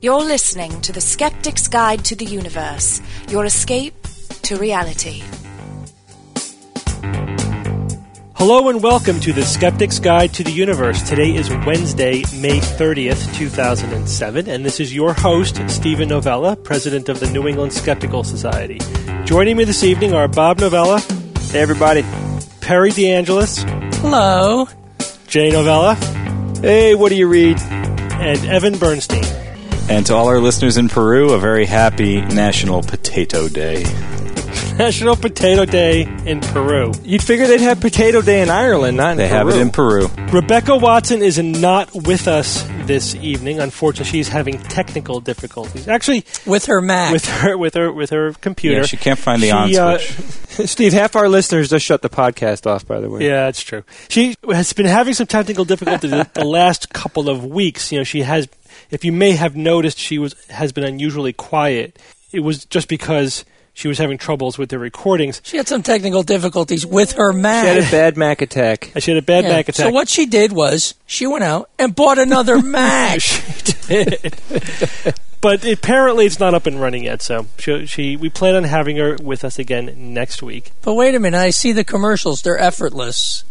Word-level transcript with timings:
You're 0.00 0.22
listening 0.22 0.80
to 0.82 0.92
The 0.92 1.00
Skeptic's 1.00 1.66
Guide 1.66 2.04
to 2.04 2.14
the 2.14 2.24
Universe, 2.24 3.02
your 3.30 3.44
escape 3.44 4.06
to 4.42 4.56
reality. 4.56 5.24
Hello 8.36 8.68
and 8.68 8.80
welcome 8.80 9.18
to 9.18 9.32
the 9.32 9.42
Skeptic's 9.42 9.98
Guide 9.98 10.32
to 10.34 10.44
the 10.44 10.52
Universe. 10.52 11.02
Today 11.02 11.34
is 11.34 11.50
Wednesday, 11.50 12.18
May 12.36 12.60
30th, 12.60 13.34
2007, 13.34 14.48
and 14.48 14.64
this 14.64 14.78
is 14.78 14.94
your 14.94 15.14
host, 15.14 15.60
Steven 15.68 16.10
Novella, 16.10 16.54
president 16.54 17.08
of 17.08 17.18
the 17.18 17.28
New 17.32 17.48
England 17.48 17.72
Skeptical 17.72 18.22
Society. 18.22 18.78
Joining 19.24 19.56
me 19.56 19.64
this 19.64 19.82
evening 19.82 20.14
are 20.14 20.28
Bob 20.28 20.60
Novella. 20.60 21.00
Hey, 21.50 21.58
everybody. 21.60 22.04
Perry 22.60 22.92
DeAngelis. 22.92 23.68
Hello. 23.96 24.68
Jay 25.26 25.50
Novella. 25.50 25.96
Hey, 26.60 26.94
what 26.94 27.08
do 27.08 27.16
you 27.16 27.26
read? 27.26 27.58
And 27.58 28.38
Evan 28.46 28.78
Bernstein. 28.78 29.47
And 29.90 30.04
to 30.06 30.14
all 30.14 30.28
our 30.28 30.38
listeners 30.40 30.76
in 30.76 30.88
Peru, 30.88 31.30
a 31.32 31.38
very 31.38 31.64
happy 31.64 32.20
National 32.20 32.82
Potato 32.82 33.48
Day. 33.48 33.84
National 34.78 35.16
Potato 35.16 35.64
Day 35.64 36.02
in 36.26 36.40
Peru. 36.40 36.92
You'd 37.02 37.22
figure 37.22 37.46
they'd 37.46 37.60
have 37.60 37.80
Potato 37.80 38.20
Day 38.22 38.42
in 38.42 38.50
Ireland, 38.50 38.96
not 38.98 39.12
in 39.12 39.16
They 39.16 39.28
Peru. 39.28 39.36
have 39.38 39.48
it 39.48 39.56
in 39.56 39.70
Peru. 39.70 40.08
Rebecca 40.30 40.76
Watson 40.76 41.22
is 41.22 41.38
not 41.38 41.92
with 41.94 42.28
us 42.28 42.62
this 42.84 43.14
evening. 43.16 43.60
Unfortunately, 43.60 44.10
she's 44.10 44.28
having 44.28 44.58
technical 44.58 45.20
difficulties. 45.20 45.88
Actually, 45.88 46.24
With 46.46 46.66
her 46.66 46.80
Mac. 46.82 47.12
with 47.12 47.24
her 47.26 47.56
with 47.58 47.74
her 47.74 47.90
with 47.90 48.10
her 48.10 48.34
computer. 48.34 48.76
Yeah, 48.80 48.86
she 48.86 48.96
can't 48.98 49.18
find 49.18 49.42
the 49.42 49.46
She, 49.48 49.78
on 49.78 49.94
uh, 49.94 49.98
switch. 49.98 50.68
Steve, 50.68 50.92
half 50.92 51.16
our 51.16 51.28
listeners 51.28 51.70
just 51.70 51.84
shut 51.84 52.02
the 52.02 52.10
podcast 52.10 52.66
off, 52.66 52.86
by 52.86 53.00
the 53.00 53.08
way. 53.10 53.24
Yeah, 53.26 53.46
that's 53.46 53.62
true. 53.62 53.84
She 54.10 54.36
has 54.50 54.72
been 54.74 54.86
having 54.86 55.14
some 55.14 55.26
technical 55.26 55.64
difficulties 55.64 56.10
the, 56.10 56.28
the 56.34 56.44
last 56.44 56.90
couple 56.90 57.28
of 57.30 57.44
weeks. 57.44 57.90
You 57.90 57.98
know, 57.98 58.04
she 58.04 58.20
has. 58.22 58.48
If 58.90 59.04
you 59.04 59.12
may 59.12 59.32
have 59.32 59.54
noticed, 59.56 59.98
she 59.98 60.18
was 60.18 60.34
has 60.50 60.72
been 60.72 60.84
unusually 60.84 61.32
quiet. 61.32 61.98
It 62.32 62.40
was 62.40 62.64
just 62.66 62.88
because 62.88 63.44
she 63.74 63.86
was 63.88 63.98
having 63.98 64.18
troubles 64.18 64.58
with 64.58 64.70
the 64.70 64.78
recordings. 64.78 65.40
she 65.44 65.56
had 65.56 65.68
some 65.68 65.82
technical 65.84 66.22
difficulties 66.24 66.84
with 66.84 67.12
her 67.12 67.32
Mac. 67.32 67.62
She 67.64 67.68
had 67.68 67.78
a 67.78 67.90
bad 67.90 68.16
Mac 68.16 68.42
attack. 68.42 68.90
And 68.94 69.02
she 69.04 69.12
had 69.12 69.18
a 69.18 69.22
bad 69.24 69.44
Yeah. 69.44 69.50
back 69.50 69.68
attack. 69.68 69.86
So 69.86 69.90
what 69.92 70.08
she 70.08 70.26
did 70.26 70.52
was 70.52 70.94
she 71.06 71.26
went 71.28 71.44
out 71.44 71.70
and 71.78 71.94
bought 71.94 72.18
another 72.18 72.60
Mac. 72.62 73.20
she 73.20 73.72
did. 73.86 74.34
but 75.40 75.64
apparently, 75.64 76.26
it's 76.26 76.40
not 76.40 76.54
up 76.54 76.66
and 76.66 76.80
running 76.80 77.04
yet. 77.04 77.22
So 77.22 77.46
she, 77.58 77.86
she, 77.86 78.16
we 78.16 78.28
plan 78.30 78.56
on 78.56 78.64
having 78.64 78.96
her 78.96 79.16
with 79.22 79.44
us 79.44 79.58
again 79.60 80.12
next 80.12 80.42
week. 80.42 80.72
But 80.82 80.94
wait 80.94 81.14
a 81.14 81.20
minute, 81.20 81.38
I 81.38 81.50
see 81.50 81.70
the 81.72 81.84
commercials. 81.84 82.42
They're 82.42 82.58
effortless. 82.60 83.44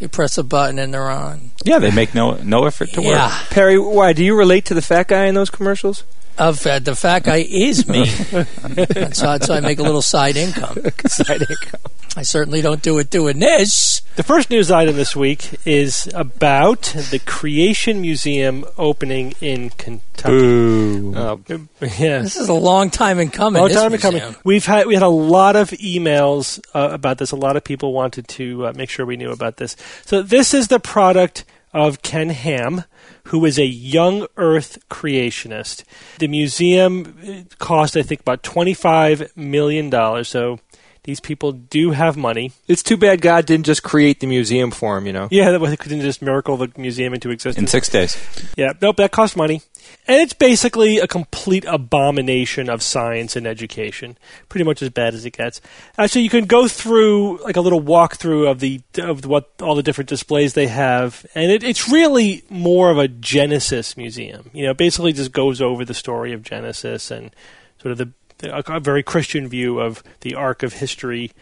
You 0.00 0.08
press 0.08 0.38
a 0.38 0.44
button 0.44 0.78
and 0.78 0.94
they're 0.94 1.10
on. 1.10 1.50
Yeah, 1.64 1.78
they 1.78 1.90
make 1.90 2.14
no 2.14 2.34
no 2.36 2.66
effort 2.66 2.90
to 2.90 3.02
yeah. 3.02 3.26
work. 3.26 3.50
Perry, 3.50 3.78
why? 3.78 4.12
Do 4.12 4.24
you 4.24 4.36
relate 4.36 4.64
to 4.66 4.74
the 4.74 4.82
fat 4.82 5.08
guy 5.08 5.26
in 5.26 5.34
those 5.34 5.50
commercials? 5.50 6.04
Of 6.38 6.64
uh, 6.66 6.78
the 6.78 6.94
fat 6.94 7.24
guy 7.24 7.38
is 7.48 7.88
me. 7.88 8.06
so, 9.12 9.38
so 9.38 9.54
I 9.54 9.60
make 9.60 9.78
a 9.78 9.82
little 9.82 10.02
side 10.02 10.36
income. 10.36 10.78
Side 11.06 11.42
income. 11.42 11.80
I 12.16 12.22
certainly 12.22 12.60
don't 12.60 12.82
do 12.82 12.98
it 12.98 13.10
doing 13.10 13.38
this. 13.38 14.02
The 14.16 14.22
first 14.22 14.50
news 14.50 14.70
item 14.70 14.96
this 14.96 15.14
week 15.14 15.54
is 15.64 16.08
about 16.14 16.82
the 17.10 17.20
Creation 17.24 18.00
Museum 18.00 18.64
opening 18.76 19.34
in 19.40 19.70
Kentucky. 19.70 20.32
Ooh. 20.32 21.14
Oh, 21.16 21.40
Yeah. 21.80 22.22
This 22.22 22.36
is 22.36 22.48
a 22.48 22.54
long 22.54 22.90
time 22.90 23.20
in 23.20 23.30
coming. 23.30 23.60
Long 23.60 23.68
this 23.68 23.78
time 23.78 23.94
in 23.94 24.00
coming. 24.00 24.22
We've 24.44 24.66
had 24.66 24.86
we 24.86 24.94
had 24.94 25.04
a 25.04 25.08
lot 25.08 25.54
of 25.54 25.70
emails 25.70 26.58
uh, 26.74 26.88
about 26.92 27.18
this. 27.18 27.30
A 27.30 27.36
lot 27.36 27.56
of 27.56 27.62
people 27.62 27.92
wanted 27.92 28.26
to 28.28 28.66
uh, 28.66 28.72
make 28.74 28.90
sure 28.90 29.06
we 29.06 29.16
knew 29.16 29.30
about 29.30 29.58
this. 29.58 29.76
So 30.04 30.22
this 30.22 30.54
is 30.54 30.68
the 30.68 30.80
product 30.80 31.44
of 31.78 32.02
Ken 32.02 32.30
Ham, 32.30 32.84
who 33.24 33.44
is 33.44 33.58
a 33.58 33.64
young 33.64 34.26
Earth 34.36 34.78
creationist. 34.90 35.84
The 36.18 36.26
museum 36.28 37.16
uh, 37.24 37.54
cost, 37.58 37.96
I 37.96 38.02
think, 38.02 38.20
about 38.22 38.42
twenty 38.42 38.74
five 38.74 39.34
million 39.36 39.88
dollars. 39.88 40.28
So 40.28 40.58
these 41.04 41.20
people 41.20 41.52
do 41.52 41.92
have 41.92 42.16
money. 42.16 42.52
it's 42.66 42.82
too 42.82 42.96
bad 42.96 43.22
God 43.22 43.46
didn't 43.46 43.64
just 43.64 43.82
create 43.82 44.20
the 44.20 44.26
museum 44.26 44.70
for 44.70 44.98
him, 44.98 45.06
you 45.06 45.12
know? 45.12 45.28
Yeah, 45.30 45.52
that 45.52 45.60
was 45.60 45.74
couldn't 45.76 46.02
just 46.02 46.20
miracle 46.20 46.58
the 46.58 46.70
museum 46.76 47.14
into 47.14 47.30
existence. 47.30 47.62
In 47.62 47.66
six 47.66 47.88
days. 47.88 48.18
Yeah, 48.56 48.72
nope, 48.82 48.96
that 48.96 49.10
costs 49.10 49.36
money. 49.36 49.62
And 50.06 50.20
it's 50.20 50.32
basically 50.32 50.98
a 50.98 51.06
complete 51.06 51.64
abomination 51.66 52.70
of 52.70 52.82
science 52.82 53.36
and 53.36 53.46
education. 53.46 54.16
Pretty 54.48 54.64
much 54.64 54.82
as 54.82 54.88
bad 54.88 55.14
as 55.14 55.24
it 55.26 55.36
gets. 55.36 55.60
Actually, 55.98 56.22
you 56.22 56.30
can 56.30 56.46
go 56.46 56.66
through 56.66 57.42
like 57.44 57.56
a 57.56 57.60
little 57.60 57.82
walkthrough 57.82 58.50
of 58.50 58.60
the 58.60 58.80
of 58.98 59.26
what 59.26 59.50
all 59.60 59.74
the 59.74 59.82
different 59.82 60.08
displays 60.08 60.54
they 60.54 60.66
have, 60.66 61.26
and 61.34 61.50
it, 61.50 61.62
it's 61.62 61.90
really 61.90 62.42
more 62.48 62.90
of 62.90 62.98
a 62.98 63.08
Genesis 63.08 63.96
museum. 63.96 64.50
You 64.52 64.66
know, 64.66 64.74
basically 64.74 65.12
just 65.12 65.32
goes 65.32 65.60
over 65.60 65.84
the 65.84 65.94
story 65.94 66.32
of 66.32 66.42
Genesis 66.42 67.10
and 67.10 67.34
sort 67.80 67.92
of 67.92 67.98
the 67.98 68.12
a, 68.42 68.80
very 68.80 69.02
Christian 69.02 69.48
view 69.48 69.80
of 69.80 70.02
the 70.20 70.34
arc 70.34 70.62
of 70.62 70.74
history. 70.74 71.32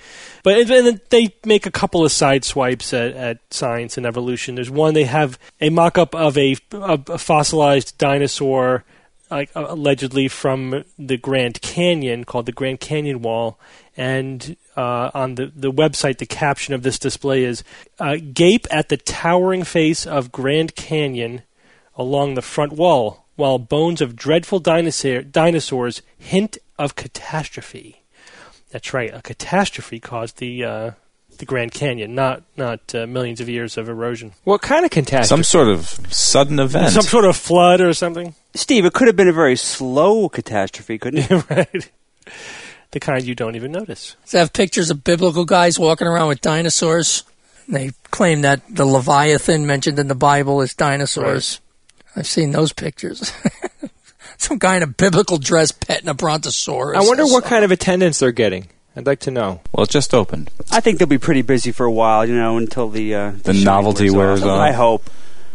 But 0.42 0.70
and 0.70 1.00
they 1.10 1.34
make 1.44 1.66
a 1.66 1.70
couple 1.70 2.04
of 2.04 2.12
side 2.12 2.44
swipes 2.44 2.92
at, 2.92 3.12
at 3.12 3.38
science 3.50 3.96
and 3.96 4.06
evolution. 4.06 4.54
There's 4.54 4.70
one 4.70 4.94
they 4.94 5.04
have 5.04 5.38
a 5.60 5.70
mock-up 5.70 6.14
of 6.14 6.36
a, 6.38 6.56
a, 6.72 6.98
a 7.08 7.18
fossilized 7.18 7.98
dinosaur, 7.98 8.84
like 9.30 9.50
uh, 9.56 9.66
allegedly 9.68 10.28
from 10.28 10.84
the 10.98 11.16
Grand 11.16 11.60
Canyon, 11.60 12.24
called 12.24 12.46
the 12.46 12.52
Grand 12.52 12.80
Canyon 12.80 13.22
Wall. 13.22 13.58
And 13.96 14.56
uh, 14.76 15.10
on 15.14 15.36
the, 15.36 15.52
the 15.54 15.72
website, 15.72 16.18
the 16.18 16.26
caption 16.26 16.74
of 16.74 16.82
this 16.82 16.98
display 16.98 17.44
is 17.44 17.64
uh, 17.98 18.16
"Gape 18.32 18.66
at 18.70 18.88
the 18.88 18.98
towering 18.98 19.64
face 19.64 20.06
of 20.06 20.32
Grand 20.32 20.74
Canyon 20.74 21.42
along 21.96 22.34
the 22.34 22.42
front 22.42 22.72
wall, 22.72 23.24
while 23.36 23.58
bones 23.58 24.00
of 24.02 24.16
dreadful 24.16 24.58
dinosaur, 24.58 25.22
dinosaurs 25.22 26.02
hint 26.18 26.58
of 26.78 26.96
catastrophe." 26.96 28.02
That's 28.70 28.92
right. 28.92 29.14
A 29.14 29.22
catastrophe 29.22 30.00
caused 30.00 30.38
the 30.38 30.64
uh, 30.64 30.90
the 31.38 31.46
Grand 31.46 31.72
Canyon, 31.72 32.14
not 32.14 32.42
not 32.56 32.94
uh, 32.94 33.06
millions 33.06 33.40
of 33.40 33.48
years 33.48 33.76
of 33.76 33.88
erosion. 33.88 34.32
What 34.44 34.62
kind 34.62 34.84
of 34.84 34.90
catastrophe? 34.90 35.28
Some 35.28 35.44
sort 35.44 35.68
of 35.68 35.86
sudden 36.12 36.58
event. 36.58 36.92
Some 36.92 37.02
sort 37.02 37.24
of 37.24 37.36
flood 37.36 37.80
or 37.80 37.92
something, 37.92 38.34
Steve, 38.54 38.84
it 38.84 38.92
could 38.92 39.06
have 39.06 39.16
been 39.16 39.28
a 39.28 39.32
very 39.32 39.56
slow 39.56 40.28
catastrophe, 40.28 40.98
couldn't 40.98 41.30
it? 41.30 41.50
right? 41.50 41.90
The 42.92 43.00
kind 43.00 43.24
you 43.24 43.34
don't 43.34 43.56
even 43.56 43.72
notice. 43.72 44.16
They 44.30 44.38
have 44.38 44.52
pictures 44.52 44.90
of 44.90 45.04
biblical 45.04 45.44
guys 45.44 45.78
walking 45.78 46.06
around 46.06 46.28
with 46.28 46.40
dinosaurs. 46.40 47.24
They 47.68 47.90
claim 48.10 48.42
that 48.42 48.62
the 48.68 48.86
Leviathan 48.86 49.66
mentioned 49.66 49.98
in 49.98 50.08
the 50.08 50.14
Bible 50.14 50.60
is 50.62 50.74
dinosaurs. 50.74 51.60
I've 52.14 52.26
seen 52.26 52.52
those 52.52 52.72
pictures. 52.72 53.32
Some 54.38 54.58
guy 54.58 54.76
in 54.76 54.82
a 54.82 54.86
biblical 54.86 55.38
dress 55.38 55.72
petting 55.72 56.08
a 56.08 56.14
brontosaurus. 56.14 56.98
I 56.98 57.06
wonder 57.06 57.24
what 57.24 57.44
kind 57.44 57.64
of 57.64 57.70
attendance 57.70 58.18
they're 58.18 58.32
getting. 58.32 58.68
I'd 58.96 59.06
like 59.06 59.20
to 59.20 59.30
know. 59.30 59.60
well, 59.72 59.84
it 59.84 59.90
just 59.90 60.14
opened. 60.14 60.50
I 60.70 60.80
think 60.80 60.98
they'll 60.98 61.08
be 61.08 61.18
pretty 61.18 61.42
busy 61.42 61.70
for 61.70 61.84
a 61.84 61.92
while, 61.92 62.24
you 62.24 62.34
know, 62.34 62.56
until 62.56 62.88
the 62.88 63.14
uh, 63.14 63.32
The 63.42 63.52
shine 63.52 63.64
novelty 63.64 64.10
wears 64.10 64.42
off. 64.42 64.58
I 64.58 64.72
hope. 64.72 65.10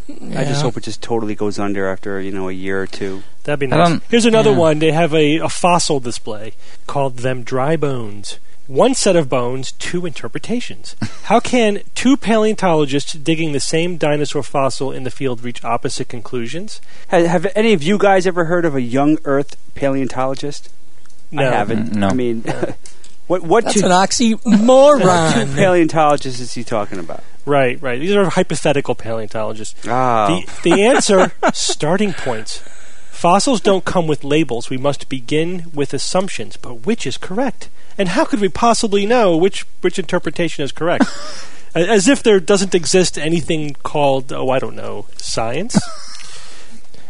I 0.10 0.44
just 0.44 0.62
hope 0.62 0.78
it 0.78 0.84
just 0.84 1.02
totally 1.02 1.36
goes 1.36 1.58
under 1.58 1.88
after 1.88 2.20
you 2.20 2.32
know 2.32 2.50
a 2.50 2.52
year 2.52 2.82
or 2.82 2.88
two. 2.88 3.24
That'd 3.44 3.60
be 3.60 3.68
nice. 3.68 4.02
Here's 4.10 4.26
another 4.26 4.52
yeah. 4.52 4.58
one. 4.58 4.80
They 4.80 4.92
have 4.92 5.14
a, 5.14 5.38
a 5.38 5.50
fossil 5.50 6.00
display 6.00 6.54
called 6.86 7.18
them 7.18 7.44
dry 7.44 7.78
bones. 7.78 8.38
One 8.72 8.94
set 8.94 9.18
of 9.18 9.28
bones, 9.28 9.74
two 9.74 10.06
interpretations. 10.06 10.96
How 11.24 11.42
can 11.42 11.82
two 11.94 12.16
paleontologists 12.16 13.12
digging 13.12 13.52
the 13.52 13.60
same 13.60 13.98
dinosaur 13.98 14.44
fossil 14.44 14.94
in 14.94 15.04
the 15.04 15.12
field 15.12 15.44
reach 15.44 15.62
opposite 15.66 16.08
conclusions? 16.08 16.80
Have, 17.10 17.26
have 17.26 17.48
any 17.54 17.74
of 17.74 17.84
you 17.84 17.98
guys 17.98 18.26
ever 18.26 18.46
heard 18.46 18.64
of 18.64 18.74
a 18.74 18.82
young 18.82 19.18
Earth 19.26 19.58
paleontologist? 19.76 20.70
No. 21.32 21.42
I 21.42 21.52
haven't. 21.52 21.90
Mm, 21.90 21.96
no. 21.96 22.08
I 22.08 22.14
mean, 22.14 22.44
what 23.28 23.44
what 23.44 23.66
That's 23.66 23.82
two, 23.82 23.86
an 23.86 23.92
what 25.00 25.34
two 25.34 25.54
paleontologists 25.54 26.40
is 26.40 26.54
he 26.54 26.64
talking 26.64 27.00
about? 27.00 27.26
Right, 27.46 27.82
right. 27.82 28.00
These 28.00 28.16
are 28.16 28.30
hypothetical 28.30 28.96
paleontologists. 28.96 29.86
Ah, 29.86 30.28
The, 30.28 30.70
the 30.70 30.84
answer 30.84 31.34
starting 31.54 32.14
points. 32.14 32.64
Fossils 33.22 33.62
don't 33.62 33.86
come 33.86 34.08
with 34.08 34.24
labels. 34.24 34.72
We 34.72 34.80
must 34.80 35.08
begin 35.08 35.68
with 35.76 35.94
assumptions. 35.94 36.58
But 36.58 36.88
which 36.88 37.06
is 37.06 37.18
correct? 37.18 37.70
And 37.96 38.10
how 38.10 38.26
could 38.26 38.40
we 38.40 38.50
possibly 38.50 39.06
know 39.06 39.38
which, 39.38 39.62
which 39.82 40.00
interpretation 40.00 40.64
is 40.64 40.72
correct? 40.72 41.06
As 41.76 42.08
if 42.08 42.24
there 42.24 42.40
doesn't 42.40 42.74
exist 42.74 43.20
anything 43.20 43.76
called, 43.84 44.34
oh, 44.34 44.50
I 44.50 44.58
don't 44.58 44.76
know, 44.76 45.06
science? 45.18 45.80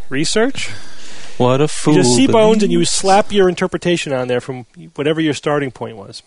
Research? 0.09 0.67
What 1.37 1.61
a 1.61 1.69
fool. 1.69 1.93
You 1.93 2.03
just 2.03 2.17
see 2.17 2.27
bones 2.27 2.61
and 2.61 2.73
you 2.73 2.83
slap 2.83 3.31
your 3.31 3.47
interpretation 3.47 4.11
on 4.11 4.27
there 4.27 4.41
from 4.41 4.65
whatever 4.95 5.21
your 5.21 5.33
starting 5.33 5.71
point 5.71 5.95
was. 5.95 6.23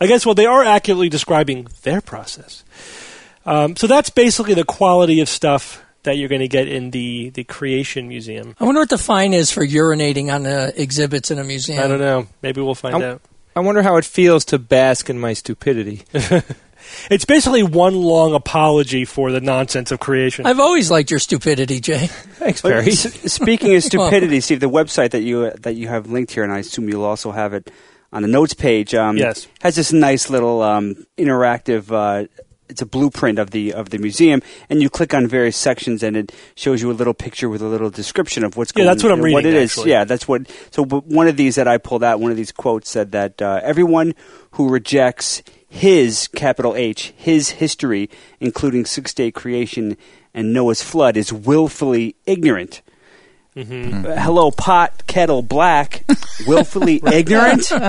I 0.00 0.08
guess, 0.08 0.26
well, 0.26 0.34
they 0.34 0.46
are 0.46 0.64
accurately 0.64 1.08
describing 1.08 1.68
their 1.84 2.00
process. 2.00 2.64
Um, 3.46 3.76
so 3.76 3.86
that's 3.86 4.10
basically 4.10 4.54
the 4.54 4.64
quality 4.64 5.20
of 5.20 5.28
stuff 5.28 5.80
that 6.04 6.16
you're 6.16 6.28
going 6.28 6.40
to 6.40 6.48
get 6.48 6.68
in 6.68 6.90
the, 6.90 7.30
the 7.30 7.44
Creation 7.44 8.08
Museum. 8.08 8.54
I 8.60 8.64
wonder 8.64 8.80
what 8.80 8.88
the 8.90 8.98
fine 8.98 9.32
is 9.32 9.50
for 9.50 9.66
urinating 9.66 10.32
on 10.32 10.46
uh, 10.46 10.70
exhibits 10.76 11.30
in 11.30 11.38
a 11.38 11.44
museum. 11.44 11.82
I 11.82 11.88
don't 11.88 11.98
know. 12.00 12.26
Maybe 12.42 12.60
we'll 12.60 12.74
find 12.74 12.94
I'm- 12.96 13.04
out. 13.04 13.22
I 13.56 13.60
wonder 13.60 13.82
how 13.82 13.96
it 13.96 14.04
feels 14.04 14.44
to 14.46 14.58
bask 14.58 15.10
in 15.10 15.18
my 15.18 15.32
stupidity. 15.32 16.02
It's 17.10 17.26
basically 17.26 17.62
one 17.62 17.94
long 17.96 18.32
apology 18.34 19.04
for 19.04 19.30
the 19.30 19.40
nonsense 19.42 19.90
of 19.90 20.00
creation. 20.00 20.46
I've 20.46 20.60
always 20.60 20.90
liked 20.90 21.10
your 21.10 21.18
stupidity, 21.20 21.80
Jay. 21.80 22.06
Thanks, 22.06 22.62
But 22.62 22.70
Barry. 22.70 22.86
s- 22.92 23.30
speaking 23.30 23.74
of 23.74 23.82
stupidity, 23.92 24.40
Steve, 24.40 24.60
the 24.60 24.70
website 24.70 25.10
that 25.10 25.20
you 25.20 25.50
that 25.50 25.74
you 25.74 25.88
have 25.88 26.08
linked 26.10 26.32
here, 26.32 26.44
and 26.44 26.52
I 26.52 26.60
assume 26.60 26.88
you'll 26.88 27.04
also 27.04 27.30
have 27.30 27.52
it 27.52 27.70
on 28.10 28.22
the 28.22 28.28
notes 28.28 28.54
page. 28.54 28.94
Um, 28.94 29.18
Yes. 29.18 29.48
has 29.60 29.76
this 29.76 29.92
nice 29.92 30.30
little 30.30 30.62
um, 30.62 31.04
interactive. 31.18 31.90
Uh, 31.92 32.28
it's 32.68 32.82
a 32.82 32.86
blueprint 32.86 33.38
of 33.38 33.50
the 33.50 33.72
of 33.72 33.90
the 33.90 33.98
museum, 33.98 34.42
and 34.68 34.82
you 34.82 34.90
click 34.90 35.14
on 35.14 35.26
various 35.26 35.56
sections, 35.56 36.02
and 36.02 36.16
it 36.16 36.32
shows 36.54 36.82
you 36.82 36.90
a 36.90 36.92
little 36.92 37.14
picture 37.14 37.48
with 37.48 37.62
a 37.62 37.66
little 37.66 37.90
description 37.90 38.44
of 38.44 38.56
what's 38.56 38.72
Yeah, 38.74 38.84
going. 38.84 38.86
that's 38.88 39.02
what 39.02 39.12
I'm 39.12 39.20
reading. 39.20 39.34
What 39.34 39.46
it 39.46 39.54
is, 39.54 39.84
yeah, 39.86 40.04
that's 40.04 40.28
what. 40.28 40.42
So 40.70 40.84
but 40.84 41.06
one 41.06 41.28
of 41.28 41.36
these 41.36 41.54
that 41.56 41.68
I 41.68 41.78
pulled 41.78 42.04
out, 42.04 42.20
one 42.20 42.30
of 42.30 42.36
these 42.36 42.52
quotes 42.52 42.90
said 42.90 43.12
that 43.12 43.40
uh, 43.40 43.60
everyone 43.62 44.14
who 44.52 44.68
rejects 44.68 45.42
his 45.68 46.28
capital 46.28 46.74
H 46.76 47.12
his 47.16 47.50
history, 47.50 48.08
including 48.40 48.84
six 48.86 49.12
day 49.14 49.30
creation 49.30 49.96
and 50.34 50.52
Noah's 50.52 50.82
flood, 50.82 51.16
is 51.16 51.32
willfully 51.32 52.16
ignorant. 52.26 52.82
Mm-hmm. 53.58 54.06
Uh, 54.06 54.14
hello, 54.14 54.52
pot, 54.52 55.04
kettle, 55.08 55.42
black, 55.42 56.04
willfully 56.46 57.00
ignorant. 57.12 57.70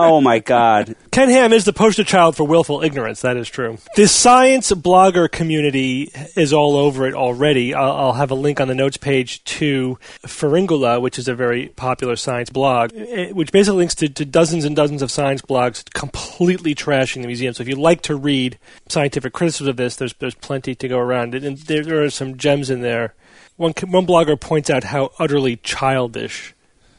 Oh 0.00 0.20
my 0.20 0.38
God! 0.38 0.94
Ken 1.10 1.28
Ham 1.28 1.52
is 1.52 1.64
the 1.64 1.72
poster 1.72 2.04
child 2.04 2.36
for 2.36 2.44
willful 2.44 2.84
ignorance. 2.84 3.22
That 3.22 3.36
is 3.36 3.48
true. 3.48 3.78
This 3.96 4.12
science 4.12 4.70
blogger 4.70 5.28
community 5.28 6.12
is 6.36 6.52
all 6.52 6.76
over 6.76 7.08
it 7.08 7.14
already. 7.14 7.74
I'll, 7.74 7.92
I'll 7.92 8.12
have 8.12 8.30
a 8.30 8.36
link 8.36 8.60
on 8.60 8.68
the 8.68 8.76
notes 8.76 8.96
page 8.96 9.42
to 9.44 9.98
Pharyngula, 10.22 11.02
which 11.02 11.18
is 11.18 11.26
a 11.26 11.34
very 11.34 11.68
popular 11.70 12.14
science 12.14 12.48
blog, 12.48 12.92
eh, 12.94 13.32
which 13.32 13.50
basically 13.50 13.78
links 13.78 13.96
to, 13.96 14.08
to 14.08 14.24
dozens 14.24 14.64
and 14.64 14.76
dozens 14.76 15.02
of 15.02 15.10
science 15.10 15.42
blogs 15.42 15.84
completely 15.92 16.76
trashing 16.76 17.22
the 17.22 17.26
museum. 17.26 17.52
So 17.54 17.62
if 17.62 17.68
you 17.68 17.74
like 17.74 18.02
to 18.02 18.14
read 18.14 18.56
scientific 18.88 19.32
criticism 19.32 19.68
of 19.68 19.76
this, 19.76 19.96
there's 19.96 20.14
there's 20.14 20.36
plenty 20.36 20.76
to 20.76 20.86
go 20.86 20.98
around, 20.98 21.34
and 21.34 21.58
there, 21.58 21.82
there 21.82 22.04
are 22.04 22.10
some 22.10 22.36
gems 22.36 22.70
in 22.70 22.82
there. 22.82 23.14
One 23.58 23.72
one 23.88 24.06
blogger 24.06 24.40
points 24.40 24.70
out 24.70 24.84
how 24.84 25.10
utterly 25.18 25.56
childish 25.56 26.54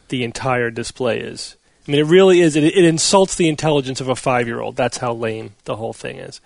the 0.09 0.25
entire 0.25 0.69
display 0.69 1.19
is. 1.21 1.55
I 1.87 1.91
mean, 1.91 2.01
it 2.01 2.07
really 2.07 2.41
is. 2.41 2.57
It, 2.57 2.65
it 2.65 2.83
insults 2.83 3.35
the 3.35 3.47
intelligence 3.47 4.01
of 4.01 4.09
a 4.09 4.15
five 4.15 4.45
year 4.45 4.59
old. 4.59 4.75
That's 4.75 4.97
how 4.97 5.13
lame 5.13 5.53
the 5.63 5.77
whole 5.77 5.93
thing 5.93 6.17
is. 6.17 6.41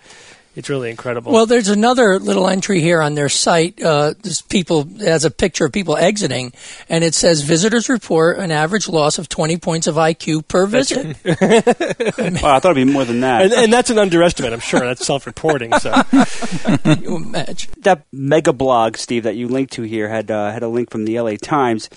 It's 0.56 0.68
really 0.68 0.90
incredible. 0.90 1.32
Well, 1.32 1.46
there's 1.46 1.68
another 1.68 2.18
little 2.20 2.48
entry 2.48 2.80
here 2.80 3.02
on 3.02 3.14
their 3.14 3.28
site. 3.28 3.82
Uh, 3.82 4.14
this 4.22 4.40
people 4.40 4.86
it 5.00 5.08
has 5.08 5.24
a 5.24 5.30
picture 5.30 5.64
of 5.64 5.72
people 5.72 5.96
exiting, 5.96 6.52
and 6.88 7.02
it 7.02 7.14
says 7.14 7.42
visitors 7.42 7.88
report 7.88 8.38
an 8.38 8.52
average 8.52 8.88
loss 8.88 9.18
of 9.18 9.28
20 9.28 9.56
points 9.58 9.86
of 9.86 9.96
IQ 9.96 10.46
per 10.46 10.66
visit. 10.66 11.16
Wow, 12.44 12.56
I 12.56 12.60
thought 12.60 12.76
it'd 12.76 12.86
be 12.86 12.92
more 12.92 13.04
than 13.04 13.20
that. 13.20 13.42
and, 13.42 13.52
and 13.52 13.72
that's 13.72 13.90
an 13.90 13.98
underestimate, 13.98 14.52
I'm 14.52 14.60
sure. 14.60 14.80
That's 14.80 15.04
self 15.04 15.26
reporting. 15.26 15.72
So, 15.78 15.90
you 17.00 17.16
imagine? 17.16 17.70
that 17.78 18.04
mega 18.12 18.52
blog, 18.52 18.96
Steve, 18.96 19.24
that 19.24 19.36
you 19.36 19.48
linked 19.48 19.72
to 19.74 19.82
here 19.82 20.08
had 20.08 20.30
uh, 20.30 20.50
had 20.50 20.62
a 20.62 20.68
link 20.68 20.90
from 20.90 21.04
the 21.04 21.16
L.A. 21.16 21.36
Times, 21.36 21.88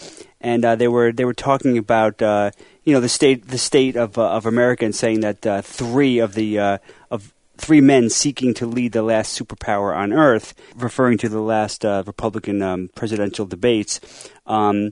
and 0.41 0.63
uh, 0.63 0.75
they 0.75 0.87
were 0.87 1.11
they 1.11 1.25
were 1.25 1.33
talking 1.33 1.77
about 1.77 2.21
uh, 2.21 2.51
you 2.83 2.93
know 2.93 2.99
the 2.99 3.09
state 3.09 3.47
the 3.47 3.57
state 3.57 3.95
of 3.95 4.17
uh, 4.17 4.29
of 4.29 4.45
America 4.45 4.85
and 4.85 4.95
saying 4.95 5.21
that 5.21 5.45
uh, 5.45 5.61
three 5.61 6.19
of 6.19 6.33
the 6.33 6.59
uh, 6.59 6.77
of 7.11 7.33
three 7.57 7.81
men 7.81 8.09
seeking 8.09 8.53
to 8.55 8.65
lead 8.65 8.91
the 8.91 9.01
last 9.01 9.39
superpower 9.39 9.95
on 9.95 10.13
Earth, 10.13 10.53
referring 10.75 11.17
to 11.19 11.29
the 11.29 11.41
last 11.41 11.83
uh, 11.83 12.03
Republican 12.05 12.61
um, 12.61 12.89
presidential 12.95 13.45
debates. 13.45 13.99
Um, 14.45 14.91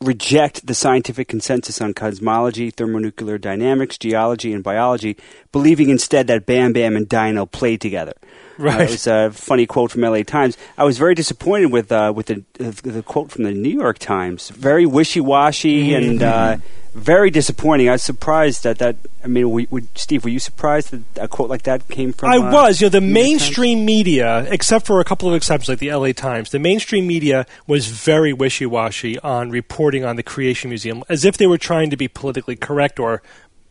reject 0.00 0.66
the 0.66 0.74
scientific 0.74 1.28
consensus 1.28 1.80
on 1.80 1.94
cosmology, 1.94 2.70
thermonuclear 2.70 3.38
dynamics, 3.38 3.98
geology, 3.98 4.52
and 4.52 4.62
biology, 4.62 5.16
believing 5.52 5.90
instead 5.90 6.26
that 6.28 6.46
Bam 6.46 6.72
Bam 6.72 6.96
and 6.96 7.08
Dino 7.08 7.46
played 7.46 7.80
together. 7.80 8.14
Right. 8.58 8.80
Uh, 8.80 8.82
it 8.82 8.90
was 8.90 9.06
a 9.06 9.30
funny 9.30 9.66
quote 9.66 9.92
from 9.92 10.02
LA 10.02 10.22
Times. 10.22 10.56
I 10.76 10.84
was 10.84 10.98
very 10.98 11.14
disappointed 11.14 11.66
with 11.66 11.90
uh, 11.92 12.12
with 12.14 12.26
the, 12.26 12.44
uh, 12.60 12.72
the 12.82 13.02
quote 13.02 13.30
from 13.30 13.44
the 13.44 13.52
New 13.52 13.70
York 13.70 13.98
Times. 13.98 14.50
Very 14.50 14.84
wishy 14.84 15.20
washy 15.20 15.88
Mm-hmm. 15.88 16.10
and 16.10 16.22
uh, 16.22 16.56
very 16.94 17.30
disappointing. 17.30 17.88
I 17.88 17.92
was 17.92 18.02
surprised 18.02 18.64
that 18.64 18.78
that. 18.78 18.96
I 19.22 19.26
mean, 19.28 19.50
we, 19.50 19.68
we, 19.70 19.82
Steve, 19.94 20.24
were 20.24 20.30
you 20.30 20.40
surprised 20.40 20.90
that 20.90 21.24
a 21.24 21.28
quote 21.28 21.48
like 21.50 21.62
that 21.62 21.86
came 21.88 22.12
from? 22.12 22.30
I 22.30 22.36
uh, 22.38 22.50
was. 22.50 22.80
You 22.80 22.86
know, 22.86 22.90
the 22.90 23.00
New 23.00 23.12
mainstream 23.12 23.84
media, 23.84 24.46
except 24.50 24.86
for 24.86 25.00
a 25.00 25.04
couple 25.04 25.28
of 25.28 25.34
exceptions 25.34 25.68
like 25.68 25.78
the 25.78 25.92
LA 25.92 26.12
Times, 26.12 26.50
the 26.50 26.58
mainstream 26.58 27.06
media 27.06 27.46
was 27.66 27.86
very 27.86 28.32
wishy 28.32 28.66
washy 28.66 29.18
on 29.20 29.50
reporting 29.50 30.04
on 30.04 30.16
the 30.16 30.22
Creation 30.22 30.70
Museum 30.70 31.04
as 31.08 31.24
if 31.24 31.36
they 31.36 31.46
were 31.46 31.58
trying 31.58 31.90
to 31.90 31.96
be 31.96 32.08
politically 32.08 32.56
correct 32.56 32.98
or 32.98 33.22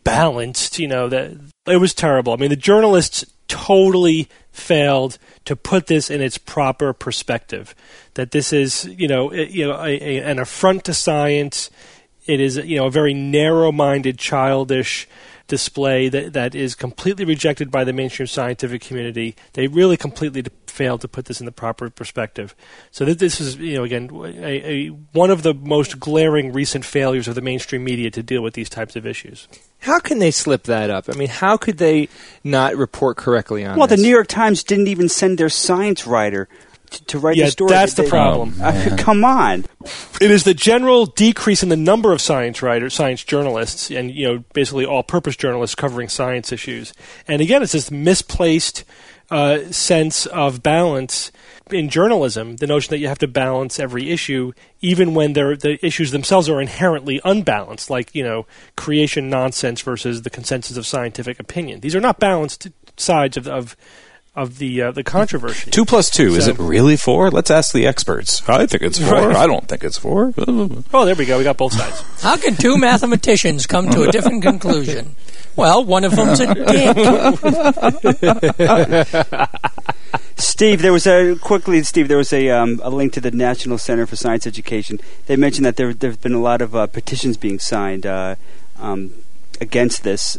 balanced. 0.03 0.79
You 0.79 0.87
know, 0.87 1.09
that 1.09 1.31
it 1.65 1.77
was 1.77 1.93
terrible. 1.93 2.33
I 2.33 2.37
mean, 2.37 2.49
the 2.49 2.55
journalists 2.55 3.25
totally 3.47 4.27
failed 4.57 5.17
to 5.45 5.55
put 5.55 5.87
this 5.87 6.09
in 6.09 6.21
its 6.21 6.37
proper 6.37 6.93
perspective. 6.93 7.75
That 8.15 8.31
this 8.31 8.51
is, 8.51 8.85
you 8.85 9.07
know, 9.07 9.31
you 9.31 9.67
know, 9.67 9.75
a, 9.75 9.97
a, 10.01 10.23
an 10.23 10.39
affront 10.39 10.83
to 10.85 10.93
science. 10.93 11.69
It 12.25 12.39
is, 12.41 12.57
you 12.57 12.77
know, 12.77 12.87
a 12.87 12.91
very 12.91 13.13
narrow-minded, 13.13 14.17
childish 14.17 15.07
display 15.47 16.09
that 16.09 16.33
that 16.33 16.53
is 16.53 16.75
completely 16.75 17.25
rejected 17.25 17.71
by 17.71 17.83
the 17.83 17.93
mainstream 17.93 18.27
scientific 18.27 18.81
community. 18.81 19.35
They 19.53 19.67
really 19.67 19.97
completely 19.97 20.41
d- 20.43 20.51
failed 20.67 21.01
to 21.01 21.07
put 21.07 21.25
this 21.25 21.39
in 21.39 21.45
the 21.45 21.51
proper 21.51 21.89
perspective. 21.89 22.55
So 22.91 23.05
that 23.05 23.19
this 23.19 23.39
is, 23.39 23.55
you 23.55 23.75
know, 23.75 23.83
again, 23.83 24.09
a, 24.13 24.71
a, 24.71 24.87
one 25.13 25.31
of 25.31 25.43
the 25.43 25.53
most 25.53 25.99
glaring 25.99 26.53
recent 26.53 26.85
failures 26.85 27.27
of 27.27 27.35
the 27.35 27.41
mainstream 27.41 27.83
media 27.83 28.11
to 28.11 28.21
deal 28.21 28.43
with 28.43 28.53
these 28.53 28.69
types 28.69 28.95
of 28.95 29.07
issues. 29.07 29.47
How 29.79 29.99
can 29.99 30.19
they 30.19 30.31
slip 30.31 30.63
that 30.63 30.89
up? 30.89 31.05
I 31.07 31.13
mean, 31.13 31.29
how 31.29 31.55
could 31.55 31.77
they 31.77 32.09
not 32.43 32.75
report 32.75 33.17
correctly 33.17 33.65
on 33.65 33.75
it? 33.75 33.77
Well, 33.77 33.87
the? 33.87 33.97
New 33.97 34.09
York 34.09 34.27
Times 34.27 34.63
didn't 34.63 34.87
even 34.87 35.07
send 35.07 35.37
their 35.37 35.49
science 35.49 36.05
writer 36.05 36.49
to, 36.91 37.05
to 37.05 37.19
write 37.19 37.35
Yeah, 37.37 37.45
the 37.45 37.51
story. 37.51 37.69
that's 37.69 37.93
the 37.93 38.03
They- 38.03 38.09
problem. 38.09 38.55
Uh, 38.61 38.95
come 38.97 39.23
on. 39.25 39.65
It 40.19 40.31
is 40.31 40.43
the 40.43 40.53
general 40.53 41.05
decrease 41.05 41.63
in 41.63 41.69
the 41.69 41.75
number 41.77 42.11
of 42.11 42.21
science 42.21 42.61
writers, 42.61 42.93
science 42.93 43.23
journalists, 43.23 43.89
and 43.91 44.11
you 44.11 44.27
know 44.27 44.43
basically 44.53 44.85
all-purpose 44.85 45.35
journalists 45.35 45.75
covering 45.75 46.09
science 46.09 46.51
issues. 46.51 46.93
And 47.27 47.41
again, 47.41 47.63
it's 47.63 47.71
this 47.73 47.91
misplaced 47.91 48.83
uh, 49.29 49.71
sense 49.71 50.25
of 50.27 50.63
balance 50.63 51.31
in 51.69 51.89
journalism. 51.89 52.55
The 52.57 52.67
notion 52.67 52.91
that 52.91 52.99
you 52.99 53.07
have 53.09 53.19
to 53.19 53.27
balance 53.27 53.77
every 53.79 54.09
issue, 54.09 54.53
even 54.81 55.13
when 55.13 55.33
the 55.33 55.77
issues 55.85 56.11
themselves 56.11 56.47
are 56.49 56.61
inherently 56.61 57.19
unbalanced, 57.25 57.89
like 57.89 58.13
you 58.15 58.23
know 58.23 58.45
creation 58.75 59.29
nonsense 59.29 59.81
versus 59.81 60.21
the 60.21 60.29
consensus 60.29 60.77
of 60.77 60.85
scientific 60.87 61.39
opinion. 61.39 61.81
These 61.81 61.95
are 61.95 62.01
not 62.01 62.19
balanced 62.19 62.67
sides 62.97 63.37
of 63.37 63.47
of 63.47 63.75
of 64.37 64.59
the 64.59 64.83
uh, 64.83 64.91
the 64.91 65.03
controversy. 65.03 65.71
Two 65.71 65.83
plus 65.83 66.11
two, 66.11 66.35
is 66.35 66.47
it 66.47 66.57
really 66.59 66.95
four? 66.95 67.31
Let's 67.31 67.49
ask 67.49 67.73
the 67.73 67.87
experts. 67.87 68.47
I 68.47 68.67
think 68.67 68.83
it's 68.83 68.99
four. 68.99 69.29
Right. 69.29 69.35
I 69.35 69.47
don't 69.47 69.67
think 69.67 69.83
it's 69.83 69.97
four. 69.97 70.33
Oh, 70.93 71.05
there 71.05 71.15
we 71.15 71.25
go. 71.25 71.37
We 71.37 71.43
got 71.43 71.57
both 71.57 71.73
sides. 71.73 72.21
How 72.21 72.37
can 72.37 72.55
two 72.55 72.77
mathematicians 72.77 73.65
come 73.65 73.89
to 73.89 74.03
a 74.03 74.11
different 74.11 74.43
conclusion? 74.43 75.15
Well, 75.55 75.83
one 75.83 76.03
of 76.03 76.15
them's 76.15 76.39
a 76.39 76.53
dick. 76.53 76.97
Steve, 80.37 80.81
there 80.81 80.93
was 80.93 81.07
a 81.07 81.35
quickly. 81.35 81.81
Steve, 81.83 82.07
there 82.07 82.17
was 82.17 82.31
a 82.31 82.49
um, 82.49 82.79
a 82.83 82.89
link 82.89 83.13
to 83.13 83.21
the 83.21 83.31
National 83.31 83.77
Center 83.77 84.05
for 84.05 84.15
Science 84.15 84.45
Education. 84.45 84.99
They 85.25 85.35
mentioned 85.35 85.65
that 85.65 85.77
there 85.77 85.93
there 85.93 86.11
have 86.11 86.21
been 86.21 86.33
a 86.33 86.41
lot 86.41 86.61
of 86.61 86.75
uh, 86.75 86.85
petitions 86.87 87.37
being 87.37 87.59
signed 87.59 88.05
uh, 88.05 88.35
um, 88.79 89.13
against 89.59 90.03
this 90.03 90.37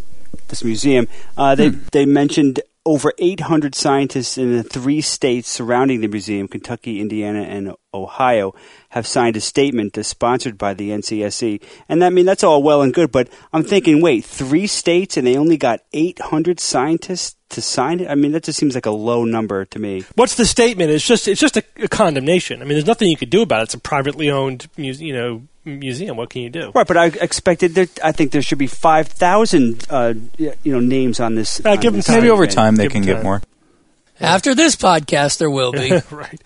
this 0.49 0.63
museum. 0.63 1.09
Uh, 1.37 1.55
they 1.55 1.71
they 1.71 2.07
mentioned 2.07 2.61
over 2.89 3.13
800 3.19 3.75
scientists 3.75 4.39
in 4.39 4.57
the 4.57 4.63
three 4.63 5.03
states 5.03 5.51
surrounding 5.51 6.01
the 6.01 6.09
museum, 6.09 6.49
Kentucky, 6.49 7.03
Indiana, 7.03 7.43
and 7.43 7.75
Ohio, 7.93 8.55
have 8.89 9.07
signed 9.07 9.37
a 9.37 9.43
statement 9.43 9.99
uh, 9.99 10.03
sponsored 10.03 10.57
by 10.57 10.73
the 10.73 10.89
NCSE. 10.89 11.63
And 11.91 12.03
I 12.03 12.09
mean, 12.09 12.25
that's 12.25 12.43
all 12.43 12.63
well 12.63 12.81
and 12.81 12.95
good, 12.95 13.13
but 13.13 13.29
I'm 13.53 13.63
thinking, 13.63 14.01
wait, 14.01 14.25
three 14.25 14.67
states 14.67 15.19
and 15.19 15.27
they 15.27 15.37
only 15.37 15.59
got 15.59 15.81
800 15.93 16.61
scientists 16.61 17.37
to 17.51 17.61
sign 17.61 18.01
it? 18.01 18.09
I 18.09 18.15
mean, 18.15 18.33
that 18.33 18.45
just 18.45 18.59
seems 18.59 18.75
like 18.75 18.87
a 18.87 18.91
low 18.91 19.27
number 19.27 19.67
to 19.67 19.79
me. 19.79 20.05
What's 20.15 20.37
the 20.37 20.47
statement? 20.47 20.91
It's 20.91 21.07
just 21.07 21.29
it's 21.29 21.41
just 21.41 21.59
a, 21.59 21.65
a 21.77 21.89
condemnation. 21.89 22.63
I 22.63 22.65
mean, 22.65 22.75
there's 22.75 22.87
nothing 22.87 23.09
you 23.09 23.17
could 23.17 23.31
do 23.31 23.43
about 23.43 23.61
it. 23.61 23.65
It's 23.65 23.75
a 23.75 23.79
privately 23.79 24.31
owned, 24.31 24.69
you 24.77 25.13
know, 25.13 25.43
museum. 25.69 26.17
What 26.17 26.31
can 26.31 26.43
you 26.43 26.51
do? 26.51 26.73
Right, 26.75 26.87
but 26.87 26.97
I 26.97 27.07
expected 27.07 27.75
there. 27.75 27.87
I 28.03 28.13
think 28.13 28.33
there 28.33 28.43
should 28.43 28.59
be 28.59 28.67
five 28.67 29.09
thousand, 29.09 29.87
uh, 29.91 30.15
you 30.39 30.53
know, 30.65 30.81
names 30.81 31.21
on 31.21 31.35
this. 31.35 31.65
Uh, 31.65 31.71
on 31.71 31.81
give 31.81 31.93
'em 31.93 31.97
this 31.99 32.07
time. 32.07 32.17
Maybe 32.17 32.31
over 32.31 32.47
time 32.47 32.77
they 32.77 32.85
Give 32.85 32.93
can 32.93 33.03
them 33.03 33.17
get 33.17 33.23
more. 33.23 33.43
After 34.21 34.55
this 34.55 34.75
podcast, 34.77 35.39
there 35.39 35.51
will 35.51 35.73
be. 35.73 35.91
right. 36.11 36.41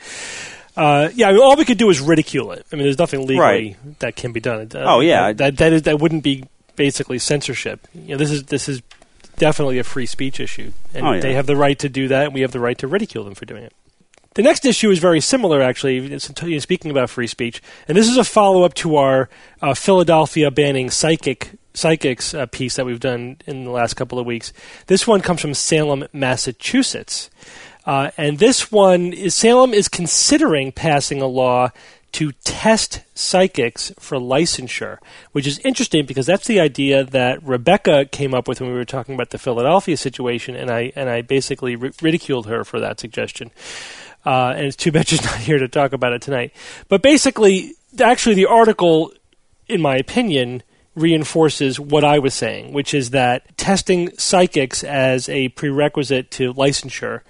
Uh, 0.76 1.09
yeah, 1.14 1.29
I 1.29 1.33
mean, 1.33 1.41
all 1.43 1.57
we 1.57 1.64
could 1.64 1.79
do 1.79 1.91
is 1.91 2.00
ridicule 2.00 2.52
it. 2.52 2.64
I 2.73 2.76
mean, 2.76 2.85
there's 2.85 2.99
nothing 2.99 3.21
legally 3.21 3.38
Right. 3.38 3.99
that 4.00 4.17
can 4.17 4.33
be 4.33 4.41
done. 4.41 4.69
Uh, 4.75 4.85
Oh, 4.87 5.00
yeah. 5.00 5.33
that 5.33 5.57
that 5.59 5.73
is 5.73 5.83
that 5.83 5.99
wouldn't 6.00 6.23
be 6.23 6.45
basically 6.76 7.19
censorship. 7.19 7.87
You 7.95 8.12
know, 8.12 8.17
this 8.17 8.31
is 8.31 8.45
this 8.45 8.69
is 8.69 8.81
definitely 9.37 9.79
a 9.79 9.85
free 9.85 10.07
speech 10.07 10.41
issue, 10.41 10.73
and 10.95 11.07
Oh, 11.07 11.12
yeah. 11.12 11.21
they 11.21 11.35
have 11.35 11.47
the 11.47 11.57
right 11.57 11.79
to 11.79 11.88
do 11.88 12.09
that, 12.09 12.25
and 12.26 12.35
we 12.35 12.41
have 12.43 12.52
the 12.52 12.61
right 12.61 12.76
to 12.79 12.87
ridicule 12.87 13.25
them 13.25 13.35
for 13.35 13.45
doing 13.45 13.64
it. 13.64 13.73
The 14.35 14.43
next 14.43 14.65
issue 14.65 14.91
is 14.91 14.99
very 14.99 15.21
similar, 15.21 15.61
actually, 15.61 16.19
speaking 16.19 16.91
about 16.91 17.11
free 17.11 17.27
speech. 17.27 17.62
And 17.87 17.97
this 17.97 18.09
is 18.09 18.17
a 18.17 18.25
follow 18.25 18.62
up 18.62 18.75
to 18.75 18.97
our 18.97 19.29
uh, 19.61 19.75
Philadelphia 19.75 20.51
banning 20.51 20.91
psychic 20.91 21.51
psychics 21.75 22.35
uh, 22.35 22.47
piece 22.47 22.77
that 22.77 22.85
we've 22.85 23.01
done 23.01 23.39
in 23.47 23.65
the 23.65 23.71
last 23.71 23.95
couple 23.95 24.19
of 24.19 24.27
weeks. 24.27 24.53
This 24.87 25.07
one 25.07 25.23
comes 25.23 25.41
from 25.41 25.55
Salem, 25.55 26.07
Massachusetts. 26.12 27.31
Uh, 27.85 28.11
and 28.17 28.39
this 28.39 28.71
one 28.71 29.12
is 29.12 29.35
Salem 29.35 29.75
is 29.75 29.89
considering 29.89 30.71
passing 30.71 31.21
a 31.21 31.27
law 31.27 31.71
to 32.12 32.33
test 32.45 33.01
psychics 33.15 33.93
for 33.99 34.19
licensure, 34.19 34.99
which 35.33 35.47
is 35.47 35.59
interesting 35.61 36.05
because 36.05 36.27
that's 36.27 36.47
the 36.47 36.61
idea 36.61 37.05
that 37.05 37.43
Rebecca 37.43 38.05
came 38.05 38.35
up 38.35 38.47
with 38.47 38.61
when 38.61 38.71
we 38.71 38.77
were 38.77 38.85
talking 38.85 39.15
about 39.15 39.31
the 39.31 39.39
Philadelphia 39.39 39.97
situation, 39.97 40.55
and 40.55 40.71
I 40.71 40.93
and 40.95 41.09
I 41.09 41.23
basically 41.23 41.75
ri- 41.75 41.93
ridiculed 42.03 42.47
her 42.47 42.65
for 42.65 42.79
that 42.81 43.01
suggestion. 43.01 43.51
Uh, 44.25 44.55
and 44.57 44.67
it's 44.67 44.76
too 44.76 44.93
bad 44.93 45.09
she's 45.09 45.25
not 45.25 45.37
here 45.37 45.59
to 45.59 45.69
talk 45.69 45.93
about 45.93 46.12
it 46.12 46.23
tonight. 46.23 46.52
But 46.88 47.02
basically, 47.02 47.75
actually, 48.00 48.35
the 48.35 48.47
article, 48.47 49.12
in 49.69 49.81
my 49.81 49.97
opinion, 49.97 50.62
reinforces 50.95 51.81
what 51.81 52.05
I 52.05 52.19
was 52.19 52.35
saying, 52.35 52.73
which 52.73 52.93
is 52.93 53.11
that 53.11 53.57
testing 53.57 54.11
psychics 54.17 54.85
as 54.85 55.29
a 55.29 55.49
prerequisite 55.49 56.31
to 56.33 56.52
licensure 56.52 57.23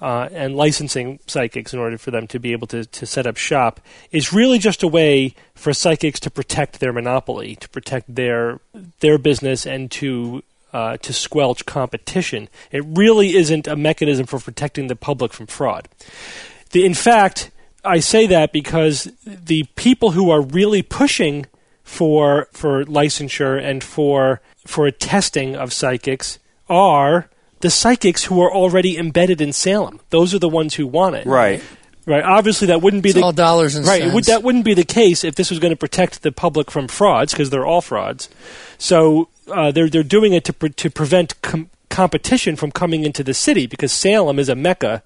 uh, 0.00 0.28
and 0.32 0.56
licensing 0.56 1.18
psychics 1.26 1.74
in 1.74 1.78
order 1.78 1.98
for 1.98 2.10
them 2.10 2.26
to 2.28 2.38
be 2.38 2.52
able 2.52 2.66
to, 2.68 2.84
to 2.86 3.04
set 3.04 3.26
up 3.26 3.36
shop 3.36 3.80
is 4.10 4.32
really 4.32 4.58
just 4.58 4.82
a 4.82 4.88
way 4.88 5.34
for 5.54 5.72
psychics 5.74 6.20
to 6.20 6.30
protect 6.30 6.80
their 6.80 6.92
monopoly, 6.92 7.56
to 7.56 7.68
protect 7.68 8.14
their 8.14 8.60
their 9.00 9.18
business, 9.18 9.66
and 9.66 9.90
to 9.90 10.42
uh, 10.72 10.96
to 10.98 11.12
squelch 11.12 11.66
competition. 11.66 12.48
It 12.70 12.84
really 12.86 13.36
isn't 13.36 13.66
a 13.66 13.76
mechanism 13.76 14.26
for 14.26 14.38
protecting 14.38 14.86
the 14.86 14.96
public 14.96 15.32
from 15.32 15.46
fraud. 15.46 15.88
The, 16.70 16.84
in 16.84 16.94
fact, 16.94 17.50
I 17.84 18.00
say 18.00 18.26
that 18.26 18.52
because 18.52 19.10
the 19.24 19.64
people 19.74 20.12
who 20.12 20.30
are 20.30 20.42
really 20.42 20.82
pushing 20.82 21.46
for 21.82 22.48
for 22.52 22.84
licensure 22.84 23.60
and 23.60 23.82
for 23.82 24.40
for 24.64 24.86
a 24.86 24.92
testing 24.92 25.56
of 25.56 25.72
psychics 25.72 26.38
are 26.68 27.28
the 27.60 27.70
psychics 27.70 28.24
who 28.24 28.40
are 28.40 28.52
already 28.52 28.96
embedded 28.96 29.40
in 29.40 29.52
Salem. 29.52 30.00
Those 30.10 30.32
are 30.34 30.38
the 30.38 30.48
ones 30.48 30.74
who 30.74 30.86
want 30.86 31.16
it. 31.16 31.26
Right. 31.26 31.62
Right. 32.10 32.24
Obviously, 32.24 32.66
that 32.66 32.82
wouldn't 32.82 33.04
be 33.04 33.10
It's 33.10 33.18
the 33.18 33.24
all 33.24 33.32
dollars 33.32 33.76
and 33.76 33.86
right. 33.86 34.02
Cents. 34.02 34.14
would, 34.14 34.24
that 34.24 34.42
wouldn't 34.42 34.64
be 34.64 34.74
the 34.74 34.84
case 34.84 35.22
if 35.22 35.36
this 35.36 35.48
was 35.48 35.60
going 35.60 35.70
to 35.70 35.76
protect 35.76 36.22
the 36.22 36.32
public 36.32 36.68
from 36.68 36.88
frauds 36.88 37.32
because 37.32 37.50
they're 37.50 37.64
all 37.64 37.80
frauds. 37.80 38.28
So 38.78 39.28
uh, 39.48 39.70
they're 39.70 39.88
they're 39.88 40.02
doing 40.02 40.32
it 40.32 40.44
to 40.46 40.52
pre- 40.52 40.70
to 40.70 40.90
prevent 40.90 41.40
com- 41.40 41.70
competition 41.88 42.56
from 42.56 42.72
coming 42.72 43.04
into 43.04 43.22
the 43.22 43.32
city 43.32 43.68
because 43.68 43.92
Salem 43.92 44.40
is 44.40 44.48
a 44.48 44.56
mecca 44.56 45.04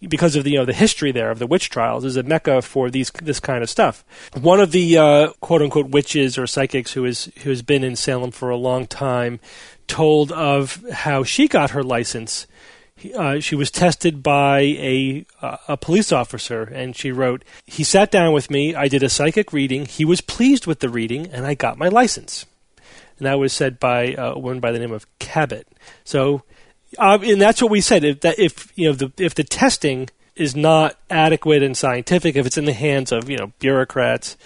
because 0.00 0.36
of 0.36 0.44
the 0.44 0.50
you 0.52 0.58
know 0.58 0.64
the 0.64 0.72
history 0.72 1.10
there 1.10 1.30
of 1.30 1.38
the 1.38 1.46
witch 1.46 1.70
trials 1.70 2.04
is 2.04 2.16
a 2.16 2.22
mecca 2.22 2.62
for 2.62 2.90
these 2.90 3.10
this 3.22 3.40
kind 3.40 3.62
of 3.62 3.70
stuff. 3.70 4.04
One 4.40 4.60
of 4.60 4.70
the 4.70 4.98
uh, 4.98 5.32
quote 5.40 5.62
unquote 5.62 5.88
witches 5.88 6.38
or 6.38 6.46
psychics 6.46 6.92
who 6.92 7.04
is 7.04 7.30
who 7.42 7.50
has 7.50 7.62
been 7.62 7.82
in 7.82 7.96
Salem 7.96 8.30
for 8.30 8.50
a 8.50 8.56
long 8.56 8.86
time 8.86 9.40
told 9.88 10.32
of 10.32 10.84
how 10.92 11.24
she 11.24 11.48
got 11.48 11.70
her 11.70 11.82
license. 11.82 12.46
Uh, 13.14 13.40
she 13.40 13.54
was 13.54 13.70
tested 13.70 14.22
by 14.22 14.60
a 14.60 15.26
uh, 15.42 15.58
a 15.68 15.76
police 15.76 16.12
officer, 16.12 16.62
and 16.62 16.96
she 16.96 17.12
wrote, 17.12 17.44
"He 17.66 17.84
sat 17.84 18.10
down 18.10 18.32
with 18.32 18.50
me. 18.50 18.74
I 18.74 18.88
did 18.88 19.02
a 19.02 19.10
psychic 19.10 19.52
reading. 19.52 19.84
He 19.84 20.04
was 20.04 20.22
pleased 20.22 20.66
with 20.66 20.80
the 20.80 20.88
reading, 20.88 21.26
and 21.26 21.46
I 21.46 21.54
got 21.54 21.76
my 21.76 21.88
license." 21.88 22.46
And 23.18 23.26
that 23.26 23.38
was 23.38 23.52
said 23.52 23.78
by 23.78 24.14
uh, 24.14 24.32
a 24.32 24.38
woman 24.38 24.60
by 24.60 24.72
the 24.72 24.78
name 24.78 24.92
of 24.92 25.06
Cabot. 25.18 25.68
So, 26.04 26.42
uh, 26.98 27.18
and 27.22 27.40
that's 27.40 27.60
what 27.60 27.70
we 27.70 27.82
said. 27.82 28.02
If 28.02 28.20
that 28.20 28.38
if 28.38 28.72
you 28.76 28.88
know 28.88 28.94
the 28.94 29.12
if 29.18 29.34
the 29.34 29.44
testing 29.44 30.08
is 30.34 30.56
not 30.56 30.98
adequate 31.10 31.62
and 31.62 31.76
scientific, 31.76 32.34
if 32.34 32.46
it's 32.46 32.58
in 32.58 32.64
the 32.64 32.72
hands 32.72 33.12
of 33.12 33.28
you 33.28 33.36
know 33.36 33.52
bureaucrats, 33.58 34.38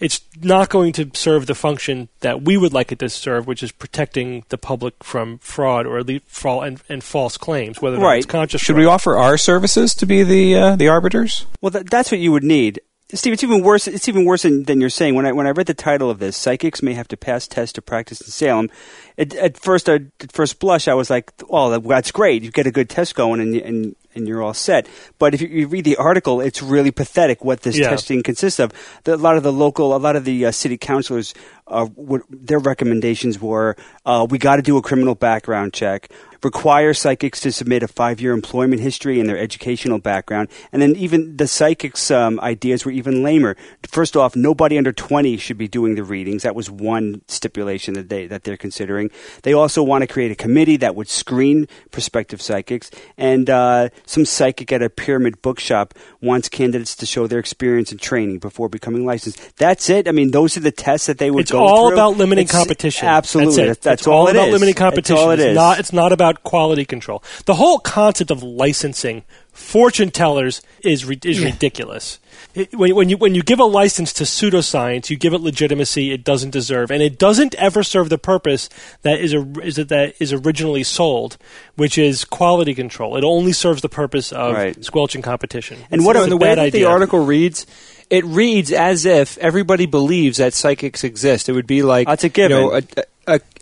it's 0.00 0.20
not 0.40 0.68
going 0.70 0.92
to 0.94 1.10
serve 1.14 1.46
the 1.46 1.54
function 1.54 2.08
that 2.20 2.42
we 2.42 2.56
would 2.56 2.72
like 2.72 2.90
it 2.90 2.98
to 3.00 3.08
serve, 3.08 3.46
which 3.46 3.62
is 3.62 3.70
protecting 3.70 4.44
the 4.48 4.58
public 4.58 5.04
from 5.04 5.38
fraud 5.38 5.86
or 5.86 5.98
at 5.98 6.06
least 6.06 6.24
fall 6.26 6.62
and, 6.62 6.80
and 6.88 7.04
false 7.04 7.36
claims, 7.36 7.80
whether 7.82 7.96
or 7.96 8.00
not 8.00 8.06
Right. 8.06 8.16
it's 8.18 8.26
conscious. 8.26 8.60
Should 8.62 8.74
fraud. 8.74 8.78
we 8.80 8.86
offer 8.86 9.16
our 9.16 9.36
services 9.36 9.94
to 9.96 10.06
be 10.06 10.22
the 10.22 10.54
uh, 10.56 10.76
the 10.76 10.88
arbiters? 10.88 11.46
Well, 11.60 11.70
that, 11.70 11.90
that's 11.90 12.10
what 12.10 12.20
you 12.20 12.32
would 12.32 12.44
need. 12.44 12.80
Steve, 13.14 13.32
it's 13.32 13.42
even 13.42 13.62
worse. 13.62 13.88
It's 13.88 14.08
even 14.08 14.24
worse 14.24 14.42
than, 14.42 14.64
than 14.64 14.80
you're 14.80 14.90
saying. 14.90 15.14
When 15.14 15.26
I 15.26 15.32
when 15.32 15.46
I 15.46 15.50
read 15.50 15.66
the 15.66 15.74
title 15.74 16.10
of 16.10 16.18
this, 16.18 16.36
psychics 16.36 16.82
may 16.82 16.94
have 16.94 17.08
to 17.08 17.16
pass 17.16 17.46
tests 17.48 17.72
to 17.74 17.82
practice 17.82 18.20
in 18.20 18.28
Salem. 18.28 18.70
It, 19.16 19.34
at 19.34 19.58
first, 19.58 19.88
I, 19.88 20.00
at 20.20 20.32
first 20.32 20.58
blush, 20.58 20.88
I 20.88 20.94
was 20.94 21.10
like, 21.10 21.32
"Oh, 21.48 21.78
that's 21.78 22.10
great! 22.12 22.42
You 22.42 22.50
get 22.50 22.66
a 22.66 22.70
good 22.70 22.88
test 22.88 23.14
going, 23.14 23.40
and 23.40 23.54
and 23.56 23.96
and 24.14 24.28
you're 24.28 24.42
all 24.42 24.54
set." 24.54 24.86
But 25.18 25.34
if 25.34 25.40
you, 25.40 25.48
you 25.48 25.66
read 25.66 25.84
the 25.84 25.96
article, 25.96 26.40
it's 26.40 26.62
really 26.62 26.90
pathetic 26.90 27.44
what 27.44 27.62
this 27.62 27.76
Yeah. 27.78 27.90
testing 27.90 28.22
consists 28.22 28.60
of. 28.60 28.72
The, 29.04 29.14
a 29.14 29.16
lot 29.16 29.36
of 29.36 29.42
the 29.42 29.52
local, 29.52 29.94
a 29.94 29.98
lot 29.98 30.16
of 30.16 30.24
the 30.24 30.46
uh, 30.46 30.52
city 30.52 30.76
councilors, 30.78 31.34
uh, 31.66 31.88
would, 31.96 32.22
their 32.30 32.58
recommendations 32.58 33.40
were, 33.40 33.76
uh, 34.06 34.26
"We 34.28 34.38
got 34.38 34.56
to 34.56 34.62
do 34.62 34.76
a 34.76 34.82
criminal 34.82 35.14
background 35.14 35.72
check." 35.72 36.10
Require 36.42 36.94
psychics 36.94 37.40
to 37.40 37.52
submit 37.52 37.82
a 37.82 37.88
five-year 37.88 38.32
employment 38.32 38.80
history 38.82 39.20
and 39.20 39.28
their 39.28 39.38
educational 39.38 39.98
background, 39.98 40.48
and 40.72 40.80
then 40.80 40.96
even 40.96 41.36
the 41.36 41.46
psychics' 41.46 42.10
um, 42.10 42.40
ideas 42.40 42.84
were 42.84 42.92
even 42.92 43.22
lamer. 43.22 43.56
First 43.88 44.16
off, 44.16 44.34
nobody 44.36 44.78
under 44.78 44.92
20 44.92 45.36
should 45.36 45.58
be 45.58 45.68
doing 45.68 45.94
the 45.94 46.04
readings. 46.04 46.42
That 46.42 46.54
was 46.54 46.70
one 46.70 47.22
stipulation 47.28 47.94
that 47.94 48.08
they 48.08 48.26
that 48.26 48.44
they're 48.44 48.56
considering. 48.56 49.10
They 49.42 49.52
also 49.52 49.82
want 49.82 50.02
to 50.02 50.06
create 50.06 50.30
a 50.30 50.34
committee 50.36 50.76
that 50.78 50.94
would 50.96 51.08
screen 51.08 51.66
prospective 51.90 52.40
psychics, 52.40 52.90
and 53.16 53.48
uh, 53.50 53.88
some 54.06 54.24
psychic 54.24 54.72
at 54.72 54.82
a 54.82 54.90
pyramid 54.90 55.42
bookshop 55.42 55.94
wants 56.20 56.48
candidates 56.48 56.94
to 56.96 57.06
show 57.06 57.26
their 57.26 57.38
experience 57.38 57.90
and 57.90 58.00
training 58.00 58.38
before 58.38 58.68
becoming 58.68 59.04
licensed. 59.04 59.56
That's 59.56 59.90
it. 59.90 60.08
I 60.08 60.12
mean, 60.12 60.30
those 60.30 60.56
are 60.56 60.60
the 60.60 60.70
tests 60.72 61.06
that 61.06 61.18
they 61.18 61.30
would 61.30 61.42
It's 61.42 61.50
go 61.50 61.58
through. 61.58 61.66
It's 61.66 61.72
all 61.72 61.92
about 61.92 62.16
limiting 62.16 62.44
It's- 62.44 62.56
competition. 62.56 63.08
Absolutely, 63.08 63.56
that's, 63.56 63.58
it. 63.58 63.66
That's, 63.66 63.78
that's 63.84 64.00
It's 64.02 64.06
all, 64.08 64.28
about 64.28 64.48
is. 64.48 64.52
limiting 64.52 64.74
competition. 64.74 65.16
all 65.16 65.30
it 65.30 65.40
It's 65.40 65.44
is. 65.50 65.54
not. 65.54 65.78
It's 65.80 65.92
not 65.92 66.12
about 66.12 66.29
quality 66.42 66.84
control. 66.84 67.22
The 67.46 67.54
whole 67.54 67.78
concept 67.78 68.30
of 68.30 68.42
licensing 68.42 69.24
fortune 69.52 70.10
tellers 70.10 70.62
is 70.82 71.04
is 71.24 71.40
Yeah. 71.40 71.46
ridiculous. 71.46 72.18
It- 72.54 72.74
when, 72.74 72.94
when 72.94 73.08
you 73.08 73.16
when 73.18 73.34
you 73.34 73.42
give 73.42 73.58
a 73.60 73.64
license 73.64 74.12
to 74.14 74.24
pseudoscience, 74.24 75.10
you 75.10 75.16
give 75.16 75.34
it 75.34 75.40
legitimacy 75.40 76.12
it 76.12 76.24
doesn't 76.24 76.50
deserve, 76.50 76.90
and 76.90 77.02
it 77.02 77.18
doesn't 77.18 77.54
ever 77.56 77.82
serve 77.82 78.08
the 78.08 78.18
purpose 78.18 78.68
that 79.02 79.20
is 79.20 79.34
a, 79.34 79.44
is 79.62 79.76
it 79.78 79.88
that 79.88 80.14
is 80.20 80.32
originally 80.32 80.82
sold, 80.84 81.36
which 81.76 81.98
is 81.98 82.24
quality 82.24 82.74
control. 82.74 83.16
It 83.16 83.24
only 83.24 83.52
serves 83.52 83.82
the 83.82 83.88
purpose 83.88 84.32
of 84.32 84.54
Right. 84.54 84.82
squelching 84.84 85.22
competition. 85.22 85.78
And 85.90 86.00
It's- 86.00 86.06
what 86.06 86.16
it's 86.16 86.24
a- 86.24 86.26
a 86.28 86.30
the 86.30 86.36
way 86.36 86.48
that 86.54 86.58
idea. 86.58 86.80
the 86.86 86.90
article 86.90 87.18
reads, 87.20 87.66
it 88.08 88.24
reads 88.24 88.72
as 88.72 89.04
if 89.04 89.36
everybody 89.38 89.86
believes 89.86 90.38
that 90.38 90.54
psychics 90.54 91.04
exist. 91.04 91.48
It 91.48 91.52
would 91.52 91.66
be 91.66 91.82
like 91.82 92.06
That's 92.06 92.24
a 92.24 92.28
You 92.28 92.30
given. 92.30 92.56
know, 92.60 92.72
a, 92.72 92.82
a, 92.96 93.04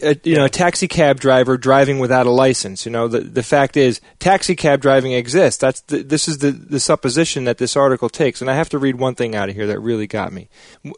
a, 0.03 0.17
you 0.25 0.37
know, 0.37 0.45
a 0.45 0.49
taxi 0.49 0.89
cab 0.89 1.21
driver 1.21 1.57
driving 1.57 1.99
without 1.99 2.27
a 2.27 2.31
license. 2.31 2.87
You 2.87 2.93
know, 2.93 3.09
the 3.09 3.21
the 3.21 3.43
fact 3.43 3.77
is, 3.77 4.01
taxi 4.19 4.57
cab 4.57 4.81
driving 4.81 5.13
exists. 5.13 5.61
That's 5.61 5.81
the, 5.83 6.03
this 6.03 6.29
is 6.29 6.39
the 6.39 6.51
the 6.53 6.81
supposition 6.81 7.45
that 7.45 7.59
this 7.59 7.77
article 7.77 8.09
takes. 8.09 8.41
And 8.41 8.51
I 8.51 8.55
have 8.55 8.69
to 8.71 8.79
read 8.79 8.97
one 8.97 9.15
thing 9.15 9.35
out 9.35 9.49
of 9.49 9.55
here 9.55 9.67
that 9.67 9.81
really 9.81 10.07
got 10.07 10.33
me. 10.33 10.49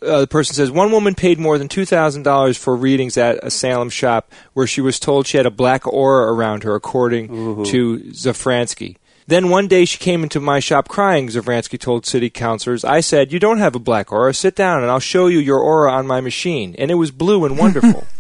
Uh, 0.02 0.20
the 0.20 0.26
person 0.26 0.54
says 0.54 0.70
one 0.70 0.92
woman 0.92 1.14
paid 1.14 1.38
more 1.38 1.58
than 1.58 1.68
two 1.68 1.84
thousand 1.84 2.22
dollars 2.22 2.56
for 2.56 2.76
readings 2.76 3.16
at 3.16 3.38
a 3.42 3.50
Salem 3.50 3.90
shop 3.90 4.32
where 4.52 4.66
she 4.66 4.80
was 4.80 4.98
told 4.98 5.26
she 5.26 5.36
had 5.36 5.46
a 5.46 5.50
black 5.50 5.86
aura 5.86 6.32
around 6.32 6.62
her, 6.64 6.74
according 6.74 7.64
to 7.64 7.98
Zafransky. 8.10 8.96
Then 9.30 9.48
one 9.48 9.68
day 9.68 9.84
she 9.84 9.98
came 9.98 10.24
into 10.24 10.40
my 10.40 10.58
shop 10.58 10.88
crying, 10.88 11.28
Zavransky 11.28 11.78
told 11.78 12.04
city 12.04 12.30
councilors. 12.30 12.84
I 12.84 12.98
said, 12.98 13.32
You 13.32 13.38
don't 13.38 13.58
have 13.58 13.76
a 13.76 13.78
black 13.78 14.10
aura. 14.10 14.34
Sit 14.34 14.56
down 14.56 14.82
and 14.82 14.90
I'll 14.90 14.98
show 14.98 15.28
you 15.28 15.38
your 15.38 15.60
aura 15.60 15.92
on 15.92 16.08
my 16.08 16.20
machine. 16.20 16.74
And 16.78 16.90
it 16.90 16.94
was 16.94 17.12
blue 17.12 17.44
and 17.44 17.56
wonderful. 17.56 18.08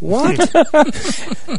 what? 0.00 0.36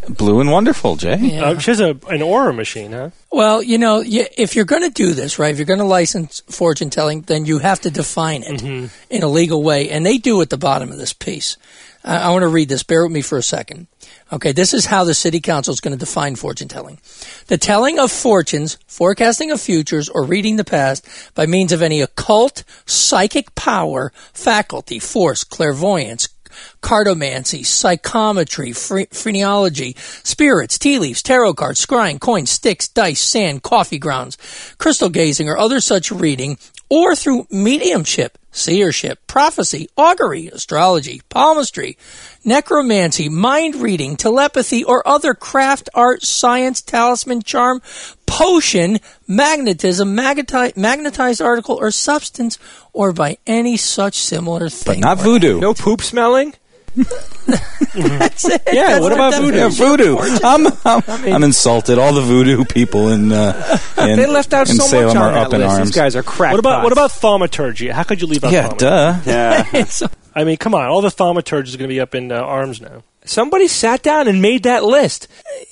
Blue 0.17 0.39
and 0.41 0.51
wonderful, 0.51 0.95
Jay. 0.95 1.17
Yeah. 1.17 1.43
Uh, 1.45 1.59
she 1.59 1.71
has 1.71 1.79
a, 1.79 1.97
an 2.09 2.21
aura 2.21 2.53
machine, 2.53 2.91
huh? 2.91 3.11
Well, 3.31 3.61
you 3.63 3.77
know, 3.77 3.97
y- 3.99 4.27
if 4.37 4.55
you're 4.55 4.65
going 4.65 4.83
to 4.83 4.89
do 4.89 5.13
this, 5.13 5.39
right, 5.39 5.51
if 5.51 5.57
you're 5.57 5.65
going 5.65 5.79
to 5.79 5.85
license 5.85 6.41
fortune 6.49 6.89
telling, 6.89 7.21
then 7.21 7.45
you 7.45 7.59
have 7.59 7.81
to 7.81 7.91
define 7.91 8.43
it 8.43 8.61
in 9.09 9.23
a 9.23 9.27
legal 9.27 9.63
way. 9.63 9.89
And 9.89 10.05
they 10.05 10.17
do 10.17 10.41
at 10.41 10.49
the 10.49 10.57
bottom 10.57 10.91
of 10.91 10.97
this 10.97 11.13
piece. 11.13 11.57
I, 12.03 12.17
I 12.17 12.29
want 12.31 12.43
to 12.43 12.47
read 12.47 12.69
this. 12.69 12.83
Bear 12.83 13.03
with 13.03 13.11
me 13.11 13.21
for 13.21 13.37
a 13.37 13.43
second. 13.43 13.87
Okay, 14.33 14.53
this 14.53 14.73
is 14.73 14.85
how 14.85 15.03
the 15.03 15.13
city 15.13 15.39
council 15.41 15.73
is 15.73 15.81
going 15.81 15.91
to 15.97 15.99
define 15.99 16.35
fortune 16.37 16.67
telling. 16.69 16.99
The 17.47 17.57
telling 17.57 17.99
of 17.99 18.11
fortunes, 18.11 18.77
forecasting 18.87 19.51
of 19.51 19.59
futures, 19.59 20.07
or 20.09 20.23
reading 20.23 20.55
the 20.55 20.63
past 20.63 21.05
by 21.35 21.45
means 21.45 21.71
of 21.73 21.81
any 21.81 21.99
occult, 22.01 22.63
psychic 22.85 23.53
power, 23.55 24.13
faculty, 24.33 24.99
force, 24.99 25.43
clairvoyance, 25.43 26.29
cartomancy, 26.81 27.65
psychometry, 27.65 28.71
phre- 28.71 29.13
phrenology, 29.13 29.95
spirits, 29.97 30.77
tea 30.77 30.99
leaves, 30.99 31.21
tarot 31.21 31.53
cards, 31.53 31.85
scrying, 31.85 32.19
coins, 32.19 32.49
sticks, 32.49 32.87
dice, 32.87 33.21
sand, 33.21 33.63
coffee 33.63 33.99
grounds, 33.99 34.37
crystal 34.77 35.09
gazing, 35.09 35.49
or 35.49 35.57
other 35.57 35.79
such 35.79 36.11
reading, 36.11 36.57
or 36.89 37.15
through 37.15 37.47
mediumship, 37.49 38.37
seership, 38.51 39.25
prophecy, 39.27 39.87
augury, 39.97 40.47
astrology, 40.47 41.21
palmistry, 41.29 41.97
necromancy, 42.43 43.29
mind 43.29 43.75
reading, 43.75 44.17
telepathy, 44.17 44.83
or 44.83 45.07
other 45.07 45.33
craft, 45.33 45.89
art, 45.93 46.21
science, 46.21 46.81
talisman, 46.81 47.41
charm, 47.41 47.81
potion, 48.31 48.99
magnetism, 49.27 50.15
magneti- 50.15 50.75
magnetized 50.77 51.41
article 51.41 51.75
or 51.75 51.91
substance, 51.91 52.57
or 52.93 53.11
by 53.11 53.37
any 53.45 53.75
such 53.77 54.15
similar 54.15 54.69
thing. 54.69 55.01
But 55.01 55.07
not 55.07 55.19
voodoo. 55.19 55.59
No 55.59 55.73
poop 55.73 56.01
smelling? 56.01 56.53
That's 56.95 58.45
it. 58.49 58.61
Yeah, 58.71 58.87
That's 58.87 59.01
what 59.03 59.11
about 59.13 59.33
voodoo? 59.35 59.69
definition. 59.69 59.85
Voodoo. 59.85 60.17
I'm, 60.43 60.67
I'm, 60.85 61.01
I'm 61.33 61.43
insulted. 61.43 61.97
All 61.97 62.13
the 62.13 62.21
voodoo 62.21 62.65
people 62.65 63.09
in, 63.09 63.31
uh, 63.31 63.77
in, 63.97 64.17
They 64.17 64.27
left 64.27 64.53
out 64.53 64.69
in 64.69 64.75
so 64.75 64.83
Salem 64.85 65.07
much 65.07 65.15
on 65.17 65.33
are 65.33 65.37
up 65.37 65.53
in 65.53 65.59
list. 65.61 65.71
arms. 65.71 65.87
These 65.89 65.95
guys 65.95 66.15
are 66.15 66.23
crackpots. 66.23 66.51
What 66.53 66.59
about 66.59 66.83
what 66.83 66.93
about 66.93 67.11
thaumaturgy? 67.11 67.87
How 67.89 68.03
could 68.03 68.21
you 68.21 68.27
leave 68.27 68.43
out 68.43 68.51
yeah, 68.51 68.69
thaumaturgy? 68.69 69.25
duh. 69.25 69.73
Yeah. 69.73 70.07
I 70.33 70.43
mean, 70.45 70.57
come 70.57 70.73
on, 70.75 70.85
all 70.87 71.01
the 71.01 71.11
thaumaturgy 71.11 71.69
is 71.69 71.75
going 71.75 71.89
to 71.89 71.93
be 71.93 71.99
up 71.99 72.15
in 72.15 72.31
uh, 72.31 72.35
arms 72.35 72.79
now. 72.81 73.03
Somebody 73.25 73.67
sat 73.67 74.01
down 74.01 74.27
and 74.27 74.41
made 74.41 74.63
that 74.63 74.83
list. 74.83 75.27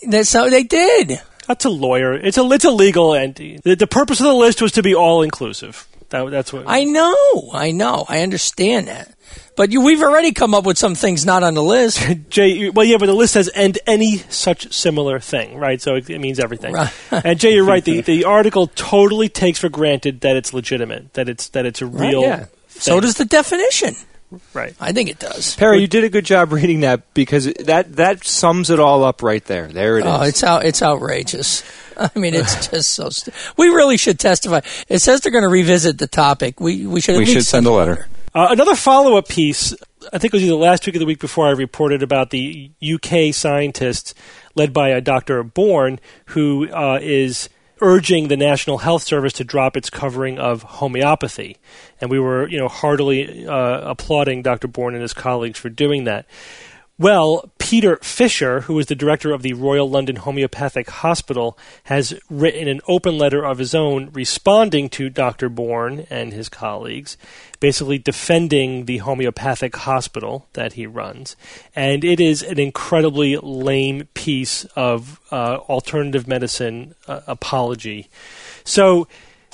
That's 0.08 0.32
how 0.32 0.50
they 0.50 0.64
did. 0.64 1.20
That's 1.50 1.66
a 1.66 1.70
lawyer. 1.70 2.14
It's 2.14 2.38
a 2.38 2.44
it's 2.52 2.64
a 2.64 2.70
legal 2.70 3.16
entity. 3.16 3.60
The, 3.64 3.76
the 3.76 3.88
purpose 3.88 4.20
of 4.20 4.28
the 4.28 4.36
list 4.36 4.62
was 4.62 4.72
to 4.74 4.84
be 4.84 4.94
all 4.94 5.24
inclusive. 5.24 5.88
That, 6.10 6.30
that's 6.30 6.54
what 6.54 6.66
I 6.68 6.84
know, 6.84 7.50
I 7.52 7.72
know, 7.72 8.06
I 8.08 8.22
understand 8.22 8.88
that. 8.88 9.16
But 9.56 9.72
you, 9.72 9.82
we've 9.82 10.02
already 10.04 10.32
come 10.32 10.54
up 10.54 10.64
with 10.64 10.78
some 10.78 10.94
things 10.94 11.26
not 11.26 11.42
on 11.42 11.56
the 11.56 11.64
list. 11.64 12.06
Jay, 12.30 12.70
well, 12.70 12.86
yeah, 12.86 12.98
but 12.98 13.08
the 13.08 13.14
list 13.16 13.34
says 13.34 13.48
and 13.48 13.80
any 13.88 14.18
such 14.18 14.72
similar 14.72 15.20
thing, 15.20 15.58
right? 15.58 15.82
So 15.82 15.96
it, 15.96 16.08
it 16.12 16.20
means 16.20 16.40
everything. 16.40 16.74
Right. 16.76 16.94
and 17.12 17.40
Jay, 17.40 17.56
you're 17.56 17.66
right. 17.66 17.84
The 17.84 18.02
the 18.02 18.26
article 18.26 18.68
totally 18.68 19.28
takes 19.28 19.58
for 19.58 19.70
granted 19.70 20.22
that 20.22 20.36
it's 20.36 20.54
legitimate, 20.54 21.16
that 21.16 21.28
it's 21.28 21.50
that 21.50 21.66
it's 21.66 21.82
a 21.82 21.88
real. 21.88 22.22
yeah. 22.22 22.46
So 22.68 23.00
does 23.00 23.16
the 23.16 23.26
definition. 23.26 23.96
Right. 24.54 24.76
I 24.80 24.92
think 24.92 25.10
it 25.10 25.18
does. 25.18 25.56
Perry, 25.56 25.80
you 25.80 25.88
did 25.88 26.04
a 26.04 26.10
good 26.10 26.26
job 26.26 26.52
reading 26.52 26.82
that 26.82 27.14
because 27.14 27.46
that 27.54 27.96
that 27.96 28.24
sums 28.24 28.70
it 28.70 28.80
all 28.80 29.04
up 29.04 29.24
right 29.24 29.44
there. 29.46 29.68
There 29.68 29.98
it 29.98 30.06
is. 30.06 30.12
Oh, 30.12 30.22
it's 30.22 30.44
out. 30.44 30.66
It's 30.66 30.82
outrageous. 30.84 31.64
I 31.98 32.12
mean, 32.18 32.34
it's 32.36 32.68
just 32.68 32.92
so. 32.92 33.10
St- 33.10 33.36
we 33.58 33.68
really 33.68 33.98
should 33.98 34.20
testify. 34.20 34.62
It 34.88 35.00
says 35.00 35.22
they're 35.22 35.32
going 35.32 35.44
to 35.44 35.50
revisit 35.50 35.98
the 35.98 36.08
topic. 36.08 36.60
We 36.60 36.86
we 36.86 37.02
should. 37.02 37.16
At 37.16 37.20
We 37.20 37.26
least 37.26 37.38
should 37.38 37.46
send 37.46 37.66
a 37.66 37.72
letter. 37.72 38.08
Uh, 38.34 38.50
another 38.52 38.76
follow 38.76 39.18
up 39.18 39.28
piece, 39.28 39.74
I 40.14 40.20
think 40.20 40.34
it 40.34 40.38
was 40.38 40.44
either 40.44 40.54
last 40.54 40.86
week 40.86 40.96
or 40.96 41.00
the 41.00 41.06
week 41.06 41.20
before, 41.20 41.48
I 41.48 41.52
reported 41.52 42.04
about 42.04 42.30
the 42.30 42.72
UK 42.82 43.34
scientists 43.34 44.14
led 44.54 44.72
by 44.72 44.94
uh, 44.94 45.00
Dr. 45.00 45.42
Baum, 45.42 45.98
who 46.28 46.70
uh, 46.72 47.00
is 47.02 47.50
urging 47.82 48.28
the 48.28 48.38
National 48.38 48.80
Health 48.80 49.04
Service 49.04 49.34
to 49.34 49.44
drop 49.44 49.76
its 49.76 49.90
covering 49.90 50.38
of 50.38 50.64
homeopathy. 50.64 51.58
And 52.02 52.10
we 52.10 52.20
were, 52.20 52.48
you 52.48 52.58
know, 52.58 52.68
heartily 52.68 53.48
uh, 53.48 53.82
applauding 53.82 54.42
Dr. 54.42 54.68
Baum 54.68 54.94
and 54.94 55.02
his 55.02 55.14
colleagues 55.14 55.60
for 55.60 55.70
doing 55.70 56.04
that. 56.06 56.26
Well, 57.00 57.50
Peter 57.60 57.96
Fisher, 58.02 58.62
who 58.62 58.78
is 58.78 58.88
the 58.88 58.96
director 58.96 59.32
of 59.32 59.42
the 59.42 59.54
Royal 59.54 59.90
London 59.90 60.18
Homeopathic 60.18 60.90
Hospital, 60.90 61.58
has 61.84 62.14
written 62.30 62.68
an 62.68 62.82
open 62.90 63.18
letter 63.18 63.46
of 63.46 63.58
his 63.58 63.74
own 63.74 64.10
responding 64.12 64.90
to 64.90 65.10
Dr. 65.10 65.48
Baum 65.48 66.04
and 66.10 66.34
his 66.34 66.50
colleagues, 66.50 67.16
basically 67.60 67.98
defending 67.98 68.86
the 68.86 68.98
homeopathic 68.98 69.76
hospital 69.76 70.48
that 70.54 70.74
he 70.74 70.88
runs. 70.88 71.36
And 71.76 72.04
it 72.04 72.20
is 72.20 72.42
an 72.42 72.60
incredibly 72.60 73.36
lame 73.38 74.08
piece 74.14 74.66
of 74.76 75.20
uh, 75.32 75.58
alternative 75.68 76.28
medicine 76.28 76.96
uh, 77.08 77.22
apology. 77.28 78.10
So 78.64 79.08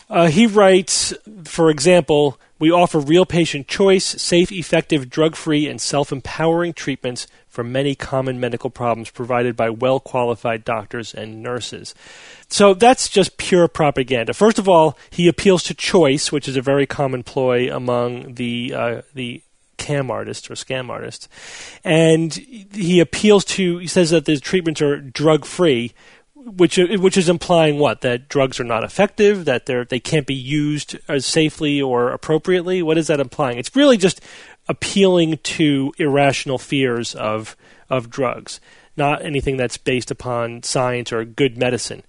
uh, 0.10 0.28
he 0.28 0.46
writes, 0.46 1.14
for 1.46 1.70
example, 1.70 2.40
we 2.60 2.72
offer 2.72 3.00
real 3.00 3.26
patient 3.26 3.68
choice, 3.68 4.06
safe, 4.06 4.52
effective, 4.52 5.10
drug 5.10 5.36
free, 5.36 5.68
and 5.68 5.82
self 5.82 6.12
empowering 6.12 6.74
treatments 6.74 7.28
for 7.56 7.64
many 7.64 7.96
common 7.96 8.38
medical 8.38 8.70
problems 8.70 9.10
provided 9.10 9.56
by 9.56 9.70
well 9.70 10.02
qualified 10.02 10.66
doctors 10.66 11.14
and 11.14 11.42
nurses. 11.42 11.96
So 12.50 12.74
that's 12.74 13.08
just 13.08 13.38
pure 13.38 13.70
propaganda. 13.70 14.34
First 14.34 14.60
of 14.60 14.68
all, 14.68 14.98
he 15.10 15.30
appeals 15.30 15.64
to 15.64 15.74
choice, 15.74 16.34
which 16.34 16.50
is 16.50 16.58
a 16.58 16.62
very 16.62 16.86
common 16.86 17.24
ploy 17.24 17.74
among 17.74 18.36
the 18.36 18.74
uh, 18.76 19.02
the 19.14 19.42
cam 19.78 20.12
artists 20.12 20.50
or 20.50 20.56
scam 20.56 20.90
artists, 20.90 21.30
and 21.84 22.34
he 22.34 23.00
appeals 23.00 23.46
to. 23.46 23.78
He 23.78 23.88
says 23.88 24.10
that 24.10 24.26
the 24.26 24.38
treatments 24.38 24.82
are 24.82 25.00
drug 25.00 25.46
free, 25.46 25.94
which 26.36 26.78
which 26.78 27.16
is 27.16 27.30
implying 27.30 27.80
what 27.80 28.02
that 28.02 28.28
drugs 28.28 28.60
are 28.60 28.66
not 28.66 28.84
effective, 28.84 29.46
that 29.46 29.66
they 29.66 29.84
they 29.86 30.00
can't 30.00 30.28
be 30.28 30.36
used 30.36 30.98
as 31.08 31.26
safely 31.26 31.82
or 31.82 32.12
appropriately. 32.12 32.84
What 32.84 32.98
is 32.98 33.08
that 33.08 33.22
implying? 33.22 33.58
It's 33.58 33.76
really 33.76 33.98
just 33.98 34.20
appealing 34.68 35.38
to 35.44 35.94
irrational 35.98 36.58
fears 36.58 37.16
of 37.16 37.56
of 37.90 38.10
drugs, 38.10 38.60
not 38.98 39.24
anything 39.24 39.58
that's 39.58 39.78
based 39.78 40.10
upon 40.10 40.64
science 40.64 41.14
or 41.14 41.24
good 41.24 41.58
medicine. 41.58 42.04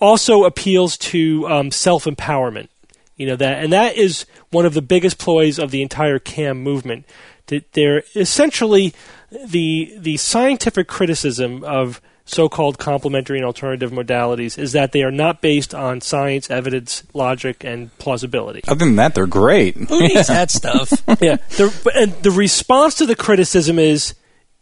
Also 0.00 0.44
appeals 0.44 0.96
to 0.96 1.46
um, 1.48 1.70
self 1.70 2.04
empowerment. 2.04 2.68
You 3.16 3.26
know 3.26 3.36
that, 3.36 3.62
and 3.62 3.72
that 3.72 3.96
is 3.96 4.26
one 4.50 4.66
of 4.66 4.74
the 4.74 4.82
biggest 4.82 5.18
ploys 5.18 5.58
of 5.58 5.70
the 5.70 5.82
entire 5.82 6.18
CAM 6.18 6.62
movement. 6.62 7.06
That 7.46 7.72
they're 7.72 8.02
essentially 8.16 8.94
the 9.30 9.94
the 9.96 10.16
scientific 10.16 10.88
criticism 10.88 11.62
of 11.64 12.00
so-called 12.24 12.78
complementary 12.78 13.38
and 13.38 13.44
alternative 13.44 13.90
modalities 13.90 14.58
is 14.58 14.72
that 14.72 14.92
they 14.92 15.02
are 15.02 15.10
not 15.10 15.42
based 15.42 15.74
on 15.74 16.00
science, 16.00 16.50
evidence, 16.50 17.02
logic, 17.12 17.64
and 17.64 17.96
plausibility. 17.98 18.62
Other 18.66 18.86
than 18.86 18.96
that, 18.96 19.14
they're 19.14 19.26
great. 19.26 19.76
Who 19.76 20.00
needs 20.00 20.28
that 20.28 20.50
stuff? 20.50 20.90
yeah, 21.20 21.36
the, 21.56 21.92
and 21.94 22.12
the 22.22 22.30
response 22.30 22.94
to 22.96 23.06
the 23.06 23.16
criticism 23.16 23.78
is 23.78 24.14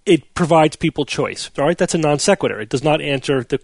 it 0.04 0.34
provides 0.34 0.76
people 0.76 1.04
choice. 1.04 1.50
All 1.58 1.64
right, 1.64 1.78
that's 1.78 1.94
a 1.94 1.98
non 1.98 2.18
sequitur. 2.18 2.60
It 2.60 2.68
does 2.68 2.82
not 2.82 3.00
answer 3.00 3.44
the 3.44 3.60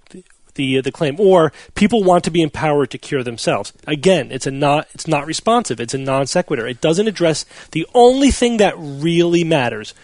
the 0.54 0.78
uh, 0.78 0.82
the 0.82 0.92
claim. 0.92 1.18
Or 1.18 1.52
people 1.74 2.04
want 2.04 2.24
to 2.24 2.30
be 2.30 2.42
empowered 2.42 2.90
to 2.90 2.98
cure 2.98 3.24
themselves. 3.24 3.72
Again, 3.86 4.30
it's 4.30 4.46
a 4.46 4.50
not 4.50 4.88
it's 4.92 5.08
not 5.08 5.26
responsive. 5.26 5.80
It's 5.80 5.94
a 5.94 5.98
non 5.98 6.26
sequitur. 6.26 6.66
It 6.66 6.80
doesn't 6.80 7.08
address 7.08 7.44
the 7.72 7.86
only 7.94 8.30
thing 8.30 8.58
that 8.58 8.74
really 8.78 9.42
matters. 9.42 9.94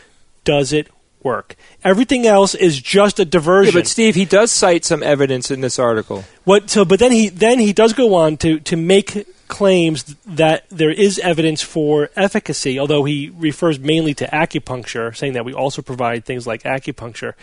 Does 0.45 0.73
it 0.73 0.89
work? 1.25 1.57
Everything 1.83 2.27
else 2.27 2.55
is 2.55 2.81
just 2.81 3.19
a 3.19 3.23
Yeah, 3.23 3.31
diversion. 3.31 3.75
but 3.75 3.87
Steve, 3.87 4.15
he 4.15 4.25
does 4.25 4.53
cite 4.53 4.85
some 4.85 5.03
evidence 5.03 5.51
in 5.51 5.61
this 5.63 5.79
article. 5.79 6.25
What 6.45 6.71
so 6.71 6.85
but 6.85 6.99
then 7.01 7.11
he 7.13 7.29
then 7.29 7.59
he 7.59 7.73
does 7.73 7.93
go 7.93 8.15
on 8.15 8.37
to 8.39 8.61
to 8.61 8.77
make 8.77 9.27
claims 9.49 10.05
that 10.27 10.65
there 10.71 10.91
is 10.91 11.19
evidence 11.19 11.63
for 11.63 12.11
efficacy, 12.17 12.79
although 12.79 13.05
he 13.05 13.31
refers 13.37 13.79
mainly 13.79 14.15
to 14.15 14.27
acupuncture, 14.29 15.15
saying 15.15 15.35
that 15.35 15.45
we 15.45 15.53
also 15.53 15.83
provide 15.83 16.25
things 16.25 16.47
like 16.47 16.63
acupuncture. 16.63 17.35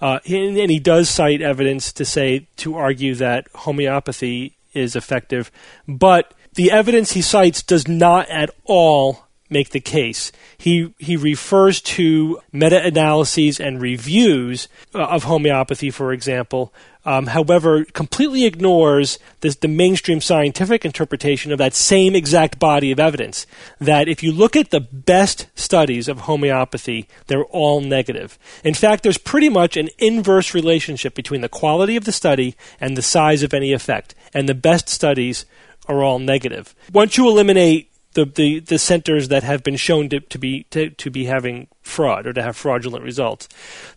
Uh, 0.00 0.18
and, 0.26 0.56
and 0.56 0.70
he 0.70 0.78
does 0.78 1.10
cite 1.10 1.42
evidence 1.42 1.92
to 1.92 2.04
say 2.04 2.46
to 2.56 2.76
argue 2.76 3.14
that 3.16 3.48
homeopathy 3.54 4.56
is 4.72 4.94
effective, 4.94 5.50
but 5.86 6.32
the 6.54 6.70
evidence 6.70 7.12
he 7.12 7.22
cites 7.22 7.62
does 7.62 7.86
not 7.88 8.28
at 8.30 8.50
all 8.64 9.26
make 9.50 9.70
the 9.70 9.80
case. 9.80 10.32
He 10.56 10.94
he 10.98 11.16
refers 11.16 11.80
to 11.82 12.40
meta-analyses 12.52 13.60
and 13.60 13.80
reviews 13.80 14.68
uh, 14.94 15.04
of 15.04 15.24
homeopathy, 15.24 15.90
for 15.90 16.12
example. 16.12 16.72
Um, 17.04 17.28
however, 17.28 17.86
completely 17.86 18.44
ignores 18.44 19.18
this, 19.40 19.56
the 19.56 19.68
mainstream 19.68 20.20
scientific 20.20 20.84
interpretation 20.84 21.52
of 21.52 21.58
that 21.58 21.74
same 21.74 22.14
exact 22.14 22.58
body 22.58 22.92
of 22.92 23.00
evidence. 23.00 23.46
That 23.80 24.08
if 24.08 24.22
you 24.22 24.30
look 24.30 24.56
at 24.56 24.70
the 24.70 24.80
best 24.80 25.46
studies 25.54 26.08
of 26.08 26.20
homeopathy, 26.20 27.08
they're 27.26 27.44
all 27.44 27.80
negative. 27.80 28.38
In 28.62 28.74
fact, 28.74 29.04
there's 29.04 29.16
pretty 29.16 29.48
much 29.48 29.76
an 29.76 29.88
inverse 29.98 30.52
relationship 30.52 31.14
between 31.14 31.40
the 31.40 31.48
quality 31.48 31.96
of 31.96 32.04
the 32.04 32.12
study 32.12 32.56
and 32.78 32.94
the 32.94 33.02
size 33.02 33.42
of 33.42 33.54
any 33.54 33.72
effect. 33.72 34.14
And 34.34 34.46
the 34.46 34.54
best 34.54 34.90
studies 34.90 35.46
are 35.86 36.02
all 36.02 36.18
negative. 36.18 36.74
Once 36.92 37.16
you 37.16 37.26
eliminate 37.26 37.87
the, 38.18 38.32
the, 38.34 38.60
the 38.60 38.78
centers 38.78 39.28
that 39.28 39.44
have 39.44 39.62
been 39.62 39.76
shown 39.76 40.08
to, 40.08 40.20
to 40.20 40.38
be 40.38 40.64
to, 40.70 40.90
to 40.90 41.10
be 41.10 41.26
having 41.26 41.68
fraud 41.82 42.26
or 42.26 42.32
to 42.32 42.42
have 42.42 42.56
fraudulent 42.56 43.04
results. 43.04 43.48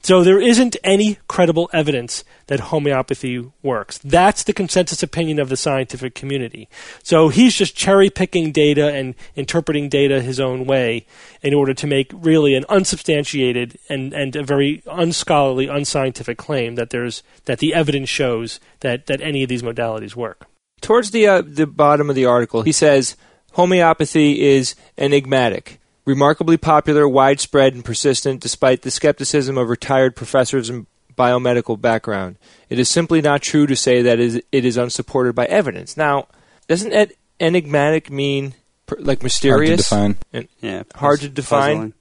So 0.01 0.23
there 0.23 0.39
isn't 0.39 0.77
any 0.83 1.17
credible 1.27 1.69
evidence 1.73 2.23
that 2.47 2.71
homeopathy 2.71 3.51
works. 3.63 3.97
That's 3.97 4.43
the 4.43 4.53
consensus 4.53 5.03
opinion 5.03 5.39
of 5.39 5.49
the 5.49 5.57
scientific 5.57 6.15
community. 6.15 6.69
So 7.03 7.29
he's 7.29 7.55
just 7.55 7.75
cherry 7.75 8.09
picking 8.09 8.51
data 8.51 8.93
and 8.93 9.15
interpreting 9.35 9.89
data 9.89 10.21
his 10.21 10.39
own 10.39 10.65
way 10.65 11.05
in 11.41 11.53
order 11.53 11.73
to 11.73 11.87
make 11.87 12.11
really 12.13 12.55
an 12.55 12.65
unsubstantiated 12.69 13.77
and, 13.89 14.13
and 14.13 14.35
a 14.35 14.43
very 14.43 14.83
unscholarly, 14.85 15.67
unscientific 15.67 16.37
claim 16.37 16.75
that 16.75 16.91
there's 16.91 17.23
that 17.45 17.59
the 17.59 17.73
evidence 17.73 18.09
shows 18.09 18.59
that, 18.81 19.07
that 19.07 19.21
any 19.21 19.43
of 19.43 19.49
these 19.49 19.63
modalities 19.63 20.15
work. 20.15 20.45
Towards 20.79 21.11
the 21.11 21.27
uh, 21.27 21.41
the 21.45 21.67
bottom 21.67 22.09
of 22.09 22.15
the 22.15 22.25
article, 22.25 22.63
he 22.63 22.71
says 22.71 23.15
homeopathy 23.53 24.41
is 24.41 24.75
enigmatic, 24.97 25.79
remarkably 26.05 26.57
popular, 26.57 27.07
widespread, 27.07 27.73
and 27.73 27.83
persistent 27.85 28.41
despite 28.41 28.81
the 28.81 28.91
skepticism 28.91 29.57
of 29.57 29.69
retired 29.69 30.15
professors 30.15 30.69
and 30.69 30.87
biomedical 31.17 31.79
background. 31.79 32.37
It 32.69 32.79
is 32.79 32.89
simply 32.89 33.21
not 33.21 33.41
true 33.41 33.67
to 33.67 33.75
say 33.75 34.01
that 34.01 34.19
it 34.19 34.25
is- 34.25 34.41
it 34.51 34.65
is 34.65 34.77
unsupported 34.77 35.35
by 35.35 35.45
evidence. 35.45 35.95
Now, 35.97 36.27
doesn't 36.67 36.91
that 36.91 37.11
enigmatic 37.39 38.09
mean 38.09 38.53
like 38.99 39.23
mysterious, 39.23 39.89
Hard 39.89 40.01
to 40.01 40.13
define. 40.13 40.17
and 40.33 40.47
Yeah, 40.61 40.83
hard 40.95 41.21
to 41.21 41.29
define. 41.29 41.75
puzzling. 41.75 41.93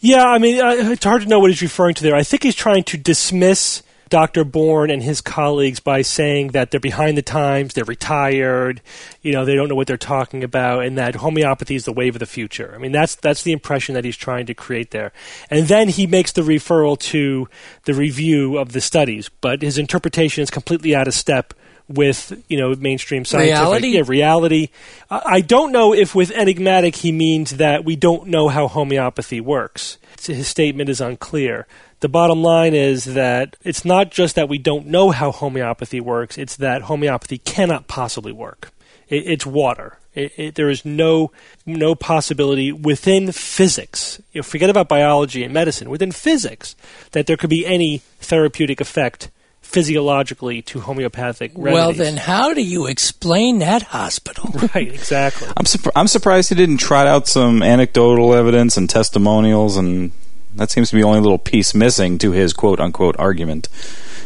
Yeah, 0.00 0.24
I 0.26 0.38
mean, 0.38 0.60
uh, 0.60 0.90
it's 0.92 1.04
hard 1.04 1.22
to 1.22 1.28
know 1.28 1.38
what 1.38 1.50
he's 1.50 1.62
referring 1.62 1.94
to 1.94 2.02
there. 2.02 2.14
I 2.14 2.22
think 2.22 2.42
he's 2.42 2.54
trying 2.54 2.84
to 2.84 2.98
dismiss 2.98 3.82
Dr. 4.08 4.44
Baum 4.44 4.90
and 4.90 5.02
his 5.02 5.20
colleagues 5.20 5.80
by 5.80 6.02
saying 6.02 6.48
that 6.48 6.70
they're 6.70 6.80
behind 6.80 7.16
the 7.16 7.22
times, 7.22 7.74
they're 7.74 7.84
retired, 7.84 8.80
you 9.22 9.32
know, 9.32 9.44
they 9.44 9.54
don't 9.54 9.68
know 9.68 9.74
what 9.74 9.86
they're 9.86 9.96
talking 9.96 10.44
about, 10.44 10.84
and 10.84 10.96
that 10.98 11.16
homeopathy 11.16 11.74
is 11.74 11.84
the 11.84 11.92
wave 11.92 12.14
of 12.14 12.20
the 12.20 12.26
future. 12.26 12.72
I 12.74 12.78
mean, 12.78 12.92
that's 12.92 13.14
that's 13.16 13.42
the 13.42 13.52
impression 13.52 13.94
that 13.94 14.04
he's 14.04 14.16
trying 14.16 14.46
to 14.46 14.54
create 14.54 14.90
there. 14.90 15.12
And 15.50 15.66
then 15.66 15.88
he 15.88 16.06
makes 16.06 16.32
the 16.32 16.42
referral 16.42 16.98
to 16.98 17.48
the 17.84 17.94
review 17.94 18.58
of 18.58 18.72
the 18.72 18.80
studies, 18.80 19.30
but 19.40 19.62
his 19.62 19.78
interpretation 19.78 20.42
is 20.42 20.50
completely 20.50 20.94
out 20.94 21.08
of 21.08 21.14
step 21.14 21.54
with 21.88 22.42
you 22.48 22.58
know 22.58 22.74
mainstream 22.74 23.24
scientific 23.24 23.60
Reality? 23.60 23.88
yeah, 23.88 24.02
reality. 24.06 24.68
I 25.10 25.40
don't 25.40 25.72
know 25.72 25.94
if 25.94 26.14
with 26.14 26.30
enigmatic 26.32 26.96
he 26.96 27.12
means 27.12 27.56
that 27.56 27.84
we 27.84 27.96
don't 27.96 28.28
know 28.28 28.48
how 28.48 28.68
homeopathy 28.68 29.40
works. 29.40 29.98
His 30.20 30.48
statement 30.48 30.88
is 30.88 31.00
unclear. 31.00 31.66
The 32.00 32.08
bottom 32.08 32.42
line 32.42 32.74
is 32.74 33.04
that 33.04 33.56
it's 33.62 33.84
not 33.84 34.10
just 34.10 34.34
that 34.34 34.48
we 34.48 34.58
don't 34.58 34.86
know 34.86 35.10
how 35.10 35.30
homeopathy 35.30 36.00
works, 36.00 36.36
it's 36.36 36.56
that 36.56 36.82
homeopathy 36.82 37.38
cannot 37.38 37.86
possibly 37.86 38.32
work. 38.32 38.70
It, 39.08 39.26
it's 39.26 39.46
water. 39.46 39.98
It, 40.14 40.32
it, 40.36 40.54
there 40.56 40.70
is 40.70 40.84
no 40.84 41.30
no 41.64 41.94
possibility 41.94 42.72
within 42.72 43.32
physics. 43.32 44.20
You 44.32 44.40
know, 44.40 44.42
forget 44.42 44.70
about 44.70 44.88
biology 44.88 45.44
and 45.44 45.54
medicine. 45.54 45.90
Within 45.90 46.10
physics, 46.10 46.74
that 47.12 47.26
there 47.26 47.36
could 47.36 47.50
be 47.50 47.66
any 47.66 47.98
therapeutic 48.18 48.80
effect 48.80 49.30
physiologically 49.66 50.62
to 50.62 50.80
homeopathic 50.80 51.52
remedies. 51.54 51.74
Well, 51.74 51.92
then, 51.92 52.16
how 52.16 52.54
do 52.54 52.62
you 52.62 52.86
explain 52.86 53.58
that 53.58 53.82
hospital? 53.82 54.50
right, 54.74 54.88
exactly. 54.88 55.48
I'm 55.48 55.64
surp- 55.64 55.92
I'm 55.94 56.08
surprised 56.08 56.48
he 56.48 56.54
didn't 56.54 56.78
trot 56.78 57.06
out 57.06 57.26
some 57.26 57.62
anecdotal 57.62 58.32
evidence 58.32 58.76
and 58.76 58.88
testimonials, 58.88 59.76
and 59.76 60.12
that 60.56 60.70
seems 60.70 60.90
to 60.90 60.96
be 60.96 61.02
the 61.02 61.06
only 61.08 61.20
little 61.20 61.38
piece 61.38 61.74
missing 61.74 62.18
to 62.18 62.32
his 62.32 62.52
quote 62.52 62.80
unquote 62.80 63.16
argument. 63.18 63.68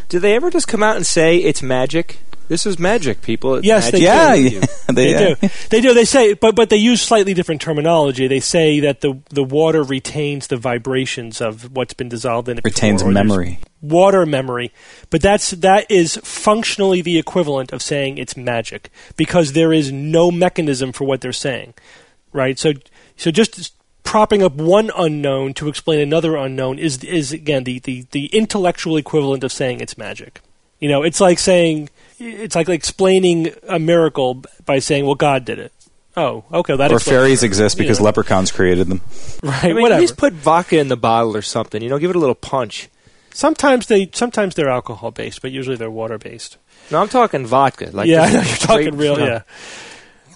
Do 0.08 0.18
they 0.18 0.34
ever 0.34 0.50
just 0.50 0.66
come 0.68 0.82
out 0.82 0.96
and 0.96 1.06
say 1.06 1.36
it's 1.36 1.62
magic? 1.62 2.18
This 2.48 2.66
is 2.66 2.80
magic, 2.80 3.22
people. 3.22 3.54
It's 3.54 3.64
Yes, 3.66 3.92
they 3.92 4.00
magic. 4.04 4.52
do. 4.52 4.56
Yeah, 4.56 4.60
yeah. 4.60 4.66
They 4.92 5.10
yeah. 5.12 5.34
do. 5.34 5.48
They 5.70 5.80
do. 5.80 5.94
They 5.94 6.04
say, 6.04 6.34
but 6.34 6.56
but 6.56 6.68
they 6.68 6.78
use 6.78 7.00
slightly 7.00 7.32
different 7.32 7.60
terminology. 7.60 8.26
They 8.26 8.40
say 8.40 8.80
that 8.80 9.02
the 9.02 9.20
the 9.30 9.44
water 9.44 9.84
retains 9.84 10.48
the 10.48 10.56
vibrations 10.56 11.40
of 11.40 11.76
what's 11.76 11.94
been 11.94 12.08
dissolved 12.08 12.48
in 12.48 12.58
it. 12.58 12.64
Retains 12.64 13.02
before, 13.02 13.12
memory. 13.12 13.60
Water 13.80 14.26
memory, 14.26 14.72
but 15.10 15.22
that's 15.22 15.52
that 15.52 15.88
is 15.88 16.16
functionally 16.24 17.02
the 17.02 17.18
equivalent 17.18 17.72
of 17.72 17.82
saying 17.82 18.18
it's 18.18 18.36
magic 18.36 18.90
because 19.16 19.52
there 19.52 19.72
is 19.72 19.92
no 19.92 20.32
mechanism 20.32 20.90
for 20.90 21.04
what 21.04 21.20
they're 21.20 21.32
saying, 21.32 21.74
right? 22.32 22.58
So 22.58 22.72
so 23.16 23.30
just 23.30 23.72
propping 24.02 24.42
up 24.42 24.54
one 24.54 24.90
unknown 24.96 25.54
to 25.54 25.68
explain 25.68 26.00
another 26.00 26.36
unknown 26.36 26.78
is 26.78 27.02
is 27.04 27.32
again 27.32 27.64
the 27.64 27.78
the, 27.80 28.06
the 28.10 28.26
intellectual 28.26 28.96
equivalent 28.96 29.44
of 29.44 29.52
saying 29.52 29.80
it's 29.80 29.96
magic. 29.98 30.40
You 30.78 30.88
know, 30.88 31.02
it's 31.02 31.20
like 31.20 31.38
saying 31.38 31.90
it's 32.18 32.54
like 32.54 32.68
explaining 32.68 33.52
a 33.68 33.78
miracle 33.78 34.42
by 34.64 34.78
saying, 34.78 35.04
"Well, 35.06 35.14
God 35.14 35.44
did 35.44 35.58
it." 35.58 35.72
Oh, 36.16 36.44
okay, 36.52 36.76
that 36.76 36.90
Or 36.90 36.98
fairies 36.98 37.42
it. 37.42 37.46
exist 37.46 37.76
You 37.78 37.84
because 37.84 37.98
know, 38.00 38.06
leprechauns 38.06 38.50
created 38.50 38.88
them. 38.88 39.00
right? 39.42 39.64
I 39.64 39.68
mean, 39.68 39.78
at 39.78 39.82
whatever. 39.82 40.00
least 40.00 40.16
put 40.16 40.32
vodka 40.32 40.78
in 40.78 40.88
the 40.88 40.96
bottle 40.96 41.36
or 41.36 41.42
something. 41.42 41.80
You 41.82 41.88
know, 41.88 41.98
give 41.98 42.10
it 42.10 42.16
a 42.16 42.18
little 42.18 42.34
punch. 42.34 42.88
sometimes 43.32 43.86
they 43.86 44.10
sometimes 44.12 44.54
they're 44.54 44.68
alcohol 44.70 45.10
based, 45.12 45.40
but 45.42 45.50
usually 45.52 45.76
they're 45.76 45.90
water 45.90 46.18
based. 46.18 46.56
No, 46.90 47.00
I'm 47.00 47.08
talking 47.08 47.46
vodka. 47.46 47.90
Like 47.92 48.08
yeah, 48.08 48.22
I 48.24 48.32
know 48.32 48.40
you're 48.40 48.56
talking 48.56 48.90
great- 48.90 48.94
real. 48.94 49.16
no. 49.18 49.24
Yeah, 49.26 49.42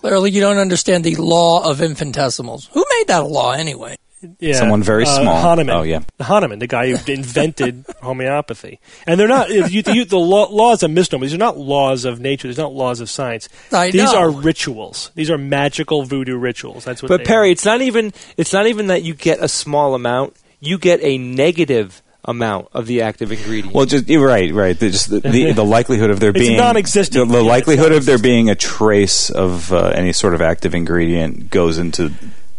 Clearly, 0.05 0.31
you 0.33 0.41
don't 0.43 0.59
understand 0.59 1.03
the 1.03 1.15
law 1.17 1.65
of 1.69 1.81
infinitesimals. 1.81 2.69
Who 2.75 2.85
made 2.99 3.09
that 3.09 3.25
law 3.27 3.53
anyway? 3.53 3.97
yeah. 4.39 4.53
Someone 4.55 4.83
very 4.83 5.05
Uh, 5.05 5.21
small. 5.23 5.41
Hahnemann. 5.41 5.77
Oh, 5.77 5.83
yeah. 5.83 6.01
Hahnemann, 6.21 6.59
the 6.59 6.67
guy 6.67 6.91
who 6.91 7.13
invented 7.13 7.87
homeopathy. 8.03 8.81
And 9.07 9.19
they're 9.19 9.29
not 9.29 9.49
you, 9.49 9.83
you, 9.87 10.05
the 10.05 10.19
law, 10.19 10.49
laws 10.51 10.83
of 10.83 10.91
misnomer. 10.91 11.25
These 11.25 11.33
are 11.35 11.39
not 11.39 11.57
laws 11.57 12.05
of 12.05 12.21
nature. 12.21 12.49
These 12.49 12.59
are 12.59 12.63
not 12.63 12.75
laws 12.75 13.01
of 13.01 13.09
science. 13.09 13.49
I 13.73 13.91
These 13.91 14.13
know. 14.13 14.19
are 14.19 14.31
rituals. 14.31 15.11
These 15.15 15.31
are 15.31 15.39
magical 15.39 16.03
voodoo 16.05 16.37
rituals. 16.37 16.85
That's 16.85 17.03
what. 17.03 17.09
But 17.09 17.19
they 17.19 17.25
Perry, 17.25 17.49
are. 17.49 17.53
it's 17.53 17.65
not 17.65 17.81
even 17.81 18.13
it's 18.37 18.53
not 18.53 18.67
even 18.67 18.89
that 18.89 19.03
you 19.05 19.15
get 19.15 19.39
a 19.41 19.49
small 19.49 19.95
amount. 19.95 20.37
You 20.61 20.77
get 20.79 21.01
a 21.03 21.17
negative 21.19 22.03
amount 22.25 22.69
of 22.73 22.87
the 22.87 23.03
active 23.03 23.33
ingredient. 23.33 23.75
Well, 23.75 23.87
just 23.87 24.09
right, 24.09 24.53
right. 24.53 24.79
The, 24.79 24.91
just 24.91 25.11
the, 25.11 25.21
the, 25.21 25.53
the 25.55 25.65
likelihood 25.65 26.11
of 26.11 26.21
there 26.21 26.31
It's 26.31 26.39
being 26.39 26.57
non-existent. 26.57 27.29
The, 27.29 27.35
Yeah, 27.35 27.43
likelihood 27.43 27.93
of 27.93 28.07
there 28.07 28.19
being 28.19 28.51
a 28.51 28.55
trace 28.55 29.31
of 29.31 29.73
uh, 29.73 29.89
any 29.89 30.13
sort 30.13 30.35
of 30.35 30.41
active 30.41 30.75
ingredient 30.75 31.51
goes 31.51 31.79
into 31.79 32.13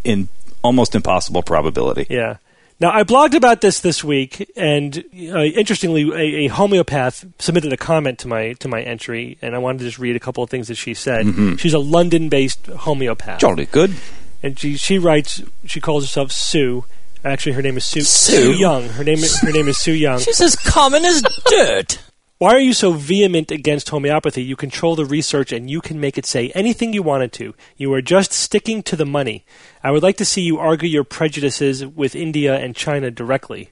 in 0.04 0.28
almost 0.62 0.94
impossible 0.94 1.42
probability. 1.42 2.06
Yeah. 2.10 2.36
Now 2.78 2.90
I 2.90 3.04
blogged 3.04 3.34
about 3.34 3.62
this 3.62 3.80
this 3.80 4.04
week, 4.04 4.50
and 4.54 4.98
uh, 5.14 5.44
interestingly, 5.44 6.10
a, 6.10 6.44
a 6.44 6.48
homeopath 6.48 7.24
submitted 7.38 7.72
a 7.72 7.76
comment 7.78 8.18
to 8.20 8.28
my 8.28 8.52
to 8.54 8.68
my 8.68 8.82
entry, 8.82 9.38
and 9.40 9.54
I 9.54 9.58
wanted 9.58 9.78
to 9.78 9.84
just 9.84 9.98
read 9.98 10.14
a 10.14 10.20
couple 10.20 10.44
of 10.44 10.50
things 10.50 10.68
that 10.68 10.74
she 10.74 10.92
said. 10.92 11.58
She's 11.58 11.72
a 11.72 11.78
London-based 11.78 12.66
homeopath, 12.66 13.40
Jolly 13.40 13.64
good. 13.64 13.94
and 14.42 14.58
she 14.58 14.76
she 14.76 14.98
writes 14.98 15.40
she 15.64 15.80
calls 15.80 16.04
herself 16.04 16.30
Sue. 16.32 16.84
Actually, 17.26 17.54
her 17.54 17.62
name 17.62 17.76
is 17.76 17.84
Sue, 17.84 18.02
Sue? 18.02 18.52
Young. 18.52 18.88
Her 18.88 19.02
name 19.02 19.18
her 19.42 19.50
name 19.50 19.66
is 19.66 19.78
Sue 19.78 19.92
Young. 19.92 20.20
She's 20.20 20.40
as 20.40 20.54
common 20.54 21.04
as 21.04 21.22
dirt. 21.46 21.98
Why 22.38 22.54
are 22.54 22.60
you 22.60 22.72
so 22.72 22.92
vehement 22.92 23.50
against 23.50 23.88
homeopathy? 23.88 24.44
You 24.44 24.54
control 24.54 24.94
the 24.94 25.04
research 25.04 25.50
and 25.50 25.68
you 25.68 25.80
can 25.80 25.98
make 25.98 26.16
it 26.16 26.24
say 26.24 26.52
anything 26.54 26.92
you 26.92 27.02
want 27.02 27.24
it 27.24 27.32
to. 27.32 27.56
You 27.76 27.92
are 27.94 28.00
just 28.00 28.32
sticking 28.32 28.80
to 28.84 28.94
the 28.94 29.04
money. 29.04 29.44
I 29.82 29.90
would 29.90 30.04
like 30.04 30.18
to 30.18 30.24
see 30.24 30.42
you 30.42 30.58
argue 30.58 30.88
your 30.88 31.02
prejudices 31.02 31.84
with 31.84 32.14
India 32.14 32.56
and 32.56 32.76
China 32.76 33.10
directly. 33.10 33.70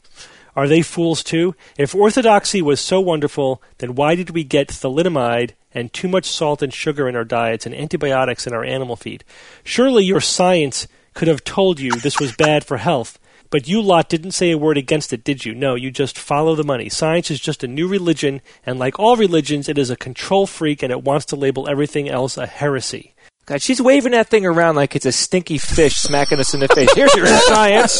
Are 0.57 0.67
they 0.67 0.83
fools 0.83 1.23
too? 1.23 1.55
If 1.79 1.95
orthodoxy 1.95 2.61
was 2.61 2.81
so 2.81 3.01
wonderful, 3.01 3.63
then 3.79 3.95
why 3.95 4.17
did 4.17 4.31
we 4.31 4.43
get 4.43 4.67
thalidomide 4.67 5.53
and 5.73 5.93
too 5.93 6.09
much 6.09 6.27
salt 6.27 6.61
and 6.61 6.75
sugar 6.75 7.09
in 7.09 7.15
our 7.15 7.25
diets 7.25 7.67
and 7.67 7.75
antibiotics 7.75 8.49
in 8.49 8.53
our 8.53 8.65
animal 8.65 8.97
feed? 8.97 9.23
Surely 9.63 10.03
your 10.03 10.21
science 10.21 10.89
could 11.13 11.29
have 11.29 11.45
told 11.45 11.79
you 11.79 11.93
this 11.93 12.19
was 12.19 12.35
bad 12.35 12.65
for 12.65 12.79
health. 12.79 13.17
But 13.55 13.69
you 13.69 13.81
lot 13.81 14.09
didn't 14.09 14.33
say 14.33 14.51
a 14.51 14.59
word 14.59 14.77
against 14.77 15.13
it, 15.13 15.23
did 15.23 15.45
you? 15.45 15.55
No, 15.55 15.77
you 15.77 15.93
just 15.93 16.19
follow 16.19 16.57
the 16.57 16.65
money. 16.65 16.89
Science 16.89 17.31
is 17.31 17.39
just 17.39 17.63
a 17.63 17.69
new 17.69 17.87
religion, 17.87 18.41
and 18.67 18.81
like 18.81 18.99
all 18.99 19.15
religions, 19.15 19.69
it 19.69 19.79
is 19.79 19.91
a 19.91 19.97
control 19.97 20.49
freak 20.49 20.83
and 20.83 20.91
it 20.91 21.05
wants 21.05 21.25
to 21.27 21.37
label 21.37 21.69
everything 21.69 22.09
else 22.09 22.37
a 22.37 22.49
heresy. 22.49 23.15
God, 23.47 23.63
she's 23.63 23.81
waving 23.81 24.11
that 24.11 24.27
thing 24.27 24.45
around 24.45 24.75
like 24.75 24.97
it's 24.97 25.07
a 25.07 25.13
stinky 25.13 25.59
fish 25.59 25.95
smacking 25.95 26.41
us 26.41 26.53
in 26.53 26.59
the 26.59 26.67
face. 26.67 26.93
Here's 26.95 27.15
your 27.15 27.27
science. 27.47 27.93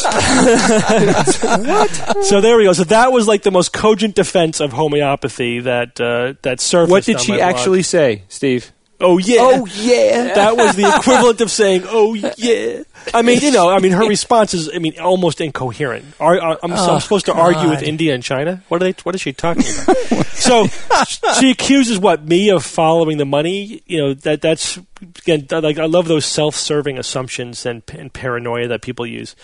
So 2.27 2.41
there 2.41 2.57
we 2.57 2.65
go. 2.65 2.73
So 2.73 2.83
that 2.83 3.13
was 3.13 3.25
like 3.25 3.43
the 3.43 3.51
most 3.51 3.71
cogent 3.71 4.15
defense 4.15 4.59
of 4.59 4.73
homeopathy 4.73 5.61
that 5.61 6.01
uh, 6.01 6.33
that 6.41 6.59
surfaced. 6.59 6.91
What 6.91 7.05
did 7.05 7.21
she 7.21 7.31
my 7.31 7.37
blog. 7.37 7.49
actually 7.49 7.83
say, 7.83 8.23
Steve? 8.27 8.73
Oh 9.01 9.17
yeah. 9.17 9.37
Oh 9.41 9.65
yeah. 9.65 10.33
That 10.35 10.55
was 10.55 10.75
the 10.75 10.87
equivalent 10.97 11.41
of 11.41 11.51
saying, 11.51 11.83
"Oh 11.85 12.13
yeah." 12.13 12.83
I 13.13 13.21
mean, 13.21 13.39
you 13.41 13.51
know, 13.51 13.69
I 13.69 13.79
mean, 13.79 13.91
her 13.91 14.05
response 14.09 14.53
is, 14.53 14.69
I 14.73 14.79
mean, 14.79 14.97
almost 14.99 15.41
incoherent. 15.41 16.05
Are, 16.19 16.39
are, 16.39 16.59
I'm, 16.63 16.75
so 16.77 16.83
I'm 16.83 16.95
Oh, 16.95 16.99
supposed 16.99 17.25
to 17.27 17.33
argue 17.33 17.69
with 17.69 17.83
India 17.83 18.15
and 18.15 18.23
China? 18.23 18.63
What 18.69 18.81
are 18.81 18.85
they? 18.85 18.95
What 19.03 19.13
is 19.13 19.21
she 19.21 19.33
talking 19.33 19.63
about? 19.83 20.25
so 20.27 20.67
she 21.39 21.51
accuses 21.51 21.99
what 21.99 22.23
me 22.25 22.49
of 22.49 22.63
following 22.65 23.17
the 23.17 23.25
money. 23.25 23.83
You 23.85 23.97
know 23.99 24.13
that 24.13 24.41
that's 24.41 24.79
again 25.19 25.45
like 25.51 25.77
I 25.77 25.85
love 25.85 26.07
those 26.07 26.25
self-serving 26.25 26.97
assumptions 26.97 27.65
and, 27.65 27.83
and 27.91 28.11
paranoia 28.11 28.67
that 28.69 28.81
people 28.81 29.05
use. 29.05 29.35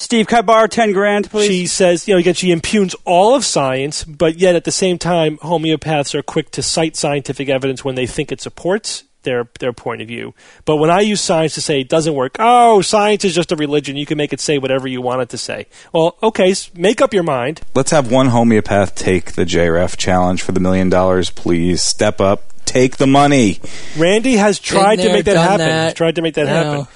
Steve, 0.00 0.26
can 0.26 0.38
I 0.38 0.42
borrow 0.42 0.66
ten 0.66 0.92
grand, 0.92 1.30
please? 1.30 1.46
She 1.48 1.66
says, 1.66 2.06
you 2.06 2.14
know, 2.14 2.18
again, 2.18 2.34
she 2.34 2.50
impugns 2.50 2.94
all 3.04 3.34
of 3.34 3.44
science, 3.44 4.04
but 4.04 4.36
yet 4.38 4.54
at 4.56 4.64
the 4.64 4.72
same 4.72 4.98
time, 4.98 5.38
homeopaths 5.38 6.14
are 6.14 6.22
quick 6.22 6.50
to 6.52 6.62
cite 6.62 6.96
scientific 6.96 7.48
evidence 7.48 7.84
when 7.84 7.94
they 7.94 8.06
think 8.06 8.30
it 8.32 8.40
supports 8.40 9.04
their 9.22 9.48
their 9.60 9.72
point 9.72 10.02
of 10.02 10.08
view. 10.08 10.34
But 10.66 10.76
when 10.76 10.90
I 10.90 11.00
use 11.00 11.20
science 11.20 11.54
to 11.54 11.60
say 11.62 11.80
it 11.80 11.88
doesn't 11.88 12.12
work, 12.14 12.36
oh, 12.38 12.82
science 12.82 13.24
is 13.24 13.34
just 13.34 13.52
a 13.52 13.56
religion. 13.56 13.96
You 13.96 14.04
can 14.04 14.18
make 14.18 14.32
it 14.32 14.40
say 14.40 14.58
whatever 14.58 14.86
you 14.86 15.00
want 15.00 15.22
it 15.22 15.28
to 15.30 15.38
say. 15.38 15.66
Well, 15.92 16.16
okay, 16.22 16.54
make 16.74 17.00
up 17.00 17.14
your 17.14 17.22
mind. 17.22 17.62
Let's 17.74 17.92
have 17.92 18.10
one 18.10 18.28
homeopath 18.28 18.94
take 18.96 19.32
the 19.32 19.44
JREF 19.44 19.96
challenge 19.96 20.42
for 20.42 20.52
the 20.52 20.60
million 20.60 20.90
dollars, 20.90 21.30
please. 21.30 21.82
Step 21.82 22.20
up, 22.20 22.52
take 22.66 22.98
the 22.98 23.06
money. 23.06 23.60
Randi 23.96 24.36
has 24.36 24.58
tried 24.58 24.96
to 24.96 25.12
make 25.12 25.24
that 25.24 25.36
happen. 25.36 25.58
that. 25.60 25.84
He's 25.86 25.94
tried 25.94 26.16
to 26.16 26.22
make 26.22 26.34
that 26.34 26.42
You 26.42 26.46
happen. 26.48 26.86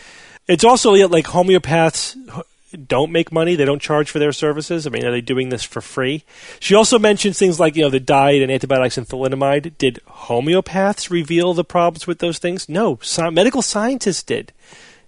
It's 0.47 0.65
also 0.65 0.95
yeah, 0.95 1.07
like 1.07 1.27
homeopaths 1.27 2.17
h- 2.37 2.45
don't 2.87 3.13
make 3.13 3.33
money. 3.33 3.55
They 3.55 3.65
don't 3.65 3.83
charge 3.83 4.11
for 4.11 4.19
their 4.19 4.33
services. 4.33 4.87
I 4.87 4.91
mean, 4.91 5.05
are 5.05 5.11
they 5.11 5.21
doing 5.21 5.49
this 5.49 5.65
for 5.65 5.81
free? 5.81 6.25
She 6.61 6.75
also 6.75 6.99
mentions 6.99 7.39
things 7.39 7.59
like 7.59 7.77
you 7.77 7.83
know 7.83 7.91
the 7.91 8.01
diet 8.01 8.43
and 8.43 8.53
antibiotics 8.53 8.99
and 8.99 9.07
thalidomide. 9.07 9.77
Did 9.79 10.01
homeopaths 10.09 11.11
reveal 11.11 11.55
the 11.55 11.65
problems 11.65 12.07
with 12.07 12.19
those 12.19 12.39
things? 12.39 12.69
No, 12.69 12.99
medical 13.31 13.63
scientists 13.63 14.23
did. 14.23 14.53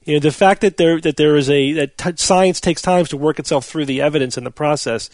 You 0.05 0.15
know, 0.15 0.21
the 0.21 0.33
fact 0.33 0.63
that 0.63 0.79
there 0.79 1.01
that 1.01 1.17
there 1.17 1.37
is 1.37 1.51
a 1.51 1.73
that 1.73 1.99
t- 1.99 2.13
science 2.17 2.61
takes 2.61 2.81
time 2.81 3.05
to 3.05 3.17
work 3.17 3.39
itself 3.39 3.67
through 3.67 3.85
the 3.85 4.01
evidence 4.01 4.39
and 4.39 4.47
the 4.47 4.51
process 4.51 5.11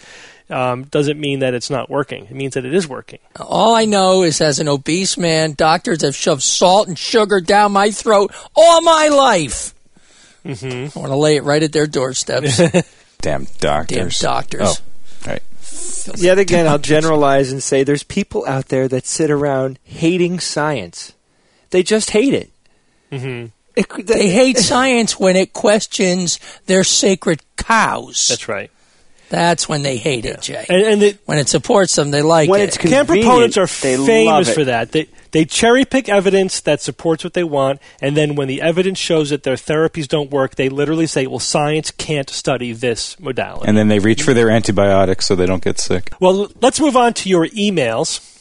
um, 0.49 0.85
doesn't 0.85 1.19
mean 1.19 1.41
that 1.41 1.55
it's 1.55 1.71
not 1.71 1.91
working. 1.91 2.27
It 2.27 2.33
means 2.33 2.55
that 2.55 2.65
it 2.65 2.73
is 2.73 2.87
working. 2.87 3.19
All 3.41 3.75
I 3.75 3.85
know 3.85 4.23
is, 4.23 4.41
as 4.41 4.61
an 4.61 4.69
obese 4.69 5.19
man, 5.19 5.55
doctors 5.55 6.03
have 6.03 6.15
shoved 6.15 6.43
salt 6.43 6.87
and 6.87 6.97
sugar 6.97 7.41
down 7.41 7.73
my 7.73 7.91
throat 7.91 8.33
all 8.55 8.81
my 8.81 9.09
life. 9.09 9.75
Mm-hmm. 10.47 10.99
I 10.99 11.01
want 11.01 11.13
to 11.13 11.17
lay 11.17 11.37
it 11.37 11.45
right 11.45 11.63
at 11.63 11.73
their 11.73 11.87
doorsteps. 11.87 12.59
Damn 13.21 13.47
doctors. 13.61 13.97
Damn 13.97 14.09
doctors. 14.09 14.19
doctors. 14.21 14.83
Oh, 15.27 15.31
right. 15.31 15.43
Yet 16.17 16.39
again, 16.39 16.69
I'll 16.69 16.79
generalize 16.79 17.51
and 17.51 17.63
say 17.63 17.83
there's 17.83 18.05
people 18.05 18.45
out 18.47 18.67
there 18.69 18.87
that 18.89 19.07
sit 19.07 19.31
around 19.31 19.79
hating 19.85 20.39
science. 20.41 21.13
They 21.71 21.83
just 21.83 22.11
hate 22.11 22.33
it. 22.35 22.51
hmm 23.11 23.47
It- 23.75 24.07
They 24.07 24.29
hate 24.29 24.59
science 24.59 25.19
when 25.19 25.35
it 25.37 25.53
questions 25.53 26.39
their 26.67 26.85
sacred 26.85 27.43
cows. 27.57 28.29
That's 28.29 28.49
right. 28.49 28.71
That's 29.29 29.69
when 29.69 29.83
they 29.83 29.97
hate 29.97 30.25
it, 30.25 30.41
Jay. 30.43 30.65
And, 30.69 30.83
and 30.87 31.03
the, 31.03 31.19
when 31.27 31.39
it 31.39 31.49
supports 31.49 31.97
them, 31.97 32.13
they 32.13 32.23
like 32.23 32.49
When 32.49 32.61
it. 32.61 32.69
it's 32.69 32.79
CAM 32.79 33.07
proponents 33.07 33.57
are 33.57 33.67
famous 33.67 34.55
for 34.55 34.65
that. 34.67 34.93
They 34.93 35.09
they 35.37 35.45
cherry 35.45 35.85
pick 35.85 36.09
evidence 36.09 36.61
that 36.61 36.81
supports 36.81 37.23
what 37.23 37.35
they 37.35 37.45
want, 37.45 37.79
and 38.01 38.17
then 38.17 38.37
when 38.37 38.49
the 38.49 38.63
evidence 38.63 38.99
shows 38.99 39.29
that 39.29 39.43
their 39.43 39.55
therapies 39.55 40.09
don't 40.09 40.31
work, 40.31 40.55
they 40.55 40.71
literally 40.71 41.07
say, 41.07 41.27
"Well, 41.27 41.41
science 41.41 41.91
can't 41.91 42.31
study 42.31 42.73
this 42.73 43.21
modality." 43.21 43.69
And 43.69 43.77
then 43.77 43.89
they 43.89 43.99
reach 43.99 44.23
for 44.23 44.33
their 44.33 44.49
antibiotics 44.49 45.27
so 45.27 45.35
they 45.35 45.45
don't 45.45 45.63
get 45.63 45.79
sick. 45.79 46.13
Well, 46.21 46.49
let's 46.63 46.81
move 46.81 46.97
on 46.97 47.13
to 47.15 47.29
your 47.29 47.47
emails. 47.49 48.33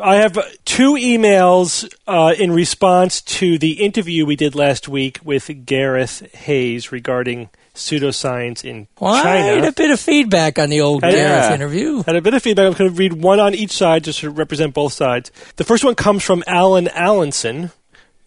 I 0.00 0.16
have 0.16 0.38
two 0.64 0.94
emails 0.94 1.92
uh, 2.06 2.34
in 2.38 2.52
response 2.52 3.20
to 3.22 3.58
the 3.58 3.72
interview 3.84 4.24
we 4.24 4.36
did 4.36 4.54
last 4.54 4.88
week 4.88 5.18
with 5.22 5.50
Gareth 5.66 6.32
Hayes 6.34 6.90
regarding 6.90 7.50
pseudoscience 7.74 8.64
in 8.64 8.88
Quite 8.94 9.22
China. 9.22 9.46
I 9.46 9.54
had 9.56 9.64
a 9.64 9.72
bit 9.72 9.90
of 9.90 10.00
feedback 10.00 10.58
on 10.58 10.70
the 10.70 10.80
old 10.80 11.02
Gareth 11.02 11.16
yeah. 11.16 11.54
interview. 11.54 12.02
Had 12.02 12.16
a 12.16 12.22
bit 12.22 12.34
of 12.34 12.42
feedback. 12.42 12.66
I'm 12.66 12.72
going 12.72 12.90
to 12.90 12.96
read 12.96 13.14
one 13.14 13.40
on 13.40 13.54
each 13.54 13.72
side 13.72 14.04
just 14.04 14.20
to 14.20 14.30
represent 14.30 14.74
both 14.74 14.92
sides. 14.92 15.30
The 15.56 15.64
first 15.64 15.84
one 15.84 15.94
comes 15.94 16.22
from 16.22 16.44
Alan 16.46 16.88
Allenson, 16.88 17.72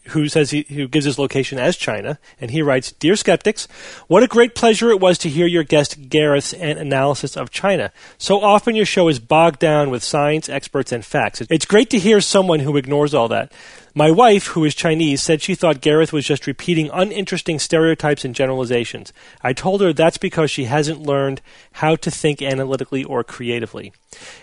who 0.07 0.27
says 0.27 0.51
he 0.51 0.65
who 0.69 0.87
gives 0.87 1.05
his 1.05 1.17
location 1.17 1.57
as 1.57 1.77
China, 1.77 2.19
and 2.41 2.51
he 2.51 2.61
writes, 2.61 2.91
"Dear 2.91 3.15
skeptics, 3.15 3.67
what 4.07 4.23
a 4.23 4.27
great 4.27 4.55
pleasure 4.55 4.89
it 4.89 4.99
was 4.99 5.17
to 5.19 5.29
hear 5.29 5.47
your 5.47 5.63
guest 5.63 6.09
Gareth's 6.09 6.53
an- 6.53 6.77
analysis 6.77 7.37
of 7.37 7.51
China. 7.51 7.91
So 8.17 8.41
often 8.41 8.75
your 8.75 8.85
show 8.85 9.07
is 9.07 9.19
bogged 9.19 9.59
down 9.59 9.89
with 9.89 10.03
science, 10.03 10.49
experts, 10.49 10.91
and 10.91 11.05
facts. 11.05 11.41
It's 11.49 11.65
great 11.65 11.89
to 11.91 11.99
hear 11.99 12.21
someone 12.21 12.59
who 12.59 12.77
ignores 12.77 13.13
all 13.13 13.27
that." 13.29 13.51
My 13.95 14.09
wife, 14.09 14.47
who 14.47 14.65
is 14.65 14.73
Chinese, 14.73 15.21
said 15.21 15.43
she 15.43 15.53
thought 15.53 15.79
Gareth 15.79 16.11
was 16.11 16.25
just 16.25 16.47
repeating 16.47 16.89
uninteresting 16.91 17.59
stereotypes 17.59 18.25
and 18.25 18.33
generalizations. 18.33 19.13
I 19.43 19.53
told 19.53 19.81
her 19.81 19.93
that's 19.93 20.17
because 20.17 20.49
she 20.49 20.63
hasn't 20.63 21.03
learned 21.03 21.41
how 21.73 21.95
to 21.97 22.09
think 22.09 22.41
analytically 22.41 23.03
or 23.03 23.23
creatively. 23.23 23.93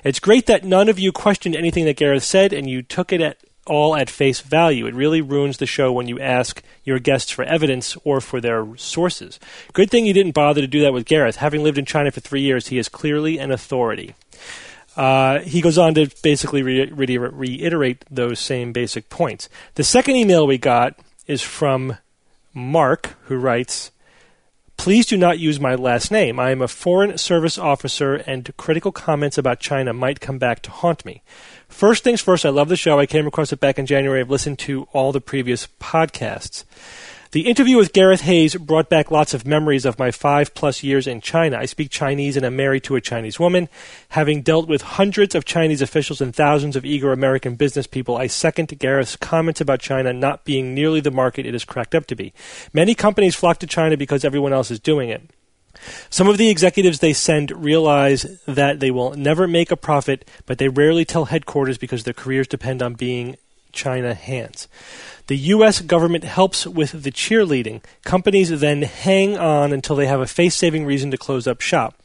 It's 0.04 0.20
great 0.20 0.46
that 0.46 0.62
none 0.64 0.88
of 0.88 1.00
you 1.00 1.10
questioned 1.10 1.56
anything 1.56 1.84
that 1.86 1.96
Gareth 1.96 2.22
said 2.22 2.52
and 2.52 2.70
you 2.70 2.80
took 2.80 3.12
it 3.12 3.20
at 3.20 3.38
all 3.70 3.94
at 3.94 4.10
face 4.10 4.40
value. 4.40 4.86
It 4.86 4.94
really 4.94 5.20
ruins 5.20 5.58
the 5.58 5.66
show 5.66 5.92
when 5.92 6.08
you 6.08 6.18
ask 6.18 6.60
your 6.84 6.98
guests 6.98 7.30
for 7.30 7.44
evidence 7.44 7.96
or 8.02 8.20
for 8.20 8.40
their 8.40 8.76
sources. 8.76 9.38
Good 9.72 9.90
thing 9.90 10.06
you 10.06 10.12
didn't 10.12 10.34
bother 10.34 10.60
to 10.60 10.66
do 10.66 10.80
that 10.82 10.92
with 10.92 11.06
Gareth. 11.06 11.36
Having 11.36 11.62
lived 11.62 11.78
in 11.78 11.84
China 11.84 12.10
for 12.10 12.20
three 12.20 12.40
years, 12.40 12.66
he 12.66 12.78
is 12.78 12.88
clearly 12.88 13.38
an 13.38 13.52
authority. 13.52 14.16
Uh, 14.96 15.38
he 15.40 15.60
goes 15.60 15.78
on 15.78 15.94
to 15.94 16.10
basically 16.22 16.62
re- 16.64 16.90
re- 16.90 17.16
reiterate 17.16 18.04
those 18.10 18.40
same 18.40 18.72
basic 18.72 19.08
points. 19.08 19.48
The 19.76 19.84
second 19.84 20.16
email 20.16 20.46
we 20.46 20.58
got 20.58 20.98
is 21.28 21.42
from 21.42 21.96
Mark, 22.52 23.14
who 23.26 23.36
writes, 23.36 23.92
Please 24.76 25.06
do 25.06 25.16
not 25.16 25.38
use 25.38 25.60
my 25.60 25.74
last 25.74 26.10
name. 26.10 26.40
I 26.40 26.50
am 26.50 26.62
a 26.62 26.66
foreign 26.66 27.18
service 27.18 27.58
officer, 27.58 28.14
and 28.14 28.50
critical 28.56 28.90
comments 28.90 29.38
about 29.38 29.60
China 29.60 29.92
might 29.92 30.20
come 30.20 30.38
back 30.38 30.62
to 30.62 30.70
haunt 30.70 31.04
me. 31.04 31.22
First 31.80 32.04
things 32.04 32.20
first, 32.20 32.44
I 32.44 32.50
love 32.50 32.68
the 32.68 32.76
show. 32.76 32.98
I 32.98 33.06
came 33.06 33.26
across 33.26 33.54
it 33.54 33.60
back 33.60 33.78
in 33.78 33.86
January. 33.86 34.20
I've 34.20 34.28
listened 34.28 34.58
to 34.58 34.86
all 34.92 35.12
the 35.12 35.20
previous 35.22 35.66
podcasts. 35.80 36.64
The 37.30 37.48
interview 37.48 37.78
with 37.78 37.94
Gareth 37.94 38.20
Hayes 38.20 38.54
brought 38.54 38.90
back 38.90 39.10
lots 39.10 39.32
of 39.32 39.46
memories 39.46 39.86
of 39.86 39.98
my 39.98 40.10
five 40.10 40.52
plus 40.52 40.82
years 40.82 41.06
in 41.06 41.22
China. 41.22 41.56
I 41.56 41.64
speak 41.64 41.88
Chinese 41.88 42.36
and 42.36 42.44
am 42.44 42.54
married 42.54 42.84
to 42.84 42.96
a 42.96 43.00
Chinese 43.00 43.40
woman. 43.40 43.70
Having 44.10 44.42
dealt 44.42 44.68
with 44.68 44.82
hundreds 44.82 45.34
of 45.34 45.46
Chinese 45.46 45.80
officials 45.80 46.20
and 46.20 46.36
thousands 46.36 46.76
of 46.76 46.84
eager 46.84 47.12
American 47.12 47.54
business 47.54 47.86
people, 47.86 48.18
I 48.18 48.26
second 48.26 48.78
Gareth's 48.78 49.16
comments 49.16 49.62
about 49.62 49.80
China 49.80 50.12
not 50.12 50.44
being 50.44 50.74
nearly 50.74 51.00
the 51.00 51.10
market 51.10 51.46
it 51.46 51.54
is 51.54 51.64
cracked 51.64 51.94
up 51.94 52.04
to 52.08 52.14
be. 52.14 52.34
Many 52.74 52.94
companies 52.94 53.36
flock 53.36 53.56
to 53.60 53.66
China 53.66 53.96
because 53.96 54.22
everyone 54.22 54.52
else 54.52 54.70
is 54.70 54.80
doing 54.80 55.08
it. 55.08 55.30
Some 56.10 56.28
of 56.28 56.38
the 56.38 56.50
executives 56.50 56.98
they 56.98 57.12
send 57.12 57.50
realize 57.50 58.22
that 58.46 58.80
they 58.80 58.90
will 58.90 59.12
never 59.12 59.46
make 59.46 59.70
a 59.70 59.76
profit, 59.76 60.28
but 60.46 60.58
they 60.58 60.68
rarely 60.68 61.04
tell 61.04 61.26
headquarters 61.26 61.78
because 61.78 62.04
their 62.04 62.14
careers 62.14 62.48
depend 62.48 62.82
on 62.82 62.94
being 62.94 63.36
China 63.72 64.14
hands. 64.14 64.68
The 65.28 65.36
U.S. 65.36 65.80
government 65.80 66.24
helps 66.24 66.66
with 66.66 67.04
the 67.04 67.12
cheerleading. 67.12 67.82
Companies 68.04 68.48
then 68.60 68.82
hang 68.82 69.38
on 69.38 69.72
until 69.72 69.96
they 69.96 70.06
have 70.06 70.20
a 70.20 70.26
face 70.26 70.56
saving 70.56 70.86
reason 70.86 71.10
to 71.12 71.16
close 71.16 71.46
up 71.46 71.60
shop. 71.60 71.99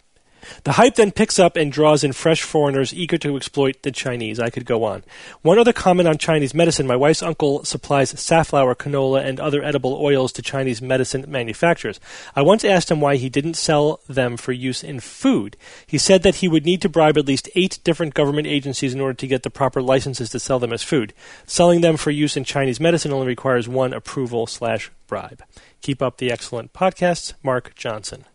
The 0.63 0.73
hype 0.73 0.95
then 0.95 1.11
picks 1.11 1.39
up 1.39 1.55
and 1.55 1.71
draws 1.71 2.03
in 2.03 2.13
fresh 2.13 2.41
foreigners 2.41 2.93
eager 2.93 3.17
to 3.19 3.35
exploit 3.35 3.81
the 3.81 3.91
Chinese. 3.91 4.39
I 4.39 4.49
could 4.49 4.65
go 4.65 4.83
on. 4.83 5.03
One 5.41 5.59
other 5.59 5.73
comment 5.73 6.07
on 6.07 6.17
Chinese 6.17 6.53
medicine. 6.53 6.87
My 6.87 6.95
wife's 6.95 7.23
uncle 7.23 7.63
supplies 7.63 8.19
safflower, 8.19 8.75
canola, 8.75 9.25
and 9.25 9.39
other 9.39 9.63
edible 9.63 9.95
oils 9.95 10.31
to 10.33 10.41
Chinese 10.41 10.81
medicine 10.81 11.25
manufacturers. 11.27 11.99
I 12.35 12.41
once 12.41 12.63
asked 12.63 12.91
him 12.91 13.01
why 13.01 13.15
he 13.15 13.29
didn't 13.29 13.55
sell 13.55 14.01
them 14.07 14.37
for 14.37 14.51
use 14.51 14.83
in 14.83 14.99
food. 14.99 15.57
He 15.85 15.97
said 15.97 16.23
that 16.23 16.35
he 16.35 16.47
would 16.47 16.65
need 16.65 16.81
to 16.81 16.89
bribe 16.89 17.17
at 17.17 17.27
least 17.27 17.49
eight 17.55 17.79
different 17.83 18.13
government 18.13 18.47
agencies 18.47 18.93
in 18.93 19.01
order 19.01 19.13
to 19.13 19.27
get 19.27 19.43
the 19.43 19.49
proper 19.49 19.81
licenses 19.81 20.29
to 20.31 20.39
sell 20.39 20.59
them 20.59 20.73
as 20.73 20.83
food. 20.83 21.13
Selling 21.45 21.81
them 21.81 21.97
for 21.97 22.11
use 22.11 22.37
in 22.37 22.43
Chinese 22.43 22.79
medicine 22.79 23.13
only 23.13 23.27
requires 23.27 23.67
one 23.67 23.93
approval 23.93 24.47
slash 24.47 24.91
bribe. 25.07 25.43
Keep 25.81 26.01
up 26.01 26.17
the 26.17 26.31
excellent 26.31 26.73
podcasts. 26.73 27.33
Mark 27.43 27.75
Johnson. 27.75 28.25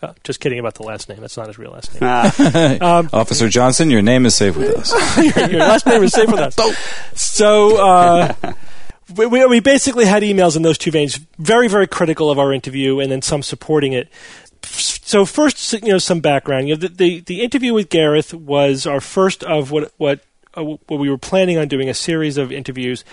Uh, 0.00 0.12
just 0.22 0.38
kidding 0.38 0.60
about 0.60 0.74
the 0.74 0.84
last 0.84 1.08
name. 1.08 1.20
That's 1.20 1.36
not 1.36 1.48
his 1.48 1.58
real 1.58 1.72
last 1.72 1.92
name. 1.92 2.02
Ah, 2.04 3.08
Officer 3.12 3.48
Johnson, 3.48 3.90
your 3.90 4.02
name 4.02 4.26
is 4.26 4.34
safe 4.36 4.56
with 4.56 4.76
us. 4.76 5.16
your, 5.36 5.50
your 5.50 5.60
last 5.60 5.86
name 5.86 6.04
is 6.04 6.12
safe 6.12 6.30
with 6.30 6.38
us. 6.38 6.56
So 7.20 7.84
uh, 7.84 8.34
we, 9.16 9.26
we 9.26 9.44
we 9.46 9.60
basically 9.60 10.04
had 10.04 10.22
emails 10.22 10.54
in 10.56 10.62
those 10.62 10.78
two 10.78 10.92
veins, 10.92 11.16
very 11.38 11.66
very 11.66 11.88
critical 11.88 12.30
of 12.30 12.38
our 12.38 12.52
interview, 12.52 13.00
and 13.00 13.10
then 13.10 13.22
some 13.22 13.42
supporting 13.42 13.92
it. 13.92 14.08
So 14.62 15.24
first, 15.24 15.72
you 15.72 15.88
know, 15.88 15.98
some 15.98 16.20
background. 16.20 16.68
You 16.68 16.76
know, 16.76 16.80
the 16.80 16.88
the, 16.88 17.20
the 17.20 17.40
interview 17.42 17.74
with 17.74 17.88
Gareth 17.88 18.32
was 18.32 18.86
our 18.86 19.00
first 19.00 19.42
of 19.44 19.70
what 19.70 19.92
what. 19.96 20.20
Uh, 20.58 20.64
what 20.64 20.98
we 20.98 21.08
were 21.08 21.18
planning 21.18 21.56
on 21.56 21.68
doing 21.68 21.88
a 21.88 21.94
series 21.94 22.36
of 22.36 22.50
interviews 22.50 23.04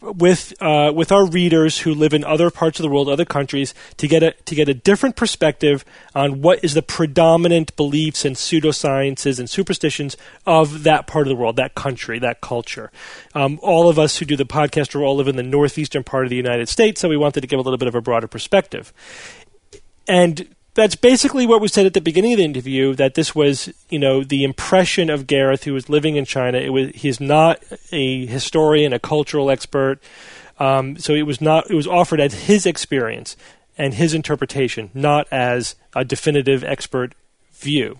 with 0.00 0.54
uh, 0.62 0.90
with 0.94 1.12
our 1.12 1.26
readers 1.26 1.80
who 1.80 1.94
live 1.94 2.14
in 2.14 2.24
other 2.24 2.50
parts 2.50 2.78
of 2.78 2.82
the 2.82 2.88
world, 2.88 3.08
other 3.08 3.26
countries, 3.26 3.74
to 3.98 4.08
get 4.08 4.22
a 4.22 4.32
to 4.46 4.54
get 4.54 4.68
a 4.68 4.74
different 4.74 5.14
perspective 5.14 5.84
on 6.14 6.40
what 6.40 6.64
is 6.64 6.72
the 6.72 6.82
predominant 6.82 7.76
beliefs 7.76 8.24
and 8.24 8.36
pseudosciences 8.36 9.38
and 9.38 9.50
superstitions 9.50 10.16
of 10.46 10.84
that 10.84 11.06
part 11.06 11.26
of 11.26 11.28
the 11.28 11.36
world, 11.36 11.56
that 11.56 11.74
country, 11.74 12.18
that 12.18 12.40
culture. 12.40 12.90
Um, 13.34 13.58
all 13.62 13.88
of 13.88 13.98
us 13.98 14.18
who 14.18 14.24
do 14.24 14.36
the 14.36 14.46
podcast 14.46 14.94
are 14.94 15.04
all 15.04 15.16
live 15.16 15.28
in 15.28 15.36
the 15.36 15.42
northeastern 15.42 16.04
part 16.04 16.24
of 16.24 16.30
the 16.30 16.36
United 16.36 16.68
States, 16.68 17.00
so 17.00 17.08
we 17.08 17.18
wanted 17.18 17.42
to 17.42 17.46
give 17.46 17.58
a 17.58 17.62
little 17.62 17.78
bit 17.78 17.88
of 17.88 17.94
a 17.94 18.00
broader 18.00 18.28
perspective. 18.28 18.92
And 20.06 20.48
that's 20.78 20.94
basically 20.94 21.44
what 21.44 21.60
was 21.60 21.72
said 21.72 21.86
at 21.86 21.92
the 21.92 22.00
beginning 22.00 22.32
of 22.32 22.38
the 22.38 22.44
interview 22.44 22.94
that 22.94 23.14
this 23.14 23.34
was, 23.34 23.68
you 23.90 23.98
know, 23.98 24.22
the 24.22 24.44
impression 24.44 25.10
of 25.10 25.26
Gareth 25.26 25.64
who 25.64 25.74
was 25.74 25.88
living 25.88 26.14
in 26.14 26.24
China. 26.24 26.56
It 26.58 26.68
was 26.68 26.90
he's 26.94 27.20
not 27.20 27.60
a 27.90 28.26
historian, 28.26 28.92
a 28.92 29.00
cultural 29.00 29.50
expert. 29.50 29.98
Um, 30.60 30.96
so 30.96 31.14
it 31.14 31.22
was 31.22 31.40
not 31.40 31.68
it 31.68 31.74
was 31.74 31.88
offered 31.88 32.20
as 32.20 32.46
his 32.46 32.64
experience 32.64 33.36
and 33.76 33.94
his 33.94 34.14
interpretation, 34.14 34.90
not 34.94 35.26
as 35.32 35.74
a 35.96 36.04
definitive 36.04 36.62
expert 36.62 37.14
view. 37.54 37.98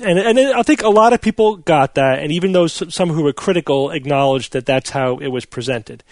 And, 0.00 0.18
and 0.18 0.38
I 0.38 0.62
think 0.62 0.82
a 0.82 0.88
lot 0.88 1.12
of 1.12 1.20
people 1.20 1.56
got 1.56 1.96
that, 1.96 2.20
and 2.20 2.30
even 2.30 2.52
those 2.52 2.94
some 2.94 3.10
who 3.10 3.24
were 3.24 3.32
critical 3.32 3.90
acknowledged 3.90 4.52
that 4.52 4.64
that's 4.64 4.90
how 4.90 5.18
it 5.18 5.28
was 5.28 5.44
presented. 5.44 6.04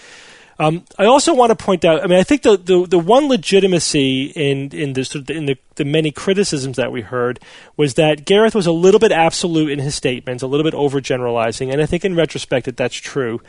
Um, 0.58 0.84
I 0.98 1.06
also 1.06 1.34
want 1.34 1.50
to 1.50 1.56
point 1.56 1.84
out. 1.84 2.02
I 2.02 2.06
mean, 2.06 2.18
I 2.18 2.22
think 2.22 2.42
the, 2.42 2.56
the, 2.56 2.86
the 2.86 2.98
one 2.98 3.28
legitimacy 3.28 4.26
in 4.26 4.70
in 4.70 4.92
the, 4.92 5.04
sort 5.04 5.22
of 5.22 5.26
the 5.26 5.34
in 5.34 5.46
the, 5.46 5.58
the 5.74 5.84
many 5.84 6.10
criticisms 6.10 6.76
that 6.76 6.92
we 6.92 7.00
heard 7.00 7.40
was 7.76 7.94
that 7.94 8.24
Gareth 8.24 8.54
was 8.54 8.66
a 8.66 8.72
little 8.72 9.00
bit 9.00 9.12
absolute 9.12 9.70
in 9.70 9.80
his 9.80 9.94
statements, 9.94 10.42
a 10.42 10.46
little 10.46 10.64
bit 10.64 10.74
overgeneralizing, 10.74 11.72
and 11.72 11.82
I 11.82 11.86
think 11.86 12.04
in 12.04 12.14
retrospect 12.14 12.66
that 12.66 12.76
that's 12.76 12.94
true. 12.94 13.40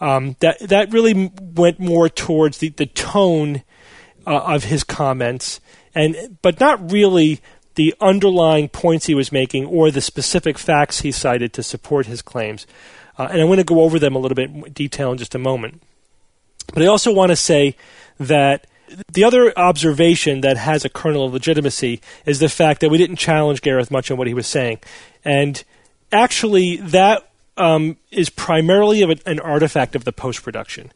Um, 0.00 0.36
that 0.40 0.58
that 0.60 0.92
really 0.92 1.32
went 1.40 1.78
more 1.78 2.08
towards 2.08 2.58
the 2.58 2.70
the 2.70 2.86
tone 2.86 3.62
uh, 4.26 4.38
of 4.38 4.64
his 4.64 4.82
comments, 4.82 5.60
and 5.94 6.38
but 6.42 6.58
not 6.58 6.90
really 6.90 7.40
the 7.74 7.94
underlying 8.00 8.68
points 8.68 9.06
he 9.06 9.14
was 9.14 9.30
making 9.30 9.66
or 9.66 9.90
the 9.90 10.00
specific 10.00 10.58
facts 10.58 11.00
he 11.00 11.12
cited 11.12 11.52
to 11.52 11.62
support 11.62 12.06
his 12.06 12.22
claims. 12.22 12.66
Uh, 13.18 13.28
and 13.30 13.40
I'm 13.40 13.46
going 13.46 13.58
to 13.58 13.64
go 13.64 13.82
over 13.82 13.98
them 13.98 14.14
a 14.14 14.18
little 14.18 14.34
bit 14.34 14.50
in 14.50 14.62
detail 14.72 15.12
in 15.12 15.18
just 15.18 15.34
a 15.34 15.38
moment. 15.38 15.82
But 16.72 16.82
I 16.82 16.86
also 16.86 17.12
want 17.12 17.30
to 17.30 17.36
say 17.36 17.76
that 18.18 18.66
the 19.12 19.24
other 19.24 19.56
observation 19.58 20.40
that 20.42 20.56
has 20.56 20.84
a 20.84 20.88
kernel 20.88 21.26
of 21.26 21.32
legitimacy 21.32 22.00
is 22.24 22.38
the 22.38 22.48
fact 22.48 22.80
that 22.80 22.90
we 22.90 22.98
didn't 22.98 23.16
challenge 23.16 23.62
Gareth 23.62 23.90
much 23.90 24.10
on 24.10 24.16
what 24.16 24.26
he 24.26 24.34
was 24.34 24.46
saying. 24.46 24.78
And 25.24 25.62
actually, 26.12 26.76
that 26.76 27.28
um, 27.56 27.96
is 28.10 28.28
primarily 28.28 29.02
an, 29.02 29.40
artifact 29.40 29.96
of 29.96 30.04
the 30.04 30.12
post 30.12 30.42
production. 30.42 30.92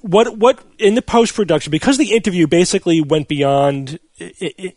what 0.00 0.38
what 0.38 0.62
in 0.78 0.94
the 0.94 1.02
post 1.02 1.34
production 1.34 1.70
because 1.70 1.98
the 1.98 2.12
interview 2.12 2.46
basically 2.46 3.00
went 3.00 3.28
beyond 3.28 3.98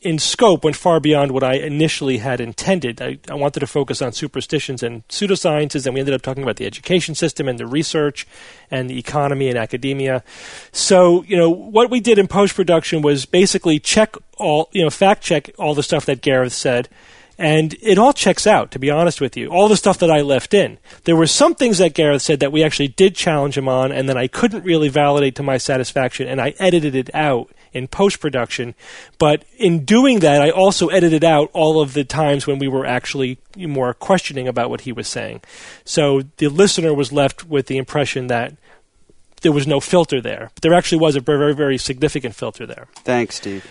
in 0.02 0.20
scope 0.20 0.64
went 0.64 0.76
far 0.76 1.00
beyond 1.00 1.32
what 1.32 1.44
I 1.44 1.56
initially 1.56 2.18
had 2.18 2.40
intended. 2.40 3.02
I, 3.02 3.18
I, 3.30 3.34
wanted 3.36 3.60
to 3.62 3.68
focus 3.68 4.02
on 4.02 4.12
superstitions 4.12 4.84
and 4.84 5.08
pseudosciences, 5.08 5.86
and 5.86 5.94
we 5.94 6.00
ended 6.00 6.16
up 6.16 6.22
talking 6.22 6.44
about 6.44 6.58
the 6.58 6.66
education 6.66 7.16
system 7.16 7.48
and 7.48 7.60
the 7.60 7.68
research 7.68 8.28
and 8.72 8.90
the 8.90 8.98
economy 8.98 9.50
and 9.50 9.58
academia. 9.58 10.24
So, 10.72 11.24
you 11.24 11.38
know, 11.38 11.50
what 11.50 11.90
we 11.90 12.00
did 12.00 12.18
in 12.18 12.28
post 12.28 12.56
production 12.56 13.02
was 13.02 13.26
basically 13.26 13.80
check 13.80 14.16
all, 14.38 14.70
you 14.72 14.84
know, 14.84 14.90
fact 14.90 15.24
check 15.24 15.50
all 15.58 15.74
the 15.74 15.84
stuff 15.84 16.06
that 16.06 16.22
Gareth 16.22 16.54
said 16.54 16.90
and 17.38 17.76
it 17.82 17.98
all 17.98 18.14
checks 18.14 18.48
out, 18.48 18.72
to 18.72 18.80
be 18.80 18.90
honest 18.90 19.20
with 19.20 19.36
you. 19.36 19.50
All 19.50 19.68
the 19.68 19.76
stuff 19.76 19.98
that 20.00 20.12
I 20.12 20.22
left 20.22 20.54
in. 20.54 20.78
There 21.04 21.16
were 21.16 21.28
some 21.28 21.56
things 21.56 21.80
that 21.80 21.94
Gareth 21.94 22.22
said 22.22 22.40
that 22.40 22.52
we 22.52 22.64
actually 22.64 22.88
did 22.88 23.16
challenge 23.16 23.58
him 23.58 23.68
on, 23.68 23.92
and 23.92 24.08
then 24.08 24.18
I 24.18 24.28
couldn't 24.28 24.64
really 24.64 24.90
validate 24.90 25.36
to 25.36 25.44
my 25.44 25.58
satisfaction, 25.58 26.28
and 26.28 26.40
I 26.40 26.54
edited 26.60 26.96
it 26.96 27.14
out 27.14 27.52
in 27.76 27.88
post 27.88 28.20
production. 28.20 28.74
But 29.20 29.44
in 29.58 29.86
doing 29.86 30.20
that, 30.20 30.42
I 30.42 30.50
also 30.50 30.88
edited 30.88 31.24
out 31.24 31.52
all 31.54 31.82
of 31.82 31.94
the 31.94 32.06
times 32.06 32.48
when 32.48 32.58
we 32.58 32.68
were 32.68 32.86
actually 32.86 33.38
more 33.56 33.94
questioning 33.94 34.48
about 34.48 34.70
what 34.70 34.82
he 34.82 34.92
was 34.92 35.08
saying. 35.08 35.42
So 35.84 36.22
the 36.38 36.48
listener 36.48 36.94
was 36.94 37.12
left 37.12 37.48
with 37.48 37.68
the 37.68 37.78
impression 37.78 38.28
that 38.28 38.54
there 39.42 39.52
was 39.52 39.68
no 39.68 39.80
filter 39.80 40.22
there. 40.22 40.52
But 40.56 40.62
there 40.64 40.74
actually 40.74 41.00
was 41.00 41.16
a 41.16 41.20
very, 41.20 41.54
very 41.54 41.78
significant 41.78 42.34
filter 42.34 42.66
there. 42.66 42.88
Thanks, 43.04 43.36
Steve. 43.36 43.68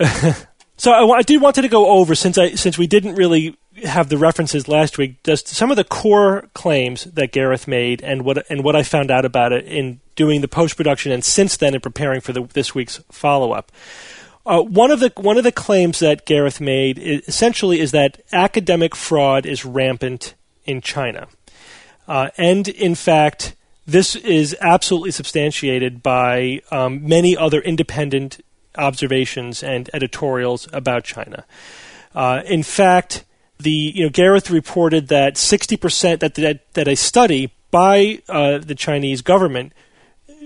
So 0.78 0.92
I, 0.92 1.18
I 1.18 1.22
did 1.22 1.42
wanted 1.42 1.62
to 1.62 1.68
go 1.68 1.88
over 1.88 2.14
since 2.14 2.38
I 2.38 2.54
since 2.54 2.78
we 2.78 2.86
didn't 2.86 3.16
really 3.16 3.58
have 3.84 4.08
the 4.08 4.18
references 4.18 4.68
last 4.68 4.98
week, 4.98 5.22
just 5.22 5.48
some 5.48 5.70
of 5.70 5.76
the 5.76 5.84
core 5.84 6.48
claims 6.54 7.04
that 7.04 7.32
Gareth 7.32 7.68
made 7.68 8.02
and 8.02 8.22
what 8.22 8.44
and 8.50 8.64
what 8.64 8.76
I 8.76 8.82
found 8.82 9.10
out 9.10 9.24
about 9.24 9.52
it 9.52 9.64
in 9.66 10.00
doing 10.16 10.40
the 10.40 10.48
post 10.48 10.76
production 10.76 11.12
and 11.12 11.24
since 11.24 11.56
then 11.56 11.74
in 11.74 11.80
preparing 11.80 12.20
for 12.20 12.32
the, 12.32 12.42
this 12.42 12.74
week's 12.74 13.00
follow 13.10 13.52
up. 13.52 13.72
Uh, 14.46 14.62
one 14.62 14.90
of 14.90 15.00
the 15.00 15.12
one 15.16 15.36
of 15.36 15.44
the 15.44 15.52
claims 15.52 15.98
that 15.98 16.24
Gareth 16.24 16.60
made 16.60 16.98
is, 16.98 17.28
essentially 17.28 17.80
is 17.80 17.92
that 17.92 18.20
academic 18.32 18.96
fraud 18.96 19.44
is 19.44 19.64
rampant 19.64 20.34
in 20.64 20.80
China, 20.80 21.28
uh, 22.06 22.30
and 22.36 22.68
in 22.68 22.94
fact, 22.94 23.54
this 23.86 24.16
is 24.16 24.56
absolutely 24.60 25.10
substantiated 25.10 26.02
by 26.02 26.60
um, 26.70 27.06
many 27.06 27.36
other 27.36 27.60
independent 27.60 28.40
observations 28.76 29.62
and 29.62 29.90
editorials 29.92 30.68
about 30.72 31.04
China. 31.04 31.44
Uh, 32.14 32.42
in 32.46 32.62
fact, 32.62 33.24
the 33.58 33.70
you 33.70 34.04
know 34.04 34.10
Gareth 34.10 34.50
reported 34.50 35.08
that 35.08 35.34
60% 35.34 36.20
that 36.20 36.34
that, 36.34 36.72
that 36.74 36.88
a 36.88 36.94
study 36.94 37.52
by 37.70 38.22
uh, 38.28 38.58
the 38.58 38.74
Chinese 38.74 39.22
government 39.22 39.72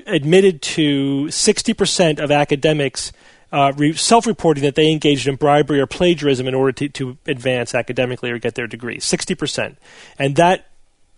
admitted 0.06 0.60
to 0.62 1.26
60% 1.26 2.18
of 2.18 2.30
academics 2.30 3.12
uh, 3.52 3.72
re- 3.76 3.92
self-reporting 3.92 4.64
that 4.64 4.74
they 4.74 4.90
engaged 4.90 5.28
in 5.28 5.36
bribery 5.36 5.78
or 5.78 5.86
plagiarism 5.86 6.48
in 6.48 6.54
order 6.54 6.72
to, 6.72 6.88
to 6.88 7.18
advance 7.26 7.74
academically 7.74 8.30
or 8.30 8.38
get 8.38 8.54
their 8.54 8.66
degree. 8.66 8.98
60%, 8.98 9.76
and 10.18 10.36
that 10.36 10.71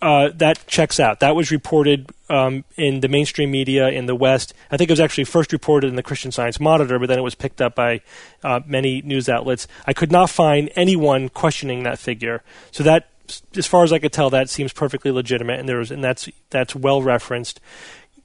uh, 0.04 0.28
that 0.34 0.66
checks 0.66 1.00
out. 1.00 1.20
That 1.20 1.34
was 1.34 1.50
reported 1.50 2.12
um, 2.28 2.64
in 2.76 3.00
the 3.00 3.08
mainstream 3.08 3.50
media 3.50 3.88
in 3.88 4.04
the 4.04 4.14
West. 4.14 4.52
I 4.70 4.76
think 4.76 4.90
it 4.90 4.92
was 4.92 5.00
actually 5.00 5.24
first 5.24 5.50
reported 5.50 5.88
in 5.88 5.96
the 5.96 6.02
Christian 6.02 6.30
Science 6.30 6.60
Monitor, 6.60 6.98
but 6.98 7.08
then 7.08 7.18
it 7.18 7.22
was 7.22 7.34
picked 7.34 7.62
up 7.62 7.74
by 7.74 8.02
uh, 8.42 8.60
many 8.66 9.00
news 9.00 9.30
outlets. 9.30 9.66
I 9.86 9.94
could 9.94 10.12
not 10.12 10.28
find 10.28 10.70
anyone 10.76 11.30
questioning 11.30 11.84
that 11.84 11.98
figure. 11.98 12.42
So 12.70 12.82
that, 12.82 13.08
as 13.56 13.66
far 13.66 13.82
as 13.82 13.94
I 13.94 13.98
could 13.98 14.12
tell, 14.12 14.28
that 14.28 14.50
seems 14.50 14.74
perfectly 14.74 15.10
legitimate, 15.10 15.58
and 15.58 15.66
there 15.66 15.78
was, 15.78 15.90
and 15.90 16.04
that's 16.04 16.28
that's 16.50 16.76
well 16.76 17.00
referenced. 17.00 17.58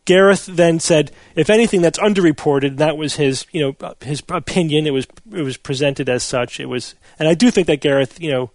Gareth 0.04 0.48
then 0.48 0.82
said, 0.82 1.14
if 1.36 1.50
anything, 1.50 1.82
that's 1.82 2.00
underreported. 2.00 2.76
That 2.76 2.98
was 2.98 3.16
his, 3.16 3.46
you 3.52 3.62
know, 3.62 3.96
his 4.02 4.22
opinion. 4.28 4.86
It 4.86 4.92
was 4.92 5.08
it 5.32 5.44
was 5.44 5.56
presented 5.56 6.10
as 6.10 6.24
such. 6.24 6.60
It 6.60 6.66
was, 6.66 6.96
and 7.18 7.30
I 7.30 7.36
do 7.36 7.50
think 7.50 7.68
that 7.68 7.80
Gareth, 7.80 8.20
you 8.20 8.32
know 8.32 8.52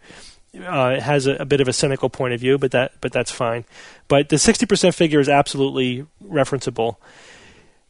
uh, 0.60 1.00
has 1.00 1.26
a, 1.26 1.34
a, 1.36 1.44
bit 1.44 1.60
of 1.60 1.68
a 1.68 1.72
cynical 1.72 2.08
point 2.08 2.34
of 2.34 2.40
view, 2.40 2.58
but 2.58 2.70
that 2.72 2.92
but 3.00 3.12
that's 3.12 3.30
fine. 3.30 3.64
But 4.08 4.28
the 4.28 4.38
sixty 4.38 4.66
percent 4.66 4.94
figure 4.94 5.20
is 5.20 5.28
absolutely 5.28 6.06
referenceable. 6.24 6.96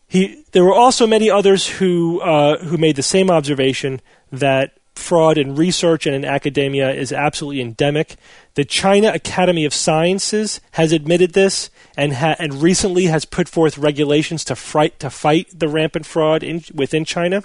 He, 0.07 0.45
there 0.53 0.65
were 0.65 0.75
also 0.75 1.07
many 1.07 1.31
others 1.31 1.67
who 1.67 2.21
uh, 2.21 2.59
who 2.59 2.77
made 2.77 2.97
the 2.97 3.03
same 3.03 3.31
observation 3.31 4.01
that 4.31 4.79
fraud 4.95 5.37
in 5.37 5.57
research 5.57 6.07
and 6.07 6.15
in 6.15 6.25
academia 6.25 6.93
is 6.93 7.13
absolutely 7.13 7.61
endemic. 7.61 8.17
The 8.55 8.65
China 8.65 9.11
Academy 9.13 9.65
of 9.65 9.75
Sciences 9.75 10.61
has 10.73 10.93
admitted 10.93 11.33
this 11.33 11.71
and 11.97 12.15
ha- 12.15 12.37
and 12.39 12.63
recently 12.63 13.07
has 13.07 13.25
put 13.25 13.49
forth 13.49 13.77
regulations 13.77 14.45
to 14.45 14.57
fight 14.57 14.99
to 15.01 15.11
fight 15.11 15.49
the 15.53 15.69
rampant 15.69 16.07
fraud 16.07 16.43
in, 16.43 16.65
within 16.73 17.05
China. 17.05 17.45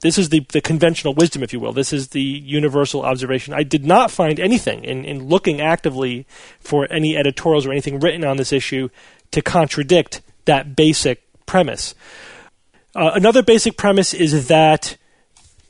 This 0.00 0.18
is 0.18 0.28
the, 0.28 0.40
the 0.52 0.60
conventional 0.60 1.14
wisdom, 1.14 1.42
if 1.42 1.52
you 1.52 1.60
will. 1.60 1.72
This 1.72 1.92
is 1.92 2.08
the 2.08 2.20
universal 2.20 3.02
observation. 3.02 3.54
I 3.54 3.62
did 3.62 3.84
not 3.84 4.10
find 4.10 4.38
anything 4.38 4.84
in, 4.84 5.04
in 5.04 5.28
looking 5.28 5.60
actively 5.60 6.26
for 6.60 6.86
any 6.92 7.16
editorials 7.16 7.66
or 7.66 7.72
anything 7.72 8.00
written 8.00 8.24
on 8.24 8.36
this 8.36 8.52
issue 8.52 8.90
to 9.30 9.40
contradict 9.40 10.20
that 10.44 10.76
basic 10.76 11.22
premise. 11.46 11.94
Uh, 12.94 13.12
another 13.14 13.42
basic 13.42 13.76
premise 13.76 14.12
is 14.12 14.48
that 14.48 14.96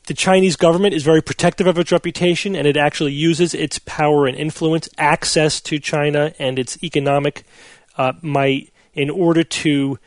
the 0.06 0.14
Chinese 0.14 0.56
government 0.56 0.94
is 0.94 1.02
very 1.02 1.22
protective 1.22 1.66
of 1.66 1.78
its 1.78 1.92
reputation 1.92 2.54
and 2.54 2.66
it 2.66 2.76
actually 2.76 3.12
uses 3.12 3.54
its 3.54 3.78
power 3.80 4.26
and 4.26 4.36
influence, 4.36 4.88
access 4.98 5.60
to 5.60 5.78
China, 5.78 6.32
and 6.38 6.58
its 6.58 6.82
economic 6.82 7.44
uh, 7.96 8.12
might 8.22 8.72
in 8.94 9.10
order 9.10 9.42
to 9.44 9.98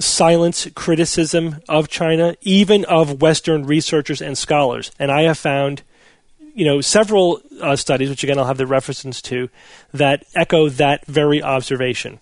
silence 0.00 0.68
criticism 0.74 1.56
of 1.68 1.88
China, 1.88 2.36
even 2.42 2.84
of 2.86 3.20
Western 3.20 3.64
researchers 3.64 4.20
and 4.20 4.36
scholars. 4.36 4.90
And 4.98 5.10
I 5.10 5.22
have 5.22 5.38
found, 5.38 5.82
you 6.54 6.64
know, 6.64 6.80
several 6.80 7.40
uh, 7.60 7.76
studies, 7.76 8.10
which 8.10 8.22
again 8.24 8.38
I'll 8.38 8.46
have 8.46 8.58
the 8.58 8.66
references 8.66 9.22
to, 9.22 9.48
that 9.92 10.24
echo 10.34 10.68
that 10.68 11.06
very 11.06 11.42
observation. 11.42 12.20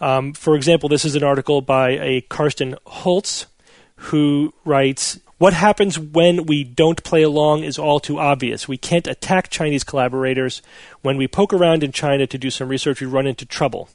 Um, 0.00 0.32
for 0.32 0.56
example, 0.56 0.88
this 0.88 1.04
is 1.04 1.14
an 1.14 1.22
article 1.22 1.60
by 1.60 1.90
a 1.90 2.20
Carsten 2.22 2.76
Holz 2.86 3.46
who 3.96 4.52
writes. 4.64 5.20
What 5.38 5.52
happens 5.52 5.98
when 5.98 6.46
we 6.46 6.62
don't 6.62 7.02
play 7.04 7.22
along 7.22 7.64
is 7.64 7.78
all 7.78 8.00
too 8.00 8.18
obvious. 8.18 8.68
We 8.68 8.76
can't 8.76 9.06
attack 9.06 9.50
Chinese 9.50 9.84
collaborators. 9.84 10.62
When 11.02 11.16
we 11.16 11.28
poke 11.28 11.52
around 11.52 11.82
in 11.82 11.92
China 11.92 12.26
to 12.26 12.38
do 12.38 12.50
some 12.50 12.68
research, 12.68 13.00
we 13.00 13.06
run 13.06 13.26
into 13.26 13.44
trouble. 13.44 13.88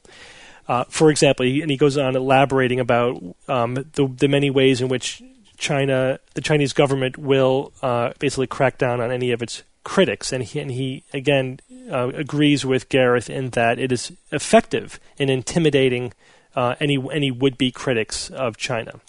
Uh, 0.70 0.84
for 0.84 1.10
example, 1.10 1.44
and 1.44 1.68
he 1.68 1.76
goes 1.76 1.98
on 1.98 2.14
elaborating 2.14 2.78
about 2.78 3.20
um, 3.48 3.74
the, 3.74 4.06
the, 4.06 4.28
many 4.28 4.50
ways 4.50 4.80
in 4.80 4.86
which 4.86 5.20
China, 5.56 6.20
the 6.34 6.40
Chinese 6.40 6.72
government, 6.72 7.18
will 7.18 7.72
uh, 7.82 8.12
basically 8.20 8.46
crack 8.46 8.78
down 8.78 9.00
on 9.00 9.10
any 9.10 9.32
of 9.32 9.42
its 9.42 9.64
critics, 9.82 10.32
and 10.32 10.44
he, 10.44 10.60
and 10.60 10.70
he 10.70 11.02
again 11.12 11.58
uh, 11.90 12.10
agrees 12.14 12.64
with 12.64 12.88
Gareth 12.88 13.28
in 13.28 13.50
that 13.50 13.80
it 13.80 13.90
is 13.90 14.12
effective 14.30 15.00
in 15.18 15.28
intimidating 15.28 16.12
uh, 16.54 16.76
any 16.78 17.04
any 17.12 17.32
would 17.32 17.58
be 17.58 17.72
critics 17.72 18.30
of 18.30 18.56
China. 18.56 19.00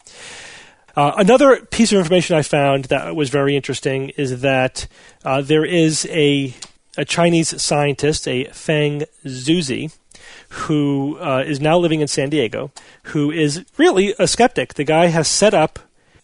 Uh, 0.96 1.12
another 1.16 1.64
piece 1.68 1.92
of 1.92 2.00
information 2.00 2.36
I 2.36 2.42
found 2.42 2.86
that 2.86 3.16
was 3.16 3.30
very 3.30 3.56
interesting 3.56 4.10
is 4.18 4.42
that 4.42 4.88
uh, 5.24 5.44
there 5.44 5.64
is 5.64 6.08
a 6.10 6.56
a 6.98 7.06
Chinese 7.06 7.62
scientist, 7.62 8.28
a 8.28 8.46
Fang 8.46 9.04
Zhouzi, 9.24 9.92
who 10.50 11.18
uh, 11.20 11.44
is 11.46 11.60
now 11.60 11.78
living 11.78 12.02
in 12.02 12.08
San 12.08 12.30
Diego, 12.30 12.72
who 13.04 13.32
is 13.32 13.66
really 13.78 14.14
a 14.20 14.28
skeptic. 14.28 14.74
The 14.74 14.84
guy 14.84 15.08
has 15.08 15.28
set 15.28 15.54
up 15.54 15.80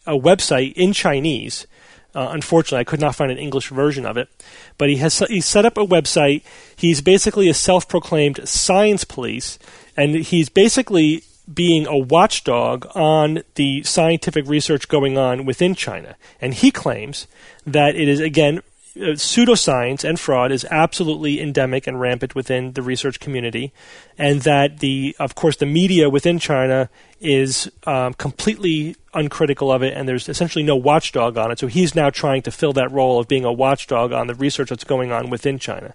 a 0.06 0.18
website 0.18 0.74
in 0.74 0.94
Chinese. 0.94 1.68
Uh, 2.16 2.30
unfortunately, 2.32 2.80
I 2.80 2.84
could 2.84 3.02
not 3.02 3.16
find 3.16 3.32
an 3.32 3.38
English 3.38 3.70
version 3.70 4.06
of 4.06 4.18
it, 4.18 4.30
but 4.78 4.90
he 4.90 4.98
has 4.98 5.20
he 5.20 5.42
set 5.42 5.66
up 5.66 5.78
a 5.78 5.86
website. 5.86 6.42
He's 6.76 7.02
basically 7.02 7.48
a 7.48 7.54
self-proclaimed 7.54 8.48
science 8.48 9.04
police, 9.04 9.60
and 9.96 10.16
he's 10.16 10.50
basically 10.50 11.24
being 11.54 11.88
a 11.88 11.98
watchdog 11.98 12.88
on 12.96 13.44
the 13.56 13.84
scientific 13.84 14.48
research 14.48 14.88
going 14.88 15.18
on 15.18 15.46
within 15.46 15.76
China. 15.76 16.16
And 16.42 16.54
he 16.54 16.72
claims 16.72 17.28
that 17.66 17.96
it 17.96 18.08
is 18.08 18.20
again 18.20 18.62
uh, 19.02 19.16
pseudoscience 19.16 20.04
and 20.04 20.20
fraud 20.20 20.52
is 20.52 20.66
absolutely 20.70 21.42
endemic 21.42 21.88
and 21.88 22.00
rampant 22.00 22.36
within 22.36 22.74
the 22.74 22.82
research 22.82 23.20
community, 23.20 23.72
and 24.18 24.42
that 24.42 24.80
the, 24.80 25.16
of 25.20 25.36
course, 25.36 25.58
the 25.58 25.66
media 25.66 26.10
within 26.10 26.40
China 26.40 26.90
is 27.20 27.72
um, 27.86 28.14
completely 28.14 28.96
uncritical 29.14 29.72
of 29.72 29.82
it, 29.84 29.94
and 29.96 30.08
there's 30.08 30.30
essentially 30.30 30.64
no 30.64 30.76
watchdog 30.76 31.38
on 31.38 31.52
it. 31.52 31.60
So 31.60 31.68
he's 31.68 31.96
now 31.96 32.10
trying 32.10 32.42
to 32.44 32.52
fill 32.52 32.74
that 32.74 32.92
role 32.92 33.20
of 33.20 33.28
being 33.28 33.46
a 33.46 33.52
watchdog 33.52 34.12
on 34.12 34.28
the 34.28 34.36
research 34.36 34.70
that's 34.70 34.84
going 34.84 35.12
on 35.12 35.30
within 35.30 35.60
China. 35.60 35.94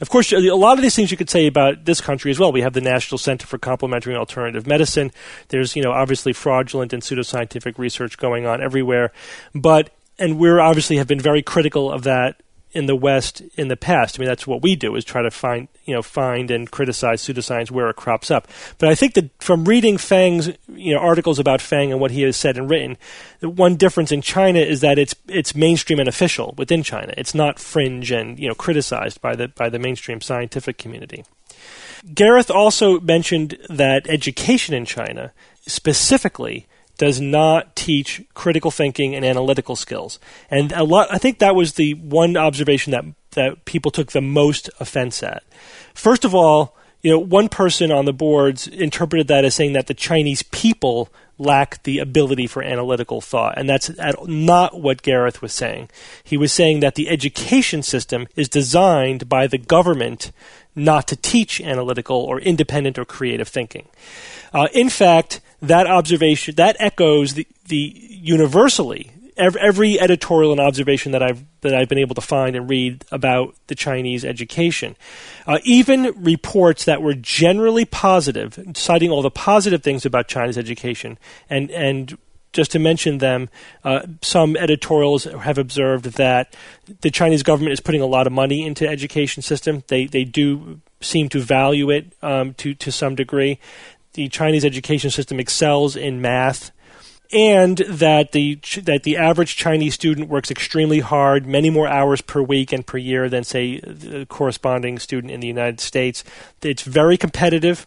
Of 0.00 0.10
course, 0.10 0.32
a 0.32 0.38
lot 0.38 0.76
of 0.76 0.82
these 0.82 0.96
things 0.96 1.10
you 1.10 1.16
could 1.16 1.30
say 1.30 1.46
about 1.46 1.84
this 1.84 2.00
country 2.00 2.30
as 2.30 2.38
well. 2.38 2.50
We 2.50 2.62
have 2.62 2.72
the 2.72 2.80
National 2.80 3.16
Center 3.16 3.46
for 3.46 3.58
Complementary 3.58 4.12
and 4.12 4.18
Alternative 4.18 4.66
Medicine. 4.66 5.12
There's, 5.48 5.76
you 5.76 5.82
know, 5.82 5.92
obviously 5.92 6.32
fraudulent 6.32 6.92
and 6.92 7.02
pseudoscientific 7.02 7.78
research 7.78 8.18
going 8.18 8.44
on 8.44 8.60
everywhere. 8.60 9.12
But 9.54 9.90
and 10.18 10.38
we're 10.38 10.60
obviously 10.60 10.96
have 10.96 11.06
been 11.06 11.20
very 11.20 11.42
critical 11.42 11.90
of 11.90 12.02
that 12.04 12.40
in 12.74 12.86
the 12.86 12.96
West 12.96 13.40
in 13.56 13.68
the 13.68 13.76
past. 13.76 14.18
I 14.18 14.20
mean, 14.20 14.28
that's 14.28 14.46
what 14.46 14.60
we 14.60 14.74
do 14.74 14.96
is 14.96 15.04
try 15.04 15.22
to 15.22 15.30
find, 15.30 15.68
you 15.84 15.94
know, 15.94 16.02
find 16.02 16.50
and 16.50 16.70
criticize 16.70 17.22
pseudoscience 17.22 17.70
where 17.70 17.88
it 17.88 17.96
crops 17.96 18.30
up. 18.32 18.48
But 18.78 18.88
I 18.88 18.96
think 18.96 19.14
that 19.14 19.30
from 19.40 19.64
reading 19.64 19.96
Fang's, 19.96 20.50
you 20.68 20.92
know, 20.92 20.98
articles 20.98 21.38
about 21.38 21.60
Fang 21.60 21.92
and 21.92 22.00
what 22.00 22.10
he 22.10 22.22
has 22.22 22.36
said 22.36 22.58
and 22.58 22.68
written, 22.68 22.98
the 23.38 23.48
one 23.48 23.76
difference 23.76 24.10
in 24.10 24.22
China 24.22 24.58
is 24.58 24.80
that 24.80 24.98
it's 24.98 25.14
it's 25.28 25.54
mainstream 25.54 26.00
and 26.00 26.08
official 26.08 26.54
within 26.58 26.82
China. 26.82 27.14
It's 27.16 27.34
not 27.34 27.60
fringe 27.60 28.10
and 28.10 28.38
you 28.38 28.48
know 28.48 28.54
criticized 28.54 29.20
by 29.20 29.36
the 29.36 29.48
by 29.48 29.68
the 29.68 29.78
mainstream 29.78 30.20
scientific 30.20 30.76
community. 30.76 31.24
Gareth 32.12 32.50
also 32.50 33.00
mentioned 33.00 33.56
that 33.70 34.06
education 34.08 34.74
in 34.74 34.84
China 34.84 35.32
specifically 35.66 36.66
does 36.98 37.20
not 37.20 37.74
teach 37.74 38.22
critical 38.34 38.70
thinking 38.70 39.14
and 39.14 39.24
analytical 39.24 39.76
skills. 39.76 40.18
And 40.50 40.72
a 40.72 40.84
lot 40.84 41.08
I 41.10 41.18
think 41.18 41.38
that 41.38 41.54
was 41.54 41.74
the 41.74 41.94
one 41.94 42.36
observation 42.36 42.92
that 42.92 43.04
that 43.32 43.64
people 43.64 43.90
took 43.90 44.12
the 44.12 44.20
most 44.20 44.70
offense 44.80 45.22
at. 45.22 45.42
First 45.92 46.24
of 46.24 46.34
all, 46.34 46.76
you 47.02 47.10
know, 47.10 47.18
one 47.18 47.48
person 47.48 47.92
on 47.92 48.06
the 48.06 48.12
boards 48.12 48.66
interpreted 48.66 49.28
that 49.28 49.44
as 49.44 49.54
saying 49.54 49.74
that 49.74 49.88
the 49.88 49.94
Chinese 49.94 50.42
people 50.42 51.10
lack 51.36 51.82
the 51.82 51.98
ability 51.98 52.46
for 52.46 52.62
analytical 52.62 53.20
thought. 53.20 53.58
And 53.58 53.68
that's 53.68 53.90
not 54.24 54.80
what 54.80 55.02
Gareth 55.02 55.42
was 55.42 55.52
saying. 55.52 55.90
He 56.22 56.36
was 56.36 56.52
saying 56.52 56.80
that 56.80 56.94
the 56.94 57.08
education 57.08 57.82
system 57.82 58.26
is 58.36 58.48
designed 58.48 59.28
by 59.28 59.46
the 59.46 59.58
government 59.58 60.32
not 60.74 61.06
to 61.08 61.16
teach 61.16 61.60
analytical 61.60 62.16
or 62.16 62.40
independent 62.40 62.98
or 62.98 63.04
creative 63.04 63.48
thinking. 63.48 63.88
Uh, 64.52 64.68
in 64.72 64.88
fact, 64.88 65.40
that 65.68 65.86
observation 65.86 66.54
that 66.56 66.76
echoes 66.78 67.34
the, 67.34 67.46
the 67.68 67.92
universally 68.10 69.10
every, 69.36 69.60
every, 69.60 70.00
editorial 70.00 70.52
and 70.52 70.60
observation 70.60 71.12
that 71.12 71.22
I've 71.22 71.44
that 71.62 71.74
I've 71.74 71.88
been 71.88 71.98
able 71.98 72.14
to 72.14 72.20
find 72.20 72.54
and 72.56 72.68
read 72.68 73.04
about 73.10 73.54
the 73.66 73.74
Chinese 73.74 74.24
education, 74.24 74.96
uh, 75.46 75.58
even 75.64 76.14
reports 76.22 76.84
that 76.84 77.02
were 77.02 77.14
generally 77.14 77.84
positive, 77.84 78.58
citing 78.74 79.10
all 79.10 79.22
the 79.22 79.30
positive 79.30 79.82
things 79.82 80.04
about 80.04 80.28
China's 80.28 80.58
education, 80.58 81.18
and 81.48 81.70
and 81.70 82.16
just 82.52 82.70
to 82.70 82.78
mention 82.78 83.18
them, 83.18 83.50
uh, 83.82 84.02
some 84.22 84.56
editorials 84.56 85.24
have 85.24 85.58
observed 85.58 86.04
that 86.16 86.54
the 87.00 87.10
Chinese 87.10 87.42
government 87.42 87.72
is 87.72 87.80
putting 87.80 88.00
a 88.00 88.06
lot 88.06 88.26
of 88.26 88.32
money 88.32 88.64
into 88.64 88.88
education 88.88 89.42
system. 89.42 89.82
They 89.88 90.06
they 90.06 90.24
do 90.24 90.80
seem 91.00 91.28
to 91.30 91.40
value 91.40 91.90
it 91.90 92.12
um, 92.22 92.54
to 92.54 92.74
to 92.74 92.92
some 92.92 93.14
degree. 93.14 93.58
The 94.14 94.28
Chinese 94.28 94.64
education 94.64 95.10
system 95.10 95.38
excels 95.38 95.96
in 95.96 96.20
math 96.20 96.72
and 97.32 97.78
that 97.88 98.32
the 98.32 98.58
that 98.82 99.02
the 99.02 99.16
average 99.16 99.56
Chinese 99.56 99.94
student 99.94 100.28
works 100.28 100.50
extremely 100.50 101.00
hard, 101.00 101.46
many 101.46 101.68
more 101.68 101.88
hours 101.88 102.20
per 102.20 102.40
week 102.40 102.72
and 102.72 102.86
per 102.86 102.96
year 102.98 103.28
than 103.28 103.42
say 103.42 103.80
the 103.80 104.24
corresponding 104.26 104.98
student 104.98 105.32
in 105.32 105.40
the 105.40 105.46
United 105.46 105.80
States. 105.80 106.22
It's 106.62 106.82
very 106.82 107.16
competitive, 107.16 107.86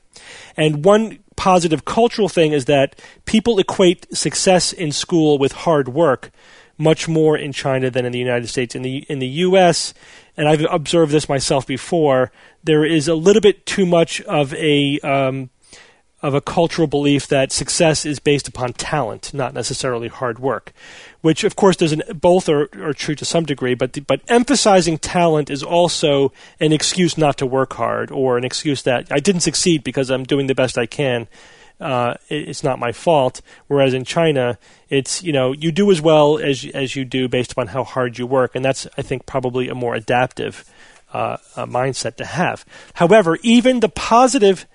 and 0.55 0.84
one 0.84 1.19
positive 1.36 1.86
cultural 1.86 2.28
thing 2.28 2.51
is 2.51 2.65
that 2.65 2.99
people 3.25 3.59
equate 3.59 4.07
success 4.15 4.73
in 4.73 4.91
school 4.91 5.38
with 5.38 5.51
hard 5.51 5.88
work 5.89 6.32
much 6.80 7.07
more 7.07 7.38
in 7.38 7.51
China 7.51 7.89
than 7.89 8.05
in 8.05 8.11
the 8.11 8.19
United 8.19 8.47
States. 8.47 8.75
In 8.75 8.82
the 8.82 9.05
in 9.07 9.19
the 9.19 9.28
U.S., 9.28 9.93
and 10.36 10.47
I've 10.49 10.65
observed 10.69 11.11
this 11.11 11.30
myself 11.30 11.65
before, 11.65 12.32
there 12.63 12.84
is 12.84 13.07
a 13.07 13.15
little 13.15 13.41
bit 13.41 13.65
too 13.65 13.86
much 13.86 14.19
of 14.21 14.53
a 14.55 14.99
um, 14.99 15.51
of 16.28 16.34
a 16.34 16.41
cultural 16.41 16.88
belief 16.88 17.25
that 17.28 17.53
success 17.53 18.05
is 18.05 18.19
based 18.19 18.49
upon 18.49 18.73
talent, 18.73 19.34
not 19.34 19.53
necessarily 19.53 20.09
hard 20.09 20.39
work, 20.39 20.73
which 21.21 21.45
of 21.45 21.55
course 21.55 21.78
doesn't 21.78 22.19
both 22.19 22.49
are, 22.49 22.67
are 22.84 22.93
true 22.93 23.15
to 23.15 23.23
some 23.23 23.45
degree, 23.45 23.73
but 23.73 23.93
the, 23.93 24.01
but 24.01 24.19
emphasizing 24.28 24.97
talent 24.97 25.49
is 25.49 25.63
also 25.63 26.34
an 26.59 26.73
excuse 26.73 27.17
not 27.17 27.38
to 27.38 27.45
work 27.45 27.71
hard 27.73 28.11
or 28.11 28.38
an 28.38 28.43
excuse 28.43 28.82
that 28.82 29.07
I 29.09 29.21
didn't 29.21 29.39
succeed 29.39 29.86
because 29.86 30.09
I'm 30.09 30.25
doing 30.25 30.47
the 30.47 30.53
best 30.53 30.78
I 30.78 30.86
can. 30.86 31.30
Uh, 31.80 32.15
it, 32.28 32.49
it's 32.49 32.61
not 32.61 32.78
my 32.78 32.91
fault. 32.91 33.41
Whereas 33.67 33.93
in 33.93 34.03
China, 34.03 34.59
it's 34.89 35.23
you 35.23 35.32
know 35.32 35.53
you 35.53 35.71
do 35.71 35.89
as 35.91 36.01
well 36.01 36.39
as 36.39 36.65
as 36.73 36.93
you 36.93 37.05
do 37.05 37.30
based 37.30 37.53
upon 37.53 37.67
how 37.67 37.86
hard 37.86 38.17
you 38.17 38.28
work, 38.28 38.53
and 38.53 38.65
that's 38.65 38.86
I 38.97 39.01
think 39.01 39.25
probably 39.25 39.69
a 39.69 39.75
more 39.75 39.95
adaptive 39.95 40.65
uh, 41.13 41.38
mindset 41.55 42.17
to 42.17 42.25
have. 42.25 42.65
However, 42.95 43.38
even 43.43 43.80
the 43.80 43.88
positive 43.88 44.67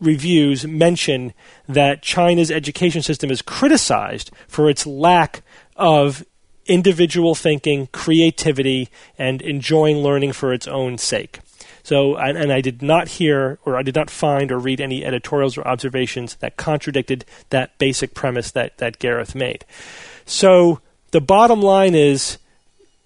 reviews 0.00 0.66
mention 0.66 1.32
that 1.68 2.02
China's 2.02 2.50
education 2.50 3.02
system 3.02 3.30
is 3.30 3.42
criticized 3.42 4.30
for 4.48 4.68
its 4.70 4.86
lack 4.86 5.42
of 5.76 6.24
individual 6.66 7.34
thinking, 7.34 7.88
creativity, 7.88 8.88
and 9.18 9.42
enjoying 9.42 9.98
learning 9.98 10.32
for 10.32 10.52
its 10.52 10.68
own 10.68 10.98
sake. 10.98 11.40
So, 11.82 12.16
and, 12.16 12.36
and, 12.36 12.52
I 12.52 12.60
did 12.60 12.82
not 12.82 13.08
hear 13.08 13.58
or 13.64 13.76
I 13.76 13.82
did 13.82 13.96
not 13.96 14.10
find 14.10 14.52
or 14.52 14.58
read 14.58 14.80
any 14.80 15.04
editorials 15.04 15.56
or 15.56 15.66
observations 15.66 16.36
that 16.36 16.56
contradicted 16.56 17.24
that 17.48 17.76
basic 17.78 18.14
premise 18.14 18.50
that, 18.52 18.78
that 18.78 18.98
Gareth 18.98 19.34
made. 19.34 19.64
So, 20.26 20.80
the 21.10 21.20
bottom 21.20 21.60
line 21.60 21.94
is 21.94 22.38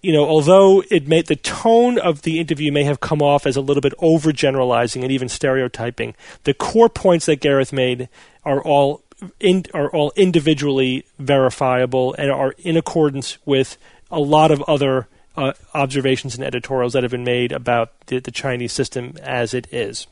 you 0.04 0.12
know, 0.12 0.26
although 0.26 0.82
it 0.90 1.08
may 1.08 1.22
the 1.22 1.34
tone 1.34 1.98
of 1.98 2.22
the 2.22 2.38
interview 2.38 2.70
may 2.70 2.84
have 2.84 3.00
come 3.00 3.22
off 3.22 3.46
as 3.46 3.56
a 3.56 3.62
little 3.62 3.80
bit 3.80 3.94
overgeneralizing 4.00 5.02
and 5.02 5.10
even 5.10 5.30
stereotyping, 5.30 6.14
the 6.42 6.52
core 6.52 6.90
points 6.90 7.24
that 7.24 7.40
Gareth 7.40 7.72
made 7.72 8.10
are 8.44 8.60
all 8.62 9.02
in, 9.40 9.64
are 9.72 9.88
all 9.88 10.12
individually 10.14 11.06
verifiable 11.18 12.14
and 12.18 12.30
are 12.30 12.54
in 12.58 12.76
accordance 12.76 13.38
with 13.46 13.78
a 14.10 14.20
lot 14.20 14.50
of 14.50 14.60
other 14.68 15.08
uh, 15.38 15.54
observations 15.72 16.34
and 16.34 16.44
editorials 16.44 16.92
that 16.92 17.02
have 17.02 17.12
been 17.12 17.24
made 17.24 17.50
about 17.50 17.92
the, 18.08 18.18
the 18.18 18.30
Chinese 18.30 18.74
system 18.74 19.14
as 19.22 19.54
it 19.54 19.66
is. 19.72 20.06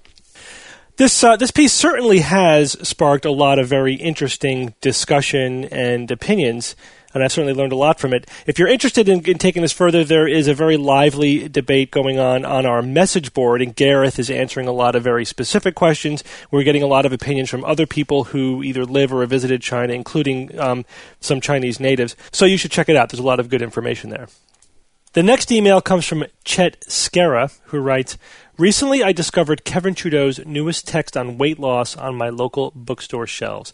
This 0.96 1.22
uh, 1.22 1.36
this 1.36 1.50
piece 1.50 1.74
certainly 1.74 2.20
has 2.20 2.72
sparked 2.86 3.26
a 3.26 3.30
lot 3.30 3.58
of 3.58 3.68
very 3.68 3.94
interesting 3.94 4.74
discussion 4.80 5.66
and 5.66 6.10
opinions 6.10 6.76
and 7.14 7.22
I've 7.22 7.32
certainly 7.32 7.54
learned 7.54 7.72
a 7.72 7.76
lot 7.76 8.00
from 8.00 8.12
it. 8.12 8.28
If 8.46 8.58
you're 8.58 8.68
interested 8.68 9.08
in, 9.08 9.24
in, 9.24 9.38
taking 9.38 9.62
this 9.62 9.72
further, 9.72 10.04
there 10.04 10.28
is 10.28 10.48
a 10.48 10.54
very 10.54 10.76
lively 10.76 11.48
debate 11.48 11.90
going 11.90 12.18
on 12.18 12.44
on 12.44 12.66
our 12.66 12.82
message 12.82 13.34
board, 13.34 13.62
and 13.62 13.74
Gareth 13.74 14.18
is 14.18 14.30
answering 14.30 14.66
a 14.66 14.72
lot 14.72 14.94
of 14.94 15.02
very 15.02 15.24
specific 15.24 15.74
questions. 15.74 16.24
We're 16.50 16.64
getting 16.64 16.82
a 16.82 16.86
lot 16.86 17.06
of 17.06 17.12
opinions 17.12 17.50
from 17.50 17.64
other 17.64 17.86
people 17.86 18.24
who 18.24 18.62
either 18.62 18.84
live 18.84 19.12
or 19.12 19.20
have 19.20 19.30
visited 19.30 19.62
China, 19.62 19.92
including 19.92 20.58
um, 20.58 20.84
some 21.20 21.40
Chinese 21.40 21.80
natives. 21.80 22.16
So 22.30 22.44
you 22.44 22.56
should 22.56 22.70
check 22.70 22.88
it 22.88 22.96
out. 22.96 23.10
There's 23.10 23.20
a 23.20 23.26
lot 23.26 23.40
of 23.40 23.48
good 23.48 23.62
information 23.62 24.10
there. 24.10 24.28
The 25.14 25.22
next 25.22 25.52
email 25.52 25.82
comes 25.82 26.06
from 26.06 26.24
Chet 26.44 26.80
Skera, 26.88 27.58
who 27.64 27.80
writes 27.80 28.16
Recently, 28.62 29.02
I 29.02 29.10
discovered 29.10 29.64
Kevin 29.64 29.92
Trudeau's 29.92 30.38
newest 30.46 30.86
text 30.86 31.16
on 31.16 31.36
weight 31.36 31.58
loss 31.58 31.96
on 31.96 32.14
my 32.14 32.28
local 32.28 32.70
bookstore 32.76 33.26
shelves. 33.26 33.72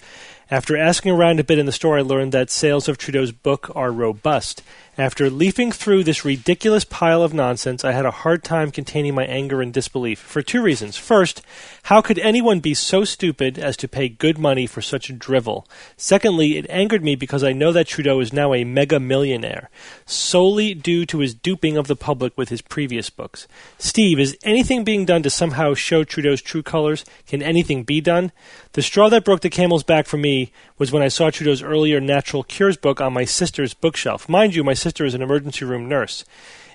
After 0.50 0.78
asking 0.78 1.12
around 1.12 1.38
a 1.38 1.44
bit 1.44 1.58
in 1.58 1.66
the 1.66 1.72
store, 1.72 1.98
I 1.98 2.00
learned 2.00 2.32
that 2.32 2.48
sales 2.48 2.88
of 2.88 2.96
Trudeau's 2.96 3.32
book 3.32 3.70
are 3.76 3.92
robust. 3.92 4.62
After 4.96 5.28
leafing 5.28 5.70
through 5.70 6.04
this 6.04 6.24
ridiculous 6.24 6.84
pile 6.84 7.22
of 7.22 7.34
nonsense, 7.34 7.84
I 7.84 7.92
had 7.92 8.06
a 8.06 8.10
hard 8.10 8.42
time 8.42 8.70
containing 8.70 9.14
my 9.14 9.26
anger 9.26 9.60
and 9.60 9.72
disbelief 9.72 10.18
for 10.18 10.40
two 10.40 10.62
reasons. 10.62 10.96
First, 10.96 11.42
how 11.84 12.00
could 12.00 12.18
anyone 12.18 12.60
be 12.60 12.74
so 12.74 13.04
stupid 13.04 13.58
as 13.58 13.76
to 13.76 13.86
pay 13.86 14.08
good 14.08 14.38
money 14.38 14.66
for 14.66 14.80
such 14.80 15.16
drivel? 15.18 15.68
Secondly, 15.96 16.56
it 16.56 16.66
angered 16.68 17.04
me 17.04 17.14
because 17.14 17.44
I 17.44 17.52
know 17.52 17.70
that 17.72 17.86
Trudeau 17.86 18.18
is 18.18 18.32
now 18.32 18.54
a 18.54 18.64
mega 18.64 18.98
millionaire, 18.98 19.68
solely 20.06 20.74
due 20.74 21.04
to 21.06 21.18
his 21.18 21.34
duping 21.34 21.76
of 21.76 21.86
the 21.86 21.94
public 21.94 22.36
with 22.36 22.48
his 22.48 22.62
previous 22.62 23.10
books. 23.10 23.46
Steve, 23.78 24.18
is 24.18 24.36
anything 24.42 24.77
being 24.84 25.04
done 25.04 25.22
to 25.22 25.30
somehow 25.30 25.74
show 25.74 26.04
Trudeau's 26.04 26.42
true 26.42 26.62
colors? 26.62 27.04
Can 27.26 27.42
anything 27.42 27.84
be 27.84 28.00
done? 28.00 28.32
The 28.72 28.82
straw 28.82 29.08
that 29.08 29.24
broke 29.24 29.40
the 29.40 29.50
camel's 29.50 29.82
back 29.82 30.06
for 30.06 30.16
me 30.16 30.52
was 30.78 30.92
when 30.92 31.02
I 31.02 31.08
saw 31.08 31.30
Trudeau's 31.30 31.62
earlier 31.62 32.00
Natural 32.00 32.42
Cures 32.42 32.76
book 32.76 33.00
on 33.00 33.12
my 33.12 33.24
sister's 33.24 33.74
bookshelf. 33.74 34.28
Mind 34.28 34.54
you, 34.54 34.64
my 34.64 34.74
sister 34.74 35.04
is 35.04 35.14
an 35.14 35.22
emergency 35.22 35.64
room 35.64 35.88
nurse. 35.88 36.24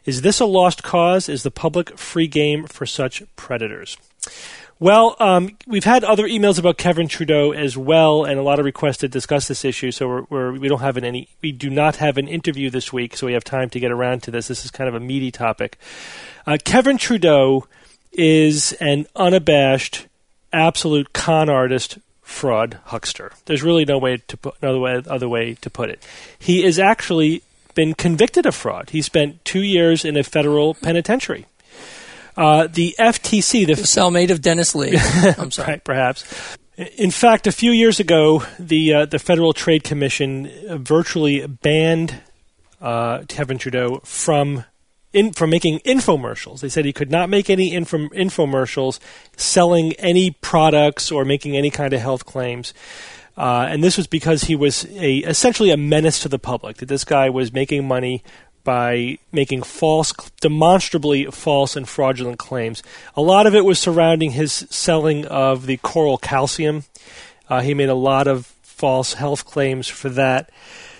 Is 0.05 0.21
this 0.21 0.39
a 0.39 0.45
lost 0.45 0.83
cause? 0.83 1.29
Is 1.29 1.43
the 1.43 1.51
public 1.51 1.97
free 1.97 2.27
game 2.27 2.65
for 2.65 2.85
such 2.85 3.23
predators? 3.35 3.97
Well, 4.79 5.15
um, 5.19 5.55
we've 5.65 5.85
had 5.85 6.03
other 6.03 6.27
emails 6.27 6.59
about 6.59 6.77
Kevin 6.77 7.07
Trudeau 7.07 7.53
as 7.53 7.77
well, 7.77 8.25
and 8.25 8.37
a 8.37 8.43
lot 8.43 8.59
of 8.59 8.65
requests 8.65 8.97
to 8.97 9.07
discuss 9.07 9.47
this 9.47 9.63
issue. 9.63 9.91
So 9.91 10.07
we're, 10.07 10.23
we're, 10.29 10.51
we 10.59 10.67
don't 10.67 10.81
have 10.81 10.97
an 10.97 11.05
any, 11.05 11.29
we 11.41 11.53
do 11.53 11.69
not 11.69 11.97
have 11.97 12.17
an 12.17 12.27
interview 12.27 12.69
this 12.69 12.91
week, 12.91 13.15
so 13.15 13.27
we 13.27 13.33
have 13.33 13.45
time 13.45 13.69
to 13.69 13.79
get 13.79 13.91
around 13.91 14.23
to 14.23 14.31
this. 14.31 14.49
This 14.49 14.65
is 14.65 14.71
kind 14.71 14.89
of 14.89 14.95
a 14.95 14.99
meaty 14.99 15.31
topic. 15.31 15.77
Uh, 16.45 16.57
Kevin 16.61 16.97
Trudeau 16.97 17.65
is 18.13 18.73
an 18.73 19.07
unabashed, 19.15 20.07
absolute 20.51 21.13
con 21.13 21.49
artist 21.49 21.97
fraud 22.21 22.79
huckster. 22.85 23.31
There's 23.45 23.63
really 23.63 23.85
no 23.85 23.97
way 23.97 24.17
to 24.27 24.37
put 24.37 24.55
another 24.61 24.79
way 24.79 25.01
other 25.07 25.29
way 25.29 25.55
to 25.55 25.69
put 25.69 25.89
it. 25.89 26.03
He 26.39 26.63
is 26.63 26.79
actually 26.79 27.43
been 27.75 27.93
convicted 27.93 28.45
of 28.45 28.55
fraud. 28.55 28.91
He 28.91 29.01
spent 29.01 29.43
two 29.45 29.61
years 29.61 30.05
in 30.05 30.17
a 30.17 30.23
federal 30.23 30.73
penitentiary. 30.75 31.45
Uh, 32.35 32.67
the 32.67 32.95
FTC, 32.97 33.67
the, 33.67 33.75
the 33.75 33.81
cellmate 33.83 34.31
of 34.31 34.41
Dennis 34.41 34.73
Lee. 34.73 34.97
I'm 35.37 35.51
sorry, 35.51 35.79
perhaps. 35.83 36.57
In 36.97 37.11
fact, 37.11 37.45
a 37.45 37.51
few 37.51 37.71
years 37.71 37.99
ago, 37.99 38.43
the 38.57 38.93
uh, 38.93 39.05
the 39.05 39.19
Federal 39.19 39.53
Trade 39.53 39.83
Commission 39.83 40.49
virtually 40.79 41.45
banned 41.45 42.19
uh, 42.81 43.23
Kevin 43.27 43.59
Trudeau 43.59 43.99
from 44.03 44.65
in, 45.13 45.31
from 45.31 45.51
making 45.51 45.79
infomercials. 45.79 46.59
They 46.59 46.69
said 46.69 46.85
he 46.85 46.93
could 46.93 47.11
not 47.11 47.29
make 47.29 47.49
any 47.49 47.73
info, 47.73 48.09
infomercials 48.09 48.99
selling 49.37 49.93
any 49.93 50.31
products 50.31 51.11
or 51.11 51.23
making 51.23 51.55
any 51.55 51.69
kind 51.69 51.93
of 51.93 52.01
health 52.01 52.25
claims. 52.25 52.73
Uh, 53.37 53.67
and 53.69 53.83
this 53.83 53.97
was 53.97 54.07
because 54.07 54.43
he 54.43 54.55
was 54.55 54.85
a 54.95 55.17
essentially 55.17 55.71
a 55.71 55.77
menace 55.77 56.19
to 56.19 56.29
the 56.29 56.39
public. 56.39 56.77
That 56.77 56.87
this 56.87 57.03
guy 57.03 57.29
was 57.29 57.53
making 57.53 57.87
money 57.87 58.23
by 58.63 59.17
making 59.31 59.63
false, 59.63 60.13
demonstrably 60.39 61.25
false 61.25 61.75
and 61.75 61.87
fraudulent 61.87 62.39
claims. 62.39 62.81
A 63.15 63.21
lot 63.21 63.47
of 63.47 63.55
it 63.55 63.65
was 63.65 63.79
surrounding 63.79 64.31
his 64.31 64.51
selling 64.69 65.25
of 65.25 65.65
the 65.65 65.77
coral 65.77 66.17
calcium. 66.17 66.83
Uh, 67.49 67.61
he 67.61 67.73
made 67.73 67.89
a 67.89 67.95
lot 67.95 68.27
of 68.27 68.45
false 68.61 69.13
health 69.13 69.45
claims 69.45 69.87
for 69.87 70.09
that. 70.09 70.49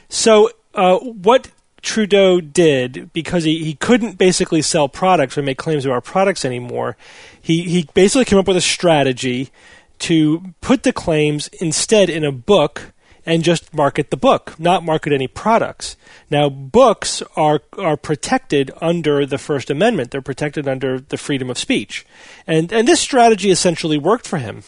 So, 0.10 0.50
uh, 0.74 0.98
what 1.00 1.50
Trudeau 1.84 2.42
did, 2.42 3.12
because 3.14 3.44
he, 3.44 3.64
he 3.64 3.76
couldn't 3.76 4.18
basically 4.18 4.62
sell 4.62 4.90
products 4.90 5.38
or 5.38 5.44
make 5.44 5.58
claims 5.58 5.86
about 5.86 6.06
products 6.06 6.44
anymore, 6.44 6.98
he, 7.40 7.64
he 7.64 7.88
basically 7.94 8.26
came 8.26 8.40
up 8.40 8.48
with 8.48 8.58
a 8.58 8.62
strategy 8.62 9.52
to 10.00 10.54
put 10.62 10.84
the 10.84 10.94
claims 10.94 11.50
instead 11.60 12.10
in 12.10 12.24
a 12.24 12.32
book 12.32 12.94
and 13.26 13.44
just 13.44 13.74
market 13.74 14.10
the 14.10 14.18
book, 14.18 14.60
not 14.60 14.84
market 14.84 15.14
any 15.14 15.28
products. 15.28 15.96
Now, 16.30 16.50
books 16.50 17.22
are 17.36 17.62
are 17.78 17.96
protected 17.96 18.72
under 18.82 19.26
the 19.26 19.38
First 19.38 19.70
Amendment. 19.70 20.12
They're 20.12 20.22
protected 20.22 20.68
under 20.68 21.00
the 21.00 21.18
freedom 21.18 21.50
of 21.50 21.58
speech, 21.58 22.06
and 22.46 22.72
and 22.74 22.86
this 22.88 23.00
strategy 23.00 23.50
essentially 23.50 23.98
worked 23.98 24.28
for 24.28 24.40
him. 24.40 24.64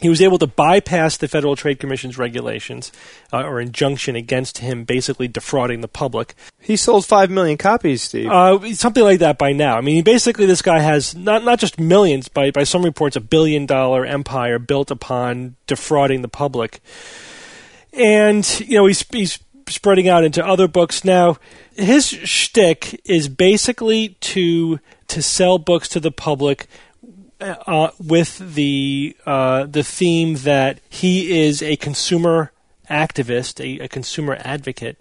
He 0.00 0.10
was 0.10 0.20
able 0.20 0.38
to 0.38 0.46
bypass 0.46 1.16
the 1.16 1.26
Federal 1.26 1.56
Trade 1.56 1.80
Commission's 1.80 2.18
regulations 2.18 2.92
uh, 3.32 3.42
or 3.42 3.60
injunction 3.60 4.14
against 4.14 4.58
him 4.58 4.84
basically 4.84 5.26
defrauding 5.26 5.80
the 5.80 5.88
public. 5.88 6.34
He 6.60 6.76
sold 6.76 7.06
five 7.06 7.30
million 7.30 7.56
copies, 7.56 8.02
Steve. 8.02 8.30
Uh, 8.30 8.74
something 8.74 9.02
like 9.02 9.20
that 9.20 9.38
by 9.38 9.52
now. 9.52 9.78
I 9.78 9.80
mean, 9.80 10.04
basically, 10.04 10.44
this 10.44 10.60
guy 10.60 10.80
has 10.80 11.14
not 11.14 11.44
not 11.44 11.58
just 11.58 11.80
millions, 11.80 12.28
by 12.28 12.50
by 12.50 12.64
some 12.64 12.84
reports, 12.84 13.16
a 13.16 13.20
billion 13.20 13.64
dollar 13.64 14.04
empire 14.04 14.58
built 14.58 14.90
upon 14.90 15.56
defrauding 15.66 16.20
the 16.20 16.28
public 16.28 16.80
and 17.96 18.60
you 18.60 18.76
know 18.76 18.86
he's 18.86 19.04
he's 19.10 19.38
spreading 19.68 20.08
out 20.08 20.22
into 20.22 20.46
other 20.46 20.68
books 20.68 21.04
now. 21.04 21.38
His 21.74 22.08
shtick 22.08 23.00
is 23.04 23.28
basically 23.28 24.10
to 24.20 24.78
to 25.08 25.22
sell 25.22 25.58
books 25.58 25.88
to 25.90 26.00
the 26.00 26.12
public 26.12 26.66
uh, 27.40 27.90
with 27.98 28.54
the 28.54 29.16
uh, 29.26 29.66
the 29.66 29.82
theme 29.82 30.36
that 30.36 30.80
he 30.88 31.44
is 31.44 31.62
a 31.62 31.76
consumer 31.76 32.52
activist, 32.88 33.60
a, 33.60 33.84
a, 33.84 33.88
consumer 33.88 34.36
advocate, 34.40 34.98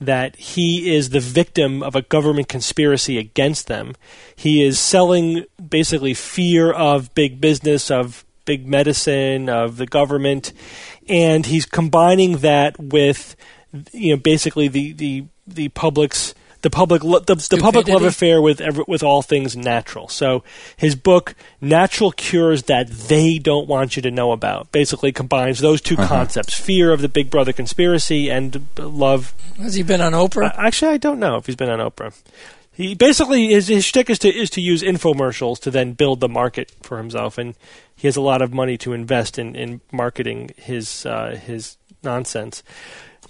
that 0.00 0.36
he 0.36 0.94
is 0.94 1.10
the 1.10 1.20
victim 1.20 1.82
of 1.82 1.96
a 1.96 2.02
government 2.02 2.48
conspiracy 2.48 3.18
against 3.18 3.66
them. 3.66 3.94
He 4.36 4.62
is 4.62 4.78
selling 4.78 5.44
basically 5.68 6.14
fear 6.14 6.72
of 6.72 7.12
big 7.14 7.40
business, 7.40 7.90
of 7.90 8.24
big 8.44 8.66
medicine, 8.66 9.48
of 9.48 9.76
the 9.76 9.86
government, 9.86 10.52
and 11.08 11.46
he's 11.46 11.66
combining 11.66 12.38
that 12.38 12.78
with 12.78 13.36
you 13.92 14.14
know 14.14 14.20
basically 14.20 14.68
the 14.68 14.92
the 14.92 15.24
the 15.46 15.68
public's 15.70 16.34
the 16.64 16.70
public 16.70 17.02
the, 17.02 17.46
the 17.50 17.58
public 17.58 17.86
love 17.88 18.02
affair 18.04 18.40
with 18.40 18.58
every, 18.62 18.84
with 18.88 19.02
all 19.02 19.20
things 19.20 19.54
natural. 19.54 20.08
So 20.08 20.42
his 20.78 20.96
book 20.96 21.34
Natural 21.60 22.10
Cures 22.10 22.64
That 22.64 22.88
They 22.88 23.38
Don't 23.38 23.68
Want 23.68 23.96
You 23.96 24.02
to 24.02 24.10
Know 24.10 24.32
About 24.32 24.72
basically 24.72 25.12
combines 25.12 25.60
those 25.60 25.82
2 25.82 25.94
uh-huh. 25.94 26.08
concepts: 26.08 26.58
fear 26.58 26.90
of 26.90 27.02
the 27.02 27.08
Big 27.08 27.30
Brother 27.30 27.52
conspiracy 27.52 28.30
and 28.30 28.66
love. 28.78 29.34
Has 29.58 29.74
he 29.74 29.82
been 29.82 30.00
on 30.00 30.12
Oprah? 30.12 30.46
Uh, 30.46 30.54
actually, 30.56 30.92
I 30.92 30.96
don't 30.96 31.20
know 31.20 31.36
if 31.36 31.44
he's 31.44 31.54
been 31.54 31.68
on 31.68 31.80
Oprah. 31.80 32.18
He 32.72 32.94
basically 32.94 33.48
his 33.48 33.68
his 33.68 33.84
shtick 33.84 34.08
is 34.08 34.18
to 34.20 34.34
is 34.34 34.48
to 34.50 34.62
use 34.62 34.82
infomercials 34.82 35.60
to 35.60 35.70
then 35.70 35.92
build 35.92 36.20
the 36.20 36.30
market 36.30 36.72
for 36.82 36.96
himself, 36.96 37.36
and 37.36 37.54
he 37.94 38.08
has 38.08 38.16
a 38.16 38.22
lot 38.22 38.40
of 38.40 38.54
money 38.54 38.78
to 38.78 38.94
invest 38.94 39.38
in 39.38 39.54
in 39.54 39.82
marketing 39.92 40.52
his 40.56 41.04
uh, 41.04 41.38
his 41.40 41.76
nonsense. 42.02 42.62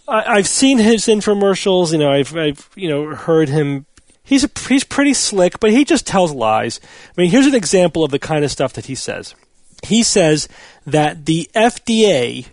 I, 0.06 0.36
have 0.36 0.48
seen 0.48 0.78
his 0.78 1.06
infomercials. 1.06 1.92
You 1.92 1.98
know, 1.98 2.10
I've 2.10 2.36
I've 2.36 2.70
you 2.74 2.88
know 2.88 3.14
heard 3.14 3.48
him. 3.48 3.86
He's 4.22 4.44
a, 4.44 4.50
he's 4.68 4.84
pretty 4.84 5.14
slick, 5.14 5.60
but 5.60 5.70
he 5.70 5.84
just 5.84 6.06
tells 6.06 6.32
lies. 6.32 6.80
I 6.84 7.20
mean, 7.20 7.30
here's 7.30 7.46
an 7.46 7.54
example 7.54 8.04
of 8.04 8.10
the 8.10 8.18
kind 8.18 8.44
of 8.44 8.50
stuff 8.50 8.72
that 8.74 8.86
he 8.86 8.94
says. 8.94 9.34
He 9.82 10.02
says 10.02 10.48
that 10.86 11.26
the 11.26 11.50
FDA 11.54 12.46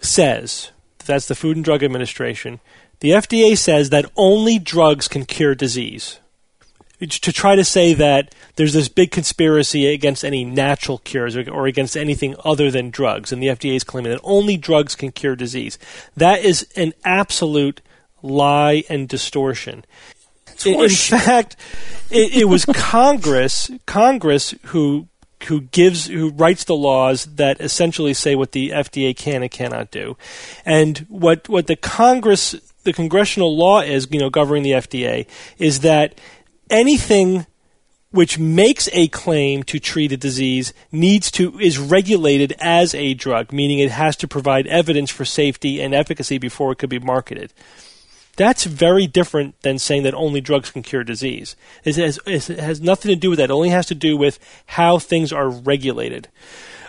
says 0.00 0.70
that's 1.04 1.26
the 1.26 1.34
Food 1.34 1.56
and 1.56 1.64
Drug 1.64 1.82
Administration 1.82 2.60
the 3.00 3.10
FDA 3.10 3.56
says 3.56 3.90
that 3.90 4.10
only 4.16 4.58
drugs 4.58 5.08
can 5.08 5.24
cure 5.24 5.54
disease. 5.54 6.18
To 7.00 7.32
try 7.32 7.54
to 7.54 7.64
say 7.64 7.94
that 7.94 8.34
there's 8.56 8.72
this 8.72 8.88
big 8.88 9.12
conspiracy 9.12 9.86
against 9.86 10.24
any 10.24 10.44
natural 10.44 10.98
cures 10.98 11.36
or 11.36 11.66
against 11.68 11.96
anything 11.96 12.34
other 12.44 12.72
than 12.72 12.90
drugs, 12.90 13.30
and 13.32 13.40
the 13.40 13.46
FDA 13.46 13.76
is 13.76 13.84
claiming 13.84 14.10
that 14.10 14.20
only 14.24 14.56
drugs 14.56 14.96
can 14.96 15.12
cure 15.12 15.36
disease. 15.36 15.78
That 16.16 16.40
is 16.40 16.66
an 16.74 16.94
absolute 17.04 17.80
lie 18.20 18.82
and 18.88 19.08
distortion. 19.08 19.84
In, 20.66 20.80
in 20.80 20.90
fact, 20.90 21.54
it, 22.10 22.34
it 22.34 22.44
was 22.46 22.64
Congress, 22.74 23.70
Congress 23.86 24.54
who 24.64 25.06
who 25.44 25.60
gives 25.60 26.06
who 26.06 26.30
writes 26.30 26.64
the 26.64 26.74
laws 26.74 27.26
that 27.36 27.60
essentially 27.60 28.12
say 28.12 28.34
what 28.34 28.52
the 28.52 28.70
FDA 28.70 29.16
can 29.16 29.42
and 29.42 29.50
cannot 29.50 29.90
do. 29.90 30.16
And 30.64 30.98
what 31.08 31.48
what 31.48 31.66
the 31.66 31.76
Congress 31.76 32.56
the 32.84 32.92
congressional 32.92 33.56
law 33.56 33.80
is, 33.80 34.08
you 34.10 34.18
know, 34.18 34.30
governing 34.30 34.62
the 34.62 34.72
FDA, 34.72 35.26
is 35.58 35.80
that 35.80 36.18
anything 36.70 37.46
which 38.10 38.38
makes 38.38 38.88
a 38.92 39.08
claim 39.08 39.62
to 39.62 39.78
treat 39.78 40.12
a 40.12 40.16
disease 40.16 40.72
needs 40.90 41.30
to 41.30 41.58
is 41.60 41.78
regulated 41.78 42.54
as 42.58 42.94
a 42.94 43.14
drug, 43.14 43.52
meaning 43.52 43.78
it 43.78 43.90
has 43.90 44.16
to 44.16 44.26
provide 44.26 44.66
evidence 44.66 45.10
for 45.10 45.24
safety 45.24 45.80
and 45.80 45.94
efficacy 45.94 46.38
before 46.38 46.72
it 46.72 46.78
could 46.78 46.88
be 46.88 46.98
marketed. 46.98 47.52
That's 48.36 48.64
very 48.64 49.06
different 49.06 49.60
than 49.62 49.78
saying 49.78 50.04
that 50.04 50.14
only 50.14 50.40
drugs 50.40 50.70
can 50.70 50.82
cure 50.82 51.04
disease. 51.04 51.56
It 51.84 51.96
has, 51.96 52.20
it 52.24 52.46
has 52.60 52.80
nothing 52.80 53.10
to 53.10 53.16
do 53.16 53.30
with 53.30 53.38
that. 53.38 53.50
It 53.50 53.52
only 53.52 53.70
has 53.70 53.86
to 53.86 53.96
do 53.96 54.16
with 54.16 54.38
how 54.66 54.98
things 54.98 55.32
are 55.32 55.50
regulated. 55.50 56.28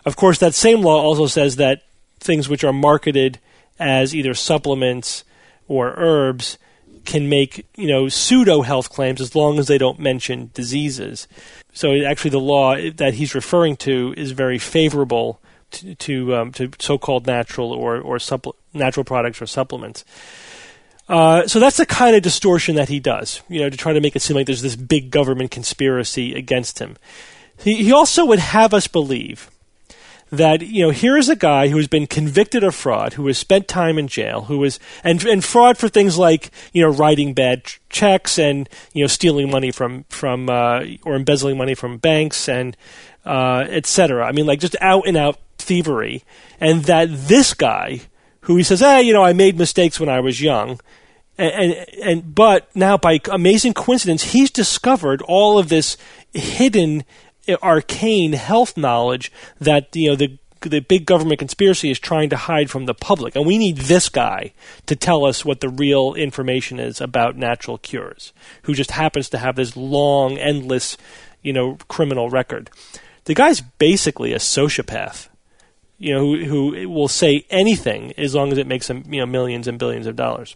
Of 0.05 0.15
course, 0.15 0.37
that 0.37 0.53
same 0.53 0.81
law 0.81 1.01
also 1.01 1.25
says 1.25 1.55
that 1.55 1.83
things 2.19 2.47
which 2.47 2.63
are 2.63 2.71
marketed 2.71 3.39
as 3.79 4.15
either 4.15 4.33
supplements 4.33 5.23
or 5.67 5.93
herbs 5.97 6.57
can 7.05 7.29
make 7.29 7.65
you 7.75 7.87
know 7.87 8.07
pseudo 8.07 8.61
health 8.61 8.89
claims 8.89 9.21
as 9.21 9.35
long 9.35 9.59
as 9.59 9.67
they 9.67 9.77
don't 9.77 9.99
mention 9.99 10.51
diseases. 10.53 11.27
So 11.73 11.93
actually, 12.03 12.31
the 12.31 12.39
law 12.39 12.75
that 12.75 13.15
he's 13.15 13.35
referring 13.35 13.77
to 13.77 14.13
is 14.17 14.31
very 14.31 14.57
favorable 14.57 15.39
to 15.71 15.95
to, 15.95 16.35
um, 16.35 16.51
to 16.53 16.71
so-called 16.79 17.27
natural 17.27 17.71
or 17.71 17.99
or 17.99 18.19
supple- 18.19 18.55
natural 18.73 19.03
products 19.03 19.41
or 19.41 19.45
supplements. 19.45 20.05
Uh, 21.07 21.47
so 21.47 21.59
that's 21.59 21.77
the 21.77 21.87
kind 21.87 22.15
of 22.15 22.21
distortion 22.21 22.75
that 22.75 22.87
he 22.87 22.99
does, 22.99 23.41
you 23.49 23.59
know, 23.59 23.69
to 23.69 23.75
try 23.75 23.93
to 23.93 23.99
make 23.99 24.15
it 24.15 24.21
seem 24.21 24.35
like 24.35 24.45
there's 24.45 24.61
this 24.61 24.75
big 24.75 25.09
government 25.09 25.49
conspiracy 25.49 26.35
against 26.35 26.77
him. 26.77 26.97
He, 27.57 27.83
he 27.83 27.91
also 27.91 28.25
would 28.25 28.37
have 28.37 28.75
us 28.75 28.85
believe 28.87 29.49
that 30.31 30.61
you 30.61 30.85
know 30.85 30.91
here 30.91 31.17
is 31.17 31.29
a 31.29 31.35
guy 31.35 31.69
who 31.69 31.77
has 31.77 31.87
been 31.87 32.07
convicted 32.07 32.63
of 32.63 32.75
fraud, 32.75 33.13
who 33.13 33.27
has 33.27 33.37
spent 33.37 33.67
time 33.67 33.97
in 33.97 34.07
jail, 34.07 34.43
who 34.43 34.63
is 34.63 34.79
and 35.03 35.23
and 35.25 35.43
fraud 35.43 35.77
for 35.77 35.89
things 35.89 36.17
like 36.17 36.51
you 36.73 36.81
know 36.81 36.89
writing 36.89 37.33
bad 37.33 37.63
ch- 37.63 37.81
checks 37.89 38.37
and 38.37 38.69
you 38.93 39.03
know 39.03 39.07
stealing 39.07 39.49
money 39.49 39.71
from 39.71 40.05
from 40.09 40.49
uh, 40.49 40.81
or 41.03 41.15
embezzling 41.15 41.57
money 41.57 41.75
from 41.75 41.97
banks 41.97 42.47
and 42.47 42.77
uh, 43.25 43.65
etc. 43.69 44.25
I 44.25 44.31
mean 44.31 44.45
like 44.45 44.59
just 44.59 44.75
out 44.81 45.07
and 45.07 45.17
out 45.17 45.39
thievery, 45.57 46.23
and 46.59 46.83
that 46.83 47.09
this 47.11 47.53
guy 47.53 48.01
who 48.49 48.55
he 48.55 48.63
says, 48.63 48.79
hey, 48.79 49.03
you 49.03 49.13
know, 49.13 49.23
I 49.23 49.33
made 49.33 49.59
mistakes 49.59 49.99
when 49.99 50.09
I 50.09 50.21
was 50.21 50.41
young. 50.41 50.79
And, 51.37 51.53
and, 51.53 51.87
and 52.03 52.35
but 52.35 52.67
now 52.75 52.97
by 52.97 53.19
amazing 53.31 53.75
coincidence, 53.75 54.23
he's 54.23 54.49
discovered 54.49 55.21
all 55.21 55.59
of 55.59 55.69
this 55.69 55.97
hidden 56.33 57.03
arcane 57.61 58.33
health 58.33 58.77
knowledge 58.77 59.31
that 59.59 59.95
you 59.95 60.09
know 60.09 60.15
the 60.15 60.37
the 60.61 60.81
big 60.81 61.05
government 61.05 61.39
conspiracy 61.39 61.89
is 61.89 61.99
trying 61.99 62.29
to 62.29 62.35
hide 62.35 62.69
from 62.69 62.85
the 62.85 62.93
public, 62.93 63.35
and 63.35 63.45
we 63.45 63.57
need 63.57 63.77
this 63.77 64.09
guy 64.09 64.51
to 64.87 64.95
tell 64.95 65.25
us 65.25 65.45
what 65.45 65.61
the 65.61 65.69
real 65.69 66.13
information 66.15 66.79
is 66.79 66.99
about 66.99 67.37
natural 67.37 67.77
cures, 67.77 68.33
who 68.63 68.73
just 68.73 68.91
happens 68.91 69.29
to 69.29 69.37
have 69.37 69.55
this 69.55 69.77
long, 69.77 70.37
endless, 70.37 70.97
you 71.41 71.53
know, 71.53 71.77
criminal 71.87 72.29
record. 72.29 72.69
The 73.23 73.33
guy's 73.33 73.61
basically 73.61 74.33
a 74.33 74.37
sociopath, 74.37 75.29
you 75.97 76.13
know, 76.13 76.19
who, 76.19 76.45
who 76.75 76.89
will 76.89 77.07
say 77.07 77.45
anything 77.49 78.13
as 78.17 78.35
long 78.35 78.51
as 78.51 78.57
it 78.57 78.67
makes 78.67 78.89
him, 78.89 79.05
you 79.09 79.19
know, 79.19 79.25
millions 79.25 79.67
and 79.67 79.79
billions 79.79 80.07
of 80.07 80.15
dollars 80.15 80.55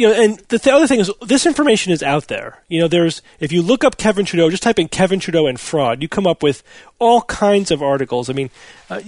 you 0.00 0.08
know, 0.08 0.14
and 0.14 0.38
the 0.48 0.58
th- 0.58 0.74
other 0.74 0.86
thing 0.86 0.98
is, 1.00 1.10
this 1.20 1.44
information 1.46 1.92
is 1.92 2.02
out 2.02 2.28
there. 2.28 2.62
You 2.68 2.80
know, 2.80 2.88
there's 2.88 3.20
if 3.38 3.52
you 3.52 3.60
look 3.62 3.84
up 3.84 3.96
Kevin 3.98 4.24
Trudeau, 4.24 4.48
just 4.50 4.62
type 4.62 4.78
in 4.78 4.88
Kevin 4.88 5.20
Trudeau 5.20 5.46
and 5.46 5.60
fraud, 5.60 6.00
you 6.02 6.08
come 6.08 6.26
up 6.26 6.42
with 6.42 6.62
all 6.98 7.22
kinds 7.22 7.70
of 7.70 7.82
articles. 7.82 8.30
I 8.30 8.32
mean, 8.32 8.50
uh, 8.88 9.00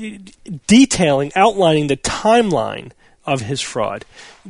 detailing, 0.67 1.33
outlining 1.35 1.87
the 1.87 1.97
timeline 1.97 2.91
of 3.25 3.43
his 3.43 3.61
fraud. 3.61 4.05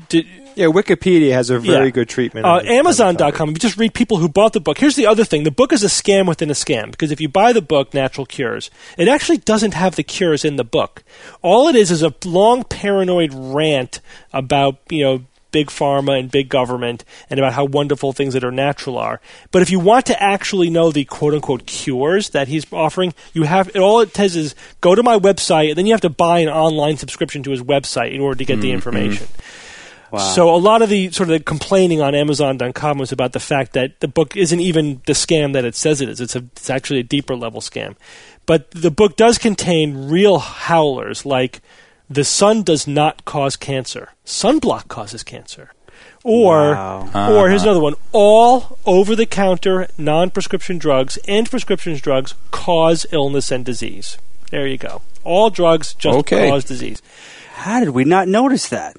Did, 0.09 0.27
Yeah, 0.55 0.67
Wikipedia 0.67 1.33
has 1.33 1.49
a 1.51 1.59
very 1.59 1.87
Yeah. 1.87 1.91
good 1.91 2.09
treatment. 2.11 2.45
uh, 2.45 2.49
of 2.49 2.55
the- 2.57 2.61
of 2.61 2.67
the 2.69 2.79
Amazon.com, 2.79 3.49
if 3.51 3.55
you 3.55 3.59
just 3.59 3.79
read 3.79 3.95
people 3.95 4.19
who 4.19 4.29
bought 4.29 4.53
the 4.53 4.61
book, 4.61 4.79
here's 4.79 4.97
the 4.97 5.07
other 5.07 5.25
thing. 5.25 5.45
The 5.45 5.51
book 5.51 5.73
is 5.73 5.83
a 5.83 5.89
scam 5.89 6.27
within 6.27 6.51
a 6.51 6.55
scam 6.55 6.91
because 6.91 7.11
if 7.11 7.21
you 7.21 7.29
buy 7.29 7.53
the 7.55 7.63
book, 7.63 7.95
Natural 7.95 8.27
Cures, 8.27 8.71
it 8.99 9.09
actually 9.09 9.39
doesn't 9.39 9.73
have 9.75 9.97
the 9.97 10.03
cures 10.03 10.45
in 10.45 10.57
the 10.57 10.65
book. 10.65 11.03
All 11.41 11.69
it 11.69 11.77
is 11.77 11.91
is 11.91 12.03
a 12.03 12.13
long 12.25 12.65
paranoid 12.65 13.31
rant 13.33 14.01
about, 14.33 14.77
you 14.91 15.03
know, 15.05 15.21
big 15.53 15.69
pharma 15.69 16.19
and 16.19 16.31
big 16.31 16.49
government 16.49 17.05
and 17.31 17.39
about 17.39 17.53
how 17.53 17.65
wonderful 17.65 18.13
things 18.13 18.35
that 18.35 18.43
are 18.45 18.51
natural 18.51 18.99
are. 18.99 19.21
But 19.51 19.63
if 19.63 19.71
you 19.71 19.79
want 19.79 20.07
to 20.07 20.23
actually 20.23 20.71
know 20.71 20.91
the 20.91 21.05
quote 21.05 21.35
unquote 21.35 21.67
cures 21.67 22.31
that 22.31 22.49
he's 22.49 22.71
offering, 22.73 23.15
you 23.33 23.45
have 23.45 23.75
all 23.77 24.01
it 24.01 24.15
says 24.15 24.35
is 24.35 24.55
go 24.81 24.95
to 24.95 25.03
my 25.03 25.19
website 25.19 25.69
and 25.69 25.79
then 25.79 25.87
you 25.87 25.93
have 25.93 26.01
to 26.01 26.11
buy 26.11 26.41
an 26.41 26.49
online 26.49 26.97
subscription 26.97 27.43
to 27.45 27.51
his 27.51 27.63
website 27.63 28.13
in 28.13 28.21
order 28.21 28.39
to 28.39 28.45
get 28.45 28.61
the 28.61 28.69
mm-hmm. 28.69 28.75
information. 28.75 29.29
Wow. 30.11 30.19
So 30.19 30.55
a 30.55 30.57
lot 30.57 30.83
of 30.83 30.91
the 30.91 31.11
sort 31.11 31.31
of 31.31 31.39
the 31.39 31.41
complaining 31.43 32.03
on 32.03 32.15
Amazon.com 32.15 32.99
was 32.99 33.13
about 33.13 33.33
the 33.33 33.41
fact 33.41 33.73
that 33.73 34.01
the 34.01 34.09
book 34.09 34.37
isn't 34.37 34.61
even 34.61 35.01
the 35.07 35.15
scam 35.15 35.55
that 35.55 35.65
it 35.65 35.75
says 35.75 36.03
it 36.03 36.11
is. 36.11 36.21
It's, 36.21 36.37
a, 36.37 36.41
it's 36.41 36.69
actually 36.69 37.01
a 37.01 37.05
deeper 37.05 37.35
level 37.35 37.63
scam. 37.63 37.97
But 38.45 38.71
the 38.73 38.91
book 38.91 39.17
does 39.17 39.39
contain 39.39 40.09
real 40.11 40.39
howlers 40.39 41.25
like 41.25 41.63
the 42.15 42.25
sun 42.25 42.63
does 42.63 42.87
not 42.87 43.25
cause 43.25 43.57
cancer. 43.57 44.11
Sunblock 44.25 44.89
causes 44.89 45.23
cancer. 45.23 45.73
Or 46.25 46.73
Wow. 46.75 47.33
or 47.33 47.49
here's 47.49 47.63
uh-huh. 47.63 47.71
another 47.71 47.81
one. 47.83 47.95
All 48.13 48.79
over 48.87 49.17
the 49.17 49.27
counter 49.27 49.89
non 49.99 50.31
prescription 50.31 50.79
drugs 50.79 51.19
and 51.27 51.51
prescription 51.51 51.95
drugs 51.97 52.35
cause 52.51 53.07
illness 53.13 53.51
and 53.51 53.65
disease. 53.65 54.19
There 54.51 54.67
you 54.67 54.79
go. 54.79 55.03
All 55.25 55.51
drugs 55.51 55.95
just 55.95 56.19
Okay. 56.19 56.49
cause 56.49 56.65
disease. 56.65 57.03
How 57.55 57.81
did 57.81 57.91
we 57.91 58.05
not 58.05 58.29
notice 58.29 58.69
that? 58.69 58.97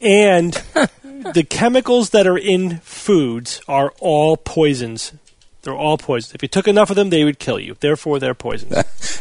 and 0.00 0.52
the 1.34 1.46
chemicals 1.48 2.10
that 2.10 2.26
are 2.26 2.36
in 2.36 2.78
foods 2.80 3.60
are 3.66 3.92
all 4.00 4.36
poisons. 4.36 5.12
They're 5.64 5.74
all 5.74 5.98
poisons. 5.98 6.34
If 6.34 6.42
you 6.42 6.48
took 6.48 6.68
enough 6.68 6.90
of 6.90 6.96
them, 6.96 7.10
they 7.10 7.24
would 7.24 7.38
kill 7.38 7.58
you. 7.58 7.76
Therefore, 7.80 8.18
they're 8.18 8.34
poisons. 8.34 8.72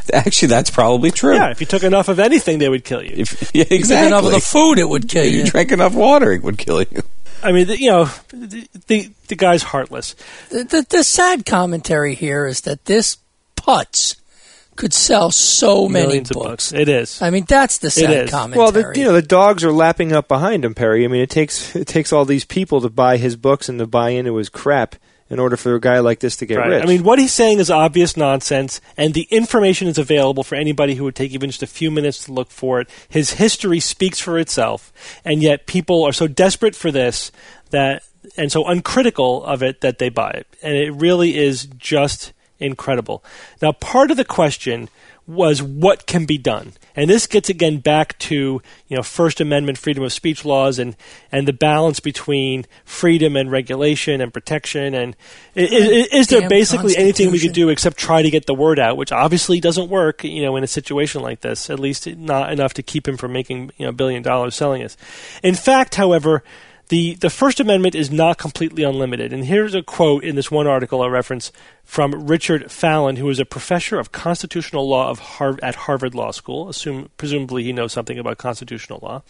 Actually, 0.13 0.49
that's 0.49 0.69
probably 0.69 1.09
true. 1.09 1.33
yeah, 1.35 1.49
if 1.49 1.59
you 1.61 1.65
took 1.65 1.83
enough 1.83 2.09
of 2.09 2.19
anything, 2.19 2.59
they 2.59 2.69
would 2.69 2.83
kill 2.83 3.01
you. 3.01 3.13
If, 3.15 3.51
yeah, 3.55 3.61
If 3.63 3.71
you 3.71 3.77
took 3.77 3.79
exactly. 3.79 4.07
enough 4.07 4.25
of 4.25 4.31
the 4.31 4.39
food, 4.41 4.77
it 4.77 4.87
would 4.87 5.07
kill 5.09 5.23
if 5.23 5.31
you. 5.31 5.39
you 5.39 5.45
drank 5.45 5.71
enough 5.71 5.95
water, 5.95 6.31
it 6.33 6.43
would 6.43 6.57
kill 6.57 6.81
you. 6.83 7.01
I 7.41 7.51
mean, 7.51 7.67
the, 7.67 7.79
you 7.79 7.89
know, 7.89 8.05
the, 8.29 8.67
the 8.87 9.11
the 9.27 9.35
guy's 9.35 9.63
heartless. 9.63 10.15
The, 10.49 10.63
the, 10.63 10.85
the 10.89 11.03
sad 11.03 11.45
commentary 11.45 12.15
here 12.15 12.45
is 12.45 12.61
that 12.61 12.85
this 12.85 13.17
putz 13.57 14.15
could 14.75 14.93
sell 14.93 15.29
so 15.29 15.87
many 15.87 16.07
Millions 16.07 16.31
of 16.31 16.35
books. 16.35 16.71
books. 16.71 16.73
It 16.73 16.89
is. 16.89 17.21
I 17.21 17.29
mean, 17.29 17.45
that's 17.47 17.77
the 17.79 17.91
sad 17.91 18.25
is. 18.25 18.31
commentary. 18.31 18.63
Well, 18.63 18.71
the, 18.71 18.99
you 18.99 19.05
know, 19.05 19.13
the 19.13 19.21
dogs 19.21 19.63
are 19.63 19.71
lapping 19.71 20.11
up 20.13 20.27
behind 20.27 20.65
him, 20.65 20.73
Perry. 20.73 21.05
I 21.05 21.07
mean, 21.07 21.21
it 21.21 21.29
takes 21.29 21.75
it 21.75 21.87
takes 21.87 22.11
all 22.11 22.25
these 22.25 22.45
people 22.45 22.81
to 22.81 22.89
buy 22.89 23.17
his 23.17 23.35
books 23.35 23.69
and 23.69 23.77
to 23.79 23.87
buy 23.87 24.09
into 24.11 24.35
his 24.37 24.49
crap 24.49 24.95
in 25.33 25.39
order 25.39 25.57
for 25.57 25.75
a 25.75 25.79
guy 25.79 25.99
like 25.99 26.19
this 26.19 26.35
to 26.37 26.45
get 26.45 26.57
Right. 26.57 26.69
rich. 26.69 26.83
I 26.83 26.85
mean, 26.85 27.03
what 27.03 27.19
he's 27.19 27.33
saying 27.33 27.59
is 27.59 27.69
obvious 27.69 28.15
nonsense, 28.15 28.79
and 28.97 29.13
the 29.13 29.27
information 29.31 29.87
is 29.87 29.97
available 29.97 30.43
for 30.43 30.55
anybody 30.55 30.95
who 30.95 31.03
would 31.03 31.15
take 31.15 31.31
even 31.31 31.49
just 31.49 31.63
a 31.63 31.67
few 31.67 31.91
minutes 31.91 32.25
to 32.25 32.31
look 32.31 32.51
for 32.51 32.79
it. 32.79 32.87
His 33.09 33.31
history 33.31 33.79
speaks 33.79 34.19
for 34.19 34.37
itself, 34.39 34.93
and 35.25 35.41
yet 35.41 35.65
people 35.65 36.03
are 36.03 36.13
so 36.13 36.27
desperate 36.27 36.75
for 36.75 36.91
this 36.91 37.31
that, 37.71 38.03
and 38.37 38.51
so 38.51 38.65
uncritical 38.65 39.43
of 39.43 39.61
it 39.63 39.81
that 39.81 39.97
they 39.97 40.09
buy 40.09 40.29
it. 40.31 40.47
And 40.61 40.75
it 40.75 40.91
really 40.93 41.37
is 41.37 41.67
just 41.77 42.31
incredible. 42.59 43.23
Now, 43.61 43.71
part 43.73 44.11
of 44.11 44.17
the 44.17 44.25
question 44.25 44.89
was 45.25 45.63
what 45.63 46.05
can 46.05 46.25
be 46.25 46.37
done. 46.37 46.73
And 46.95 47.09
this 47.09 47.27
gets 47.27 47.49
again 47.49 47.77
back 47.79 48.19
to 48.19 48.61
you 48.87 48.95
know 48.97 49.01
First 49.03 49.39
Amendment 49.39 49.77
freedom 49.77 50.03
of 50.03 50.11
speech 50.13 50.43
laws 50.45 50.79
and, 50.79 50.95
and 51.31 51.47
the 51.47 51.53
balance 51.53 51.99
between 51.99 52.65
freedom 52.85 53.35
and 53.35 53.49
regulation 53.49 54.19
and 54.21 54.33
protection 54.33 54.93
and 54.93 55.15
i- 55.55 55.61
i- 55.61 55.63
i- 55.63 56.07
is 56.11 56.27
there 56.27 56.41
basically 56.49 56.95
anything 56.97 57.31
we 57.31 57.39
could 57.39 57.53
do 57.53 57.69
except 57.69 57.97
try 57.97 58.21
to 58.21 58.29
get 58.29 58.45
the 58.45 58.53
word 58.53 58.79
out, 58.79 58.97
which 58.97 59.11
obviously 59.11 59.59
doesn't 59.59 59.89
work 59.89 60.23
you 60.23 60.41
know 60.43 60.55
in 60.55 60.63
a 60.63 60.67
situation 60.67 61.21
like 61.21 61.39
this. 61.41 61.69
At 61.69 61.79
least 61.79 62.05
not 62.17 62.51
enough 62.51 62.73
to 62.75 62.83
keep 62.83 63.07
him 63.07 63.15
from 63.17 63.31
making 63.31 63.71
you 63.77 63.85
know 63.85 63.89
a 63.89 63.93
billion 63.93 64.21
dollars 64.23 64.55
selling 64.55 64.83
this. 64.83 64.97
In 65.41 65.55
fact, 65.55 65.95
however. 65.95 66.43
The, 66.93 67.15
the 67.15 67.31
First 67.31 67.59
Amendment 67.59 67.95
is 67.95 68.11
not 68.11 68.37
completely 68.37 68.83
unlimited. 68.83 69.33
And 69.33 69.45
here's 69.45 69.73
a 69.73 69.81
quote 69.81 70.23
in 70.23 70.35
this 70.35 70.51
one 70.51 70.67
article 70.67 71.01
I 71.01 71.07
reference 71.07 71.51
from 71.83 72.27
Richard 72.27 72.71
Fallon, 72.71 73.15
who 73.15 73.27
is 73.31 73.39
a 73.39 73.45
professor 73.45 73.97
of 73.97 74.11
constitutional 74.11 74.87
law 74.87 75.09
of 75.09 75.17
Har- 75.17 75.57
at 75.63 75.73
Harvard 75.73 76.13
Law 76.13 76.29
School. 76.29 76.69
Assume, 76.69 77.09
presumably, 77.17 77.63
he 77.63 77.73
knows 77.73 77.93
something 77.93 78.19
about 78.19 78.37
constitutional 78.37 78.99
law. 79.01 79.23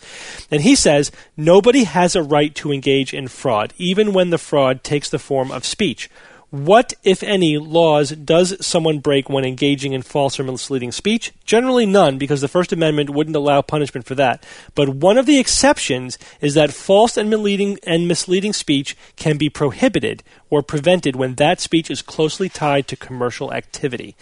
And 0.51 0.63
he 0.63 0.75
says 0.75 1.09
nobody 1.37 1.85
has 1.85 2.17
a 2.17 2.21
right 2.21 2.53
to 2.55 2.73
engage 2.73 3.13
in 3.13 3.29
fraud, 3.29 3.73
even 3.77 4.11
when 4.11 4.29
the 4.29 4.37
fraud 4.37 4.83
takes 4.83 5.09
the 5.09 5.17
form 5.17 5.49
of 5.49 5.63
speech. 5.63 6.09
What, 6.53 6.93
if 7.03 7.23
any, 7.23 7.57
laws 7.57 8.11
does 8.11 8.63
someone 8.63 8.99
break 8.99 9.27
when 9.27 9.43
engaging 9.43 9.93
in 9.93 10.03
false 10.03 10.39
or 10.39 10.43
misleading 10.43 10.91
speech? 10.91 11.33
Generally 11.45 11.87
none, 11.87 12.19
because 12.19 12.41
the 12.41 12.47
First 12.47 12.71
Amendment 12.71 13.09
wouldn't 13.09 13.35
allow 13.35 13.63
punishment 13.63 14.05
for 14.05 14.13
that. 14.13 14.45
But 14.75 14.89
one 14.89 15.17
of 15.17 15.25
the 15.25 15.39
exceptions 15.39 16.19
is 16.41 16.53
that 16.53 16.71
false 16.71 17.17
and 17.17 17.27
misleading, 17.27 17.79
and 17.87 18.07
misleading 18.07 18.53
speech 18.53 18.95
can 19.15 19.39
be 19.39 19.49
prohibited 19.49 20.21
or 20.51 20.61
prevented 20.61 21.15
when 21.15 21.33
that 21.35 21.59
speech 21.59 21.89
is 21.89 22.03
closely 22.03 22.49
tied 22.49 22.87
to 22.89 22.95
commercial 22.95 23.51
activity. 23.51 24.15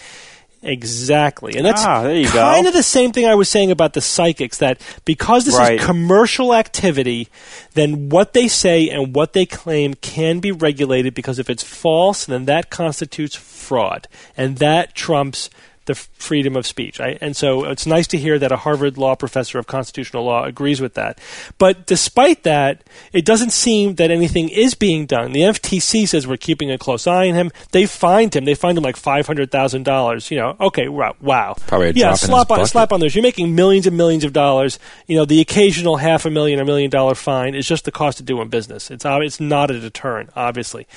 Exactly. 0.63 1.55
And 1.55 1.65
that's 1.65 1.83
Ah, 1.83 2.03
there 2.03 2.15
you 2.15 2.25
go. 2.25 2.33
kind 2.33 2.67
of 2.67 2.73
the 2.73 2.83
same 2.83 3.11
thing 3.11 3.25
I 3.25 3.33
was 3.35 3.49
saying 3.49 3.71
about 3.71 3.93
the 3.93 4.01
psychics 4.01 4.57
that 4.59 4.79
because 5.05 5.45
this 5.45 5.55
Right. 5.57 5.79
is 5.79 5.85
commercial 5.85 6.53
activity, 6.53 7.29
then 7.73 8.09
what 8.09 8.33
they 8.33 8.47
say 8.47 8.87
and 8.87 9.15
what 9.15 9.33
they 9.33 9.45
claim 9.45 9.95
can 9.95 10.39
be 10.39 10.51
regulated 10.51 11.13
because 11.15 11.39
if 11.39 11.49
it's 11.49 11.63
false, 11.63 12.25
then 12.25 12.45
that 12.45 12.69
constitutes 12.69 13.35
fraud. 13.35 14.07
And 14.37 14.57
that 14.57 14.93
trumps 14.93 15.49
the 15.85 15.95
freedom 15.95 16.55
of 16.55 16.67
speech. 16.67 16.99
I, 16.99 17.17
and 17.21 17.35
so 17.35 17.65
it's 17.65 17.85
nice 17.85 18.07
to 18.07 18.17
hear 18.17 18.37
that 18.37 18.51
a 18.51 18.57
Harvard 18.57 18.97
law 18.97 19.15
professor 19.15 19.57
of 19.57 19.67
constitutional 19.67 20.23
law 20.23 20.45
agrees 20.45 20.79
with 20.79 20.93
that. 20.93 21.19
But 21.57 21.87
despite 21.87 22.43
that, 22.43 22.83
it 23.13 23.25
doesn't 23.25 23.51
seem 23.51 23.95
that 23.95 24.11
anything 24.11 24.49
is 24.49 24.75
being 24.75 25.05
done. 25.05 25.31
The 25.31 25.41
FTC 25.41 26.07
says 26.07 26.27
we're 26.27 26.37
keeping 26.37 26.69
a 26.71 26.77
close 26.77 27.07
eye 27.07 27.29
on 27.29 27.35
him. 27.35 27.51
They 27.71 27.85
fined 27.85 28.35
him. 28.35 28.45
They 28.45 28.53
fined 28.53 28.77
him 28.77 28.83
like 28.83 28.95
five 28.95 29.25
hundred 29.25 29.51
thousand 29.51 29.83
dollars. 29.83 30.29
You 30.29 30.37
know, 30.37 30.55
okay, 30.59 30.87
wow, 30.87 31.15
wow. 31.19 31.55
Probably 31.67 31.89
a 31.89 31.93
yeah, 31.93 32.13
slap 32.13 32.51
on 32.51 32.65
slap 32.67 32.93
on 32.93 32.99
those. 32.99 33.15
You're 33.15 33.23
making 33.23 33.55
millions 33.55 33.87
and 33.87 33.97
millions 33.97 34.23
of 34.23 34.33
dollars. 34.33 34.77
You 35.07 35.17
know, 35.17 35.25
the 35.25 35.41
occasional 35.41 35.97
half 35.97 36.25
a 36.25 36.29
million 36.29 36.59
or 36.59 36.65
million 36.65 36.91
dollar 36.91 37.15
fine 37.15 37.55
is 37.55 37.67
just 37.67 37.85
the 37.85 37.91
cost 37.91 38.19
of 38.19 38.25
doing 38.27 38.49
business. 38.49 38.91
It's 38.91 39.05
it's 39.05 39.39
not 39.39 39.71
a 39.71 39.79
deterrent, 39.79 40.29
obviously. 40.35 40.87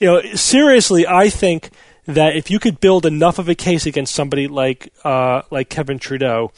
You 0.00 0.06
know, 0.08 0.22
seriously, 0.34 1.06
I 1.06 1.28
think 1.28 1.70
that 2.06 2.34
if 2.36 2.50
you 2.50 2.58
could 2.58 2.80
build 2.80 3.06
enough 3.06 3.38
of 3.38 3.48
a 3.48 3.54
case 3.54 3.86
against 3.86 4.14
somebody 4.14 4.48
like 4.48 4.92
uh, 5.04 5.42
like 5.50 5.68
Kevin 5.68 5.98
Trudeau, 5.98 6.52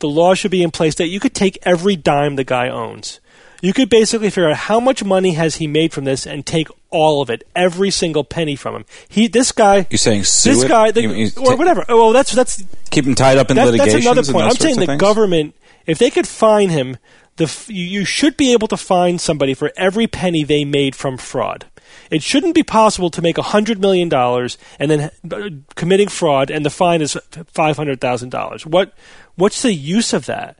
the 0.00 0.08
law 0.08 0.34
should 0.34 0.50
be 0.50 0.62
in 0.62 0.70
place 0.70 0.94
that 0.96 1.08
you 1.08 1.20
could 1.20 1.34
take 1.34 1.58
every 1.62 1.96
dime 1.96 2.36
the 2.36 2.44
guy 2.44 2.68
owns. 2.68 3.20
You 3.62 3.74
could 3.74 3.90
basically 3.90 4.30
figure 4.30 4.48
out 4.48 4.56
how 4.56 4.80
much 4.80 5.04
money 5.04 5.32
has 5.32 5.56
he 5.56 5.66
made 5.66 5.92
from 5.92 6.04
this 6.04 6.26
and 6.26 6.46
take 6.46 6.68
all 6.88 7.20
of 7.20 7.28
it, 7.28 7.46
every 7.54 7.90
single 7.90 8.24
penny 8.24 8.56
from 8.56 8.74
him. 8.74 8.84
He, 9.06 9.28
this 9.28 9.52
guy, 9.52 9.86
You're 9.90 9.98
saying 9.98 10.24
sue 10.24 10.54
this 10.54 10.62
it? 10.64 10.68
guy, 10.68 10.90
the, 10.92 11.02
You- 11.02 11.30
or 11.36 11.56
whatever. 11.58 11.84
Oh, 11.88 11.96
well, 12.04 12.12
that's 12.12 12.32
that's 12.32 12.64
Keep 12.90 13.04
him 13.06 13.14
tied 13.14 13.36
up 13.36 13.50
in 13.50 13.56
that, 13.56 13.66
litigation. 13.66 14.00
that's 14.14 14.28
another 14.28 14.32
point. 14.32 14.46
I'm 14.46 14.56
saying 14.56 14.80
the 14.80 14.96
government, 14.96 15.54
if 15.86 15.98
they 15.98 16.08
could 16.10 16.26
fine 16.26 16.70
him, 16.70 16.96
the 17.36 17.64
you, 17.68 17.84
you 17.84 18.04
should 18.06 18.36
be 18.36 18.52
able 18.52 18.66
to 18.68 18.76
fine 18.78 19.18
somebody 19.18 19.52
for 19.54 19.70
every 19.76 20.06
penny 20.06 20.42
they 20.42 20.64
made 20.64 20.96
from 20.96 21.18
fraud. 21.18 21.66
It 22.10 22.22
shouldn't 22.22 22.54
be 22.54 22.62
possible 22.62 23.10
to 23.10 23.22
make 23.22 23.38
hundred 23.38 23.80
million 23.80 24.08
dollars 24.08 24.58
and 24.78 24.90
then 24.90 25.10
uh, 25.30 25.50
committing 25.76 26.08
fraud, 26.08 26.50
and 26.50 26.64
the 26.64 26.70
fine 26.70 27.02
is 27.02 27.16
five 27.46 27.76
hundred 27.76 28.00
thousand 28.00 28.30
dollars. 28.30 28.66
What 28.66 28.92
what's 29.36 29.62
the 29.62 29.72
use 29.72 30.12
of 30.12 30.26
that? 30.26 30.58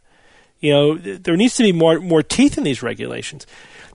You 0.61 0.73
know, 0.73 0.97
there 0.97 1.37
needs 1.37 1.57
to 1.57 1.63
be 1.63 1.73
more 1.73 1.99
more 2.01 2.23
teeth 2.23 2.57
in 2.57 2.65
these 2.65 2.83
regulations. 2.83 3.47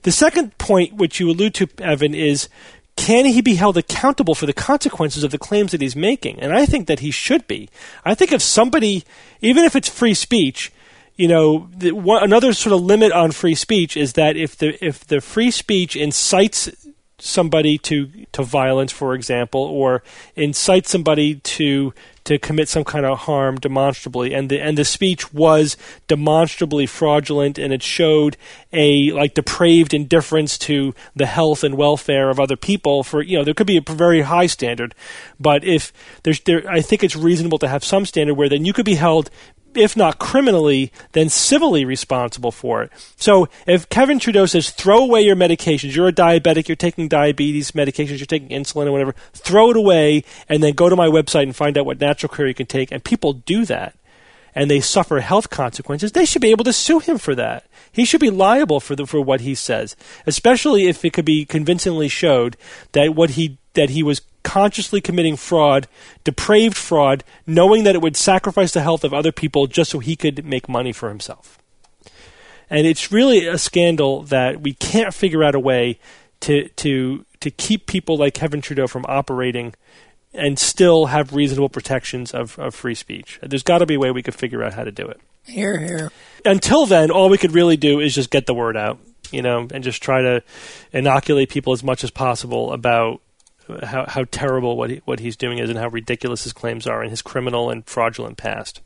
The 0.02 0.12
second 0.12 0.56
point, 0.58 0.94
which 0.94 1.18
you 1.18 1.30
allude 1.30 1.54
to, 1.54 1.68
Evan, 1.78 2.14
is 2.14 2.48
can 2.96 3.26
he 3.26 3.40
be 3.40 3.56
held 3.56 3.76
accountable 3.76 4.34
for 4.34 4.46
the 4.46 4.52
consequences 4.52 5.22
of 5.22 5.30
the 5.30 5.38
claims 5.38 5.72
that 5.72 5.80
he's 5.80 5.96
making? 5.96 6.40
And 6.40 6.52
I 6.54 6.66
think 6.66 6.86
that 6.86 7.00
he 7.00 7.10
should 7.10 7.46
be. 7.46 7.68
I 8.04 8.14
think 8.14 8.32
if 8.32 8.42
somebody, 8.42 9.04
even 9.40 9.64
if 9.64 9.76
it's 9.76 9.88
free 9.88 10.14
speech, 10.14 10.72
you 11.16 11.28
know, 11.28 11.68
the, 11.76 11.92
one, 11.92 12.22
another 12.22 12.52
sort 12.52 12.74
of 12.74 12.82
limit 12.82 13.12
on 13.12 13.32
free 13.32 13.54
speech 13.54 13.96
is 13.96 14.14
that 14.14 14.36
if 14.36 14.56
the 14.56 14.82
if 14.84 15.06
the 15.06 15.20
free 15.20 15.50
speech 15.50 15.96
incites 15.96 16.85
somebody 17.26 17.78
to 17.78 18.10
to 18.32 18.42
violence, 18.42 18.92
for 18.92 19.14
example, 19.14 19.60
or 19.60 20.02
incite 20.34 20.86
somebody 20.86 21.36
to 21.36 21.92
to 22.24 22.38
commit 22.40 22.68
some 22.68 22.82
kind 22.82 23.06
of 23.06 23.20
harm 23.20 23.56
demonstrably, 23.56 24.34
and 24.34 24.50
the 24.50 24.60
and 24.60 24.76
the 24.76 24.84
speech 24.84 25.32
was 25.32 25.76
demonstrably 26.08 26.86
fraudulent, 26.86 27.58
and 27.58 27.72
it 27.72 27.82
showed 27.82 28.36
a 28.72 29.12
like 29.12 29.34
depraved 29.34 29.94
indifference 29.94 30.58
to 30.58 30.94
the 31.14 31.26
health 31.26 31.62
and 31.62 31.76
welfare 31.76 32.28
of 32.28 32.40
other 32.40 32.56
people. 32.56 33.04
For 33.04 33.22
you 33.22 33.38
know, 33.38 33.44
there 33.44 33.54
could 33.54 33.66
be 33.66 33.76
a 33.76 33.92
very 33.92 34.22
high 34.22 34.46
standard, 34.46 34.94
but 35.38 35.64
if 35.64 35.92
there's 36.24 36.40
there, 36.40 36.68
I 36.68 36.80
think 36.80 37.04
it's 37.04 37.16
reasonable 37.16 37.58
to 37.58 37.68
have 37.68 37.84
some 37.84 38.04
standard 38.04 38.34
where 38.34 38.48
then 38.48 38.64
you 38.64 38.72
could 38.72 38.86
be 38.86 38.96
held 38.96 39.30
if 39.74 39.96
not 39.96 40.18
criminally, 40.18 40.92
then 41.12 41.28
civilly 41.28 41.84
responsible 41.84 42.52
for 42.52 42.82
it. 42.82 42.92
So 43.16 43.48
if 43.66 43.88
Kevin 43.88 44.18
Trudeau 44.18 44.46
says, 44.46 44.70
throw 44.70 45.02
away 45.02 45.22
your 45.22 45.36
medications, 45.36 45.94
you're 45.94 46.08
a 46.08 46.12
diabetic, 46.12 46.68
you're 46.68 46.76
taking 46.76 47.08
diabetes 47.08 47.72
medications, 47.72 48.18
you're 48.18 48.26
taking 48.26 48.48
insulin 48.48 48.86
or 48.86 48.92
whatever, 48.92 49.14
throw 49.32 49.70
it 49.70 49.76
away 49.76 50.24
and 50.48 50.62
then 50.62 50.74
go 50.74 50.88
to 50.88 50.96
my 50.96 51.08
website 51.08 51.42
and 51.42 51.56
find 51.56 51.76
out 51.76 51.86
what 51.86 52.00
natural 52.00 52.32
care 52.32 52.46
you 52.46 52.54
can 52.54 52.66
take, 52.66 52.90
and 52.90 53.04
people 53.04 53.32
do 53.32 53.64
that, 53.64 53.94
and 54.54 54.70
they 54.70 54.80
suffer 54.80 55.20
health 55.20 55.50
consequences, 55.50 56.12
they 56.12 56.24
should 56.24 56.42
be 56.42 56.50
able 56.50 56.64
to 56.64 56.72
sue 56.72 56.98
him 56.98 57.18
for 57.18 57.34
that. 57.34 57.66
He 57.92 58.06
should 58.06 58.20
be 58.20 58.30
liable 58.30 58.80
for 58.80 58.96
the, 58.96 59.06
for 59.06 59.20
what 59.20 59.42
he 59.42 59.54
says, 59.54 59.96
especially 60.26 60.86
if 60.86 61.04
it 61.04 61.12
could 61.12 61.26
be 61.26 61.44
convincingly 61.44 62.08
showed 62.08 62.56
that 62.92 63.14
what 63.14 63.30
he 63.30 63.58
that 63.76 63.90
he 63.90 64.02
was 64.02 64.20
consciously 64.42 65.00
committing 65.00 65.36
fraud, 65.36 65.88
depraved 66.24 66.76
fraud, 66.76 67.24
knowing 67.46 67.84
that 67.84 67.94
it 67.94 68.02
would 68.02 68.16
sacrifice 68.16 68.72
the 68.72 68.82
health 68.82 69.04
of 69.04 69.14
other 69.14 69.32
people 69.32 69.66
just 69.66 69.90
so 69.90 69.98
he 69.98 70.16
could 70.16 70.44
make 70.44 70.68
money 70.68 70.92
for 70.92 71.08
himself. 71.08 71.58
And 72.68 72.86
it's 72.86 73.12
really 73.12 73.46
a 73.46 73.58
scandal 73.58 74.22
that 74.24 74.60
we 74.60 74.74
can't 74.74 75.14
figure 75.14 75.44
out 75.44 75.54
a 75.54 75.60
way 75.60 75.98
to 76.40 76.68
to 76.68 77.24
to 77.40 77.50
keep 77.50 77.86
people 77.86 78.16
like 78.16 78.34
Kevin 78.34 78.60
Trudeau 78.60 78.86
from 78.86 79.04
operating 79.08 79.74
and 80.34 80.58
still 80.58 81.06
have 81.06 81.32
reasonable 81.32 81.68
protections 81.68 82.32
of, 82.34 82.58
of 82.58 82.74
free 82.74 82.94
speech. 82.94 83.38
There's 83.42 83.62
got 83.62 83.78
to 83.78 83.86
be 83.86 83.94
a 83.94 83.98
way 83.98 84.10
we 84.10 84.22
could 84.22 84.34
figure 84.34 84.62
out 84.62 84.74
how 84.74 84.84
to 84.84 84.92
do 84.92 85.06
it. 85.06 85.20
Here, 85.44 85.78
here. 85.78 86.12
Until 86.44 86.86
then, 86.86 87.10
all 87.10 87.28
we 87.28 87.38
could 87.38 87.52
really 87.52 87.76
do 87.76 88.00
is 88.00 88.14
just 88.14 88.30
get 88.30 88.46
the 88.46 88.54
word 88.54 88.76
out, 88.76 88.98
you 89.30 89.42
know, 89.42 89.66
and 89.72 89.82
just 89.82 90.02
try 90.02 90.20
to 90.20 90.42
inoculate 90.92 91.48
people 91.48 91.72
as 91.72 91.82
much 91.82 92.04
as 92.04 92.10
possible 92.10 92.72
about 92.72 93.20
how, 93.82 94.04
how 94.08 94.24
terrible 94.30 94.76
what 94.76 94.90
he, 94.90 95.02
what 95.04 95.20
he's 95.20 95.36
doing 95.36 95.58
is 95.58 95.68
and 95.70 95.78
how 95.78 95.88
ridiculous 95.88 96.44
his 96.44 96.52
claims 96.52 96.86
are 96.86 97.02
and 97.02 97.10
his 97.10 97.22
criminal 97.22 97.70
and 97.70 97.84
fraudulent 97.86 98.36
past. 98.36 98.80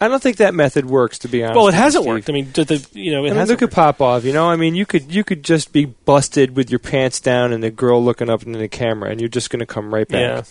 I 0.00 0.08
don't 0.08 0.22
think 0.22 0.36
that 0.38 0.54
method 0.54 0.86
works, 0.86 1.18
to 1.20 1.28
be 1.28 1.42
honest. 1.42 1.56
Well, 1.56 1.68
it 1.68 1.74
hasn't 1.74 2.04
Steve. 2.04 2.14
worked. 2.14 2.30
I 2.30 2.32
mean, 2.32 2.50
the, 2.54 2.64
the, 2.64 2.86
you 2.92 3.10
know, 3.12 3.24
it 3.24 3.28
I 3.28 3.30
mean, 3.30 3.38
hasn't. 3.38 3.60
look 3.60 3.70
at 3.70 3.74
Popoff. 3.74 4.24
You 4.24 4.32
know, 4.32 4.48
I 4.48 4.56
mean, 4.56 4.74
you 4.74 4.86
could 4.86 5.12
you 5.12 5.22
could 5.24 5.42
just 5.44 5.72
be 5.72 5.84
busted 5.86 6.56
with 6.56 6.70
your 6.70 6.78
pants 6.78 7.20
down 7.20 7.52
and 7.52 7.62
the 7.62 7.70
girl 7.70 8.02
looking 8.02 8.30
up 8.30 8.42
into 8.44 8.58
the 8.58 8.68
camera, 8.68 9.10
and 9.10 9.20
you're 9.20 9.28
just 9.28 9.50
going 9.50 9.60
to 9.60 9.66
come 9.66 9.92
right 9.92 10.06
back. 10.08 10.46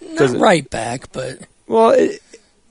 yeah. 0.00 0.08
Not 0.10 0.18
Does 0.18 0.34
it- 0.34 0.38
right 0.38 0.68
back, 0.70 1.10
but 1.12 1.40
Well, 1.66 1.90
it, 1.90 2.22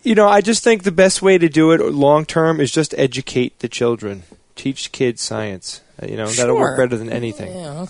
you 0.03 0.15
know, 0.15 0.27
I 0.27 0.39
just 0.41 0.63
think 0.63 0.83
the 0.83 0.91
best 0.91 1.21
way 1.21 1.37
to 1.37 1.49
do 1.49 1.71
it 1.71 1.81
long 1.93 2.25
term 2.25 2.59
is 2.61 2.71
just 2.71 2.93
educate 2.97 3.59
the 3.59 3.67
children, 3.67 4.23
teach 4.55 4.91
kids 4.93 5.21
science. 5.21 5.81
Uh, 6.01 6.07
You 6.07 6.15
know, 6.17 6.27
that'll 6.27 6.55
work 6.55 6.77
better 6.77 6.95
than 6.97 7.09
anything. 7.11 7.49
you 7.55 7.61
know, 7.61 7.87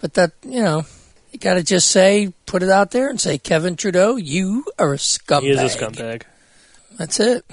but 0.00 0.14
that 0.14 0.32
you 0.42 0.62
know, 0.62 0.84
you 1.30 1.38
got 1.38 1.54
to 1.54 1.62
just 1.62 1.88
say, 1.88 2.32
put 2.46 2.62
it 2.62 2.70
out 2.70 2.90
there 2.90 3.08
and 3.08 3.20
say, 3.20 3.38
Kevin 3.38 3.76
Trudeau, 3.76 4.16
you 4.16 4.64
are 4.78 4.94
a 4.94 4.96
scumbag. 4.96 5.42
He 5.42 5.50
is 5.50 5.74
a 5.74 5.78
scumbag. 5.78 6.22
That's 6.98 7.20
it. 7.20 7.44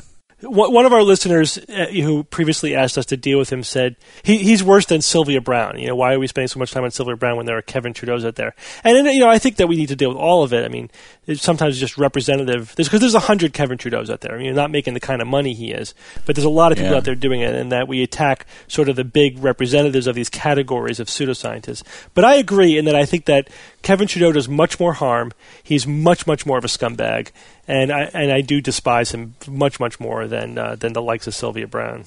One 0.43 0.85
of 0.85 0.93
our 0.93 1.01
listeners 1.01 1.57
uh, 1.57 1.87
who 1.87 2.23
previously 2.23 2.75
asked 2.75 2.95
us 2.95 3.07
to 3.07 3.17
deal 3.17 3.39
with 3.39 3.51
him 3.51 3.63
said 3.63 3.95
he, 4.21 4.37
he's 4.37 4.63
worse 4.63 4.85
than 4.85 5.01
Sylvia 5.01 5.41
Browne. 5.41 5.79
You 5.79 5.87
know, 5.87 5.95
why 5.95 6.13
are 6.13 6.19
we 6.19 6.27
spending 6.27 6.47
so 6.47 6.59
much 6.59 6.69
time 6.71 6.83
on 6.83 6.91
Sylvia 6.91 7.15
Browne 7.15 7.37
when 7.37 7.47
there 7.47 7.57
are 7.57 7.63
Kevin 7.63 7.91
Trudeau's 7.91 8.23
out 8.23 8.35
there? 8.35 8.53
And 8.83 9.07
you 9.07 9.19
know, 9.19 9.29
I 9.29 9.39
think 9.39 9.55
that 9.55 9.67
we 9.67 9.75
need 9.75 9.87
to 9.89 9.95
deal 9.95 10.09
with 10.09 10.17
all 10.19 10.43
of 10.43 10.53
it. 10.53 10.63
I 10.63 10.67
mean, 10.67 10.91
it's 11.25 11.41
sometimes 11.41 11.79
just 11.79 11.97
representative 11.97 12.73
because 12.77 12.99
there's 12.99 13.15
a 13.15 13.19
hundred 13.21 13.53
Kevin 13.53 13.79
Trudeau's 13.79 14.11
out 14.11 14.21
there. 14.21 14.33
I 14.33 14.37
mean, 14.37 14.45
you're 14.45 14.53
not 14.53 14.69
making 14.69 14.93
the 14.93 14.99
kind 14.99 15.23
of 15.23 15.27
money 15.27 15.53
he 15.55 15.71
is, 15.71 15.95
but 16.27 16.35
there's 16.35 16.45
a 16.45 16.49
lot 16.49 16.71
of 16.71 16.77
people 16.77 16.91
Yeah. 16.91 16.97
out 16.97 17.03
there 17.05 17.15
doing 17.15 17.41
it, 17.41 17.55
and 17.55 17.71
that 17.71 17.87
we 17.87 18.03
attack 18.03 18.45
sort 18.67 18.89
of 18.89 18.95
the 18.95 19.03
big 19.03 19.39
representatives 19.43 20.05
of 20.05 20.13
these 20.13 20.29
categories 20.29 20.99
of 20.99 21.07
pseudoscientists. 21.07 21.81
But 22.13 22.25
I 22.25 22.35
agree 22.35 22.77
in 22.77 22.85
that 22.85 22.95
I 22.95 23.05
think 23.05 23.25
that 23.25 23.49
Kevin 23.87 24.05
Trudeau 24.05 24.33
does 24.33 24.49
much 24.49 24.81
more 24.81 24.91
harm. 24.91 25.31
He's 25.63 25.87
much, 25.87 26.27
much 26.27 26.45
more 26.45 26.57
of 26.57 26.65
a 26.65 26.67
scumbag, 26.67 27.31
and 27.69 27.89
I 27.89 28.01
and 28.13 28.33
I 28.33 28.41
do 28.41 28.59
despise 28.59 29.13
him 29.13 29.35
much, 29.47 29.79
much 29.79 29.97
more 29.97 30.27
than 30.27 30.57
uh, 30.57 30.75
than 30.75 30.91
the 30.91 31.01
likes 31.01 31.25
of 31.25 31.33
Sylvia 31.33 31.67
Browne. 31.67 32.03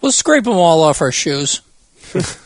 We'll 0.00 0.10
scrape 0.10 0.44
them 0.44 0.54
all 0.54 0.82
off 0.82 1.02
our 1.02 1.12
shoes. 1.12 1.60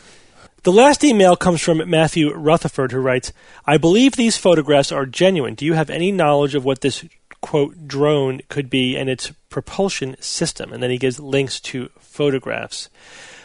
The 0.64 0.72
last 0.72 1.04
email 1.04 1.36
comes 1.36 1.60
from 1.60 1.88
Matthew 1.88 2.34
Rutherford, 2.34 2.90
who 2.90 2.98
writes, 2.98 3.32
I 3.66 3.76
believe 3.76 4.16
these 4.16 4.36
photographs 4.36 4.90
are 4.90 5.06
genuine. 5.06 5.54
Do 5.54 5.64
you 5.64 5.74
have 5.74 5.88
any 5.88 6.10
knowledge 6.10 6.56
of 6.56 6.64
what 6.64 6.80
this, 6.80 7.04
quote, 7.40 7.86
drone 7.86 8.40
could 8.48 8.68
be 8.68 8.96
and 8.96 9.08
its 9.08 9.30
propulsion 9.48 10.16
system? 10.18 10.72
And 10.72 10.82
then 10.82 10.90
he 10.90 10.98
gives 10.98 11.20
links 11.20 11.60
to 11.60 11.90
photographs. 12.00 12.90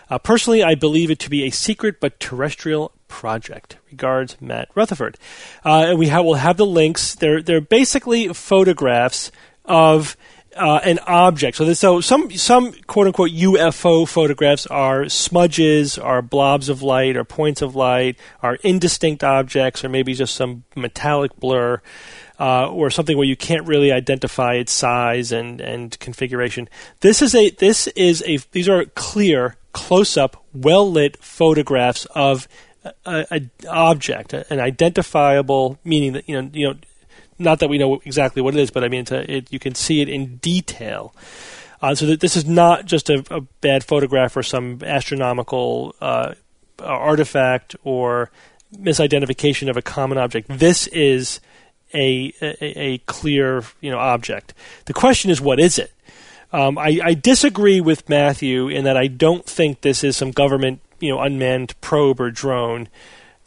Uh, 0.10 0.18
personally, 0.18 0.64
I 0.64 0.74
believe 0.74 1.12
it 1.12 1.20
to 1.20 1.30
be 1.30 1.44
a 1.44 1.52
secret 1.52 2.00
but 2.02 2.20
terrestrial 2.20 2.92
project. 3.12 3.78
Regards, 3.92 4.38
Matt 4.42 4.70
Rutherford. 4.74 5.18
Uh, 5.64 5.86
and 5.90 6.00
we 6.00 6.08
ha- 6.08 6.22
will 6.22 6.36
have 6.36 6.58
the 6.58 6.66
links. 6.66 7.14
They're, 7.14 7.42
they're 7.42 7.62
basically 7.62 8.30
photographs 8.34 9.32
of 9.66 10.18
uh, 10.56 10.80
an 10.84 11.00
object. 11.08 11.58
So, 11.58 11.66
this, 11.66 11.80
so 11.80 12.02
some 12.02 12.30
some 12.32 12.74
quote 12.88 13.08
unquote 13.08 13.32
UFO 13.32 14.08
photographs 14.08 14.68
are 14.68 15.08
smudges, 15.08 15.98
are 15.98 16.22
blobs 16.22 16.70
of 16.70 16.82
light, 16.82 17.16
or 17.16 17.24
points 17.24 17.62
of 17.62 17.76
light, 17.76 18.18
are 18.42 18.56
indistinct 18.56 19.24
objects, 19.24 19.84
or 19.84 19.90
maybe 19.90 20.14
just 20.14 20.36
some 20.36 20.64
metallic 20.76 21.36
blur. 21.38 21.82
Uh, 22.40 22.68
or 22.72 22.90
something 22.90 23.18
where 23.18 23.28
you 23.28 23.36
can't 23.36 23.68
really 23.68 23.92
identify 23.92 24.56
its 24.56 24.72
size 24.72 25.32
and, 25.32 25.62
and 25.62 26.00
configuration. 26.00 26.68
This 27.02 27.22
is 27.22 27.36
a 27.36 27.52
this 27.52 27.86
is 27.90 28.24
a 28.26 28.38
these 28.52 28.68
are 28.68 28.86
clear, 28.96 29.58
close 29.74 30.18
up, 30.18 30.44
well 30.52 30.92
lit 30.92 31.18
photographs 31.18 32.06
of 32.16 32.48
a, 33.06 33.26
a 33.32 33.42
object, 33.68 34.34
an 34.34 34.60
identifiable 34.60 35.78
meaning 35.84 36.14
that 36.14 36.28
you 36.28 36.42
know 36.42 36.50
you 36.54 36.68
know 36.68 36.76
not 37.40 37.60
that 37.60 37.70
we 37.70 37.78
know 37.78 38.02
exactly 38.06 38.42
what 38.42 38.56
it 38.56 38.60
is, 38.60 38.72
but 38.72 38.84
I 38.84 38.88
mean, 38.88 39.06
a, 39.12 39.38
it, 39.38 39.52
you 39.52 39.60
can 39.60 39.76
see 39.76 40.02
it 40.02 40.10
in 40.10 40.38
detail. 40.38 41.14
Uh, 41.82 41.96
so 41.96 42.06
that 42.06 42.20
this 42.20 42.38
is 42.38 42.46
not 42.46 42.86
just 42.86 43.10
a, 43.10 43.26
a 43.32 43.42
bad 43.42 43.84
photograph 43.84 44.38
or 44.38 44.44
some 44.44 44.84
astronomical 44.84 45.96
uh, 46.00 46.36
artifact 46.80 47.76
or 47.84 48.30
misidentification 48.76 49.68
of 49.70 49.78
a 49.78 49.82
common 49.82 50.20
object. 50.20 50.48
This 50.48 50.86
is 50.88 51.40
a, 51.94 52.34
a, 52.42 52.80
a 52.80 52.98
clear, 53.00 53.64
you 53.82 53.90
know, 53.90 53.98
object. 53.98 54.54
The 54.86 54.94
question 54.94 55.32
is, 55.32 55.42
what 55.42 55.60
is 55.60 55.80
it? 55.80 55.92
Um, 56.54 56.78
I, 56.78 57.00
I 57.04 57.14
disagree 57.14 57.82
with 57.82 58.08
Matthew 58.10 58.68
in 58.68 58.84
that 58.84 58.98
I 58.98 59.08
don't 59.08 59.46
think 59.46 59.82
this 59.82 60.04
is 60.04 60.18
some 60.18 60.32
government, 60.32 60.82
you 61.02 61.10
know, 61.10 61.20
unmanned 61.20 61.80
probe 61.82 62.22
or 62.22 62.32
drone. 62.32 62.88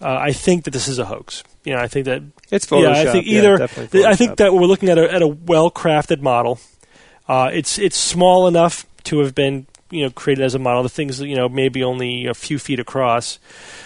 Uh, 0.02 0.18
I 0.20 0.32
think 0.32 0.64
that 0.64 0.72
this 0.72 0.88
is 0.88 0.98
a 0.98 1.04
hoax. 1.06 1.42
You 1.64 1.72
know, 1.74 1.78
I 1.80 1.88
think 1.88 2.04
that 2.06 2.22
It's 2.50 2.66
Photoshop. 2.66 2.82
yeah, 3.04 3.08
I 3.08 3.12
think 3.12 3.26
yeah, 3.26 3.38
either. 3.38 3.56
definitely 3.56 4.04
I 4.04 4.14
think 4.16 4.36
that 4.36 4.52
we're 4.52 4.66
looking 4.66 4.88
at 4.90 4.98
a, 4.98 5.10
at 5.10 5.22
a 5.22 5.26
well 5.28 5.70
crafted 5.70 6.20
model. 6.20 6.58
Uh, 7.28 7.48
it's 7.52 7.78
it's 7.78 7.96
small 7.96 8.46
enough 8.48 8.84
to 9.04 9.20
have 9.20 9.34
been 9.34 9.66
you 9.90 10.02
know 10.02 10.10
created 10.10 10.44
as 10.44 10.54
a 10.54 10.58
model. 10.58 10.82
The 10.82 10.88
thing's 10.90 11.20
you 11.20 11.36
know 11.36 11.48
maybe 11.48 11.82
only 11.82 12.26
a 12.26 12.34
few 12.34 12.58
feet 12.58 12.80
across. 12.80 13.38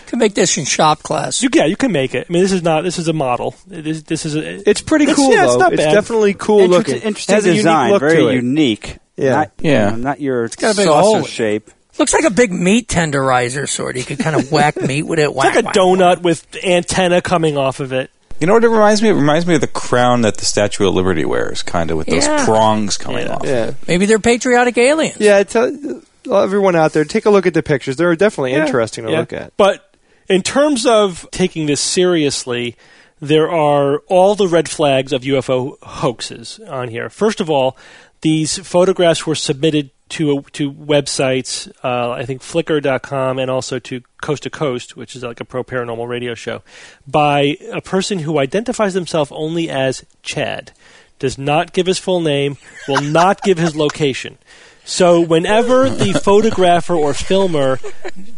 You 0.06 0.10
Can 0.10 0.18
make 0.18 0.34
this 0.34 0.56
in 0.58 0.64
shop 0.64 1.02
class. 1.04 1.40
You 1.42 1.50
yeah, 1.52 1.66
you 1.66 1.76
can 1.76 1.92
make 1.92 2.14
it. 2.14 2.26
I 2.28 2.32
mean, 2.32 2.42
this 2.42 2.52
is 2.52 2.62
not 2.62 2.82
this 2.82 2.98
is 2.98 3.06
a 3.06 3.12
model. 3.12 3.54
This, 3.66 4.02
this 4.04 4.24
is 4.26 4.34
a, 4.34 4.68
It's 4.68 4.80
pretty 4.80 5.04
It's- 5.04 5.16
cool 5.16 5.30
yeah, 5.32 5.44
it's 5.44 5.52
though. 5.52 5.58
not 5.60 5.76
bad. 5.76 5.92
definitely 5.92 6.34
cool 6.34 6.60
Inter- 6.62 6.78
looking. 6.78 6.94
Interesting 7.02 7.34
Has 7.34 7.44
a 7.44 7.48
unique 7.50 7.58
design, 7.60 7.90
look 7.92 8.00
very 8.00 8.16
to 8.16 8.28
it. 8.28 8.34
unique. 8.36 8.96
Yeah. 9.16 9.30
Not, 9.34 9.52
Yeah. 9.60 9.90
you 9.90 9.96
know, 9.98 10.02
not 10.02 10.20
your 10.20 10.48
got 10.48 10.74
a 10.74 10.76
big 10.76 10.86
saucer 10.86 10.88
hole 11.18 11.22
shape. 11.24 11.70
Looks 11.98 12.12
like 12.12 12.24
a 12.24 12.30
big 12.30 12.52
meat 12.52 12.88
tenderizer 12.88 13.68
sort. 13.68 13.96
You 13.96 14.04
could 14.04 14.18
kind 14.18 14.36
of 14.36 14.50
whack 14.52 14.76
meat 14.80 15.02
with 15.02 15.18
it. 15.18 15.28
it's 15.28 15.36
like 15.36 15.56
a 15.56 15.62
donut 15.62 16.22
with 16.22 16.46
antenna 16.64 17.20
coming 17.22 17.56
off 17.56 17.80
of 17.80 17.92
it. 17.92 18.10
You 18.40 18.46
know 18.46 18.52
what 18.54 18.62
it 18.62 18.68
reminds 18.68 19.02
me? 19.02 19.08
It 19.08 19.14
reminds 19.14 19.46
me 19.46 19.56
of 19.56 19.60
the 19.60 19.66
crown 19.66 20.20
that 20.22 20.36
the 20.36 20.44
Statue 20.44 20.86
of 20.86 20.94
Liberty 20.94 21.24
wears, 21.24 21.62
kind 21.64 21.90
of 21.90 21.96
with 21.96 22.06
those 22.06 22.24
Yeah. 22.24 22.44
prongs 22.44 22.96
coming 22.96 23.26
Yeah. 23.26 23.34
off. 23.34 23.42
Yeah, 23.44 23.72
Maybe 23.88 24.06
they're 24.06 24.20
patriotic 24.20 24.78
aliens. 24.78 25.16
yeah. 25.18 25.42
Tell 25.42 25.72
everyone 26.30 26.76
out 26.76 26.92
there, 26.92 27.04
take 27.04 27.26
a 27.26 27.30
look 27.30 27.46
at 27.46 27.54
the 27.54 27.62
pictures. 27.64 27.96
They're 27.96 28.14
definitely 28.14 28.52
interesting 28.52 29.06
to 29.06 29.10
Yeah. 29.10 29.18
look 29.20 29.32
at. 29.32 29.52
But 29.56 29.84
in 30.28 30.42
terms 30.42 30.86
of 30.86 31.26
taking 31.32 31.66
this 31.66 31.80
seriously, 31.80 32.76
there 33.20 33.50
are 33.50 33.98
all 34.08 34.34
the 34.34 34.48
red 34.48 34.68
flags 34.68 35.12
of 35.12 35.22
UFO 35.22 35.78
hoaxes 35.82 36.60
on 36.68 36.88
here. 36.88 37.10
First 37.10 37.40
of 37.40 37.50
all, 37.50 37.76
these 38.20 38.58
photographs 38.58 39.26
were 39.26 39.34
submitted 39.34 39.90
to 40.10 40.42
to 40.52 40.72
websites, 40.72 41.70
uh, 41.84 42.12
I 42.12 42.24
think 42.24 42.42
Flickr.com 42.42 43.38
and 43.38 43.50
also 43.50 43.78
to 43.78 44.02
Coast 44.22 44.44
to 44.44 44.50
Coast, 44.50 44.96
which 44.96 45.14
is 45.14 45.22
like 45.22 45.40
a 45.40 45.44
pro 45.44 45.62
paranormal 45.62 46.08
radio 46.08 46.34
show, 46.34 46.62
by 47.06 47.58
a 47.72 47.80
person 47.80 48.20
who 48.20 48.38
identifies 48.38 48.94
himself 48.94 49.30
only 49.32 49.68
as 49.68 50.04
Chad, 50.22 50.72
does 51.18 51.36
not 51.36 51.72
give 51.72 51.86
his 51.86 51.98
full 51.98 52.20
name, 52.20 52.56
will 52.86 53.02
not 53.02 53.42
give 53.42 53.58
his 53.58 53.76
location. 53.76 54.38
So 54.88 55.20
whenever 55.20 55.90
the 55.90 56.14
photographer 56.24 56.94
or 56.94 57.12
filmer 57.12 57.78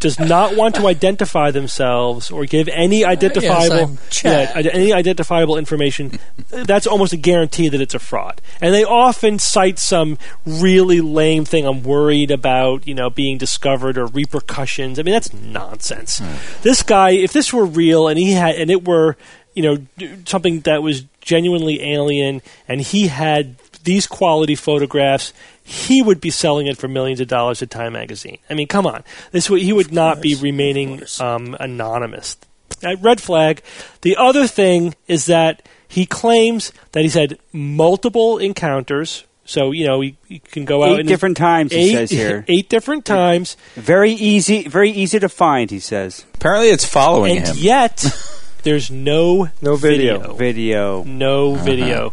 does 0.01 0.19
not 0.19 0.57
want 0.57 0.75
to 0.75 0.89
identify 0.89 1.53
themselves 1.53 2.29
or 2.29 2.45
give 2.45 2.69
any 2.69 3.05
identifiable 3.05 3.85
I'm 3.85 3.99
yeah, 4.25 4.51
any 4.73 4.93
identifiable 4.93 5.57
information, 5.57 6.19
that's 6.49 6.89
almost 6.89 7.13
a 7.13 7.17
guarantee 7.17 7.69
that 7.69 7.81
it's 7.81 7.95
a 7.95 8.01
fraud. 8.01 8.41
And 8.61 8.75
they 8.75 8.83
often 8.83 9.39
cite 9.39 9.79
some 9.79 10.19
really 10.45 11.01
lame 11.01 11.45
thing. 11.45 11.67
I'm 11.67 11.85
worried 11.85 12.33
about 12.33 12.85
you 12.85 12.95
know 12.95 13.11
being 13.11 13.39
discovered 13.39 13.97
or 13.97 14.07
repercussions. 14.07 14.99
I 14.99 15.05
mean 15.05 15.15
that's 15.15 15.33
nonsense. 15.33 16.21
This 16.63 16.83
guy, 16.83 17.11
if 17.11 17.33
this 17.33 17.53
were 17.53 17.65
real 17.65 18.09
and 18.09 18.19
he 18.19 18.33
had 18.33 18.57
and 18.57 18.73
it 18.73 18.85
were 18.85 19.17
you 19.55 19.63
know 19.63 20.17
something 20.27 20.63
that 20.63 20.83
was 20.83 21.05
genuinely 21.21 21.81
alien 21.93 22.43
and 22.67 22.81
he 22.81 23.07
had 23.07 23.55
these 23.85 24.07
quality 24.07 24.55
photographs, 24.55 25.33
he 25.73 26.03
would 26.03 26.21
be 26.21 26.31
selling 26.31 26.67
it 26.67 26.77
for 26.77 26.89
millions 26.89 27.21
of 27.21 27.29
dollars 27.29 27.63
at 27.63 27.71
Time 27.71 27.93
Magazine. 27.93 28.39
I 28.51 28.55
mean, 28.55 28.67
come 28.67 28.87
on, 28.89 29.05
this 29.31 29.49
would, 29.49 29.63
he 29.63 29.73
would 29.73 29.93
not 29.93 30.21
be 30.21 30.35
remaining 30.35 31.03
um, 31.21 31.57
anonymous. 31.61 32.37
Uh, 32.85 32.97
red 33.01 33.21
flag. 33.21 33.63
The 34.03 34.17
other 34.17 34.49
thing 34.49 34.95
is 35.07 35.27
that 35.27 35.63
he 35.87 36.07
claims 36.07 36.73
that 36.93 37.03
he's 37.03 37.15
had 37.15 37.39
multiple 37.53 38.39
encounters. 38.39 39.25
So 39.45 39.71
you 39.73 39.87
know 39.87 40.01
he, 40.01 40.17
he 40.29 40.39
can 40.41 40.65
go 40.65 40.83
out 40.85 41.01
Eight 41.01 41.07
different 41.07 41.37
times, 41.37 41.73
he 41.73 41.79
eight, 41.79 41.93
says 41.93 42.11
here. 42.11 42.45
eight 42.49 42.69
different 42.69 43.05
times, 43.05 43.57
Very 43.75 44.13
easy, 44.13 44.67
very 44.69 44.91
easy 44.91 45.19
to 45.21 45.29
find. 45.29 45.71
He 45.71 45.79
says. 45.81 46.25
Apparently, 46.35 46.69
it's 46.71 46.85
following 46.85 47.39
and 47.39 47.47
him. 47.49 47.57
yet 47.59 48.05
there's 48.65 48.91
no 48.91 49.51
No 49.63 49.77
video. 49.77 50.35
Video. 50.35 51.03
no 51.05 51.55
video. 51.55 52.13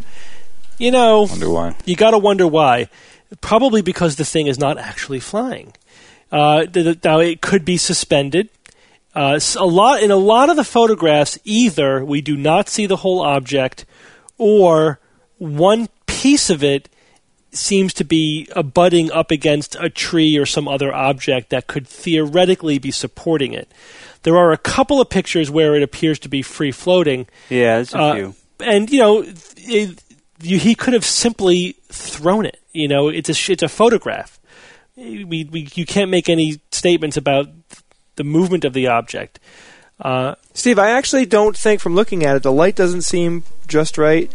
You 0.80 0.92
know, 0.92 1.24
Wonder 1.30 1.50
why. 1.50 1.76
you 1.86 1.96
got 1.96 2.12
to 2.12 2.18
wonder 2.20 2.48
why. 2.48 2.90
Probably 3.42 3.82
because 3.82 4.16
the 4.16 4.26
thing 4.26 4.48
is 4.48 4.58
not 4.58 4.78
actually 4.78 5.20
flying. 5.20 5.74
Uh, 6.32 6.66
now 7.04 7.20
it 7.20 7.42
could 7.42 7.66
be 7.66 7.78
suspended. 7.78 8.50
Uh, 9.16 9.40
a 9.58 9.66
lot 9.66 10.04
in 10.04 10.12
a 10.12 10.16
lot 10.18 10.50
of 10.50 10.56
the 10.56 10.64
photographs, 10.64 11.40
either 11.44 12.06
we 12.06 12.22
do 12.22 12.38
not 12.38 12.70
see 12.70 12.86
the 12.86 12.98
whole 12.98 13.22
object, 13.22 13.86
or 14.38 15.00
one 15.38 15.88
piece 16.06 16.50
of 16.50 16.64
it 16.64 16.90
seems 17.52 17.94
to 17.96 18.04
be 18.04 18.48
abutting 18.56 19.12
up 19.12 19.32
against 19.32 19.76
a 19.80 19.90
tree 19.90 20.38
or 20.38 20.46
some 20.46 20.68
other 20.68 20.94
object 20.94 21.50
that 21.50 21.68
could 21.68 21.88
theoretically 21.88 22.78
be 22.78 22.92
supporting 22.92 23.54
it. 23.54 23.72
There 24.24 24.38
are 24.38 24.52
a 24.52 24.58
couple 24.58 25.02
of 25.02 25.10
pictures 25.10 25.50
where 25.50 25.74
it 25.76 25.82
appears 25.82 26.20
to 26.20 26.30
be 26.30 26.42
free 26.42 26.72
floating, 26.72 27.28
Yeah, 27.50 27.76
there's 27.78 27.94
a 27.94 28.00
uh, 28.00 28.14
few. 28.14 28.36
and 28.60 28.90
you 28.92 29.00
know, 29.00 29.24
it, 29.58 30.04
you, 30.42 30.58
he 30.60 30.76
could 30.76 30.94
have 30.94 31.06
simply 31.06 31.76
thrown 31.90 32.46
it. 32.46 32.60
You 32.74 32.88
know, 32.88 33.08
it's 33.10 33.30
a 33.30 33.52
it's 33.52 33.64
a 33.64 33.68
photograph. 33.70 34.40
We, 34.96 35.24
we 35.52 35.68
you 35.76 35.86
can't 35.86 36.10
make 36.10 36.28
any 36.30 36.60
statements 36.72 37.18
about 37.18 37.48
the 38.16 38.24
movement 38.24 38.66
of 38.66 38.74
the 38.74 38.88
object. 38.88 39.40
Uh, 40.00 40.36
Steve, 40.54 40.78
I 40.80 40.92
actually 40.92 41.26
don't 41.26 41.58
think 41.58 41.82
from 41.82 41.96
looking 41.96 42.24
at 42.24 42.36
it 42.36 42.44
the 42.44 42.52
light 42.52 42.76
doesn't 42.76 43.02
seem 43.02 43.44
just 43.68 43.98
right. 43.98 44.32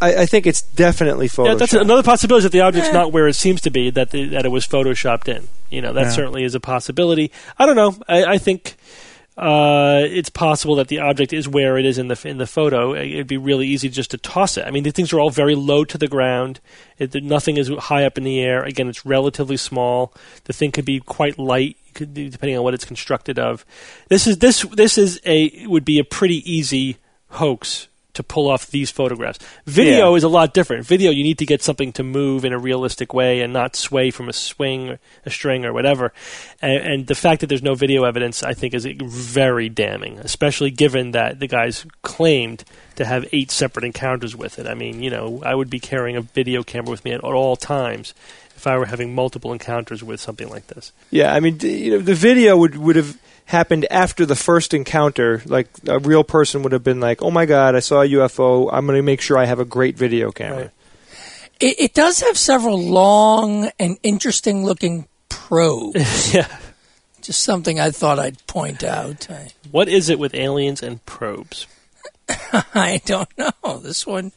I, 0.00 0.22
I 0.22 0.26
think 0.26 0.46
it's 0.46 0.62
definitely 0.62 1.28
Photoshop. 1.28 1.46
yeah, 1.46 1.54
that's 1.54 1.72
another 1.72 2.02
possibility 2.02 2.44
that 2.44 2.52
the 2.52 2.60
object's 2.60 2.92
not 2.92 3.12
where 3.12 3.26
it 3.26 3.34
seems 3.34 3.60
to 3.62 3.70
be. 3.70 3.90
That 3.90 4.10
the, 4.10 4.26
that 4.28 4.44
it 4.44 4.50
was 4.50 4.66
photoshopped 4.66 5.28
in. 5.28 5.48
You 5.70 5.82
know, 5.82 5.92
that 5.92 6.02
Yeah. 6.04 6.10
certainly 6.10 6.44
is 6.44 6.54
a 6.54 6.60
possibility. 6.60 7.32
I 7.58 7.66
don't 7.66 7.76
know. 7.76 7.96
I, 8.08 8.24
I 8.34 8.38
think. 8.38 8.76
Uh, 9.38 10.00
it's 10.02 10.30
possible 10.30 10.74
that 10.74 10.88
the 10.88 10.98
object 10.98 11.32
is 11.32 11.48
where 11.48 11.78
it 11.78 11.86
is 11.86 11.96
in 11.96 12.08
the 12.08 12.20
in 12.28 12.38
the 12.38 12.46
photo. 12.46 12.92
It'd 12.92 13.28
be 13.28 13.36
really 13.36 13.68
easy 13.68 13.88
just 13.88 14.10
to 14.10 14.18
toss 14.18 14.56
it. 14.56 14.66
I 14.66 14.72
mean, 14.72 14.82
the 14.82 14.90
things 14.90 15.12
are 15.12 15.20
all 15.20 15.30
very 15.30 15.54
low 15.54 15.84
to 15.84 15.96
the 15.96 16.08
ground. 16.08 16.58
It, 16.98 17.14
nothing 17.22 17.56
is 17.56 17.68
high 17.68 18.04
up 18.04 18.18
in 18.18 18.24
the 18.24 18.40
air. 18.40 18.64
Again, 18.64 18.88
it's 18.88 19.06
relatively 19.06 19.56
small. 19.56 20.12
The 20.44 20.52
thing 20.52 20.72
could 20.72 20.84
be 20.84 20.98
quite 20.98 21.38
light, 21.38 21.76
depending 21.94 22.58
on 22.58 22.64
what 22.64 22.74
it's 22.74 22.84
constructed 22.84 23.38
of. 23.38 23.64
This 24.08 24.26
is 24.26 24.38
this 24.38 24.62
this 24.72 24.98
is 24.98 25.20
a 25.24 25.68
would 25.68 25.84
be 25.84 26.00
a 26.00 26.04
pretty 26.04 26.42
easy 26.52 26.96
hoax 27.28 27.86
to 28.14 28.22
pull 28.22 28.50
off 28.50 28.66
these 28.70 28.90
photographs. 28.90 29.38
Video 29.66 30.10
Yeah. 30.10 30.16
is 30.16 30.24
a 30.24 30.28
lot 30.28 30.54
different. 30.54 30.84
Video, 30.86 31.10
you 31.10 31.22
need 31.22 31.38
to 31.38 31.46
get 31.46 31.62
something 31.62 31.92
to 31.92 32.02
move 32.02 32.44
in 32.44 32.52
a 32.52 32.58
realistic 32.58 33.12
way 33.14 33.40
and 33.40 33.52
not 33.52 33.76
sway 33.76 34.10
from 34.10 34.28
a 34.28 34.32
swing, 34.32 34.90
or 34.90 34.98
a 35.26 35.30
string, 35.30 35.64
or 35.64 35.72
whatever. 35.72 36.12
And, 36.60 36.82
and 36.82 37.06
the 37.06 37.14
fact 37.14 37.40
that 37.42 37.46
there's 37.48 37.62
no 37.62 37.74
video 37.74 38.04
evidence, 38.04 38.42
I 38.42 38.54
think, 38.54 38.74
is 38.74 38.86
very 38.86 39.68
damning, 39.68 40.18
especially 40.18 40.70
given 40.70 41.12
that 41.12 41.38
the 41.38 41.46
guys 41.46 41.86
claimed 42.02 42.64
to 42.96 43.04
have 43.04 43.26
eight 43.32 43.50
separate 43.50 43.84
encounters 43.84 44.34
with 44.34 44.58
it. 44.58 44.66
I 44.66 44.74
mean, 44.74 45.02
you 45.02 45.10
know, 45.10 45.42
I 45.44 45.54
would 45.54 45.70
be 45.70 45.78
carrying 45.78 46.16
a 46.16 46.22
video 46.22 46.62
camera 46.62 46.90
with 46.90 47.04
me 47.04 47.12
at 47.12 47.20
all 47.20 47.56
times 47.56 48.14
if 48.56 48.66
I 48.66 48.76
were 48.76 48.86
having 48.86 49.14
multiple 49.14 49.52
encounters 49.52 50.02
with 50.02 50.18
something 50.18 50.48
like 50.48 50.66
this. 50.66 50.92
Yeah, 51.10 51.32
I 51.32 51.38
mean, 51.38 51.58
you 51.60 51.92
know, 51.92 51.98
the 51.98 52.14
video 52.14 52.56
would 52.56 52.76
would 52.76 52.96
have 52.96 53.16
happened 53.48 53.86
after 53.90 54.26
the 54.26 54.36
first 54.36 54.74
encounter. 54.74 55.42
Like 55.46 55.68
a 55.86 55.98
real 55.98 56.22
person 56.22 56.62
would 56.62 56.72
have 56.72 56.84
been 56.84 57.00
like, 57.00 57.22
"Oh 57.22 57.30
my 57.30 57.46
God, 57.46 57.74
I 57.74 57.80
saw 57.80 58.02
a 58.02 58.08
UFO. 58.08 58.70
I'm 58.72 58.86
going 58.86 58.98
to 58.98 59.02
make 59.02 59.20
sure 59.20 59.36
I 59.36 59.46
have 59.46 59.58
a 59.58 59.64
great 59.64 59.96
video 59.96 60.30
camera." 60.30 60.56
Right. 60.58 60.70
It, 61.60 61.80
it 61.80 61.94
does 61.94 62.20
have 62.20 62.38
several 62.38 62.80
long 62.80 63.70
and 63.78 63.98
interesting 64.02 64.64
looking 64.64 65.08
probes. 65.28 66.32
yeah. 66.34 66.58
Just 67.20 67.42
something 67.42 67.80
I 67.80 67.90
thought 67.90 68.18
I'd 68.18 68.46
point 68.46 68.84
out. 68.84 69.26
What 69.70 69.88
is 69.88 70.08
it 70.08 70.18
with 70.18 70.34
aliens 70.34 70.82
and 70.82 71.04
probes? 71.04 71.66
I 72.74 73.00
don't 73.04 73.28
know. 73.36 73.78
This 73.78 74.06
one, 74.06 74.32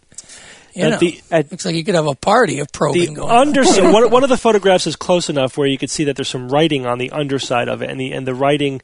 you 0.74 0.90
know, 0.90 0.98
the- 0.98 1.22
looks 1.52 1.66
like 1.66 1.76
you 1.76 1.84
could 1.84 1.96
have 1.96 2.08
a 2.08 2.16
party 2.16 2.60
of 2.60 2.72
probing 2.72 3.14
the 3.14 3.22
going 3.22 3.30
on. 3.30 3.54
one, 3.94 4.10
one 4.12 4.24
of 4.24 4.30
the 4.30 4.38
photographs 4.38 4.88
is 4.88 4.96
close 4.96 5.30
enough 5.30 5.58
where 5.58 5.68
you 5.68 5.78
could 5.78 5.90
see 5.90 6.04
that 6.06 6.16
there's 6.16 6.30
some 6.30 6.50
writing 6.50 6.86
on 6.86 6.98
the 6.98 7.12
underside 7.12 7.68
of 7.68 7.82
it 7.82 7.90
and 7.90 8.00
the 8.00 8.12
and 8.12 8.26
the 8.28 8.34
writing 8.36 8.82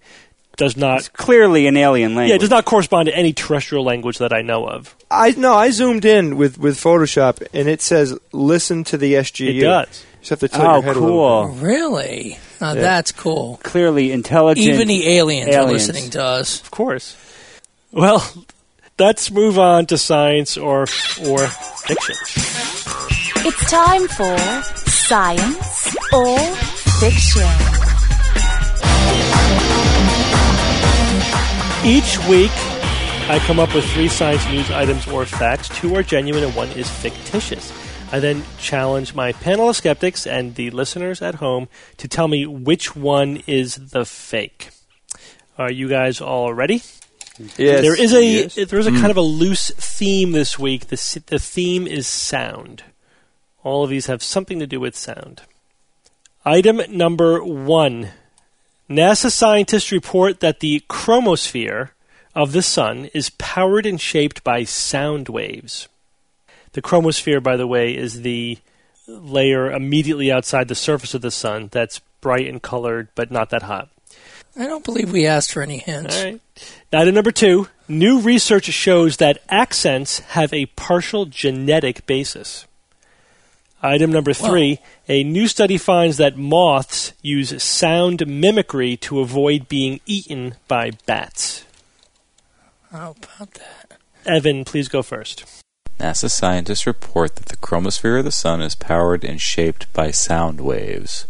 does 0.57 0.75
not 0.75 0.99
It's 0.99 1.09
clearly 1.09 1.67
an 1.67 1.77
alien 1.77 2.15
language. 2.15 2.29
yeah 2.29 2.35
it 2.35 2.39
does 2.39 2.49
not 2.49 2.65
correspond 2.65 3.07
to 3.07 3.15
any 3.15 3.31
terrestrial 3.31 3.83
language 3.83 4.17
that 4.17 4.33
I 4.33 4.41
know 4.41 4.67
of. 4.67 4.95
I 5.11 5.31
no, 5.31 5.53
I 5.53 5.69
zoomed 5.69 6.03
in 6.05 6.35
with 6.37 6.57
with 6.57 6.77
Photoshop, 6.77 7.45
and 7.53 7.67
it 7.67 7.81
says, 7.81 8.17
"Listen 8.31 8.83
to 8.85 8.97
the 8.97 9.13
SGU." 9.13 9.57
It 9.57 9.61
does. 9.61 10.03
You 10.23 10.29
have 10.31 10.39
to 10.39 10.47
tilt 10.49 10.63
Oh, 10.65 10.73
your 10.73 10.81
head 10.83 10.95
a 10.95 10.99
little 10.99 11.09
cool. 11.09 11.47
Really? 11.55 12.39
Now 12.59 12.73
that's 12.73 13.11
cool. 13.13 13.59
Clearly 13.63 14.11
intelligent. 14.11 14.67
Even 14.67 14.87
the 14.89 15.07
aliens, 15.17 15.55
are 15.55 15.59
aliens. 15.61 15.87
listening 15.87 16.09
to 16.11 16.23
us. 16.23 16.59
Of 16.59 16.71
course. 16.71 17.15
Well, 17.93 18.27
let's 18.99 19.29
move 19.29 19.59
on 19.59 19.85
to 19.85 19.97
science 19.97 20.57
or 20.57 20.81
or 20.81 21.47
fiction. 21.47 22.15
It's 23.45 23.71
time 23.71 24.07
for 24.07 24.37
Science 24.89 25.95
or 26.11 26.37
Fiction. 26.99 27.47
Each 31.85 32.17
week, 32.27 32.51
I 33.29 33.39
come 33.45 33.59
up 33.59 33.73
with 33.73 33.85
three 33.91 34.07
science 34.07 34.45
news 34.49 34.69
items 34.71 35.07
or 35.07 35.25
facts. 35.25 35.69
Two 35.69 35.95
are 35.95 36.03
genuine 36.03 36.43
and 36.43 36.55
one 36.55 36.69
is 36.69 36.89
fictitious. 36.89 37.71
I 38.11 38.19
then 38.19 38.43
challenge 38.57 39.13
my 39.13 39.31
panel 39.31 39.69
of 39.69 39.75
skeptics 39.75 40.25
and 40.25 40.55
the 40.55 40.71
listeners 40.71 41.21
at 41.21 41.35
home 41.35 41.67
to 41.97 42.07
tell 42.07 42.27
me 42.27 42.45
which 42.45 42.95
one 42.95 43.43
is 43.47 43.75
the 43.75 44.05
fake. 44.05 44.69
Are 45.57 45.71
you 45.71 45.87
guys 45.87 46.19
all 46.19 46.53
ready? 46.53 46.81
Bit. 47.45 47.59
Yes. 47.59 47.81
There 47.81 47.99
is 47.99 48.13
a 48.13 48.23
Yes. 48.23 48.55
there 48.55 48.79
is 48.79 48.87
a 48.87 48.91
kind 48.91 49.05
hmm. 49.05 49.11
of 49.11 49.17
a 49.17 49.21
loose 49.21 49.71
theme 49.71 50.31
this 50.31 50.57
week. 50.57 50.87
The 50.87 51.23
the 51.27 51.39
theme 51.39 51.87
is 51.87 52.07
sound. 52.07 52.83
All 53.63 53.83
of 53.83 53.89
these 53.89 54.07
have 54.07 54.23
something 54.23 54.59
to 54.59 54.67
do 54.67 54.79
with 54.79 54.95
sound. 54.95 55.41
Item 56.45 56.81
number 56.89 57.43
one: 57.43 58.09
NASA 58.89 59.31
scientists 59.31 59.91
report 59.91 60.39
that 60.39 60.59
the 60.59 60.83
chromosphere 60.89 61.89
of 62.33 62.51
the 62.51 62.61
sun 62.61 63.09
is 63.13 63.31
powered 63.31 63.85
and 63.85 63.99
shaped 63.99 64.43
by 64.43 64.63
sound 64.63 65.27
waves. 65.27 65.87
The 66.73 66.81
chromosphere, 66.81 67.41
by 67.41 67.57
the 67.57 67.67
way, 67.67 67.95
is 67.95 68.21
the 68.21 68.59
layer 69.07 69.71
immediately 69.71 70.31
outside 70.31 70.67
the 70.67 70.75
surface 70.75 71.13
of 71.13 71.21
the 71.21 71.31
sun 71.31 71.69
that's 71.71 71.99
bright 72.21 72.47
and 72.47 72.61
colored 72.61 73.07
but 73.15 73.31
not 73.31 73.49
that 73.49 73.63
hot. 73.63 73.89
I 74.57 74.65
don't 74.65 74.83
believe 74.83 75.11
we 75.11 75.27
asked 75.27 75.51
for 75.51 75.61
any 75.61 75.77
hints. 75.77 76.17
All 76.17 76.23
right. 76.23 76.41
Item 76.91 77.13
number 77.13 77.31
two 77.31 77.67
new 77.87 78.19
research 78.19 78.65
shows 78.65 79.17
that 79.17 79.41
accents 79.49 80.19
have 80.19 80.51
a 80.53 80.65
partial 80.67 81.25
genetic 81.25 82.05
basis. 82.05 82.65
Item 83.81 84.11
number 84.11 84.33
three 84.33 84.79
a 85.07 85.23
new 85.23 85.47
study 85.47 85.77
finds 85.77 86.17
that 86.17 86.37
moths 86.37 87.13
use 87.21 87.61
sound 87.61 88.25
mimicry 88.25 88.97
to 88.97 89.19
avoid 89.19 89.69
being 89.69 89.99
eaten 90.05 90.55
by 90.67 90.91
bats. 91.05 91.63
How 92.91 93.11
about 93.11 93.53
that? 93.53 93.99
Evan, 94.25 94.65
please 94.65 94.87
go 94.87 95.03
first. 95.03 95.63
NASA 95.99 96.29
scientists 96.29 96.87
report 96.87 97.35
that 97.35 97.45
the 97.47 97.57
chromosphere 97.57 98.19
of 98.19 98.25
the 98.25 98.31
sun 98.31 98.61
is 98.61 98.75
powered 98.75 99.23
and 99.23 99.39
shaped 99.39 99.91
by 99.93 100.11
sound 100.11 100.61
waves. 100.61 101.27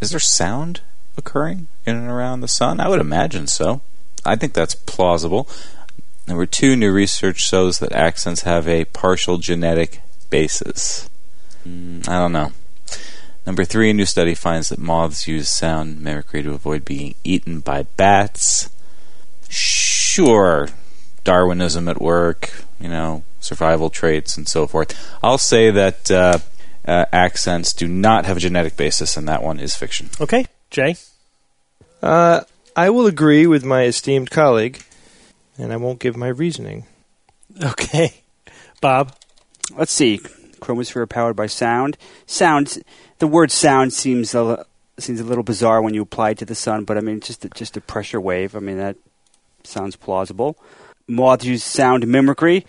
Is 0.00 0.10
there 0.10 0.20
sound 0.20 0.80
occurring 1.20 1.68
in 1.86 1.96
and 1.96 2.10
around 2.10 2.40
the 2.40 2.48
sun? 2.48 2.80
I 2.80 2.88
would 2.88 3.00
imagine 3.00 3.46
so. 3.46 3.80
I 4.24 4.36
think 4.36 4.52
that's 4.52 4.74
plausible. 4.74 5.48
Number 6.26 6.46
two, 6.46 6.76
new 6.76 6.92
research 6.92 7.40
shows 7.40 7.78
that 7.78 7.92
accents 7.92 8.42
have 8.42 8.68
a 8.68 8.84
partial 8.86 9.38
genetic 9.38 10.00
basis. 10.28 11.08
Mm, 11.66 12.08
I 12.08 12.18
don't 12.18 12.32
know. 12.32 12.52
Number 13.46 13.64
three, 13.64 13.90
a 13.90 13.94
new 13.94 14.04
study 14.04 14.34
finds 14.34 14.68
that 14.68 14.78
moths 14.78 15.26
use 15.26 15.48
sound 15.48 16.00
mimicry 16.00 16.42
to 16.42 16.52
avoid 16.52 16.84
being 16.84 17.14
eaten 17.24 17.60
by 17.60 17.82
bats. 17.82 18.70
Sure, 19.48 20.68
Darwinism 21.24 21.88
at 21.88 22.00
work, 22.00 22.64
you 22.78 22.88
know, 22.88 23.24
survival 23.40 23.90
traits 23.90 24.36
and 24.36 24.46
so 24.46 24.66
forth. 24.66 24.94
I'll 25.22 25.38
say 25.38 25.70
that 25.70 26.10
uh, 26.10 26.38
uh, 26.86 27.06
accents 27.12 27.72
do 27.72 27.88
not 27.88 28.26
have 28.26 28.36
a 28.36 28.40
genetic 28.40 28.76
basis, 28.76 29.16
and 29.16 29.26
that 29.28 29.42
one 29.42 29.58
is 29.58 29.74
fiction. 29.74 30.10
Okay, 30.20 30.46
Jay. 30.70 30.96
Uh, 32.02 32.42
I 32.76 32.90
will 32.90 33.06
agree 33.06 33.46
with 33.46 33.64
my 33.64 33.84
esteemed 33.84 34.30
colleague, 34.30 34.82
and 35.58 35.72
I 35.72 35.76
won't 35.76 35.98
give 35.98 36.16
my 36.16 36.28
reasoning. 36.28 36.86
Okay, 37.62 38.22
Bob. 38.80 39.14
Let's 39.76 39.92
see. 39.92 40.18
chromosphere 40.60 41.08
powered 41.08 41.36
by 41.36 41.46
sound. 41.46 41.96
Sound, 42.26 42.82
the 43.18 43.26
word 43.26 43.50
sound 43.50 43.92
seems 43.92 44.34
a, 44.34 44.64
seems 44.98 45.20
a 45.20 45.24
little 45.24 45.44
bizarre 45.44 45.82
when 45.82 45.94
you 45.94 46.02
apply 46.02 46.30
it 46.30 46.38
to 46.38 46.44
the 46.44 46.54
sun, 46.54 46.84
but 46.84 46.96
I 46.96 47.00
mean, 47.00 47.20
just 47.20 47.44
a, 47.44 47.48
just 47.50 47.76
a 47.76 47.80
pressure 47.80 48.20
wave. 48.20 48.54
I 48.54 48.60
mean, 48.60 48.78
that 48.78 48.96
sounds 49.64 49.96
plausible. 49.96 50.56
Moths 51.08 51.44
use 51.44 51.64
sound 51.64 52.06
mimicry. 52.06 52.64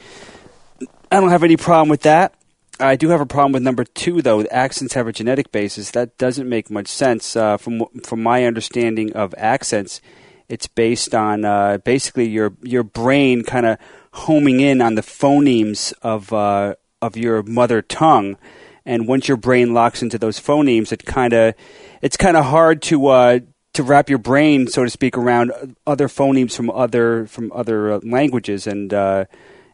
I 1.12 1.20
don't 1.20 1.30
have 1.30 1.44
any 1.44 1.58
problem 1.58 1.90
with 1.90 2.02
that. 2.02 2.34
I 2.82 2.96
do 2.96 3.10
have 3.10 3.22
a 3.22 3.26
problem 3.26 3.52
with 3.54 3.64
number 3.64 3.84
two, 3.84 4.22
though. 4.22 4.44
Accents 4.46 4.94
have 4.96 5.08
a 5.08 5.14
genetic 5.14 5.52
basis. 5.52 5.92
That 5.92 6.18
doesn't 6.18 6.50
make 6.50 6.70
much 6.70 6.88
sense. 6.88 7.36
Uh, 7.36 7.58
from 7.58 7.86
from 8.04 8.24
my 8.24 8.46
understanding 8.46 9.14
of 9.14 9.34
accents, 9.38 10.02
it's 10.50 10.68
based 10.68 11.14
on 11.14 11.46
uh, 11.46 11.78
basically 11.78 12.28
your 12.28 12.54
your 12.62 12.84
brain 12.84 13.44
kind 13.44 13.66
of 13.66 13.78
homing 14.14 14.60
in 14.60 14.82
on 14.82 14.96
the 14.96 15.02
phonemes 15.02 15.94
of 16.02 16.34
uh, 16.34 16.76
of 17.02 17.16
your 17.16 17.44
mother 17.44 17.82
tongue, 17.82 18.38
and 18.86 19.08
once 19.08 19.28
your 19.28 19.38
brain 19.38 19.74
locks 19.74 20.02
into 20.02 20.18
those 20.18 20.40
phonemes, 20.40 20.92
it 20.92 21.06
kind 21.06 21.34
of 21.34 21.54
it's 22.02 22.18
kind 22.18 22.36
of 22.36 22.46
hard 22.46 22.82
to 22.84 23.08
uh, 23.08 23.40
to 23.74 23.84
wrap 23.84 24.10
your 24.10 24.20
brain, 24.20 24.68
so 24.68 24.84
to 24.84 24.90
speak, 24.90 25.18
around 25.18 25.76
other 25.88 26.08
phonemes 26.08 26.56
from 26.56 26.70
other 26.70 27.26
from 27.28 27.52
other 27.54 27.94
uh, 27.94 28.00
languages, 28.04 28.68
and 28.68 28.94
uh, 28.94 29.26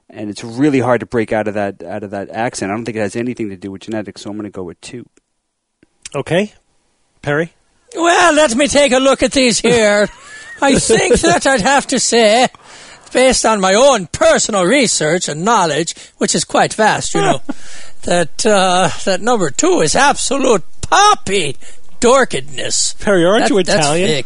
and 0.10 0.30
it's 0.30 0.44
really 0.44 0.80
hard 0.80 1.02
to 1.02 1.06
break 1.06 1.32
out 1.32 1.48
of 1.48 1.54
that 1.56 1.84
out 1.84 2.04
of 2.04 2.12
that 2.12 2.30
accent. 2.30 2.72
I 2.72 2.76
don't 2.76 2.86
think 2.86 2.98
it 2.98 3.02
has 3.02 3.16
anything 3.16 3.50
to 3.50 3.58
do 3.58 3.72
with 3.72 3.82
genetics, 3.82 4.22
so 4.22 4.30
I'm 4.30 4.38
going 4.38 4.46
to 4.46 4.56
go 4.56 4.64
with 4.64 4.80
two. 4.82 5.06
Okay, 6.16 6.54
Perry. 7.22 7.54
Well, 7.96 8.34
let 8.34 8.56
me 8.56 8.68
take 8.68 8.92
a 8.92 9.00
look 9.00 9.24
at 9.24 9.32
these 9.32 9.60
here. 9.60 10.08
I 10.62 10.76
think 10.80 11.20
that 11.22 11.46
I'd 11.46 11.62
have 11.62 11.88
to 11.88 12.00
say, 12.00 12.48
based 13.14 13.46
on 13.46 13.62
my 13.62 13.74
own 13.74 14.08
personal 14.08 14.66
research 14.66 15.28
and 15.28 15.46
knowledge, 15.46 15.96
which 16.18 16.34
is 16.34 16.44
quite 16.44 16.74
vast, 16.74 17.14
you 17.14 17.22
know, 17.22 17.42
that 18.04 18.46
uh, 18.46 18.90
that 19.06 19.22
number 19.22 19.50
two 19.50 19.82
is 19.82 19.96
absolute 19.96 20.64
poppy 20.82 21.58
dorkedness. 22.00 23.00
Perry, 23.00 23.26
aren't 23.26 23.44
That- 23.44 23.50
you 23.50 23.64
that's 23.64 23.80
Italian? 23.80 24.26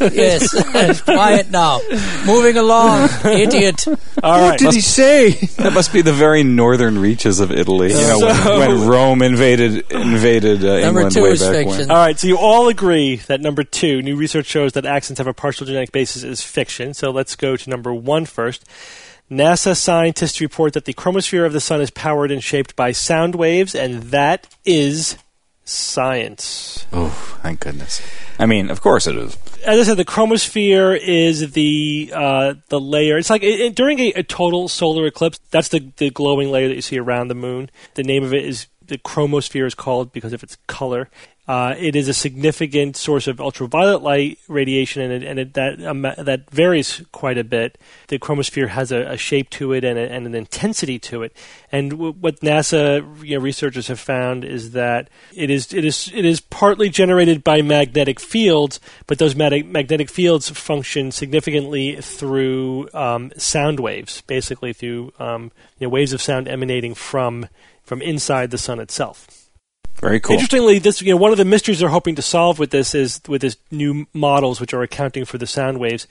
yes. 0.14 1.02
Quiet 1.02 1.50
now. 1.50 1.80
Moving 2.26 2.56
along, 2.56 3.08
idiot. 3.24 3.86
All 3.88 3.94
right. 4.40 4.50
What 4.50 4.58
did 4.58 4.74
he 4.74 4.80
say? 4.80 5.30
That 5.58 5.72
must 5.72 5.92
be 5.92 6.02
the 6.02 6.12
very 6.12 6.42
northern 6.42 6.98
reaches 6.98 7.40
of 7.40 7.50
Italy. 7.52 7.88
You 7.90 7.94
know, 7.94 8.18
So- 8.20 8.58
when, 8.58 8.78
when 8.80 8.88
Rome 8.88 9.22
invaded 9.22 9.90
invaded 9.92 10.64
uh, 10.64 10.80
Number 10.80 11.00
England 11.02 11.12
two 11.14 11.22
way 11.22 11.30
is 11.30 11.42
back 11.42 11.52
fiction. 11.52 11.78
when. 11.78 11.90
All 11.90 11.96
right, 11.96 12.18
so 12.18 12.26
you 12.26 12.36
all 12.38 12.68
agree 12.68 13.16
that 13.28 13.40
number 13.40 13.62
two, 13.64 14.02
new 14.02 14.16
research 14.16 14.46
shows 14.46 14.72
that 14.72 14.84
accents 14.84 15.18
have 15.18 15.28
a 15.28 15.34
partial 15.34 15.66
genetic 15.66 15.92
basis, 15.92 16.22
is 16.24 16.42
fiction. 16.42 16.92
So 16.92 17.10
let's 17.10 17.36
go 17.36 17.56
to 17.56 17.70
number 17.70 17.94
one 17.94 18.26
first. 18.26 18.64
NASA 19.30 19.76
scientists 19.76 20.40
report 20.40 20.72
that 20.74 20.84
the 20.84 20.94
chromosphere 20.94 21.44
of 21.46 21.52
the 21.52 21.60
sun 21.60 21.80
is 21.80 21.90
powered 21.90 22.30
and 22.30 22.42
shaped 22.42 22.76
by 22.76 22.92
sound 22.92 23.34
waves, 23.34 23.74
and 23.74 24.02
that 24.04 24.46
is 24.64 25.16
science. 25.66 26.86
Oh, 26.92 27.08
thank 27.42 27.60
goodness. 27.60 28.00
I 28.38 28.46
mean, 28.46 28.70
of 28.70 28.80
course 28.80 29.06
it 29.06 29.16
is. 29.16 29.36
As 29.66 29.80
I 29.80 29.82
said, 29.82 29.96
the 29.96 30.04
chromosphere 30.04 30.98
is 30.98 31.52
the 31.52 32.10
uh, 32.14 32.54
the 32.68 32.80
layer. 32.80 33.18
It's 33.18 33.30
like 33.30 33.42
it, 33.42 33.60
it- 33.60 33.74
during 33.74 33.98
a, 33.98 34.12
a 34.14 34.22
total 34.22 34.68
solar 34.68 35.06
eclipse. 35.06 35.38
That's 35.50 35.68
the 35.68 35.90
the 35.96 36.10
glowing 36.10 36.50
layer 36.50 36.68
that 36.68 36.74
you 36.74 36.80
see 36.82 36.98
around 36.98 37.28
the 37.28 37.34
moon. 37.34 37.70
The 37.94 38.04
name 38.04 38.24
of 38.24 38.32
it 38.32 38.44
is 38.44 38.68
the 38.86 38.98
chromosphere 38.98 39.66
is 39.66 39.74
called 39.74 40.12
because 40.12 40.32
of 40.32 40.42
its 40.42 40.56
color. 40.66 41.10
Uh, 41.48 41.76
it 41.78 41.94
is 41.94 42.08
a 42.08 42.14
significant 42.14 42.96
source 42.96 43.28
of 43.28 43.40
ultraviolet 43.40 44.02
light 44.02 44.38
radiation, 44.48 45.00
and, 45.02 45.12
it, 45.12 45.22
and 45.22 45.38
it, 45.38 45.54
that 45.54 45.80
um, 45.84 46.02
that 46.02 46.50
varies 46.50 47.02
quite 47.12 47.38
a 47.38 47.44
bit. 47.44 47.78
The 48.08 48.18
chromosphere 48.18 48.68
has 48.68 48.90
a, 48.90 49.12
a 49.12 49.16
shape 49.16 49.50
to 49.50 49.72
it 49.72 49.84
and, 49.84 49.96
a, 49.96 50.10
and 50.10 50.26
an 50.26 50.34
intensity 50.34 50.98
to 51.00 51.22
it. 51.22 51.36
And 51.70 51.90
w- 51.92 52.14
what 52.14 52.40
NASA 52.40 53.24
you 53.24 53.36
know, 53.36 53.42
researchers 53.44 53.86
have 53.86 54.00
found 54.00 54.44
is 54.44 54.72
that 54.72 55.08
it 55.34 55.48
is 55.48 55.72
it 55.72 55.84
is 55.84 56.10
it 56.12 56.24
is 56.24 56.40
partly 56.40 56.88
generated 56.88 57.44
by 57.44 57.62
magnetic 57.62 58.18
fields, 58.18 58.80
but 59.06 59.18
those 59.18 59.36
mag- 59.36 59.70
magnetic 59.70 60.10
fields 60.10 60.50
function 60.50 61.12
significantly 61.12 62.00
through 62.00 62.88
um, 62.92 63.30
sound 63.36 63.78
waves, 63.78 64.20
basically 64.22 64.72
through 64.72 65.12
um, 65.20 65.52
you 65.78 65.86
know, 65.86 65.90
waves 65.90 66.12
of 66.12 66.20
sound 66.20 66.48
emanating 66.48 66.94
from 66.94 67.48
from 67.84 68.02
inside 68.02 68.50
the 68.50 68.58
sun 68.58 68.80
itself. 68.80 69.45
Very 70.00 70.20
cool. 70.20 70.34
Interestingly, 70.34 70.78
this 70.78 71.00
you 71.00 71.12
know 71.12 71.16
one 71.16 71.32
of 71.32 71.38
the 71.38 71.44
mysteries 71.44 71.80
they're 71.80 71.88
hoping 71.88 72.14
to 72.16 72.22
solve 72.22 72.58
with 72.58 72.70
this 72.70 72.94
is 72.94 73.20
with 73.26 73.42
this 73.42 73.56
new 73.70 74.06
models 74.12 74.60
which 74.60 74.74
are 74.74 74.82
accounting 74.82 75.24
for 75.24 75.38
the 75.38 75.46
sound 75.46 75.78
waves 75.78 76.06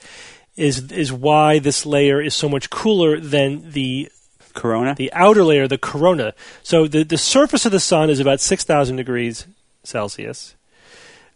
is 0.56 0.90
is 0.90 1.12
why 1.12 1.58
this 1.58 1.86
layer 1.86 2.20
is 2.20 2.34
so 2.34 2.48
much 2.48 2.70
cooler 2.70 3.20
than 3.20 3.70
the 3.72 4.10
Corona. 4.54 4.94
the 4.94 5.12
outer 5.12 5.44
layer, 5.44 5.68
the 5.68 5.78
corona. 5.78 6.34
So 6.62 6.88
the 6.88 7.04
the 7.04 7.18
surface 7.18 7.66
of 7.66 7.72
the 7.72 7.80
sun 7.80 8.10
is 8.10 8.18
about 8.18 8.40
six 8.40 8.64
thousand 8.64 8.96
degrees 8.96 9.46
Celsius. 9.84 10.56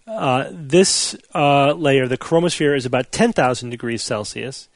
Uh, 0.07 0.49
this 0.51 1.15
uh, 1.35 1.73
layer, 1.75 2.09
the 2.09 2.19
chromosphere, 2.19 2.77
is 2.77 2.87
about 2.87 3.13
ten 3.13 3.33
thousand 3.33 3.71
degrees 3.71 4.03
Celsius, 4.03 4.69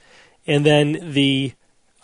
and 0.46 0.64
then 0.64 1.12
the 1.12 1.54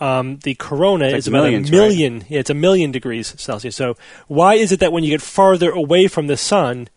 um, 0.01 0.39
the 0.39 0.55
corona 0.55 1.07
like 1.07 1.17
is 1.17 1.29
about 1.29 1.43
millions, 1.45 1.71
a 1.71 1.73
right? 1.73 1.79
million. 1.79 2.25
Yeah, 2.29 2.41
it's 2.41 2.51
a 2.51 2.55
million 2.55 2.91
degrees 2.91 3.35
Celsius. 3.39 3.77
So 3.77 3.97
why 4.29 4.55
is 4.55 4.73
it 4.73 4.81
that 4.81 4.93
when 4.93 5.05
you 5.05 5.11
get 5.11 5.23
farther 5.23 5.71
away 5.71 6.09
from 6.09 6.27
the 6.27 6.37
sun, 6.37 6.89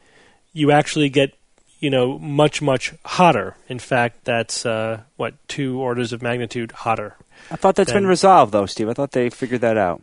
you 0.54 0.72
actually 0.72 1.10
get 1.10 1.34
you 1.80 1.90
know 1.90 2.18
much 2.20 2.62
much 2.62 2.94
hotter? 3.06 3.56
In 3.68 3.80
fact, 3.80 4.24
that's 4.24 4.66
uh, 4.66 5.02
what 5.18 5.34
two 5.48 5.80
orders 5.80 6.14
of 6.14 6.22
magnitude 6.22 6.72
hotter. 6.72 7.18
I 7.52 7.56
thought 7.58 7.76
that's 7.76 7.92
Then- 7.92 8.04
been 8.04 8.08
resolved, 8.08 8.54
though, 8.54 8.66
Steve. 8.66 8.88
I 8.90 8.94
thought 8.94 9.12
they 9.12 9.30
figured 9.30 9.62
that 9.62 9.78
out. 9.78 10.02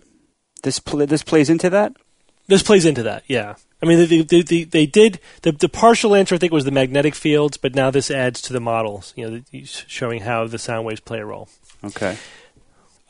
This 0.63 0.79
pl- 0.79 1.07
this 1.07 1.23
plays 1.23 1.49
into 1.49 1.71
that. 1.71 1.95
This 2.49 2.63
plays 2.65 2.85
into 2.85 3.05
that, 3.05 3.23
yeah. 3.29 3.55
I 3.81 3.87
mean, 3.87 3.99
they, 4.09 4.23
they, 4.23 4.43
they, 4.43 4.65
they 4.65 4.85
did 4.85 5.21
the, 5.43 5.53
the 5.53 5.69
partial 5.69 6.17
answer. 6.17 6.35
I 6.35 6.39
think 6.39 6.53
was 6.53 6.65
the 6.65 6.73
magnetic 6.73 7.15
fields, 7.15 7.57
but 7.57 7.77
now 7.77 7.91
this 7.93 8.11
adds 8.11 8.43
to 8.43 8.53
the 8.53 8.61
models. 8.61 9.15
You 9.17 9.31
know, 9.53 9.63
showing 9.65 10.23
how 10.23 10.47
the 10.49 10.59
sound 10.59 10.85
waves 10.85 11.01
play 11.01 11.21
a 11.21 11.25
role. 11.25 11.49
Okay. 11.85 12.19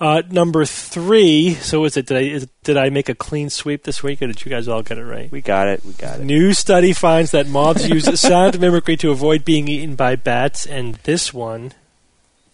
Uh, 0.00 0.22
number 0.30 0.64
three. 0.64 1.54
So 1.54 1.84
is 1.84 1.96
it? 1.98 2.06
Did 2.06 2.16
I 2.16 2.20
is, 2.20 2.48
did 2.64 2.78
I 2.78 2.88
make 2.88 3.10
a 3.10 3.14
clean 3.14 3.50
sweep 3.50 3.82
this 3.82 4.02
week, 4.02 4.22
or 4.22 4.28
did 4.28 4.42
you 4.44 4.50
guys 4.50 4.66
all 4.66 4.82
get 4.82 4.96
it 4.96 5.04
right? 5.04 5.30
We 5.30 5.42
got 5.42 5.68
it. 5.68 5.84
We 5.84 5.92
got 5.92 6.20
it. 6.20 6.24
New 6.24 6.54
study 6.54 6.94
finds 6.94 7.32
that 7.32 7.46
moths 7.46 7.86
use 7.86 8.20
sound 8.20 8.58
mimicry 8.58 8.96
to 8.96 9.10
avoid 9.10 9.44
being 9.44 9.68
eaten 9.68 9.96
by 9.96 10.16
bats, 10.16 10.64
and 10.64 10.94
this 11.02 11.34
one 11.34 11.72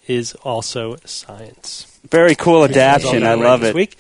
is 0.09 0.35
also 0.43 0.97
science. 1.05 2.01
Very 2.11 2.35
cool 2.35 2.61
You 2.61 2.65
adaptation. 2.65 3.23
I 3.23 3.35
it 3.35 3.37
right 3.37 3.45
love 3.45 3.61
this 3.61 3.71
it. 3.71 3.75
Week. 3.77 3.97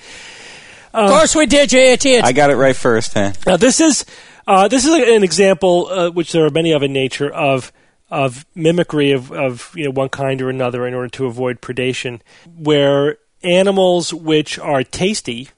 Of 0.93 1.11
course 1.11 1.37
we 1.37 1.47
did, 1.47 1.73
you 1.73 1.79
idiot. 1.79 2.25
I 2.25 2.33
got 2.33 2.51
it 2.51 2.57
right 2.57 2.75
first, 2.75 3.15
huh? 3.15 3.33
Now 3.47 3.57
this 3.57 3.81
is 3.81 4.05
uh, 4.49 4.67
this 4.67 4.85
is 4.85 4.93
an 4.93 5.23
example, 5.23 5.87
uh, 5.87 6.11
which 6.11 6.33
there 6.33 6.45
are 6.45 6.51
many 6.51 6.73
of 6.73 6.83
in 6.83 6.93
nature, 6.93 7.31
of 7.31 7.73
of 8.11 8.45
mimicry 8.57 9.13
of, 9.13 9.31
of 9.31 9.73
you 9.77 9.85
know 9.85 9.91
one 9.93 10.09
kind 10.09 10.43
or 10.43 10.49
another 10.49 10.85
in 10.85 10.95
order 10.95 11.09
to 11.11 11.27
avoid 11.27 11.61
predation, 11.61 12.21
where 12.57 13.19
animals 13.47 14.13
which 14.13 14.59
are 14.59 14.83
tasty 14.83 15.51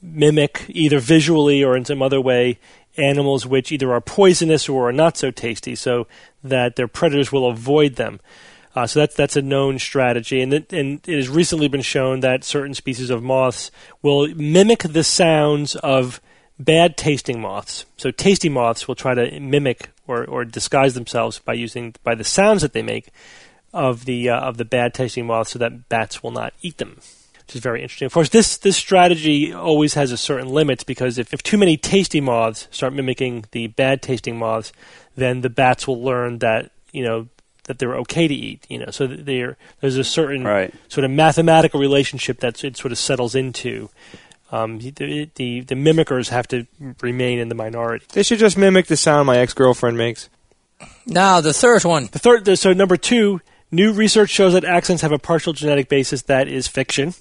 mimic 0.00 0.64
either 0.68 1.00
visually 1.00 1.64
or 1.64 1.76
in 1.76 1.84
some 1.84 2.00
other 2.00 2.20
way 2.20 2.58
animals 2.96 3.46
which 3.46 3.72
either 3.72 3.92
are 3.92 4.00
poisonous 4.00 4.68
or 4.68 4.88
are 4.88 4.92
not 4.92 5.16
so 5.16 5.30
tasty, 5.30 5.74
so 5.74 6.06
that 6.42 6.76
their 6.76 6.88
predators 6.88 7.30
will 7.32 7.48
avoid 7.48 7.96
them. 7.96 8.20
Uh, 8.74 8.86
so 8.86 9.00
that's 9.00 9.14
that's 9.14 9.36
a 9.36 9.42
known 9.42 9.78
strategy, 9.78 10.40
and 10.40 10.52
it, 10.52 10.72
and 10.72 11.00
it 11.06 11.16
has 11.16 11.28
recently 11.28 11.68
been 11.68 11.82
shown 11.82 12.20
that 12.20 12.44
certain 12.44 12.74
species 12.74 13.10
of 13.10 13.22
moths 13.22 13.70
will 14.02 14.28
mimic 14.34 14.82
the 14.82 15.04
sounds 15.04 15.76
of 15.76 16.20
bad 16.58 16.96
tasting 16.96 17.40
moths. 17.40 17.86
So 17.96 18.10
tasty 18.10 18.48
moths 18.48 18.86
will 18.86 18.94
try 18.94 19.14
to 19.14 19.40
mimic 19.40 19.90
or, 20.06 20.24
or 20.24 20.44
disguise 20.44 20.94
themselves 20.94 21.38
by 21.38 21.54
using 21.54 21.94
by 22.04 22.14
the 22.14 22.24
sounds 22.24 22.62
that 22.62 22.72
they 22.74 22.82
make 22.82 23.08
of 23.72 24.04
the 24.04 24.28
uh, 24.28 24.40
of 24.40 24.58
the 24.58 24.64
bad 24.64 24.92
tasting 24.92 25.26
moths, 25.26 25.52
so 25.52 25.58
that 25.58 25.88
bats 25.88 26.22
will 26.22 26.30
not 26.30 26.52
eat 26.60 26.76
them. 26.76 27.00
Which 27.46 27.56
is 27.56 27.62
very 27.62 27.80
interesting. 27.82 28.06
Of 28.06 28.12
course, 28.12 28.28
this 28.28 28.56
this 28.58 28.76
strategy 28.76 29.52
always 29.54 29.94
has 29.94 30.10
a 30.10 30.16
certain 30.16 30.48
limit 30.48 30.84
because 30.84 31.16
if, 31.16 31.32
if 31.32 31.42
too 31.44 31.56
many 31.56 31.76
tasty 31.76 32.20
moths 32.20 32.66
start 32.72 32.92
mimicking 32.92 33.44
the 33.52 33.68
bad 33.68 34.02
tasting 34.02 34.36
moths, 34.36 34.72
then 35.16 35.42
the 35.42 35.50
bats 35.50 35.86
will 35.86 36.02
learn 36.02 36.38
that 36.38 36.72
you 36.92 37.04
know 37.04 37.28
that 37.64 37.78
they're 37.78 37.94
okay 37.98 38.26
to 38.26 38.34
eat. 38.34 38.66
You 38.68 38.80
know, 38.80 38.90
so 38.90 39.06
that 39.06 39.26
they're, 39.26 39.56
there's 39.80 39.96
a 39.96 40.02
certain 40.04 40.44
Right. 40.44 40.74
sort 40.88 41.04
of 41.04 41.10
mathematical 41.12 41.78
relationship 41.80 42.40
that 42.40 42.64
it 42.64 42.76
sort 42.76 42.90
of 42.90 42.98
settles 42.98 43.34
into. 43.36 43.90
Um, 44.52 44.78
the, 44.78 45.28
the 45.34 45.60
the 45.60 45.74
mimickers 45.74 46.28
have 46.30 46.46
to 46.48 46.66
remain 47.00 47.38
in 47.38 47.48
the 47.48 47.54
minority. 47.54 48.06
They 48.12 48.22
should 48.24 48.38
just 48.38 48.56
mimic 48.56 48.86
the 48.86 48.96
sound 48.96 49.26
my 49.26 49.38
ex 49.38 49.54
girlfriend 49.54 49.96
makes. 49.98 50.28
Now, 51.06 51.40
the 51.40 51.52
third 51.52 51.84
one. 51.84 52.08
The 52.12 52.18
third, 52.18 52.58
so 52.58 52.72
number 52.72 52.96
two, 52.96 53.40
new 53.70 53.92
research 53.92 54.30
shows 54.30 54.52
that 54.52 54.64
accents 54.64 55.02
have 55.02 55.12
a 55.12 55.18
partial 55.18 55.52
genetic 55.52 55.88
basis 55.88 56.22
that 56.22 56.48
is 56.48 56.66
fiction. 56.66 57.14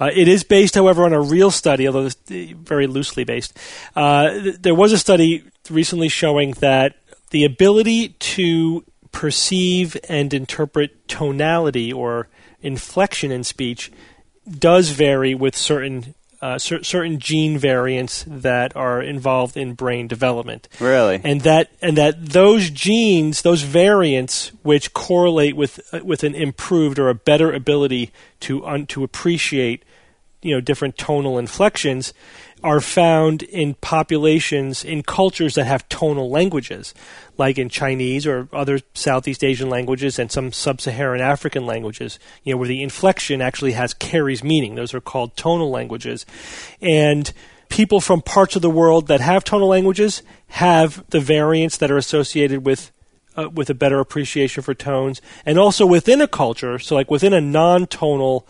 Uh, 0.00 0.10
it 0.12 0.26
is 0.26 0.42
based, 0.42 0.74
however, 0.74 1.04
on 1.04 1.12
a 1.12 1.20
real 1.20 1.50
study, 1.50 1.86
although 1.86 2.06
it's 2.06 2.16
uh, 2.30 2.54
very 2.56 2.86
loosely 2.86 3.24
based. 3.24 3.56
Uh, 3.94 4.30
th- 4.30 4.56
there 4.56 4.74
was 4.74 4.92
a 4.92 4.98
study 4.98 5.44
recently 5.70 6.08
showing 6.08 6.52
that 6.52 6.96
the 7.30 7.44
ability 7.44 8.10
to 8.20 8.84
perceive 9.12 9.96
and 10.08 10.34
interpret 10.34 11.06
tonality 11.06 11.92
or 11.92 12.28
inflection 12.60 13.30
in 13.30 13.44
speech 13.44 13.92
does 14.58 14.90
vary 14.90 15.34
with 15.34 15.56
certain 15.56 16.14
uh, 16.44 16.58
cer- 16.58 16.84
certain 16.84 17.18
gene 17.18 17.56
variants 17.56 18.22
that 18.28 18.76
are 18.76 19.00
involved 19.00 19.56
in 19.56 19.72
brain 19.72 20.06
development, 20.06 20.68
Really? 20.78 21.18
and 21.24 21.40
that 21.40 21.70
and 21.80 21.96
that 21.96 22.14
those 22.22 22.68
genes, 22.68 23.40
those 23.40 23.62
variants, 23.62 24.48
which 24.62 24.92
correlate 24.92 25.56
with 25.56 25.80
uh, 25.94 26.00
with 26.04 26.22
an 26.22 26.34
improved 26.34 26.98
or 26.98 27.08
a 27.08 27.14
better 27.14 27.50
ability 27.50 28.12
to 28.40 28.62
un- 28.66 28.84
to 28.88 29.02
appreciate, 29.02 29.84
you 30.42 30.54
know, 30.54 30.60
different 30.60 30.98
tonal 30.98 31.38
inflections, 31.38 32.12
are 32.64 32.80
found 32.80 33.42
in 33.42 33.74
populations 33.74 34.82
in 34.82 35.02
cultures 35.02 35.54
that 35.54 35.66
have 35.66 35.86
tonal 35.90 36.30
languages, 36.30 36.94
like 37.36 37.58
in 37.58 37.68
Chinese 37.68 38.26
or 38.26 38.48
other 38.54 38.80
Southeast 38.94 39.44
Asian 39.44 39.68
languages 39.68 40.18
and 40.18 40.32
some 40.32 40.50
sub-Saharan 40.50 41.20
African 41.20 41.66
languages, 41.66 42.18
you 42.42 42.52
know, 42.52 42.56
where 42.56 42.66
the 42.66 42.82
inflection 42.82 43.42
actually 43.42 43.72
has 43.72 43.92
carries 43.92 44.42
meaning. 44.42 44.76
Those 44.76 44.94
are 44.94 45.00
called 45.00 45.36
tonal 45.36 45.70
languages. 45.70 46.24
And 46.80 47.30
people 47.68 48.00
from 48.00 48.22
parts 48.22 48.56
of 48.56 48.62
the 48.62 48.70
world 48.70 49.08
that 49.08 49.20
have 49.20 49.44
tonal 49.44 49.68
languages 49.68 50.22
have 50.46 51.04
the 51.10 51.20
variants 51.20 51.76
that 51.76 51.90
are 51.90 51.98
associated 51.98 52.64
with 52.64 52.90
uh, 53.36 53.50
with 53.50 53.68
a 53.68 53.74
better 53.74 53.98
appreciation 54.00 54.62
for 54.62 54.74
tones, 54.74 55.20
and 55.44 55.58
also 55.58 55.84
within 55.84 56.20
a 56.20 56.28
culture, 56.28 56.78
so 56.78 56.94
like 56.94 57.10
within 57.10 57.34
a 57.34 57.40
non-tonal 57.40 58.46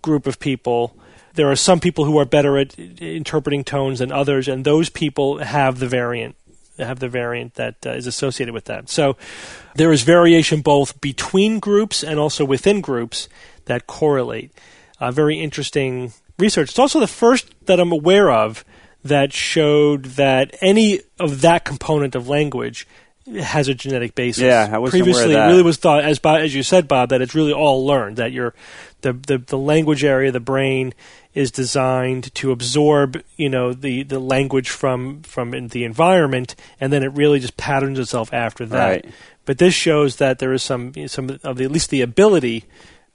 group 0.00 0.26
of 0.26 0.40
people, 0.40 0.96
there 1.34 1.50
are 1.50 1.56
some 1.56 1.80
people 1.80 2.04
who 2.04 2.18
are 2.18 2.24
better 2.24 2.56
at 2.58 2.78
interpreting 2.78 3.64
tones 3.64 3.98
than 3.98 4.12
others, 4.12 4.48
and 4.48 4.64
those 4.64 4.88
people 4.88 5.38
have 5.38 5.78
the 5.78 5.88
variant 5.88 6.36
have 6.78 6.98
the 6.98 7.08
variant 7.08 7.54
that 7.54 7.86
uh, 7.86 7.90
is 7.90 8.06
associated 8.06 8.52
with 8.52 8.64
that. 8.64 8.88
So 8.88 9.16
there 9.76 9.92
is 9.92 10.02
variation 10.02 10.60
both 10.60 11.00
between 11.00 11.60
groups 11.60 12.02
and 12.02 12.18
also 12.18 12.44
within 12.44 12.80
groups 12.80 13.28
that 13.66 13.86
correlate. 13.86 14.50
Uh, 14.98 15.12
very 15.12 15.38
interesting 15.38 16.12
research. 16.36 16.70
It's 16.70 16.78
also 16.78 16.98
the 16.98 17.06
first 17.06 17.48
that 17.66 17.78
I'm 17.78 17.92
aware 17.92 18.30
of 18.30 18.64
that 19.04 19.32
showed 19.32 20.04
that 20.16 20.56
any 20.60 21.00
of 21.20 21.42
that 21.42 21.64
component 21.64 22.14
of 22.14 22.28
language 22.28 22.88
has 23.26 23.68
a 23.68 23.74
genetic 23.74 24.14
basis. 24.14 24.42
Yeah, 24.42 24.68
I 24.70 24.78
of 24.78 24.90
previously 24.90 25.32
that. 25.32 25.48
it 25.48 25.50
really 25.50 25.62
was 25.62 25.78
thought 25.78 26.04
as 26.04 26.18
Bob, 26.18 26.40
as 26.40 26.54
you 26.54 26.62
said, 26.62 26.86
Bob, 26.86 27.08
that 27.08 27.22
it's 27.22 27.34
really 27.34 27.52
all 27.52 27.86
learned. 27.86 28.16
That 28.16 28.32
your 28.32 28.54
the, 29.00 29.12
the 29.12 29.38
the 29.38 29.58
language 29.58 30.04
area, 30.04 30.28
of 30.28 30.34
the 30.34 30.40
brain, 30.40 30.92
is 31.32 31.50
designed 31.50 32.34
to 32.34 32.50
absorb 32.50 33.22
you 33.36 33.48
know 33.48 33.72
the 33.72 34.02
the 34.02 34.18
language 34.18 34.68
from 34.68 35.22
from 35.22 35.54
in 35.54 35.68
the 35.68 35.84
environment, 35.84 36.54
and 36.80 36.92
then 36.92 37.02
it 37.02 37.12
really 37.14 37.40
just 37.40 37.56
patterns 37.56 37.98
itself 37.98 38.32
after 38.32 38.66
that. 38.66 38.88
Right. 38.88 39.14
But 39.46 39.58
this 39.58 39.74
shows 39.74 40.16
that 40.16 40.38
there 40.38 40.52
is 40.52 40.62
some 40.62 40.92
some 41.08 41.30
of 41.42 41.56
the, 41.56 41.64
at 41.64 41.72
least 41.72 41.90
the 41.90 42.02
ability, 42.02 42.64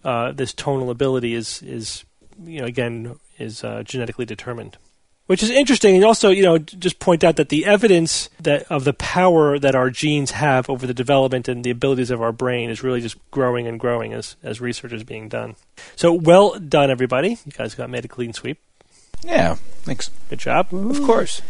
uh, 0.04 0.32
this 0.32 0.54
tonal 0.54 0.90
ability 0.90 1.36
is 1.36 1.62
is 1.62 2.04
you 2.44 2.62
know 2.62 2.66
again 2.66 3.20
is 3.38 3.64
uh, 3.64 3.84
genetically 3.84 4.26
determined 4.26 4.78
which 5.30 5.44
is 5.44 5.52
interesting 5.52 5.96
and 5.96 6.04
also 6.04 6.30
you 6.32 6.42
know 6.42 6.58
just 6.58 6.98
point 6.98 7.24
out 7.24 7.36
that 7.36 7.50
the 7.50 7.64
evidence 7.66 8.30
that 8.42 8.64
of 8.72 8.84
the 8.84 8.94
power 8.94 9.60
that 9.60 9.76
our 9.76 9.92
genes 9.92 10.32
have 10.32 10.68
over 10.70 10.88
the 10.88 10.94
development 10.94 11.48
and 11.48 11.64
the 11.64 11.70
abilities 11.70 12.10
of 12.10 12.20
our 12.20 12.32
brain 12.32 12.70
is 12.72 12.82
really 12.82 13.00
just 13.00 13.16
growing 13.30 13.68
and 13.68 13.80
growing 13.80 14.12
as 14.12 14.36
as 14.42 14.60
research 14.60 14.92
is 14.92 15.04
being 15.04 15.30
done 15.30 15.56
so 15.96 16.12
well 16.12 16.58
done 16.60 16.90
everybody 16.90 17.38
you 17.46 17.52
guys 17.56 17.76
got 17.76 17.90
made 17.92 18.04
a 18.04 18.08
clean 18.08 18.34
sweep 18.34 18.58
Yeah, 19.24 19.56
thanks. 19.86 20.10
good 20.30 20.40
job 20.40 20.74
Of 20.74 21.02
course. 21.04 21.42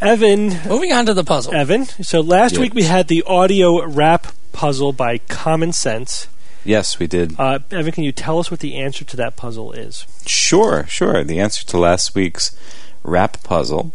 evan 0.00 0.48
Moving 0.68 0.92
on 0.92 1.06
to 1.06 1.14
the 1.14 1.24
puzzle. 1.24 1.54
evan 1.54 1.86
so 1.86 2.20
last 2.20 2.54
Yeah. 2.54 2.60
week 2.60 2.74
we 2.74 2.84
had 2.84 3.08
the 3.08 3.22
audio 3.26 3.84
rap 3.86 4.28
puzzle 4.52 4.92
by 4.92 5.18
common 5.18 5.72
sense 5.72 6.28
Yes, 6.64 6.98
we 6.98 7.06
did. 7.06 7.38
uh, 7.38 7.58
evan 7.70 7.92
can 7.92 8.04
you 8.04 8.12
tell 8.12 8.38
us 8.38 8.50
what 8.50 8.60
the 8.60 8.76
answer 8.76 9.04
to 9.04 9.16
that 9.16 9.36
puzzle 9.36 9.72
is 9.72 10.06
Sure, 10.26 10.86
sure. 10.88 11.22
The 11.24 11.40
answer 11.40 11.66
to 11.66 11.78
last 11.78 12.14
week's 12.14 12.56
rap 13.02 13.42
puzzle 13.42 13.92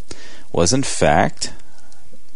was, 0.51 0.71
in 0.73 0.83
fact, 0.83 1.53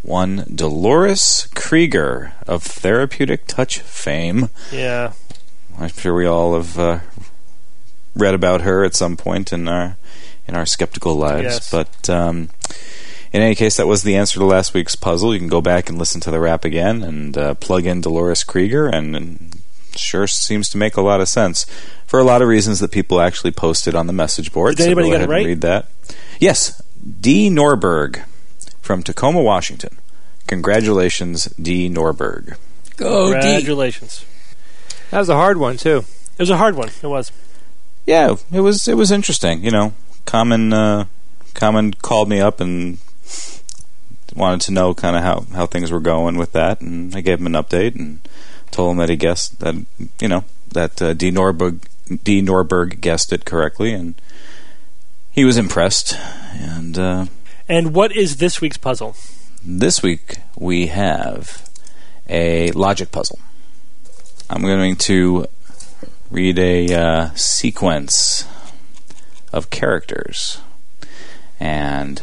one 0.02 0.46
Dolores 0.54 1.48
Krieger 1.56 2.34
of 2.48 2.64
Therapeutic 2.64 3.48
Touch 3.48 3.80
fame. 3.80 4.50
yeah 4.72 5.14
I'm 5.80 5.90
sure 5.90 6.14
we 6.14 6.26
all 6.28 6.54
have 6.56 6.78
uh, 6.78 7.00
read 8.16 8.36
about 8.36 8.62
her 8.62 8.84
at 8.84 8.96
some 8.96 9.18
point 9.18 9.52
in 9.52 9.68
our 9.68 9.98
in 10.48 10.56
our 10.56 10.66
skeptical 10.66 11.16
lives. 11.16 11.44
Yes. 11.46 11.72
But 11.72 12.10
um, 12.10 12.50
in 13.32 13.42
any 13.42 13.56
case, 13.56 13.78
that 13.78 13.88
was 13.88 14.04
the 14.04 14.16
answer 14.16 14.38
to 14.40 14.46
last 14.46 14.74
week's 14.76 14.96
puzzle. 14.96 15.34
You 15.34 15.40
can 15.40 15.48
go 15.48 15.62
back 15.62 15.90
and 15.90 15.98
listen 15.98 16.22
to 16.22 16.32
the 16.32 16.40
rap 16.40 16.64
again 16.66 17.02
and 17.02 17.36
uh, 17.38 17.54
plug 17.56 17.86
in 17.88 18.02
Dolores 18.02 18.44
Krieger, 18.44 18.88
and, 18.88 19.16
and 19.16 19.53
sure 19.98 20.28
seems 20.28 20.70
to 20.70 20.78
make 20.78 20.98
a 20.98 21.02
lot 21.02 21.22
of 21.22 21.30
sense 21.30 21.66
for 22.06 22.20
a 22.20 22.24
lot 22.24 22.42
of 22.42 22.48
reasons 22.48 22.80
that 22.80 22.92
people 22.92 23.20
actually 23.22 23.52
posted 23.52 23.96
on 23.96 24.08
the 24.08 24.14
message 24.14 24.52
board. 24.52 24.76
Did 24.76 24.86
anybody 24.88 25.08
so 25.08 25.12
go 25.12 25.18
get 25.20 25.30
it 25.30 25.32
right? 25.32 25.46
read 25.46 25.62
that. 25.62 25.88
Yes, 26.40 26.82
D. 27.20 27.50
Norberg 27.50 28.24
from 28.82 29.04
Tacoma, 29.04 29.42
Washington. 29.42 29.98
Congratulations, 30.48 31.46
D. 31.60 31.90
Norberg. 31.90 32.58
Go 32.98 33.34
deep. 33.34 33.42
congratulations 33.42 34.24
That 35.10 35.20
was 35.20 35.30
a 35.30 35.36
hard 35.36 35.58
one 35.58 35.78
too. 35.78 36.04
it 36.34 36.40
was 36.40 36.52
a 36.52 36.58
hard 36.58 36.76
one 36.76 36.90
it 37.02 37.08
was 37.08 37.32
yeah, 38.06 38.36
it 38.52 38.60
was 38.60 38.88
it 38.88 38.96
was 38.96 39.12
interesting. 39.12 39.64
You 39.64 39.72
know, 39.72 39.94
Common 40.26 40.74
uh, 40.74 41.06
Common 41.54 41.94
called 41.94 42.30
me 42.30 42.42
up 42.42 42.60
and 42.60 42.98
wanted 44.36 44.62
to 44.62 44.72
know 44.72 44.94
kind 44.94 45.16
of 45.16 45.24
how 45.24 45.46
how 45.56 45.66
things 45.66 45.92
were 45.92 46.00
going 46.00 46.38
with 46.38 46.52
that, 46.54 46.82
and 46.82 47.16
I 47.16 47.22
gave 47.22 47.40
him 47.40 47.48
an 47.48 47.54
update 47.54 47.96
and 47.96 48.20
told 48.74 48.92
him 48.92 48.98
that 48.98 49.10
he 49.10 49.16
guessed 49.16 49.60
that 49.62 49.76
you 50.20 50.28
know 50.28 50.44
that 50.74 51.02
uh, 51.02 51.14
D 51.14 51.32
Norberg 51.32 51.86
D 52.24 52.42
Norberg 52.42 53.00
guessed 53.00 53.32
it 53.32 53.46
correctly, 53.46 53.94
and 53.94 54.16
he 55.32 55.46
was 55.46 55.58
impressed. 55.58 56.14
And 56.54 56.98
uh, 56.98 57.26
and 57.70 57.94
what 57.94 58.14
is 58.16 58.38
this 58.38 58.60
week's 58.60 58.78
puzzle 58.78 59.16
this 59.66 60.04
week 60.04 60.40
we 60.58 60.88
have 60.88 61.70
a 62.28 62.72
logic 62.72 63.12
puzzle. 63.12 63.40
I'm 64.50 64.62
going 64.62 64.96
to 64.98 65.46
read 66.30 66.60
a 66.60 66.94
uh, 66.94 67.30
sequence 67.36 68.46
of 69.54 69.70
characters. 69.70 70.60
And 71.60 72.22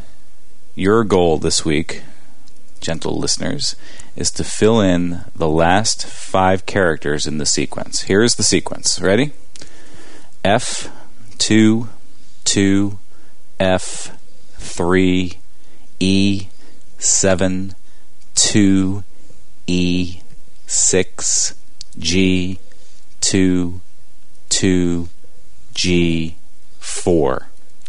your 0.74 1.04
goal 1.04 1.38
this 1.38 1.64
week, 1.64 2.02
gentle 2.80 3.18
listeners, 3.18 3.74
is 4.16 4.30
to 4.32 4.44
fill 4.44 4.80
in 4.80 5.24
the 5.34 5.48
last 5.48 6.06
five 6.06 6.66
characters 6.66 7.26
in 7.26 7.38
the 7.38 7.46
sequence. 7.46 8.02
Here's 8.02 8.34
the 8.34 8.42
sequence. 8.42 9.00
Ready? 9.00 9.32
F, 10.44 10.90
2, 11.38 11.88
2, 12.44 12.98
F, 13.58 14.18
3, 14.54 15.38
E, 16.00 16.46
7, 16.98 17.74
2, 18.34 19.04
E, 19.66 20.20
6, 20.66 21.54
G, 21.98 22.58
2, 23.20 23.80
2, 24.48 25.08
G, 25.74 26.36
4. 26.78 27.46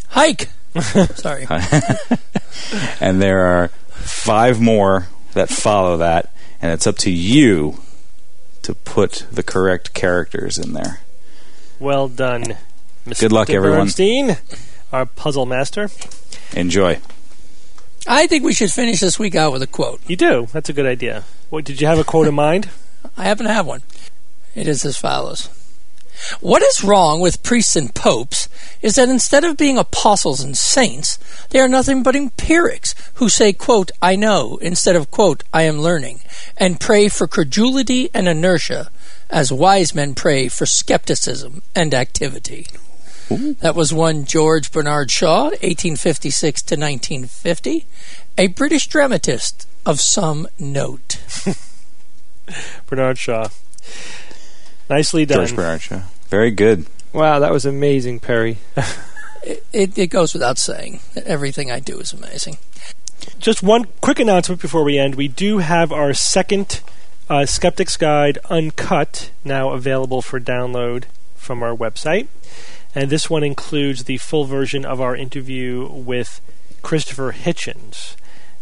Hike. 0.10 0.50
Sorry. 1.16 1.48
And 3.00 3.22
there 3.22 3.46
are 3.46 3.68
five 3.68 4.62
more 4.62 5.08
that 5.34 5.50
follow 5.50 5.98
that, 5.98 6.32
and 6.62 6.72
it's 6.72 6.88
up 6.88 6.98
to 7.00 7.12
you 7.12 7.80
to 8.64 8.76
put 8.76 9.26
the 9.32 9.44
correct 9.44 9.94
characters 9.94 10.58
in 10.58 10.74
there. 10.74 11.02
Well 11.80 12.08
done, 12.08 12.58
Mr. 13.06 13.22
Good 13.22 13.32
luck, 13.32 13.50
everyone. 13.50 13.80
Bernstein, 13.80 14.38
our 14.92 15.06
puzzle 15.06 15.46
master. 15.46 15.90
Enjoy. 16.54 17.00
I 18.08 18.28
think 18.28 18.44
we 18.44 18.54
should 18.54 18.72
finish 18.72 19.00
this 19.00 19.20
week 19.20 19.36
out 19.36 19.52
with 19.52 19.62
a 19.62 19.68
quote. 19.68 20.02
You 20.08 20.16
do. 20.16 20.48
That's 20.52 20.70
a 20.70 20.74
good 20.74 20.86
idea. 20.86 21.24
What, 21.50 21.66
did 21.66 21.82
you 21.82 21.88
have 21.88 22.00
a 22.00 22.04
quote 22.04 22.28
in 22.28 22.34
mind? 22.34 22.70
I 23.18 23.24
happen 23.24 23.46
to 23.46 23.54
have 23.54 23.66
one. 23.66 23.82
It 24.56 24.68
is 24.68 24.84
as 24.86 24.98
follows. 24.98 25.50
What 26.40 26.62
is 26.62 26.84
wrong 26.84 27.20
with 27.20 27.44
priests 27.44 27.76
and 27.76 27.94
popes 27.94 28.48
is 28.82 28.96
that 28.96 29.10
instead 29.10 29.44
of 29.44 29.58
being 29.58 29.78
apostles 29.78 30.42
and 30.42 30.58
saints, 30.58 31.18
they 31.50 31.60
are 31.60 31.68
nothing 31.68 32.04
but 32.04 32.16
empirics 32.16 32.96
who 33.16 33.30
say, 33.30 33.54
quote, 33.54 33.92
I 34.02 34.16
know, 34.16 34.58
instead 34.58 34.96
of, 34.96 35.12
quote, 35.12 35.44
I 35.54 35.64
am 35.64 35.80
learning, 35.80 36.22
and 36.58 36.80
pray 36.80 37.08
for 37.08 37.28
credulity 37.28 38.10
and 38.14 38.28
inertia, 38.28 38.90
as 39.30 39.52
wise 39.52 39.96
men 39.96 40.16
pray 40.16 40.48
for 40.48 40.66
skepticism 40.66 41.62
and 41.76 41.94
activity. 41.94 42.68
That 43.62 43.76
was 43.76 43.94
one 43.94 44.26
George 44.26 44.74
Bernard 44.74 45.10
Shaw, 45.10 45.44
1856 45.46 46.62
to 46.64 46.76
1950, 46.76 47.86
a 48.38 48.48
British 48.48 48.88
dramatist 48.88 49.68
of 49.86 50.02
some 50.02 50.48
note. 50.60 51.18
Bernard 52.88 53.18
Shaw. 53.18 53.48
Nicely 54.90 55.26
done. 55.26 55.38
George 55.38 55.56
Bernard 55.56 55.82
Shaw. 55.82 56.02
Very 56.32 56.50
good. 56.50 56.88
Wow, 57.14 57.40
that 57.40 57.52
was 57.52 57.66
amazing, 57.66 58.20
Perry. 58.22 58.58
It, 59.74 59.98
it 59.98 60.08
goes 60.12 60.34
without 60.34 60.60
saying 60.60 61.00
that 61.16 61.24
everything 61.24 61.72
I 61.72 61.80
do 61.80 62.00
is 62.00 62.14
amazing. 62.14 62.58
Just 63.40 63.64
one 63.64 63.86
quick 64.00 64.20
announcement 64.20 64.62
before 64.62 64.84
we 64.84 65.00
end. 65.00 65.16
We 65.16 65.28
do 65.28 65.58
have 65.58 65.92
our 65.92 66.14
second 66.14 66.82
uh, 67.28 67.48
Skeptic's 67.48 67.98
Guide 67.98 68.38
Uncut 68.52 69.32
now 69.44 69.72
available 69.72 70.22
for 70.22 70.40
download 70.40 71.06
from 71.34 71.64
our 71.64 71.76
website. 71.76 72.28
and 72.94 73.10
this 73.10 73.32
one 73.32 73.44
includes 73.44 74.04
the 74.04 74.18
full 74.18 74.46
version 74.46 74.86
of 74.86 75.02
our 75.02 75.16
interview 75.16 75.88
with 75.90 76.40
Christopher 76.84 77.34
Hitchens. 77.34 78.16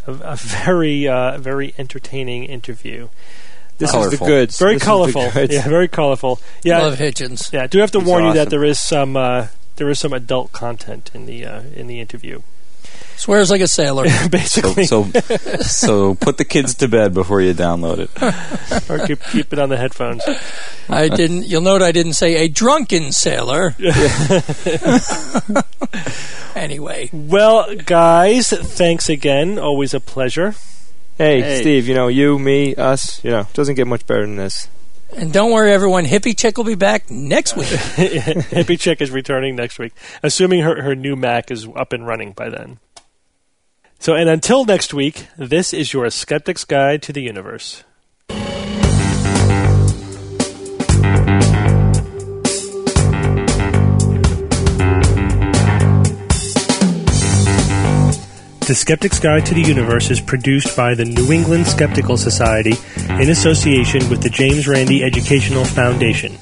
A, 0.08 0.14
a 0.14 0.36
very, 0.38 1.10
uh, 1.10 1.38
very 1.40 1.74
entertaining 1.78 2.46
interview. 2.46 3.10
This 3.80 3.90
is 3.90 3.96
Colorful. 3.96 4.18
the 4.28 4.32
goods. 4.32 4.60
Very 4.60 4.74
This 4.76 4.84
colorful. 4.84 5.32
goods. 5.32 5.54
Yeah, 5.54 5.68
very 5.68 5.88
colorful. 5.88 6.40
Yeah, 6.64 6.80
Love 6.80 7.00
Hitchens. 7.00 7.52
yeah. 7.52 7.64
I 7.64 7.68
do 7.68 7.80
have 7.80 7.92
to 7.92 8.00
He's 8.00 8.08
warn 8.08 8.26
you 8.26 8.34
that 8.34 8.50
there 8.50 8.64
is 8.64 8.78
some 8.80 9.16
uh, 9.18 9.48
there 9.78 9.90
is 9.90 9.98
some 10.00 10.14
adult 10.14 10.52
content 10.52 11.10
in 11.14 11.26
the 11.26 11.46
uh, 11.46 11.62
in 11.76 11.88
the 11.88 12.00
interview. 12.00 12.42
Swears 13.16 13.50
like 13.52 13.60
a 13.60 13.68
sailor. 13.68 14.08
So, 14.08 14.30
Basically, 14.32 14.86
so, 14.86 15.04
so 15.62 16.16
put 16.16 16.38
the 16.38 16.46
kids 16.46 16.76
to 16.76 16.88
bed 16.88 17.14
before 17.14 17.42
you 17.42 17.54
download 17.54 18.00
it. 18.00 18.90
or 18.90 19.06
keep, 19.06 19.20
keep 19.32 19.52
it 19.52 19.60
on 19.60 19.68
the 19.68 19.76
headphones. 19.76 20.24
I 20.88 21.10
didn't. 21.10 21.46
You'll 21.46 21.60
note 21.62 21.82
I 21.82 21.92
didn't 21.92 22.14
say 22.14 22.46
a 22.46 22.48
drunken 22.48 23.12
sailor. 23.12 23.76
anyway, 26.56 27.10
Well, 27.12 27.76
guys, 27.76 28.50
thanks 28.50 29.10
again. 29.10 29.60
Always 29.60 29.94
a 29.94 30.00
pleasure. 30.00 30.56
Hey, 31.20 31.42
Hey. 31.42 31.62
Steve, 31.62 31.88
you 31.88 31.94
know, 31.94 32.08
you, 32.08 32.40
me, 32.40 32.74
us, 32.76 33.24
you 33.24 33.30
know, 33.30 33.46
doesn't 33.54 33.76
get 33.76 33.86
much 33.88 34.08
better 34.08 34.22
than 34.22 34.38
this. 34.38 34.68
and 35.16 35.32
don't 35.34 35.52
worry, 35.52 35.72
everyone. 35.72 36.06
Hippie 36.06 36.36
Chick 36.38 36.58
will 36.58 36.64
be 36.64 36.76
back 36.76 37.12
next 37.12 37.56
week. 37.58 37.68
Hippie 37.68 38.80
Chick 38.80 39.02
is 39.02 39.12
returning 39.12 39.56
next 39.56 39.78
week, 39.80 39.94
assuming 40.24 40.62
her, 40.62 40.82
her 40.82 40.96
new 40.96 41.16
Mac 41.16 41.52
is 41.52 41.68
up 41.76 41.94
and 41.94 42.08
running 42.08 42.32
by 42.32 42.50
then. 42.50 42.80
So, 44.00 44.16
and 44.16 44.30
until 44.30 44.64
next 44.64 44.94
week, 44.94 45.28
this 45.38 45.74
is 45.74 45.92
your 45.92 46.10
Skeptic's 46.10 46.64
Guide 46.64 47.02
to 47.04 47.12
the 47.14 47.22
Universe. 47.22 47.84
The 58.70 58.76
Skeptic's 58.76 59.20
Guide 59.20 59.48
to 59.48 59.56
the 59.56 59.64
Universe 59.64 60.12
is 60.12 60.22
produced 60.22 60.78
by 60.78 60.94
the 60.94 61.04
New 61.04 61.32
England 61.32 61.66
Skeptical 61.66 62.18
Society 62.18 62.76
in 63.10 63.32
association 63.32 64.08
with 64.12 64.22
the 64.22 64.30
James 64.30 64.68
Randi 64.68 65.04
Educational 65.04 65.66
Foundation. 65.66 66.38